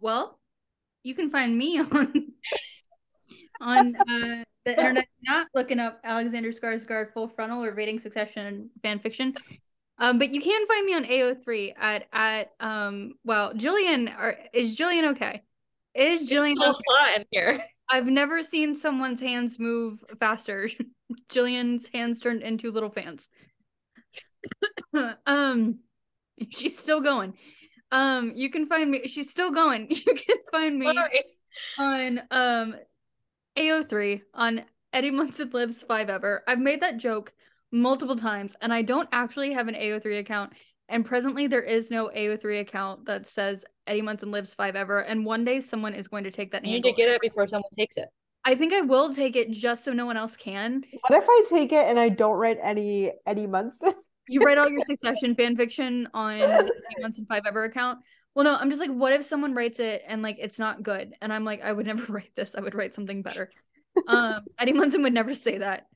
Well, 0.00 0.38
you 1.02 1.14
can 1.14 1.30
find 1.30 1.56
me 1.56 1.78
on 1.92 2.32
on 3.60 3.96
uh, 3.96 4.44
the 4.64 4.70
internet, 4.78 5.06
not 5.22 5.46
looking 5.54 5.78
up 5.78 6.00
Alexander 6.04 6.50
Skarsgård 6.50 7.12
full 7.12 7.28
frontal 7.28 7.64
or 7.64 7.72
rating 7.72 7.98
Succession 7.98 8.70
fan 8.82 8.98
fiction. 8.98 9.32
Um, 9.98 10.18
but 10.18 10.30
you 10.30 10.40
can 10.40 10.66
find 10.66 10.84
me 10.84 10.94
on 10.94 11.04
AO3 11.04 11.74
at 11.78 12.04
at 12.12 12.48
um. 12.60 13.12
Well, 13.24 13.54
Jillian, 13.54 14.14
are, 14.14 14.36
is 14.52 14.76
Jillian 14.76 15.12
okay? 15.12 15.42
Is 15.94 16.28
Jillian 16.28 16.56
There's 16.58 16.68
a 16.68 16.70
okay? 16.70 16.82
lot 17.00 17.16
in 17.16 17.24
here. 17.30 17.64
I've 17.92 18.06
never 18.06 18.42
seen 18.42 18.76
someone's 18.76 19.20
hands 19.20 19.58
move 19.58 20.02
faster. 20.18 20.70
Jillian's 21.28 21.88
hands 21.92 22.20
turned 22.20 22.40
into 22.40 22.72
little 22.72 22.88
fans. 22.88 23.28
um, 25.26 25.80
she's 26.50 26.78
still 26.78 27.02
going. 27.02 27.34
Um, 27.90 28.32
you 28.34 28.48
can 28.48 28.66
find 28.66 28.90
me. 28.90 29.06
She's 29.06 29.30
still 29.30 29.52
going. 29.52 29.88
You 29.90 30.14
can 30.14 30.36
find 30.50 30.78
me 30.78 30.94
Sorry. 30.94 31.24
on 31.78 32.22
um 32.30 32.76
AO3 33.58 34.22
on 34.32 34.64
Eddie 34.94 35.10
Munson 35.10 35.50
Lives 35.52 35.82
Five 35.82 36.08
Ever. 36.08 36.42
I've 36.48 36.58
made 36.58 36.80
that 36.80 36.96
joke 36.96 37.34
multiple 37.70 38.16
times, 38.16 38.56
and 38.62 38.72
I 38.72 38.80
don't 38.80 39.08
actually 39.12 39.52
have 39.52 39.68
an 39.68 39.74
AO3 39.74 40.20
account. 40.20 40.54
And 40.88 41.04
presently, 41.04 41.46
there 41.46 41.62
is 41.62 41.90
no 41.90 42.10
AO3 42.14 42.60
account 42.60 43.06
that 43.06 43.26
says 43.26 43.64
Eddie 43.86 44.02
Munson 44.02 44.30
Lives 44.30 44.54
Five 44.54 44.76
Ever. 44.76 45.00
And 45.00 45.24
one 45.24 45.44
day, 45.44 45.60
someone 45.60 45.94
is 45.94 46.08
going 46.08 46.24
to 46.24 46.30
take 46.30 46.52
that 46.52 46.64
You 46.64 46.72
need 46.72 46.84
to 46.84 46.92
get 46.92 47.08
it 47.08 47.20
before 47.20 47.46
someone 47.46 47.70
takes 47.78 47.96
it. 47.96 48.08
I 48.44 48.54
think 48.54 48.72
I 48.72 48.80
will 48.80 49.14
take 49.14 49.36
it 49.36 49.52
just 49.52 49.84
so 49.84 49.92
no 49.92 50.04
one 50.04 50.16
else 50.16 50.36
can. 50.36 50.82
What 51.06 51.22
if 51.22 51.26
I 51.28 51.44
take 51.48 51.72
it 51.72 51.86
and 51.86 51.98
I 51.98 52.08
don't 52.08 52.36
write 52.36 52.58
any 52.60 53.12
Eddie 53.26 53.46
Munson? 53.46 53.94
You 54.28 54.40
write 54.40 54.56
all 54.56 54.70
your 54.70 54.82
Succession 54.82 55.34
fan 55.34 55.56
fiction 55.56 56.08
on 56.14 56.40
Eddie 56.40 56.70
Munson 57.00 57.26
Five 57.28 57.42
Ever 57.44 57.64
account. 57.64 57.98
Well, 58.34 58.44
no, 58.44 58.54
I'm 58.54 58.70
just 58.70 58.80
like, 58.80 58.90
what 58.90 59.12
if 59.12 59.24
someone 59.24 59.52
writes 59.52 59.80
it 59.80 60.02
and 60.06 60.22
like 60.22 60.36
it's 60.38 60.60
not 60.60 60.82
good? 60.82 61.14
And 61.20 61.32
I'm 61.32 61.44
like, 61.44 61.60
I 61.60 61.72
would 61.72 61.86
never 61.86 62.04
write 62.12 62.30
this. 62.36 62.54
I 62.54 62.60
would 62.60 62.74
write 62.74 62.94
something 62.94 63.22
better. 63.22 63.50
Um, 64.06 64.42
Eddie 64.60 64.74
Munson 64.74 65.02
would 65.02 65.12
never 65.12 65.34
say 65.34 65.58
that. 65.58 65.86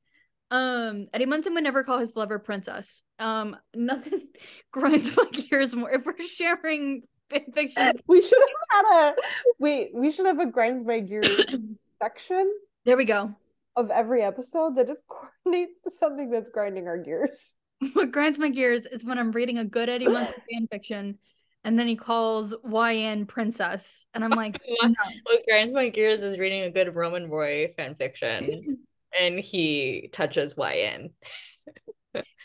Um, 0.50 1.06
Eddie 1.12 1.26
Munson 1.26 1.54
would 1.54 1.64
never 1.64 1.82
call 1.82 1.98
his 1.98 2.14
lover 2.14 2.38
princess. 2.38 3.02
Um, 3.18 3.56
nothing 3.74 4.28
grinds 4.72 5.16
my 5.16 5.24
gears 5.30 5.74
more. 5.74 5.90
If 5.90 6.04
we're 6.04 6.18
sharing 6.20 7.02
fan 7.30 7.46
fiction, 7.52 7.92
we 8.06 8.22
should 8.22 8.38
have 8.72 8.84
had 8.84 9.10
a 9.10 9.14
wait. 9.58 9.90
We 9.94 10.10
should 10.12 10.26
have 10.26 10.38
a 10.38 10.46
grinds 10.46 10.84
my 10.84 11.00
gears 11.00 11.56
section 12.02 12.52
there 12.84 12.96
we 12.96 13.04
go. 13.04 13.34
of 13.74 13.90
every 13.90 14.22
episode 14.22 14.76
that 14.76 14.86
just 14.86 15.02
coordinates 15.08 15.80
to 15.82 15.90
something 15.90 16.30
that's 16.30 16.50
grinding 16.50 16.86
our 16.86 16.98
gears. 16.98 17.54
What 17.92 18.12
grinds 18.12 18.38
my 18.38 18.48
gears 18.48 18.86
is 18.86 19.04
when 19.04 19.18
I'm 19.18 19.32
reading 19.32 19.58
a 19.58 19.64
good 19.64 19.88
Eddie 19.88 20.06
Munson 20.06 20.34
fan 20.50 20.68
fiction, 20.70 21.18
and 21.64 21.78
then 21.78 21.88
he 21.88 21.96
calls 21.96 22.54
YN 22.64 23.26
princess, 23.26 24.06
and 24.14 24.24
I'm 24.24 24.30
like, 24.30 24.58
no. 24.80 24.94
What 25.24 25.44
grinds 25.46 25.74
my 25.74 25.88
gears 25.88 26.22
is 26.22 26.38
reading 26.38 26.62
a 26.62 26.70
good 26.70 26.94
Roman 26.94 27.28
Roy 27.28 27.74
fan 27.76 27.96
fiction, 27.96 28.78
and 29.18 29.38
he 29.38 30.08
touches 30.12 30.54
YN. 30.56 31.10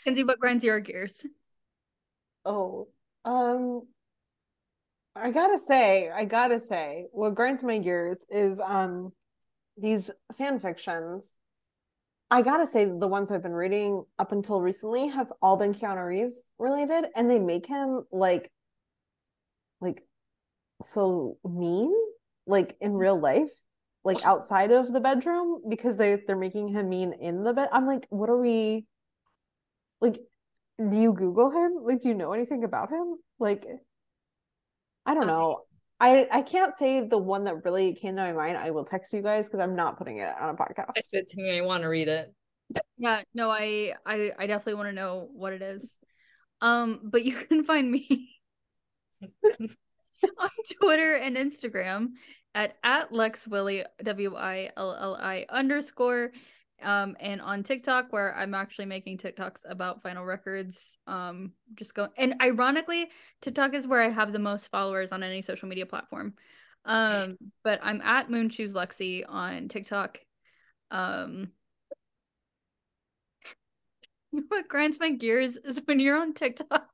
Kenzie, 0.04 0.24
what 0.24 0.38
grinds 0.38 0.64
your 0.64 0.80
gears? 0.80 1.24
Oh, 2.44 2.88
um, 3.24 3.82
I 5.14 5.30
gotta 5.30 5.58
say, 5.58 6.10
I 6.10 6.24
gotta 6.24 6.60
say, 6.60 7.06
what 7.12 7.34
grinds 7.34 7.62
my 7.62 7.78
gears 7.78 8.24
is 8.30 8.60
um 8.60 9.12
these 9.76 10.10
fan 10.38 10.58
fictions. 10.60 11.32
I 12.30 12.42
gotta 12.42 12.66
say, 12.66 12.86
the 12.86 13.06
ones 13.08 13.30
I've 13.30 13.42
been 13.42 13.52
reading 13.52 14.04
up 14.18 14.32
until 14.32 14.60
recently 14.60 15.08
have 15.08 15.30
all 15.42 15.56
been 15.56 15.74
Keanu 15.74 16.06
Reeves 16.06 16.42
related, 16.58 17.06
and 17.14 17.30
they 17.30 17.38
make 17.38 17.66
him 17.66 18.04
like, 18.10 18.50
like, 19.80 20.02
so 20.84 21.36
mean, 21.44 21.92
like 22.46 22.76
in 22.80 22.94
real 22.94 23.18
life, 23.20 23.52
like 24.04 24.24
outside 24.24 24.72
of 24.72 24.92
the 24.92 25.00
bedroom, 25.00 25.62
because 25.68 25.96
they 25.96 26.16
they're 26.26 26.36
making 26.36 26.68
him 26.68 26.88
mean 26.88 27.12
in 27.12 27.42
the 27.42 27.52
bed. 27.52 27.68
I'm 27.72 27.86
like, 27.86 28.06
what 28.10 28.28
are 28.28 28.40
we? 28.40 28.86
Like, 30.00 30.18
do 30.78 30.96
you 30.96 31.12
Google 31.12 31.50
him? 31.50 31.84
Like, 31.84 32.00
do 32.00 32.08
you 32.08 32.14
know 32.14 32.32
anything 32.32 32.64
about 32.64 32.90
him? 32.90 33.16
Like, 33.38 33.66
I 35.06 35.14
don't 35.14 35.26
know. 35.26 35.62
I 36.00 36.26
I 36.32 36.42
can't 36.42 36.76
say 36.76 37.06
the 37.06 37.18
one 37.18 37.44
that 37.44 37.64
really 37.64 37.94
came 37.94 38.16
to 38.16 38.22
my 38.22 38.32
mind. 38.32 38.56
I 38.56 38.70
will 38.70 38.84
text 38.84 39.12
you 39.12 39.22
guys 39.22 39.46
because 39.46 39.60
I'm 39.60 39.76
not 39.76 39.98
putting 39.98 40.18
it 40.18 40.28
on 40.40 40.50
a 40.50 40.54
podcast. 40.54 40.94
Text 40.94 41.10
it 41.12 41.30
to 41.30 41.36
me. 41.36 41.58
I 41.58 41.60
want 41.60 41.82
to 41.82 41.88
read 41.88 42.08
it. 42.08 42.34
Yeah, 42.98 43.22
no, 43.34 43.50
I 43.50 43.94
I 44.04 44.32
I 44.38 44.46
definitely 44.46 44.74
want 44.74 44.88
to 44.88 44.92
know 44.92 45.28
what 45.32 45.52
it 45.52 45.62
is. 45.62 45.96
Um, 46.60 47.00
but 47.04 47.24
you 47.24 47.34
can 47.48 47.64
find 47.64 47.90
me 47.90 48.30
on 49.22 50.50
Twitter 50.80 51.14
and 51.14 51.36
Instagram 51.36 52.08
at 52.54 52.76
at 52.82 53.12
Lex 53.12 53.46
Willie 53.48 53.84
W 54.02 54.36
I 54.36 54.70
L 54.76 54.94
L 54.94 55.14
I 55.14 55.46
underscore. 55.48 56.32
Um, 56.82 57.16
and 57.20 57.40
on 57.40 57.62
TikTok 57.62 58.12
where 58.12 58.34
I'm 58.34 58.54
actually 58.54 58.86
making 58.86 59.18
TikToks 59.18 59.60
about 59.68 60.02
Final 60.02 60.24
Records. 60.24 60.98
Um, 61.06 61.52
just 61.76 61.94
go 61.94 62.08
and 62.16 62.34
ironically, 62.42 63.08
TikTok 63.40 63.74
is 63.74 63.86
where 63.86 64.02
I 64.02 64.08
have 64.08 64.32
the 64.32 64.40
most 64.40 64.68
followers 64.70 65.12
on 65.12 65.22
any 65.22 65.42
social 65.42 65.68
media 65.68 65.86
platform. 65.86 66.34
Um, 66.84 67.36
but 67.62 67.78
I'm 67.82 68.00
at 68.00 68.28
Moonshoes 68.28 68.72
Lexi 68.72 69.22
on 69.28 69.68
TikTok. 69.68 70.18
Um, 70.90 71.52
what 74.48 74.68
grinds 74.68 74.98
my 74.98 75.10
gears 75.10 75.56
is 75.56 75.80
when 75.84 76.00
you're 76.00 76.16
on 76.16 76.34
TikTok 76.34 76.88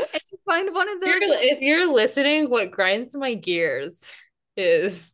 find 0.46 0.74
one 0.74 0.88
of 0.88 0.96
If 1.02 1.20
those. 1.20 1.20
you're, 1.28 1.38
if 1.54 1.60
you're 1.60 1.92
listening, 1.92 2.50
what 2.50 2.70
grinds 2.70 3.14
my 3.14 3.34
gears 3.34 4.10
is 4.56 5.12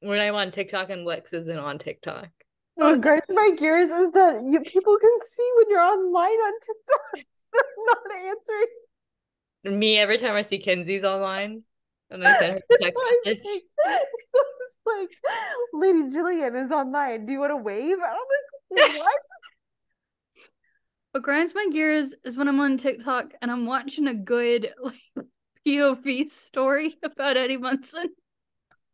when 0.00 0.20
I'm 0.20 0.34
on 0.34 0.50
TikTok 0.50 0.90
and 0.90 1.04
Lex 1.04 1.32
isn't 1.32 1.58
on 1.58 1.78
TikTok. 1.78 2.28
What 2.74 3.00
grinds 3.00 3.26
my 3.28 3.50
gears 3.58 3.90
is 3.90 4.12
that 4.12 4.42
you 4.46 4.60
people 4.60 4.96
can 4.98 5.10
see 5.28 5.50
when 5.56 5.66
you're 5.68 5.80
online 5.80 6.26
on 6.28 6.52
TikTok. 6.60 7.26
Not 7.86 7.98
answering. 8.26 9.78
Me 9.80 9.98
every 9.98 10.16
time 10.16 10.34
I 10.34 10.42
see 10.42 10.58
Kenzie's 10.58 11.04
online 11.04 11.62
and 12.10 12.24
I 12.24 12.38
send 12.38 12.52
her 12.54 12.58
a 12.58 12.78
text 12.78 12.94
why 12.96 13.20
I 13.26 13.28
message. 13.28 13.44
think- 13.44 13.64
was 14.32 14.76
like, 14.86 15.08
Lady 15.74 16.02
Jillian 16.04 16.64
is 16.64 16.70
online. 16.70 17.26
Do 17.26 17.32
you 17.32 17.40
want 17.40 17.50
to 17.50 17.56
wave? 17.56 17.92
And 17.92 18.02
I'm 18.02 18.16
like, 18.88 18.96
what? 18.96 19.20
What 21.12 21.22
grinds 21.24 21.54
my 21.54 21.66
gears 21.72 22.14
is 22.24 22.36
when 22.36 22.48
I'm 22.48 22.60
on 22.60 22.76
TikTok 22.78 23.34
and 23.42 23.50
I'm 23.50 23.66
watching 23.66 24.06
a 24.06 24.14
good 24.14 24.72
like 24.82 25.00
POV 25.64 26.26
story 26.26 26.96
about 27.02 27.36
Eddie 27.36 27.56
Munson. 27.56 28.14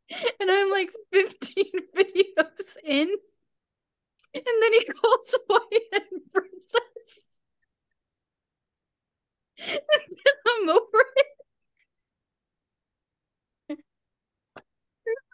And 0.40 0.50
I'm 0.50 0.70
like 0.70 0.90
15 1.12 1.72
videos 1.96 2.76
in. 2.84 3.14
And 4.34 4.44
then 4.62 4.72
he 4.72 4.84
calls 4.84 5.34
Wyatt 5.48 6.30
princess. 6.30 7.40
And 9.58 9.80
then 9.88 10.34
I'm 10.46 10.68
over 10.70 11.04
it. 11.16 11.26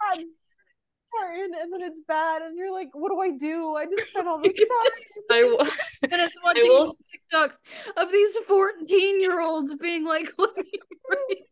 God. 0.01 0.25
And, 1.25 1.55
and 1.55 1.73
then 1.73 1.83
it's 1.83 2.01
bad, 2.07 2.43
and 2.43 2.57
you're 2.57 2.73
like, 2.73 2.89
"What 2.93 3.11
do 3.11 3.21
I 3.21 3.31
do? 3.37 3.75
I 3.77 3.87
just 3.87 4.11
spent 4.11 4.27
all 4.29 4.39
this 4.43 4.53
time." 4.59 4.67
I 5.31 5.43
will. 5.45 5.61
And 6.11 6.21
I'm 6.23 6.29
watching 6.45 6.69
will- 6.69 6.95
TikToks 7.33 7.55
of 7.97 8.13
these 8.13 8.37
14 8.49 9.21
year 9.21 9.41
olds 9.41 9.75
being 9.77 10.05
like, 10.05 10.31
"Let 10.39 10.57
me. 10.57 11.45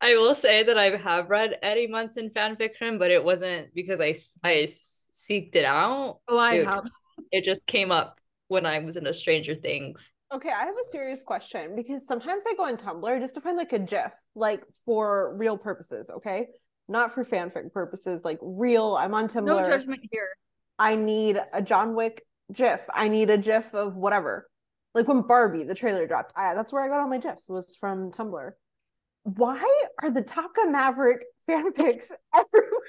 I 0.00 0.14
will 0.16 0.34
say 0.34 0.62
that 0.62 0.76
I 0.78 0.96
have 0.96 1.30
read 1.30 1.58
Eddie 1.62 1.86
Munson 1.86 2.30
fan 2.30 2.56
fiction, 2.56 2.98
but 2.98 3.10
it 3.10 3.24
wasn't 3.24 3.74
because 3.74 4.00
i 4.00 4.14
i 4.42 4.66
seeked 4.68 5.56
it 5.56 5.64
out. 5.64 6.20
Oh, 6.28 6.36
I 6.38 6.54
It- 6.56 6.66
have. 6.66 6.88
It 7.30 7.44
just 7.44 7.66
came 7.66 7.90
up 7.92 8.20
when 8.48 8.66
I 8.66 8.78
was 8.80 8.96
into 8.96 9.14
Stranger 9.14 9.54
Things. 9.54 10.12
Okay, 10.32 10.50
I 10.50 10.64
have 10.64 10.74
a 10.74 10.84
serious 10.90 11.22
question 11.22 11.76
because 11.76 12.06
sometimes 12.06 12.42
I 12.46 12.54
go 12.54 12.64
on 12.64 12.76
Tumblr 12.76 13.20
just 13.20 13.34
to 13.36 13.40
find 13.40 13.56
like 13.56 13.72
a 13.72 13.78
GIF, 13.78 14.12
like 14.34 14.62
for 14.84 15.34
real 15.36 15.56
purposes. 15.56 16.10
Okay, 16.10 16.48
not 16.88 17.12
for 17.12 17.24
fanfic 17.24 17.72
purposes, 17.72 18.20
like 18.24 18.38
real. 18.42 18.96
I'm 18.96 19.14
on 19.14 19.28
Tumblr. 19.28 19.44
No 19.46 19.68
judgment 19.68 20.00
here. 20.10 20.28
I 20.78 20.96
need 20.96 21.40
a 21.52 21.62
John 21.62 21.94
Wick 21.94 22.24
GIF. 22.52 22.80
I 22.92 23.08
need 23.08 23.30
a 23.30 23.38
GIF 23.38 23.74
of 23.74 23.96
whatever. 23.96 24.48
Like 24.94 25.08
when 25.08 25.22
Barbie, 25.22 25.64
the 25.64 25.74
trailer 25.74 26.06
dropped. 26.06 26.32
I, 26.36 26.54
that's 26.54 26.72
where 26.72 26.82
I 26.82 26.88
got 26.88 27.00
all 27.00 27.08
my 27.08 27.18
GIFs 27.18 27.48
was 27.48 27.74
from 27.76 28.10
Tumblr. 28.12 28.50
Why 29.24 29.84
are 30.02 30.10
the 30.10 30.22
Top 30.22 30.54
Gun 30.54 30.72
Maverick 30.72 31.24
fanfics 31.48 32.10
everywhere? 32.34 32.80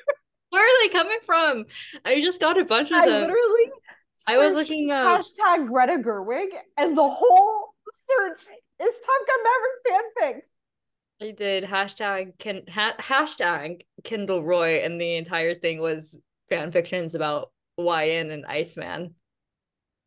Where 0.50 0.64
are 0.64 0.88
they 0.88 0.90
coming 0.90 1.20
from? 1.26 1.66
I 2.04 2.22
just 2.22 2.40
got 2.40 2.60
a 2.60 2.66
bunch 2.66 2.92
of 2.92 2.98
I 2.98 3.06
them. 3.10 3.22
literally 3.22 3.72
I 4.28 4.38
was 4.38 4.54
looking 4.54 4.92
up. 4.92 5.22
hashtag 5.22 5.68
Greta 5.68 5.98
Gerwig, 6.02 6.48
and 6.78 6.98
the 6.98 7.08
whole 7.08 7.74
search 7.92 8.42
is 8.82 9.00
Top 9.00 9.22
Gun 9.28 9.40
Maverick 9.44 10.36
fanfics. 10.36 10.50
I 11.22 11.32
did 11.32 11.64
hashtag 11.64 12.38
can 12.40 12.64
ha- 12.68 12.96
hashtag 13.00 13.82
Kendall 14.04 14.44
Roy, 14.44 14.84
and 14.84 15.00
the 15.00 15.16
entire 15.16 15.56
thing 15.56 15.80
was 15.82 16.20
fan 16.50 16.72
fictions 16.72 17.16
about 17.16 17.52
YN 17.78 18.32
and 18.32 18.46
Iceman 18.46 19.16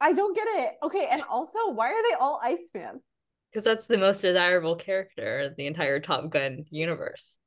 I 0.01 0.13
don't 0.13 0.35
get 0.35 0.47
it. 0.47 0.75
Okay, 0.83 1.09
and 1.11 1.23
also, 1.29 1.71
why 1.71 1.89
are 1.89 2.03
they 2.09 2.15
all 2.21 2.41
Iceman? 2.43 3.01
because 3.51 3.65
that's 3.65 3.87
the 3.87 3.99
most 3.99 4.21
desirable 4.23 4.77
character 4.77 5.41
in 5.41 5.55
the 5.57 5.67
entire 5.67 6.01
Top 6.01 6.31
Gun 6.31 6.65
universe. 6.71 7.39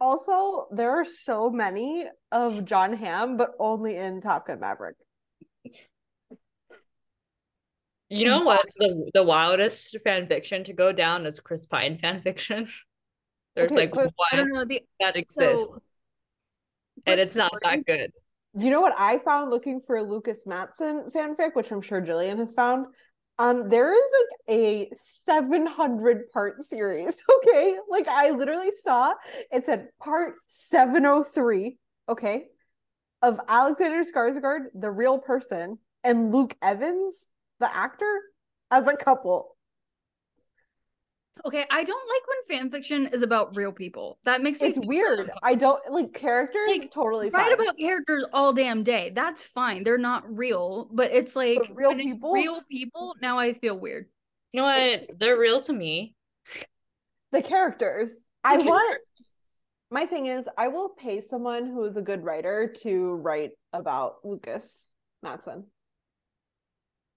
Also, 0.00 0.66
there 0.72 0.90
are 0.98 1.04
so 1.04 1.50
many 1.50 2.06
of 2.32 2.64
Jon 2.64 2.94
Hamm, 2.94 3.36
but 3.36 3.52
only 3.58 3.96
in 3.96 4.20
Top 4.20 4.46
Gun 4.46 4.60
Maverick. 4.60 4.96
You 8.14 8.26
know 8.26 8.40
what's 8.42 8.76
the 8.76 9.10
the 9.12 9.22
wildest 9.22 9.96
fan 10.04 10.26
fiction 10.26 10.64
to 10.64 10.72
go 10.72 10.92
down 10.92 11.26
is 11.26 11.40
Chris 11.40 11.66
Pine 11.66 11.98
fan 11.98 12.20
fiction. 12.20 12.66
There's 13.56 13.70
Okay, 13.70 13.86
like 13.86 13.92
but 13.92 14.12
I 14.32 14.36
don't 14.36 14.52
know. 14.52 14.64
The 14.64 14.82
that 15.00 15.16
exists, 15.16 15.66
so 15.66 15.82
and 17.06 17.16
quick 17.16 17.18
it's 17.18 17.36
not 17.36 17.52
that 17.62 17.84
good. 17.86 18.12
You 18.56 18.70
know 18.70 18.80
what 18.80 18.94
I 18.98 19.18
found 19.18 19.50
looking 19.50 19.80
for 19.80 19.96
a 19.96 20.02
Lukas 20.02 20.46
Matsson 20.46 21.10
fanfic, 21.14 21.54
which 21.54 21.72
I'm 21.72 21.80
sure 21.80 22.00
Jillian 22.00 22.38
has 22.38 22.54
found? 22.54 22.86
Um, 23.38 23.68
there 23.68 23.92
is 23.92 24.10
like 24.12 24.56
a 24.56 24.90
700 24.94 26.30
part 26.30 26.62
series. 26.62 27.20
Okay, 27.46 27.76
like 27.88 28.08
I 28.08 28.30
literally 28.30 28.70
saw 28.70 29.12
it 29.50 29.66
said 29.66 29.88
part 30.00 30.36
703. 30.46 31.76
Okay, 32.08 32.46
of 33.22 33.40
Alexander 33.48 34.02
Skarsgård, 34.02 34.66
the 34.74 34.90
real 34.90 35.18
person, 35.18 35.78
and 36.02 36.32
Luke 36.32 36.56
Evans, 36.62 37.26
the 37.64 37.76
actor, 37.76 38.20
as 38.70 38.86
a 38.86 38.96
couple. 38.96 39.56
Okay, 41.46 41.66
I 41.70 41.84
don't 41.84 42.08
like 42.08 42.22
when 42.28 42.58
fan 42.58 42.70
fiction 42.70 43.06
is 43.08 43.22
about 43.22 43.56
real 43.56 43.72
people. 43.72 44.18
That 44.24 44.42
makes 44.42 44.62
It's 44.62 44.78
feel 44.78 44.86
weird. 44.88 45.30
I 45.42 45.54
don't 45.56 45.80
like 45.90 46.14
characters. 46.14 46.68
Like, 46.68 46.90
totally 46.90 47.28
write 47.28 47.58
fine. 47.58 47.60
about 47.60 47.76
characters 47.76 48.24
all 48.32 48.52
damn 48.52 48.82
day. 48.82 49.12
That's 49.14 49.44
fine. 49.44 49.84
They're 49.84 49.98
not 49.98 50.24
real, 50.34 50.88
but 50.92 51.10
it's 51.12 51.34
like 51.36 51.58
But 51.58 51.76
real 51.76 51.94
people? 51.94 52.32
real 52.32 52.62
people. 52.70 53.16
Now 53.20 53.38
I 53.38 53.52
feel 53.52 53.78
weird. 53.78 54.06
You 54.52 54.60
know 54.60 54.66
what? 54.66 55.18
They're 55.18 55.38
real 55.38 55.60
to 55.62 55.72
me. 55.72 56.14
the 57.32 57.42
characters. 57.42 58.14
I 58.44 58.56
The 58.58 58.64
want 58.64 59.00
my 59.90 60.06
thing 60.06 60.26
is 60.26 60.48
I 60.56 60.68
will 60.68 60.88
pay 60.90 61.20
someone 61.20 61.66
who 61.66 61.84
is 61.84 61.96
a 61.96 62.02
good 62.02 62.24
writer 62.24 62.72
to 62.82 63.14
write 63.16 63.50
about 63.72 64.16
Lukas 64.24 64.92
Matsson. 65.22 65.66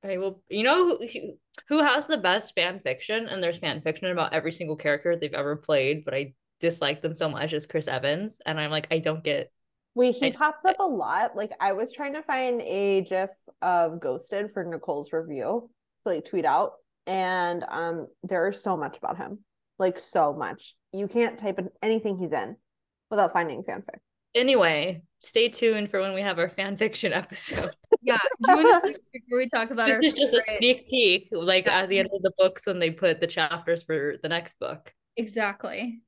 I 0.08 0.18
will. 0.18 0.42
You 0.50 0.64
know 0.64 0.98
who, 0.98 1.34
who 1.68 1.84
has 1.84 2.08
the 2.08 2.18
best 2.18 2.56
fan 2.56 2.80
fiction, 2.80 3.28
and 3.28 3.42
there's 3.42 3.58
fan 3.58 3.82
fiction 3.82 4.10
about 4.12 4.34
every 4.34 4.52
single 4.52 4.76
character 4.76 5.16
they've 5.16 5.34
ever 5.34 5.56
played, 5.56 6.06
but 6.06 6.14
I 6.14 6.34
dislike 6.60 7.02
them 7.02 7.16
so 7.16 7.30
much 7.30 7.54
is 7.54 7.66
Chris 7.66 7.88
Evans, 7.88 8.42
and 8.46 8.60
I'm 8.60 8.72
like, 8.72 8.88
I 8.92 9.00
don't 9.00 9.24
get. 9.24 9.52
Wait, 9.96 10.16
he 10.16 10.32
pops 10.32 10.64
up 10.64 10.78
a 10.80 10.86
lot. 10.86 11.36
Like 11.36 11.52
I 11.60 11.74
was 11.74 11.92
trying 11.92 12.14
to 12.14 12.22
find 12.22 12.62
a 12.62 13.02
GIF 13.02 13.32
of 13.62 14.00
Ghosted 14.00 14.52
for 14.54 14.64
Nicole's 14.64 15.12
review 15.12 15.70
to 16.06 16.14
like 16.14 16.26
tweet 16.26 16.46
out, 16.46 16.74
and 17.06 17.66
um, 17.68 18.08
there's 18.24 18.62
so 18.62 18.78
much 18.78 18.98
about 18.98 19.18
him, 19.18 19.40
like 19.80 20.00
so 20.00 20.34
much. 20.34 20.76
You 20.94 21.08
can't 21.08 21.38
type 21.38 21.60
in 21.60 21.70
anything 21.82 22.18
he's 22.18 22.32
in 22.32 22.56
without 23.10 23.34
finding 23.34 23.64
fanfic. 23.64 24.00
Anyway, 24.36 25.02
stay 25.22 25.50
tuned 25.50 25.90
for 25.90 26.00
when 26.00 26.14
we 26.14 26.22
have 26.22 26.40
our 26.40 26.50
fan 26.50 26.78
fiction 26.78 27.14
episode. 27.14 27.72
Yeah. 28.04 28.18
Do 28.46 28.52
you 28.52 28.64
want 28.64 28.86
to 28.94 29.00
before 29.12 29.38
we 29.38 29.50
talk 29.50 29.70
about 29.72 29.90
our 29.90 30.00
this 30.00 30.14
is 30.14 30.20
just 30.20 30.34
a 30.34 30.42
sneak 30.58 30.88
peek, 30.88 31.28
like 31.32 31.66
Yeah. 31.66 31.80
at 31.82 31.90
the 31.90 32.00
end 32.00 32.10
of 32.14 32.22
the 32.22 32.32
books 32.38 32.66
when 32.66 32.80
they 32.80 32.90
put 32.90 33.20
the 33.20 33.28
chapters 33.28 33.84
for 33.84 34.16
the 34.24 34.30
next 34.30 34.58
book. 34.60 34.94
Exactly. 35.18 36.00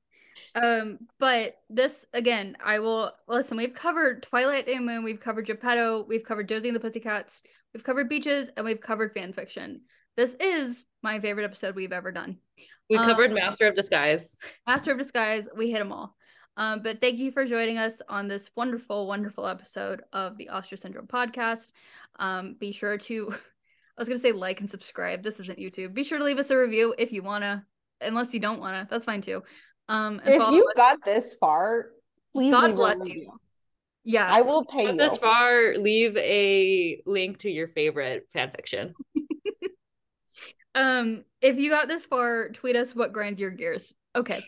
Um, 0.54 0.98
but 1.18 1.56
this 1.68 2.06
again, 2.14 2.56
I 2.64 2.78
will 2.78 3.12
listen. 3.28 3.58
We've 3.58 3.74
covered 3.74 4.22
Twilight 4.22 4.66
New 4.66 4.80
Moon, 4.80 5.04
we've 5.04 5.20
covered 5.20 5.44
Geppetto, 5.46 6.06
we've 6.08 6.24
covered 6.24 6.48
Josie 6.48 6.68
and 6.68 6.76
the 6.76 6.80
Pussycats, 6.80 7.42
we've 7.74 7.84
covered 7.84 8.08
beaches, 8.08 8.48
and 8.56 8.64
we've 8.64 8.80
covered 8.80 9.12
fan 9.12 9.34
fiction. 9.34 9.82
This 10.16 10.34
is 10.40 10.84
my 11.02 11.20
favorite 11.20 11.44
episode 11.44 11.74
we've 11.74 11.92
ever 11.92 12.12
done. 12.12 12.38
We 12.88 12.96
Um, 12.96 13.06
covered 13.06 13.32
Master 13.32 13.66
of 13.66 13.74
Disguise. 13.74 14.36
Master 14.66 14.92
of 14.92 14.98
Disguise, 14.98 15.48
we 15.54 15.70
hit 15.70 15.80
them 15.80 15.92
all. 15.92 16.16
Um, 16.60 16.82
but 16.82 17.00
thank 17.00 17.18
you 17.18 17.32
for 17.32 17.46
joining 17.46 17.78
us 17.78 18.02
on 18.06 18.28
this 18.28 18.50
wonderful, 18.54 19.06
wonderful 19.06 19.46
episode 19.46 20.02
of 20.12 20.36
the 20.36 20.50
Oscar 20.50 20.76
Central 20.76 21.06
podcast. 21.06 21.68
Um, 22.18 22.54
be 22.60 22.70
sure 22.70 22.98
to, 22.98 23.32
I 23.96 24.00
was 24.00 24.08
going 24.08 24.18
to 24.18 24.22
say 24.22 24.32
like 24.32 24.60
and 24.60 24.68
subscribe. 24.70 25.22
This 25.22 25.40
isn't 25.40 25.58
YouTube. 25.58 25.94
Be 25.94 26.04
sure 26.04 26.18
to 26.18 26.24
leave 26.24 26.36
us 26.36 26.50
a 26.50 26.58
review 26.58 26.94
if 26.98 27.12
you 27.12 27.22
want 27.22 27.44
to, 27.44 27.62
unless 28.02 28.34
you 28.34 28.40
don't 28.40 28.60
want 28.60 28.76
to. 28.76 28.86
That's 28.90 29.06
fine 29.06 29.22
too. 29.22 29.42
Um, 29.88 30.20
and 30.22 30.34
If 30.34 30.50
you 30.50 30.66
us. 30.68 30.74
got 30.76 31.02
this 31.02 31.32
far, 31.32 31.86
please 32.34 32.50
God 32.50 32.64
leave 32.64 32.74
a 32.74 32.76
bless 32.76 32.98
review. 32.98 33.20
you. 33.22 33.32
Yeah. 34.04 34.28
I 34.30 34.42
will 34.42 34.66
pay 34.66 34.84
Got 34.84 34.92
you. 34.96 34.98
This 34.98 35.16
far, 35.16 35.74
leave 35.78 36.14
a 36.18 37.00
link 37.06 37.38
to 37.38 37.50
your 37.50 37.68
favorite 37.68 38.28
fan 38.34 38.50
fiction. 38.54 38.92
Um, 40.72 41.24
if 41.42 41.58
you 41.58 41.68
got 41.68 41.88
this 41.88 42.04
far, 42.04 42.50
tweet 42.50 42.76
us 42.76 42.94
what 42.94 43.12
grinds 43.12 43.40
your 43.40 43.50
gears. 43.50 43.92
Okay. 44.14 44.40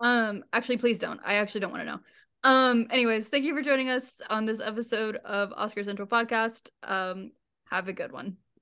Um, 0.00 0.44
actually, 0.52 0.78
please 0.78 0.98
don't. 0.98 1.20
I 1.24 1.34
actually 1.34 1.60
don't 1.60 1.72
want 1.72 1.82
to 1.82 1.86
know. 1.86 2.00
Um, 2.44 2.86
anyways, 2.90 3.28
thank 3.28 3.44
you 3.44 3.54
for 3.54 3.62
joining 3.62 3.88
us 3.88 4.20
on 4.30 4.44
this 4.44 4.60
episode 4.60 5.16
of 5.16 5.52
Oscar 5.56 5.82
Central 5.84 6.06
Podcast. 6.08 6.68
Um, 6.82 7.32
have 7.70 7.88
a 7.88 7.92
good 7.92 8.12
one. 8.12 8.36